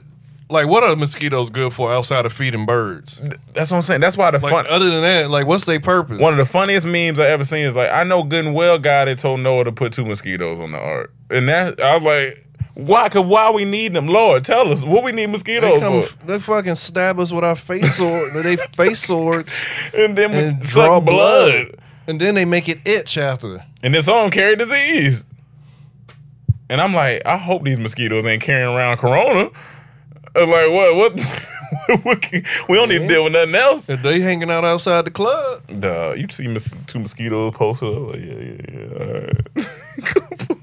Like, 0.49 0.67
what 0.67 0.83
are 0.83 0.95
mosquitoes 0.95 1.49
good 1.49 1.73
for 1.73 1.91
outside 1.91 2.27
of 2.27 2.33
feeding 2.33 2.65
birds? 2.67 3.23
That's 3.53 3.71
what 3.71 3.77
I'm 3.77 3.81
saying. 3.81 4.01
That's 4.01 4.15
why 4.17 4.29
the 4.29 4.37
Like, 4.39 4.51
fun. 4.51 4.67
other 4.67 4.87
than 4.89 5.01
that, 5.01 5.31
like, 5.31 5.47
what's 5.47 5.63
their 5.63 5.79
purpose? 5.79 6.19
One 6.19 6.33
of 6.33 6.37
the 6.37 6.45
funniest 6.45 6.85
memes 6.85 7.17
I 7.17 7.27
ever 7.27 7.43
seen 7.43 7.65
is 7.65 7.75
like, 7.75 7.89
I 7.91 8.03
know 8.03 8.21
good 8.23 8.45
and 8.45 8.53
well 8.53 8.77
guy 8.77 9.05
that 9.05 9.17
told 9.17 9.39
Noah 9.39 9.63
to 9.63 9.71
put 9.71 9.93
two 9.93 10.05
mosquitoes 10.05 10.59
on 10.59 10.71
the 10.71 10.77
ark, 10.77 11.11
and 11.31 11.47
that 11.49 11.81
I 11.81 11.95
was 11.95 12.03
like, 12.03 12.42
why? 12.75 13.07
Cause 13.09 13.25
why 13.25 13.51
we 13.51 13.65
need 13.65 13.93
them? 13.93 14.07
Lord, 14.07 14.43
tell 14.43 14.71
us 14.71 14.83
what 14.83 15.03
we 15.03 15.11
need 15.11 15.27
they 15.27 15.31
mosquitoes 15.31 15.79
come, 15.79 16.01
for, 16.03 16.25
they 16.25 16.39
fucking 16.39 16.75
stab 16.75 17.19
us 17.19 17.31
with 17.31 17.43
our 17.43 17.55
face 17.55 17.95
sword, 17.97 18.33
they 18.43 18.55
face 18.57 19.05
swords, 19.05 19.63
and 19.95 20.17
then 20.17 20.31
we 20.31 20.37
and 20.37 20.61
suck 20.69 20.85
draw 20.85 20.99
blood. 20.99 21.67
blood, 21.67 21.75
and 22.07 22.19
then 22.19 22.35
they 22.35 22.45
make 22.45 22.67
it 22.69 22.79
itch 22.85 23.17
after. 23.17 23.63
and 23.83 23.93
this 23.93 24.05
song 24.05 24.31
carry 24.31 24.55
disease. 24.55 25.23
And 26.69 26.81
I'm 26.81 26.93
like, 26.93 27.21
I 27.25 27.37
hope 27.37 27.63
these 27.63 27.77
mosquitoes 27.77 28.25
ain't 28.25 28.41
carrying 28.41 28.75
around 28.75 28.97
corona. 28.97 29.49
I 30.35 30.39
was 30.39 30.49
like, 30.49 30.71
what? 30.71 30.95
What? 30.95 31.43
we 32.69 32.75
don't 32.75 32.89
need 32.89 32.99
to 32.99 33.07
deal 33.07 33.23
with 33.25 33.33
nothing 33.33 33.53
else. 33.55 33.89
If 33.89 34.01
they 34.01 34.19
hanging 34.21 34.49
out 34.49 34.63
outside 34.63 35.05
the 35.05 35.11
club, 35.11 35.61
Duh, 35.79 36.13
you 36.17 36.27
see 36.29 36.47
mos- 36.47 36.71
two 36.87 36.99
mosquitoes 36.99 37.53
posted. 37.53 37.89
Like, 37.89 38.19
yeah, 38.19 38.33
yeah, 38.33 38.61
yeah. 38.73 39.05
All 39.05 39.21
right. 39.21 40.57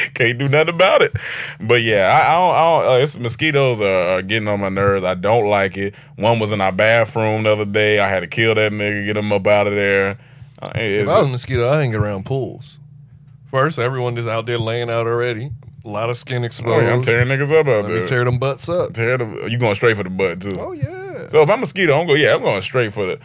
Can't 0.14 0.38
do 0.38 0.48
nothing 0.48 0.74
about 0.74 1.02
it. 1.02 1.12
But 1.60 1.82
yeah, 1.82 2.06
I, 2.08 2.32
I 2.32 2.34
don't. 2.36 2.54
I 2.54 2.58
don't 2.90 2.92
uh, 3.00 3.02
it's, 3.04 3.18
mosquitoes 3.18 3.80
are, 3.80 4.18
are 4.18 4.22
getting 4.22 4.48
on 4.48 4.60
my 4.60 4.68
nerves. 4.68 5.04
I 5.04 5.14
don't 5.14 5.46
like 5.46 5.76
it. 5.76 5.94
One 6.16 6.38
was 6.38 6.52
in 6.52 6.60
our 6.60 6.72
bathroom 6.72 7.44
the 7.44 7.52
other 7.52 7.64
day. 7.64 7.98
I 8.00 8.08
had 8.08 8.20
to 8.20 8.26
kill 8.26 8.54
that 8.54 8.72
nigga, 8.72 9.06
get 9.06 9.16
him 9.16 9.32
up 9.32 9.46
out 9.46 9.66
of 9.66 9.74
there. 9.74 10.18
Uh, 10.62 10.72
if 10.74 11.08
I 11.08 11.20
was 11.20 11.28
a 11.28 11.32
mosquito, 11.32 11.68
I 11.68 11.80
hang 11.80 11.94
around 11.94 12.26
pools. 12.26 12.78
First, 13.46 13.78
everyone 13.78 14.16
is 14.18 14.26
out 14.26 14.46
there 14.46 14.58
laying 14.58 14.90
out 14.90 15.06
already. 15.06 15.50
A 15.84 15.88
lot 15.88 16.10
of 16.10 16.16
skin 16.18 16.42
Oh, 16.42 16.46
exposed. 16.46 16.84
yeah, 16.86 16.92
I'm 16.92 17.00
tearing 17.02 17.28
niggas 17.28 17.50
up 17.50 17.66
out 17.66 17.84
Let 17.84 17.88
there. 17.88 18.06
tear 18.06 18.24
them 18.24 18.38
butts 18.38 18.68
up. 18.68 18.92
Tear 18.92 19.16
the, 19.18 19.46
you 19.50 19.58
going 19.58 19.74
straight 19.74 19.96
for 19.96 20.02
the 20.04 20.10
butt 20.10 20.40
too. 20.42 20.56
Oh 20.60 20.72
yeah. 20.72 21.28
So 21.30 21.40
if 21.42 21.48
I'm 21.48 21.60
mosquito, 21.60 21.98
I'm 21.98 22.06
going. 22.06 22.20
Yeah, 22.20 22.34
I'm 22.34 22.42
going 22.42 22.60
straight 22.60 22.92
for 22.92 23.06
the. 23.06 23.18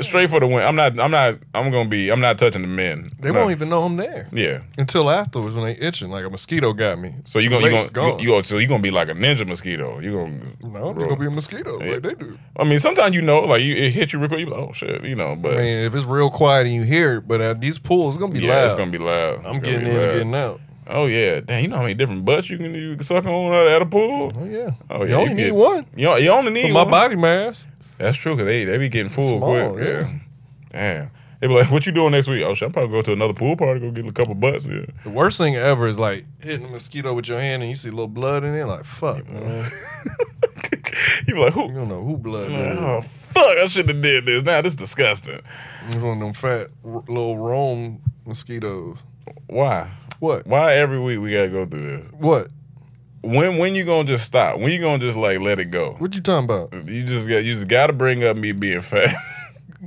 Straight 0.00 0.30
for 0.30 0.40
the 0.40 0.46
win. 0.46 0.64
I'm 0.64 0.74
not. 0.76 0.98
I'm 0.98 1.10
not. 1.10 1.38
I'm 1.54 1.70
gonna 1.70 1.88
be. 1.88 2.10
I'm 2.10 2.20
not 2.20 2.38
touching 2.38 2.62
the 2.62 2.68
men. 2.68 3.08
They 3.20 3.28
I'm 3.28 3.34
won't 3.34 3.46
not- 3.48 3.52
even 3.52 3.68
know 3.68 3.84
I'm 3.84 3.96
there 3.96 4.28
Yeah. 4.32 4.60
until 4.78 5.10
afterwards 5.10 5.54
when 5.54 5.64
they 5.64 5.76
itching 5.76 6.10
like 6.10 6.24
a 6.24 6.30
mosquito 6.30 6.72
got 6.72 6.98
me. 6.98 7.14
So 7.24 7.38
you 7.38 7.50
gonna 7.50 7.66
you 7.68 7.90
gonna 7.90 8.22
you, 8.22 8.36
you, 8.36 8.44
so 8.44 8.58
you 8.58 8.66
gonna 8.66 8.82
be 8.82 8.90
like 8.90 9.08
a 9.08 9.14
ninja 9.14 9.46
mosquito. 9.46 10.00
You 10.00 10.12
gonna 10.12 10.40
No, 10.80 10.92
they're 10.92 11.06
gonna 11.06 11.20
be 11.20 11.26
a 11.26 11.30
mosquito 11.30 11.80
Yeah. 11.82 11.92
like 11.92 12.02
they 12.02 12.14
do. 12.14 12.38
I 12.56 12.64
mean, 12.64 12.78
sometimes 12.78 13.14
you 13.14 13.22
know, 13.22 13.40
like 13.40 13.62
you 13.62 13.74
it 13.74 13.90
hit 13.92 14.12
you 14.12 14.18
real 14.18 14.28
quick. 14.28 14.40
You 14.40 14.46
like, 14.46 14.60
oh 14.60 14.72
shit, 14.72 15.04
you 15.04 15.14
know. 15.14 15.36
But 15.36 15.54
I 15.54 15.56
mean, 15.58 15.76
if 15.84 15.94
it's 15.94 16.04
real 16.06 16.30
quiet 16.30 16.66
and 16.66 16.74
you 16.74 16.82
hear 16.82 17.18
it, 17.18 17.28
but 17.28 17.40
at 17.40 17.60
these 17.60 17.78
pools, 17.78 18.14
it's 18.14 18.20
gonna 18.20 18.34
be 18.34 18.40
yeah, 18.40 18.54
loud. 18.56 18.64
it's 18.64 18.74
gonna 18.74 18.90
be 18.90 18.98
loud. 18.98 19.44
I'm 19.46 19.60
getting 19.60 19.86
in, 19.86 19.94
loud. 19.94 20.02
and 20.02 20.12
getting 20.12 20.34
out. 20.34 20.60
Oh 20.86 21.06
yeah, 21.06 21.40
damn. 21.40 21.62
You 21.62 21.68
know 21.68 21.76
how 21.76 21.82
many 21.82 21.94
different 21.94 22.26
butts 22.26 22.50
you 22.50 22.58
can 22.58 22.74
you 22.74 22.94
can 22.96 23.04
suck 23.04 23.24
on 23.24 23.52
uh, 23.54 23.74
at 23.74 23.80
a 23.80 23.86
pool? 23.86 24.32
Oh 24.38 24.44
yeah. 24.44 24.72
Oh 24.90 25.04
yeah, 25.04 25.08
you 25.08 25.14
only 25.14 25.30
you 25.30 25.34
need 25.36 25.42
get- 25.44 25.54
one 25.54 25.86
You, 25.96 26.16
you 26.18 26.30
only 26.30 26.52
need 26.52 26.66
for 26.66 26.74
my 26.74 26.82
one. 26.82 26.90
body 26.90 27.16
mass. 27.16 27.66
That's 27.98 28.16
true 28.16 28.34
because 28.34 28.46
they 28.46 28.64
they 28.64 28.78
be 28.78 28.88
getting 28.88 29.10
full 29.10 29.38
Small, 29.38 29.72
quick. 29.74 29.84
yeah. 29.86 30.00
Yeah. 30.00 30.18
Damn. 30.72 31.10
They 31.40 31.46
be 31.48 31.54
like, 31.54 31.70
"What 31.70 31.84
you 31.86 31.92
doing 31.92 32.12
next 32.12 32.26
week?" 32.26 32.42
Oh 32.42 32.54
shit, 32.54 32.66
I'm 32.66 32.72
probably 32.72 32.90
go 32.92 33.02
to 33.02 33.12
another 33.12 33.34
pool 33.34 33.56
party, 33.56 33.80
go 33.80 33.90
get 33.90 34.06
a 34.06 34.12
couple 34.12 34.34
butts. 34.34 34.66
Yeah. 34.66 34.86
The 35.04 35.10
worst 35.10 35.36
thing 35.38 35.56
ever 35.56 35.86
is 35.86 35.98
like 35.98 36.24
hitting 36.40 36.66
a 36.66 36.68
mosquito 36.68 37.12
with 37.14 37.28
your 37.28 37.38
hand 37.40 37.62
and 37.62 37.70
you 37.70 37.76
see 37.76 37.88
a 37.88 37.92
little 37.92 38.08
blood 38.08 38.44
in 38.44 38.54
it. 38.54 38.64
Like 38.66 38.84
fuck, 38.84 39.28
man. 39.28 39.70
You 41.26 41.34
be 41.34 41.40
like, 41.40 41.52
"Who?" 41.54 41.68
You 41.68 41.74
don't 41.74 41.88
know 41.88 42.04
who 42.04 42.16
blood 42.16 42.50
Like, 42.50 42.58
that 42.60 42.72
is. 42.72 42.78
oh 42.78 43.00
fuck! 43.02 43.42
I 43.58 43.66
should 43.66 43.88
have 43.88 44.00
did 44.02 44.26
this. 44.26 44.42
Now 44.42 44.60
this 44.60 44.74
is 44.74 44.78
disgusting. 44.78 45.40
It's 45.88 45.96
one 45.96 46.18
of 46.18 46.20
them 46.20 46.32
fat 46.32 46.68
r- 46.84 47.02
little 47.08 47.38
Rome 47.38 48.00
mosquitoes. 48.26 48.98
Why? 49.46 49.90
What? 50.20 50.46
Why 50.46 50.74
every 50.74 51.00
week 51.00 51.20
we 51.20 51.32
gotta 51.32 51.48
go 51.48 51.66
through 51.66 51.98
this? 51.98 52.10
What? 52.12 52.48
When 53.24 53.58
when 53.58 53.74
you 53.74 53.84
gonna 53.84 54.06
just 54.08 54.24
stop? 54.24 54.58
When 54.60 54.70
you 54.72 54.80
gonna 54.80 54.98
just 54.98 55.16
like 55.16 55.40
let 55.40 55.58
it 55.58 55.66
go? 55.70 55.94
What 55.98 56.14
you 56.14 56.20
talking 56.20 56.44
about? 56.44 56.72
You 56.88 57.04
just 57.04 57.26
got 57.28 57.38
you 57.44 57.54
just 57.54 57.68
got 57.68 57.86
to 57.88 57.92
bring 57.92 58.24
up 58.24 58.36
me 58.36 58.52
being 58.52 58.80
fat. 58.80 59.14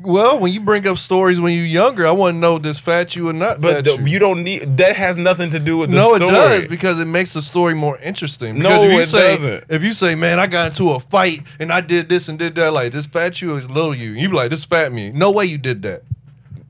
Well, 0.03 0.39
when 0.39 0.53
you 0.53 0.61
bring 0.61 0.87
up 0.87 0.99
stories 0.99 1.41
when 1.41 1.55
you're 1.55 1.65
younger, 1.65 2.05
I 2.05 2.11
want 2.11 2.35
to 2.35 2.37
know 2.37 2.59
this 2.59 2.77
fat 2.79 3.15
you 3.15 3.29
or 3.29 3.33
not 3.33 3.59
but 3.59 3.77
fat 3.77 3.85
the- 3.85 3.95
you. 4.03 4.05
you 4.05 4.19
don't 4.19 4.43
need 4.43 4.77
that 4.77 4.95
has 4.95 5.17
nothing 5.17 5.49
to 5.49 5.59
do 5.59 5.77
with 5.79 5.89
the 5.89 5.95
no, 5.97 6.15
story. 6.17 6.29
it 6.29 6.33
does 6.33 6.67
because 6.67 6.99
it 6.99 7.05
makes 7.05 7.33
the 7.33 7.41
story 7.41 7.73
more 7.73 7.97
interesting. 7.97 8.59
No, 8.59 8.83
if 8.83 8.91
you 8.93 8.99
it 8.99 9.07
say, 9.07 9.31
doesn't. 9.37 9.63
If 9.69 9.83
you 9.83 9.93
say, 9.93 10.13
"Man, 10.13 10.39
I 10.39 10.45
got 10.45 10.67
into 10.67 10.91
a 10.91 10.99
fight 10.99 11.41
and 11.59 11.73
I 11.73 11.81
did 11.81 12.09
this 12.09 12.29
and 12.29 12.37
did 12.37 12.53
that," 12.55 12.73
like 12.73 12.91
this 12.91 13.07
fat 13.07 13.41
you 13.41 13.55
is 13.55 13.67
little 13.71 13.95
you, 13.95 14.11
you 14.11 14.29
be 14.29 14.35
like, 14.35 14.51
"This 14.51 14.65
fat 14.65 14.91
me." 14.93 15.11
No 15.11 15.31
way 15.31 15.45
you 15.45 15.57
did 15.57 15.81
that. 15.81 16.03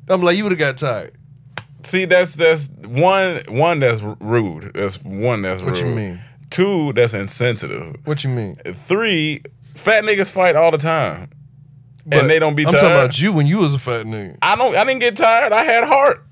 I'm 0.08 0.22
like, 0.24 0.38
you 0.38 0.44
would 0.44 0.54
have 0.54 0.60
got 0.60 0.78
tired. 0.78 1.12
See, 1.84 2.06
that's 2.06 2.36
that's 2.36 2.70
one 2.86 3.42
one 3.50 3.82
that's 3.82 4.02
rude. 4.22 4.72
That's 4.74 5.04
one 5.04 5.42
that's 5.42 5.62
What 5.62 5.76
rude. 5.78 5.86
you 5.86 5.94
mean? 5.94 6.22
Two, 6.58 6.92
that's 6.94 7.14
insensitive. 7.14 7.98
What 8.06 8.24
you 8.24 8.32
mean? 8.32 8.56
Three, 8.56 9.44
fat 9.76 10.04
niggas 10.04 10.32
fight 10.32 10.56
all 10.56 10.72
the 10.72 10.80
time, 10.80 11.30
But 12.04 12.22
and 12.22 12.30
they 12.32 12.40
don't 12.40 12.56
be 12.56 12.66
I'm 12.66 12.72
tired. 12.72 12.82
talking 12.82 12.96
about 12.96 13.20
you 13.22 13.32
when 13.32 13.46
you 13.46 13.60
was 13.60 13.76
a 13.76 13.78
fat 13.78 14.08
nigga. 14.08 14.40
I 14.42 14.56
don't. 14.56 14.76
I 14.76 14.84
didn't 14.84 15.02
get 15.02 15.16
tired. 15.16 15.54
I 15.54 15.64
had 15.64 15.84
heart. 15.84 16.26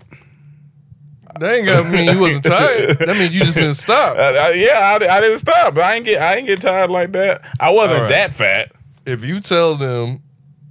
That 1.39 1.53
ain't 1.53 1.67
got 1.67 1.84
to 1.84 1.89
mean 1.89 2.09
you 2.09 2.19
wasn't 2.19 2.43
tired. 2.43 2.97
That 2.97 3.15
means 3.17 3.36
you 3.36 3.41
just 3.45 3.55
didn't 3.55 3.76
stop. 3.76 4.17
I, 4.17 4.36
I, 4.36 4.49
yeah, 4.53 4.97
I, 4.99 5.17
I 5.17 5.21
didn't 5.21 5.38
stop. 5.38 5.76
But 5.76 5.84
I 5.84 5.93
ain't 5.93 6.05
get. 6.05 6.19
I 6.19 6.38
ain't 6.38 6.47
get 6.47 6.59
tired 6.59 6.89
like 6.89 7.11
that. 7.11 7.45
I 7.59 7.69
wasn't 7.69 8.01
right. 8.01 8.09
that 8.09 8.34
fat. 8.34 8.71
If 9.05 9.23
you 9.23 9.39
tell 9.39 9.76
them 9.76 10.23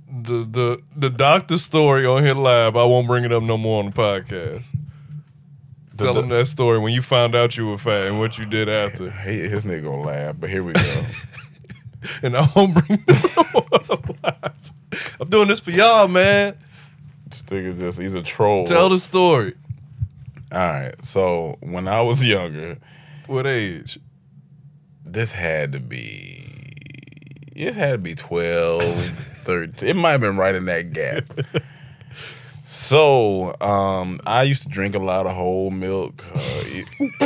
the 0.08 0.44
the 0.50 0.82
the 0.96 1.10
doctor 1.10 1.58
story 1.58 2.06
on 2.06 2.24
Hit 2.24 2.36
Live, 2.36 2.76
I 2.76 2.84
won't 2.86 3.06
bring 3.06 3.22
it 3.24 3.30
up 3.30 3.44
no 3.44 3.56
more 3.56 3.84
on 3.84 3.90
the 3.90 3.92
podcast. 3.92 4.64
The- 5.96 6.04
Tell 6.04 6.14
the- 6.14 6.20
them 6.22 6.30
that 6.30 6.46
story 6.46 6.78
when 6.78 6.92
you 6.92 7.02
found 7.02 7.34
out 7.34 7.56
you 7.56 7.66
were 7.66 7.78
fat 7.78 8.06
and 8.08 8.18
what 8.18 8.36
you 8.38 8.46
did 8.46 8.68
after. 8.68 9.10
He, 9.10 9.38
his 9.48 9.64
nigga 9.64 9.84
gonna 9.84 10.02
laugh, 10.02 10.36
but 10.38 10.50
here 10.50 10.64
we 10.64 10.72
go. 10.72 11.04
and 12.22 12.36
I 12.36 12.48
won't 12.54 12.74
bring. 12.74 13.04
I'm 15.20 15.28
doing 15.28 15.48
this 15.48 15.60
for 15.60 15.70
y'all, 15.70 16.08
man. 16.08 16.56
this 17.28 17.42
nigga 17.44 17.78
just 17.78 18.00
he's 18.00 18.14
a 18.14 18.22
troll. 18.22 18.66
Tell 18.66 18.88
the 18.88 18.98
story. 18.98 19.54
All 20.52 20.58
right. 20.58 20.94
So 21.04 21.56
when 21.60 21.88
I 21.88 22.00
was 22.02 22.22
younger, 22.24 22.78
What 23.26 23.46
age? 23.46 23.98
this 25.06 25.30
had 25.32 25.72
to 25.72 25.78
be 25.80 26.40
it 27.54 27.76
had 27.76 27.92
to 27.92 27.98
be 27.98 28.16
12 28.16 29.06
13 29.10 29.88
it 29.88 29.94
might 29.94 30.10
have 30.12 30.20
been 30.20 30.36
right 30.36 30.56
in 30.56 30.64
that 30.64 30.92
gap 30.92 31.22
so 32.74 33.54
um 33.60 34.18
i 34.26 34.42
used 34.42 34.62
to 34.62 34.68
drink 34.68 34.96
a 34.96 34.98
lot 34.98 35.26
of 35.26 35.32
whole 35.36 35.70
milk 35.70 36.24
uh, 36.34 36.64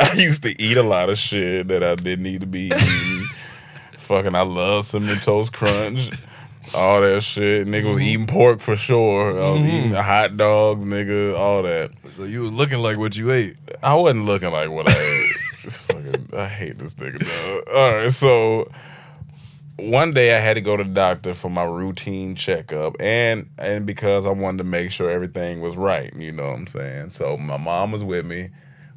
i 0.00 0.12
used 0.12 0.42
to 0.42 0.54
eat 0.62 0.76
a 0.76 0.82
lot 0.82 1.08
of 1.08 1.16
shit 1.16 1.68
that 1.68 1.82
i 1.82 1.94
didn't 1.94 2.22
need 2.22 2.42
to 2.42 2.46
be 2.46 2.66
eating 2.66 3.24
fucking 3.96 4.34
i 4.34 4.42
love 4.42 4.84
cinnamon 4.84 5.18
toast 5.20 5.54
crunch 5.54 6.10
all 6.74 7.00
that 7.00 7.22
shit 7.22 7.66
nigga 7.66 7.88
was 7.94 8.02
eating 8.02 8.26
pork 8.26 8.60
for 8.60 8.76
sure 8.76 9.40
i 9.42 9.50
was 9.52 9.60
eating 9.62 9.90
the 9.90 10.02
hot 10.02 10.36
dogs 10.36 10.84
nigga 10.84 11.34
all 11.34 11.62
that 11.62 11.90
So 12.14 12.24
you 12.24 12.42
was 12.42 12.52
looking 12.52 12.78
like 12.80 12.98
what 12.98 13.16
you 13.16 13.30
ate. 13.30 13.56
I 13.82 13.94
wasn't 13.94 14.26
looking 14.26 14.50
like 14.50 14.68
what 14.68 14.90
I 14.90 14.92
ate. 14.98 15.32
Fucking, 15.70 16.28
I 16.36 16.46
hate 16.46 16.78
this 16.78 16.94
nigga. 16.94 17.20
Dog. 17.20 17.74
All 17.74 17.94
right, 17.94 18.12
so 18.12 18.68
one 19.78 20.10
day 20.10 20.36
I 20.36 20.40
had 20.40 20.54
to 20.54 20.60
go 20.60 20.76
to 20.76 20.82
the 20.82 20.90
doctor 20.90 21.34
for 21.34 21.48
my 21.48 21.62
routine 21.62 22.34
checkup, 22.34 22.96
and 23.00 23.48
and 23.58 23.86
because 23.86 24.26
I 24.26 24.30
wanted 24.30 24.58
to 24.58 24.64
make 24.64 24.90
sure 24.90 25.08
everything 25.10 25.60
was 25.60 25.76
right. 25.76 26.12
You 26.16 26.32
know 26.32 26.48
what 26.48 26.58
I'm 26.58 26.66
saying? 26.66 27.10
So 27.10 27.36
my 27.36 27.56
mom 27.56 27.92
was 27.92 28.02
with 28.02 28.26
me. 28.26 28.50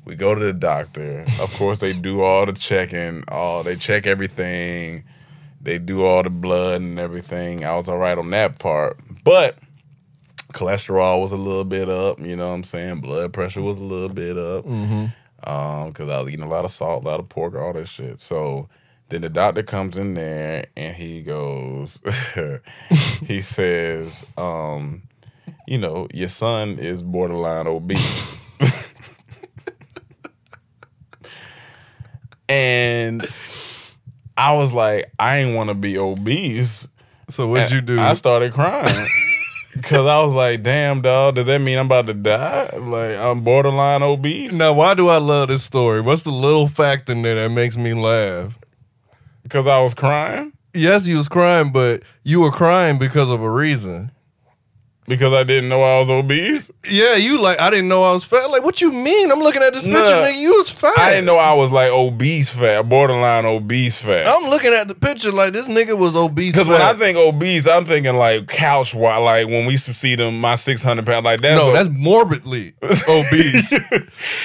We 0.06 0.16
go 0.16 0.34
to 0.34 0.44
the 0.44 0.54
doctor. 0.54 1.26
Of 1.40 1.54
course, 1.56 1.78
they 1.78 1.94
do 1.94 2.22
all 2.22 2.46
the 2.48 2.54
checking. 2.54 3.24
All 3.28 3.64
they 3.64 3.76
check 3.76 4.08
everything. 4.08 5.04
They 5.62 5.78
do 5.78 6.04
all 6.04 6.24
the 6.24 6.32
blood 6.32 6.82
and 6.82 6.98
everything. 6.98 7.64
I 7.64 7.76
was 7.76 7.88
all 7.88 8.00
right 8.00 8.18
on 8.18 8.32
that 8.32 8.58
part, 8.58 8.98
but 9.24 9.60
cholesterol 10.54 11.22
was 11.22 11.32
a 11.32 11.38
little 11.38 11.64
bit 11.64 11.88
up. 11.88 12.20
You 12.20 12.36
know 12.36 12.50
what 12.50 12.56
I'm 12.56 12.64
saying? 12.64 13.02
Blood 13.02 13.32
pressure 13.34 13.62
was 13.62 13.78
a 13.78 13.84
little 13.84 14.10
bit 14.10 14.38
up. 14.38 14.66
Um, 15.44 15.90
because 15.90 16.10
I 16.10 16.20
was 16.20 16.30
eating 16.30 16.46
a 16.46 16.50
lot 16.50 16.66
of 16.66 16.72
salt, 16.72 17.04
a 17.04 17.08
lot 17.08 17.20
of 17.20 17.30
pork, 17.30 17.54
all 17.56 17.74
that 17.74 17.88
shit. 17.88 18.20
So 18.20 18.68
then 19.12 19.22
the 19.22 19.30
doctor 19.30 19.62
comes 19.62 19.98
in 19.98 20.14
there 20.14 20.66
and 20.78 20.96
he 20.96 21.22
goes, 21.22 22.00
he 23.26 23.42
says, 23.42 24.26
um, 24.38 25.04
you 25.68 25.78
know, 25.78 26.08
your 26.14 26.30
son 26.30 26.80
is 26.80 27.04
borderline 27.04 27.68
obese. 27.68 28.34
and 32.50 33.28
I 34.38 34.54
was 34.54 34.74
like, 34.74 35.12
I 35.20 35.40
ain't 35.40 35.56
want 35.56 35.70
to 35.70 35.76
be 35.76 35.98
obese. 35.98 36.88
So 37.28 37.48
what'd 37.48 37.72
you 37.72 37.82
do? 37.82 38.00
I 38.00 38.14
started 38.14 38.54
crying. 38.54 39.08
Cause 39.84 40.06
I 40.06 40.22
was 40.22 40.34
like, 40.34 40.64
damn 40.64 41.02
dog, 41.02 41.36
does 41.36 41.46
that 41.46 41.60
mean 41.60 41.78
I'm 41.78 41.86
about 41.86 42.08
to 42.08 42.14
die? 42.14 42.70
Like 42.78 43.18
I'm 43.18 43.42
borderline 43.42 44.04
obese? 44.04 44.52
now, 44.52 44.74
why 44.74 44.94
do 44.96 45.08
I 45.08 45.18
love 45.18 45.48
this 45.48 45.64
story? 45.64 46.02
What's 46.02 46.24
the 46.24 46.32
little 46.32 46.68
fact 46.68 47.10
in 47.10 47.22
there 47.22 47.36
that 47.36 47.50
makes 47.50 47.78
me 47.78 47.94
laugh? 47.94 48.58
Cause 49.52 49.68
I 49.68 49.80
was 49.82 49.94
crying? 49.94 50.54
Yes, 50.74 51.06
you 51.06 51.18
was 51.18 51.28
crying, 51.28 51.72
but 51.72 52.04
you 52.24 52.40
were 52.40 52.52
crying 52.52 52.98
because 52.98 53.30
of 53.30 53.42
a 53.42 53.50
reason. 53.52 54.10
Because 55.08 55.34
I 55.34 55.44
didn't 55.44 55.68
know 55.68 55.84
I 55.84 56.00
was 56.00 56.10
obese? 56.10 56.72
Yeah, 56.90 57.16
you 57.16 57.42
like 57.42 57.60
I 57.60 57.70
didn't 57.70 57.90
know 57.90 58.02
I 58.04 58.14
was 58.14 58.24
fat. 58.24 58.50
Like, 58.50 58.64
what 58.64 58.80
you 58.80 58.94
mean? 58.94 59.30
I'm 59.30 59.40
looking 59.40 59.62
at 59.62 59.74
this 59.74 59.86
Nah. 59.86 59.98
picture, 60.00 60.14
nigga. 60.16 60.40
You 60.40 60.52
was 60.52 60.70
fat. 60.70 60.94
I 60.98 61.10
didn't 61.10 61.26
know 61.26 61.36
I 61.36 61.54
was 61.54 61.70
like 61.72 61.92
obese 61.92 62.50
fat, 62.52 62.84
borderline 62.88 63.44
obese 63.44 63.98
fat. 63.98 64.26
I'm 64.26 64.50
looking 64.50 64.72
at 64.72 64.88
the 64.88 64.96
picture 64.96 65.32
like 65.34 65.52
this 65.52 65.68
nigga 65.68 65.98
was 65.98 66.16
obese. 66.16 66.54
Because 66.54 66.70
when 66.70 66.82
I 66.82 66.94
think 66.94 67.18
obese, 67.18 67.68
I'm 67.68 67.84
thinking 67.84 68.16
like 68.16 68.48
couch 68.48 68.96
while 68.96 69.22
like 69.24 69.48
when 69.48 69.66
we 69.66 69.76
see 69.76 70.16
them 70.16 70.40
my 70.40 70.56
600 70.56 71.06
pound 71.06 71.26
like 71.26 71.42
that's 71.42 71.60
no, 71.60 71.74
that's 71.74 71.90
morbidly 71.90 72.74
obese. 73.10 73.74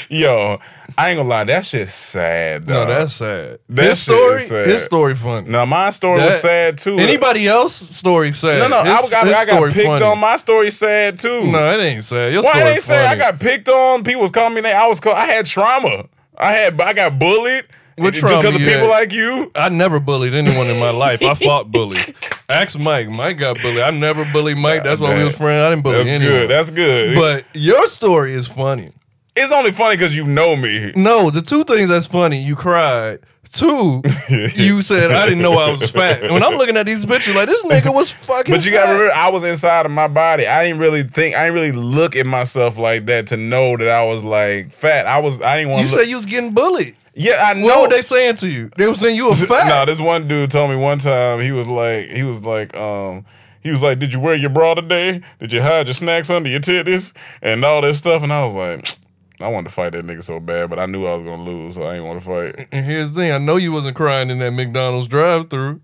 yo. 0.09 0.59
I 0.99 1.11
ain't 1.11 1.19
gonna 1.19 1.29
lie, 1.29 1.45
that 1.45 1.65
shit's 1.67 1.93
sad. 1.93 2.67
no, 2.67 2.87
that's 2.87 3.15
sad. 3.15 3.59
That 3.69 3.85
his 3.91 4.01
story, 4.01 4.43
is 4.43 4.49
sad. 4.49 4.67
his 4.67 4.83
story 4.83 5.15
funny. 5.15 5.49
now 5.51 5.67
my 5.67 5.91
story 5.91 6.21
was 6.23 6.41
sad 6.41 6.79
too. 6.79 6.97
Anybody 6.99 7.47
else 7.47 7.75
story 7.75 8.33
sad? 8.33 8.59
No, 8.61 8.69
no, 8.69 8.83
His- 8.83 9.05
I 9.05 9.11
got, 9.11 9.27
I 9.29 9.45
got 9.45 9.73
picked 9.73 9.87
funny. 9.87 10.05
on. 10.05 10.19
My 10.19 10.37
story 10.37 10.71
sad 10.71 11.19
too. 11.19 11.45
No, 11.51 11.71
it 11.79 11.83
ain't 11.83 12.03
sad. 12.05 12.33
Your 12.33 12.43
Why 12.43 12.51
story 12.53 12.65
they 12.65 12.79
say 12.81 13.05
I 13.07 13.15
got 13.15 13.39
picked 13.39 13.69
on? 13.69 14.05
People 14.05 14.23
was 14.23 14.31
calling 14.31 14.55
me. 14.55 14.63
name. 14.63 14.75
I 14.77 14.87
was. 14.87 14.99
Call, 15.01 15.15
I 15.15 15.27
had 15.27 15.45
trauma. 15.45 16.07
I 16.39 16.53
had. 16.53 16.81
I 16.81 16.93
got 16.95 17.19
bullied. 17.19 17.67
What 17.99 18.13
because 18.13 18.31
trauma 18.31 18.49
of 18.49 18.55
people 18.57 18.71
had? 18.73 18.89
like 18.91 19.13
you. 19.13 19.51
I 19.55 19.69
never 19.71 19.99
bullied 20.01 20.35
anyone 20.35 20.67
in 20.67 20.79
my 20.79 20.91
life. 20.91 21.23
I 21.23 21.35
fought 21.35 21.71
bullies. 21.73 22.13
Ask 22.49 22.79
Mike. 22.79 23.09
Mike 23.09 23.39
got 23.39 23.61
bullied. 23.63 23.81
I 23.81 23.91
never 23.91 24.25
bullied 24.33 24.59
Mike. 24.59 24.83
That's 24.85 25.01
why 25.01 25.15
we 25.17 25.25
was 25.25 25.37
friends. 25.37 25.61
I 25.63 25.71
didn't 25.71 25.83
bully 25.83 25.97
That's 25.99 26.09
anyone. 26.11 26.33
good. 26.33 26.51
That's 26.51 26.71
good. 26.71 27.15
But 27.17 27.47
your 27.55 27.87
story 27.87 28.35
is 28.35 28.47
funny. 28.47 28.91
It's 29.37 29.53
only 29.53 29.71
funny 29.73 29.97
because 29.97 30.17
you 30.17 30.27
know 30.27 30.57
me. 30.57 30.93
No, 30.97 31.31
the 31.31 31.43
two 31.43 31.65
things 31.65 31.89
that's 31.89 32.07
funny, 32.07 32.41
you 32.43 32.57
cried. 32.57 33.21
Two, 33.53 34.03
you 34.29 34.83
said 34.83 35.13
I 35.13 35.25
didn't 35.25 35.41
know 35.41 35.53
I 35.53 35.71
was 35.71 35.89
fat. 35.91 36.23
And 36.23 36.33
when 36.33 36.43
I'm 36.43 36.55
looking 36.57 36.77
at 36.77 36.85
these 36.85 37.07
pictures, 37.07 37.35
like 37.37 37.47
this 37.47 37.63
nigga 37.65 37.95
was 37.95 38.11
fucking. 38.11 38.53
But 38.53 38.67
you 38.67 38.73
fat. 38.73 38.79
gotta 38.87 38.93
remember, 38.95 39.15
I 39.15 39.31
was 39.31 39.45
inside 39.45 39.87
of 39.87 39.93
my 39.93 40.09
body. 40.09 40.47
I 40.47 40.65
didn't 40.65 40.81
really 40.81 41.05
think, 41.05 41.37
I 41.37 41.45
didn't 41.45 41.55
really 41.55 41.73
look 41.73 42.17
at 42.17 42.27
myself 42.27 42.77
like 42.77 43.07
that 43.07 43.29
to 43.29 43.37
know 43.37 43.77
that 43.77 43.89
I 43.89 44.05
was 44.05 44.25
like 44.25 44.73
fat. 44.73 45.07
I 45.07 45.19
was, 45.21 45.41
I 45.41 45.59
didn't 45.59 45.71
want 45.71 45.85
You 45.85 45.89
to. 45.91 45.97
said 45.97 46.09
you 46.09 46.17
was 46.17 46.27
getting 46.27 46.53
bullied. 46.55 46.97
yeah, 47.15 47.45
I 47.49 47.55
know. 47.55 47.67
What 47.67 47.83
were 47.83 47.89
they 47.97 48.03
saying 48.03 48.35
to 48.37 48.49
you? 48.49 48.69
They 48.77 48.89
were 48.89 48.95
saying 48.97 49.15
you 49.17 49.27
were 49.27 49.33
fat. 49.35 49.69
No, 49.69 49.87
this 49.87 50.01
one 50.01 50.27
dude 50.27 50.51
told 50.51 50.71
me 50.71 50.77
one 50.77 50.99
time 50.99 51.41
he 51.41 51.53
was 51.53 51.69
like 51.69 52.09
he 52.09 52.25
was 52.25 52.43
like 52.43 52.75
um 52.77 53.25
he 53.63 53.71
was 53.71 53.81
like, 53.81 54.01
Did 54.01 54.13
you 54.13 54.19
wear 54.21 54.35
your 54.35 54.51
bra 54.51 54.75
today? 54.75 55.23
Did 55.39 55.53
you 55.53 55.63
hide 55.63 55.87
your 55.87 55.95
snacks 55.95 56.31
under 56.31 56.51
your 56.51 56.61
titties? 56.61 57.13
And 57.43 57.65
all 57.65 57.81
this 57.81 57.99
stuff. 57.99 58.23
And 58.25 58.33
I 58.33 58.45
was 58.45 58.55
like, 58.55 58.99
I 59.41 59.49
wanted 59.49 59.69
to 59.69 59.75
fight 59.75 59.93
that 59.93 60.05
nigga 60.05 60.25
so 60.25 60.41
bad, 60.41 60.71
but 60.71 60.79
I 60.79 60.87
knew 60.87 61.07
I 61.07 61.15
was 61.15 61.23
gonna 61.23 61.43
lose, 61.43 61.75
so 61.75 61.83
I 61.85 61.95
didn't 61.95 62.09
want 62.09 62.21
to 62.21 62.27
fight. 62.27 62.69
And 62.73 62.87
here's 62.87 63.13
the 63.13 63.21
thing: 63.21 63.33
I 63.33 63.39
know 63.39 63.57
you 63.57 63.73
wasn't 63.73 63.97
crying 63.97 64.31
in 64.31 64.39
that 64.39 64.53
McDonald's 64.53 65.09
drive-through. 65.09 65.81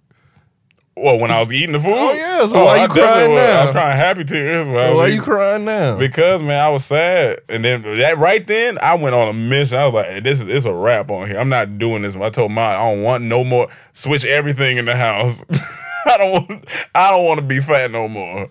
Well, 0.94 1.18
when 1.18 1.30
I 1.30 1.40
was 1.40 1.50
eating 1.50 1.72
the 1.72 1.78
food. 1.78 1.94
Oh, 1.94 2.12
yeah, 2.12 2.46
so 2.46 2.64
why 2.64 2.78
oh, 2.78 2.80
I 2.80 2.82
you 2.82 2.88
crying 2.88 3.34
now? 3.34 3.60
I 3.60 3.62
was 3.62 3.70
crying 3.70 3.96
happy 3.96 4.24
tears. 4.24 4.66
Why 4.66 4.88
are 4.88 5.06
eating. 5.06 5.16
you 5.16 5.22
crying 5.22 5.64
now? 5.64 5.96
Because 5.96 6.42
man, 6.42 6.62
I 6.62 6.68
was 6.68 6.84
sad, 6.84 7.40
and 7.48 7.64
then 7.64 7.82
that 7.82 8.18
right 8.18 8.46
then 8.46 8.78
I 8.78 8.94
went 8.94 9.14
on 9.14 9.28
a 9.28 9.32
mission. 9.32 9.78
I 9.78 9.86
was 9.86 9.94
like, 9.94 10.06
hey, 10.06 10.20
"This 10.20 10.40
is 10.40 10.48
it's 10.48 10.66
a 10.66 10.74
wrap 10.74 11.10
on 11.10 11.28
here. 11.28 11.38
I'm 11.38 11.48
not 11.48 11.78
doing 11.78 12.02
this." 12.02 12.14
I 12.14 12.28
told 12.28 12.52
mine, 12.52 12.78
"I 12.78 12.92
don't 12.92 13.02
want 13.02 13.24
no 13.24 13.42
more. 13.42 13.68
Switch 13.94 14.26
everything 14.26 14.76
in 14.76 14.84
the 14.84 14.94
house. 14.94 15.42
I 16.06 16.18
don't 16.18 16.32
want. 16.32 16.66
I 16.94 17.10
don't 17.10 17.24
want 17.24 17.40
to 17.40 17.46
be 17.46 17.60
fat 17.60 17.90
no 17.90 18.06
more." 18.08 18.48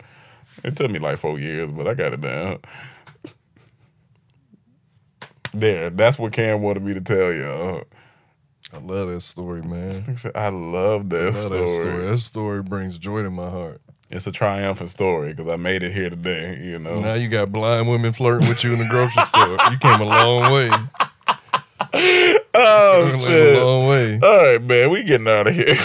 It 0.63 0.75
took 0.75 0.91
me 0.91 0.99
like 0.99 1.17
four 1.17 1.39
years, 1.39 1.71
but 1.71 1.87
I 1.87 1.93
got 1.93 2.13
it 2.13 2.21
down. 2.21 2.59
There, 5.53 5.89
that's 5.89 6.17
what 6.17 6.33
Cam 6.33 6.61
wanted 6.61 6.83
me 6.83 6.93
to 6.93 7.01
tell 7.01 7.33
y'all. 7.33 7.83
I 8.73 8.77
love 8.77 9.09
that 9.09 9.21
story, 9.21 9.61
man. 9.61 9.91
I 10.35 10.47
love 10.49 11.09
that, 11.09 11.21
I 11.21 11.25
love 11.25 11.33
story. 11.33 11.59
that 11.59 11.67
story. 11.67 12.05
That 12.05 12.17
story 12.19 12.63
brings 12.63 12.97
joy 12.97 13.23
to 13.23 13.29
my 13.29 13.49
heart. 13.49 13.81
It's 14.09 14.27
a 14.27 14.31
triumphant 14.31 14.89
story 14.89 15.33
because 15.33 15.47
I 15.47 15.57
made 15.57 15.83
it 15.83 15.93
here 15.93 16.09
today. 16.09 16.59
You 16.61 16.79
know, 16.79 16.99
Now 16.99 17.13
you 17.15 17.27
got 17.27 17.51
blind 17.51 17.89
women 17.89 18.13
flirting 18.13 18.47
with 18.47 18.63
you 18.63 18.73
in 18.73 18.79
the 18.79 18.87
grocery 18.89 19.23
store. 19.25 19.57
You 19.71 19.77
came 19.77 20.01
a 20.01 20.05
long 20.05 20.51
way. 20.51 20.69
oh 22.53 23.19
shit. 23.19 23.57
a 23.57 23.65
long 23.65 23.87
way. 23.87 24.19
All 24.21 24.37
right, 24.37 24.61
man, 24.61 24.89
we 24.89 25.03
getting 25.03 25.27
out 25.27 25.47
of 25.47 25.55
here. 25.55 25.75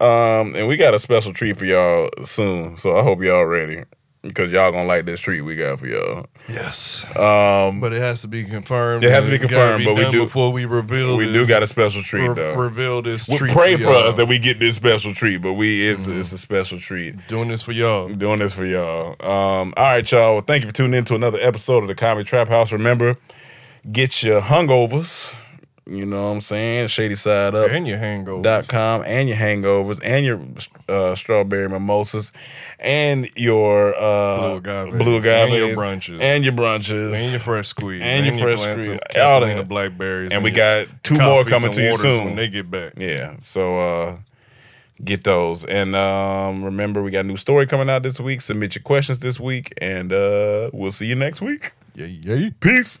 um, 0.00 0.54
and 0.54 0.66
we 0.66 0.76
got 0.76 0.94
a 0.94 0.98
special 0.98 1.32
treat 1.32 1.56
for 1.56 1.64
y'all 1.64 2.08
soon, 2.24 2.76
so 2.76 2.96
I 2.96 3.02
hope 3.02 3.22
y'all 3.22 3.44
ready 3.44 3.84
because 4.22 4.52
y'all 4.52 4.70
gonna 4.70 4.86
like 4.86 5.04
this 5.04 5.18
treat 5.20 5.40
we 5.40 5.56
got 5.56 5.80
for 5.80 5.86
y'all. 5.86 6.26
Yes, 6.48 7.04
Um, 7.16 7.80
but 7.80 7.92
it 7.92 8.00
has 8.00 8.20
to 8.22 8.28
be 8.28 8.44
confirmed. 8.44 9.02
It 9.04 9.10
has 9.10 9.24
to 9.24 9.30
be 9.30 9.38
confirmed, 9.38 9.78
be 9.80 9.84
but 9.84 9.94
we 9.96 10.10
do- 10.12 10.22
before 10.24 10.52
we 10.52 10.64
reveal. 10.64 11.16
we 11.16 11.32
do 11.32 11.44
got 11.44 11.62
a 11.62 11.66
special 11.66 12.02
treat 12.02 12.28
re- 12.28 12.34
though. 12.34 12.54
reveal 12.54 13.02
this. 13.02 13.28
we 13.28 13.36
treat 13.38 13.50
pray 13.52 13.74
for 13.76 13.82
y'all. 13.82 14.08
us 14.08 14.14
that 14.14 14.26
we 14.26 14.38
get 14.38 14.60
this 14.60 14.76
special 14.76 15.12
treat, 15.12 15.38
but 15.38 15.54
we 15.54 15.88
it's 15.88 16.06
Mm-hmm. 16.06 16.20
it's 16.20 16.32
a 16.32 16.38
special 16.38 16.78
treat. 16.78 17.14
doing 17.28 17.48
this 17.48 17.62
for 17.62 17.72
y'all. 17.72 18.08
Doing 18.08 18.38
this 18.38 18.54
for 18.54 18.64
y'all. 18.64 19.16
Um, 19.20 19.74
all 19.76 19.84
right, 19.84 20.10
y'all. 20.12 20.34
Well, 20.34 20.42
thank 20.46 20.62
you 20.62 20.68
for 20.68 20.74
tuning 20.74 20.94
in 20.94 21.04
to 21.06 21.14
another 21.16 21.38
episode 21.40 21.82
of 21.82 21.88
the 21.88 21.94
Comedy 21.96 22.24
Trap 22.24 22.48
House. 22.48 22.72
Remember, 22.72 23.16
get 23.90 24.22
your 24.22 24.40
hungovers. 24.40 25.34
You 25.94 26.06
know 26.06 26.22
what 26.24 26.28
I'm 26.30 26.40
saying? 26.40 26.88
Shady 26.88 27.14
Side 27.16 27.54
Up. 27.54 27.70
And 27.70 27.86
your 27.86 27.98
hangover. 27.98 28.42
dot 28.42 28.66
com 28.68 29.02
and 29.06 29.28
your 29.28 29.36
hangovers 29.36 30.00
and 30.02 30.24
your 30.24 30.40
uh, 30.88 31.14
strawberry 31.14 31.68
mimosas 31.68 32.32
and 32.78 33.28
your 33.36 33.94
uh, 33.96 34.58
Blue 34.58 34.58
agave. 34.58 34.98
blue 34.98 35.16
And 35.18 35.52
your 35.52 35.76
brunches. 35.76 36.20
and 36.20 36.44
your 36.44 36.54
brunches 36.54 37.14
and 37.14 37.30
your 37.30 37.40
fresh 37.40 37.68
squeeze. 37.68 38.02
And 38.02 38.24
your 38.26 38.38
fresh 38.38 38.60
squeeze. 38.60 38.88
of 38.88 38.92
All 38.94 38.98
Catalina 39.10 39.56
that. 39.56 39.68
blackberries. 39.68 40.30
and 40.32 40.42
we 40.42 40.50
got 40.50 40.86
two 41.02 41.18
more 41.18 41.44
coming 41.44 41.66
and 41.66 41.74
to 41.74 41.82
you 41.82 41.96
soon. 41.96 42.24
when 42.24 42.36
they 42.36 42.48
get 42.48 42.70
back. 42.70 42.94
yeah, 42.96 43.36
so 43.40 43.78
uh, 43.78 44.18
get 45.04 45.24
those 45.24 45.64
and 45.64 45.94
um, 45.96 46.64
remember 46.64 47.02
we 47.02 47.10
got 47.10 47.24
a 47.24 47.28
new 47.28 47.36
story 47.36 47.66
coming 47.66 47.90
out 47.90 48.02
this 48.02 48.18
week. 48.18 48.40
Submit 48.40 48.74
your 48.76 48.82
questions 48.82 49.18
this 49.18 49.38
week, 49.38 49.72
and 49.80 50.12
uh, 50.12 50.70
we'll 50.72 50.92
see 50.92 51.06
you 51.06 51.16
next 51.16 51.40
week. 51.42 51.72
Yeah, 51.94 52.06
yeah. 52.06 52.50
Peace. 52.60 53.00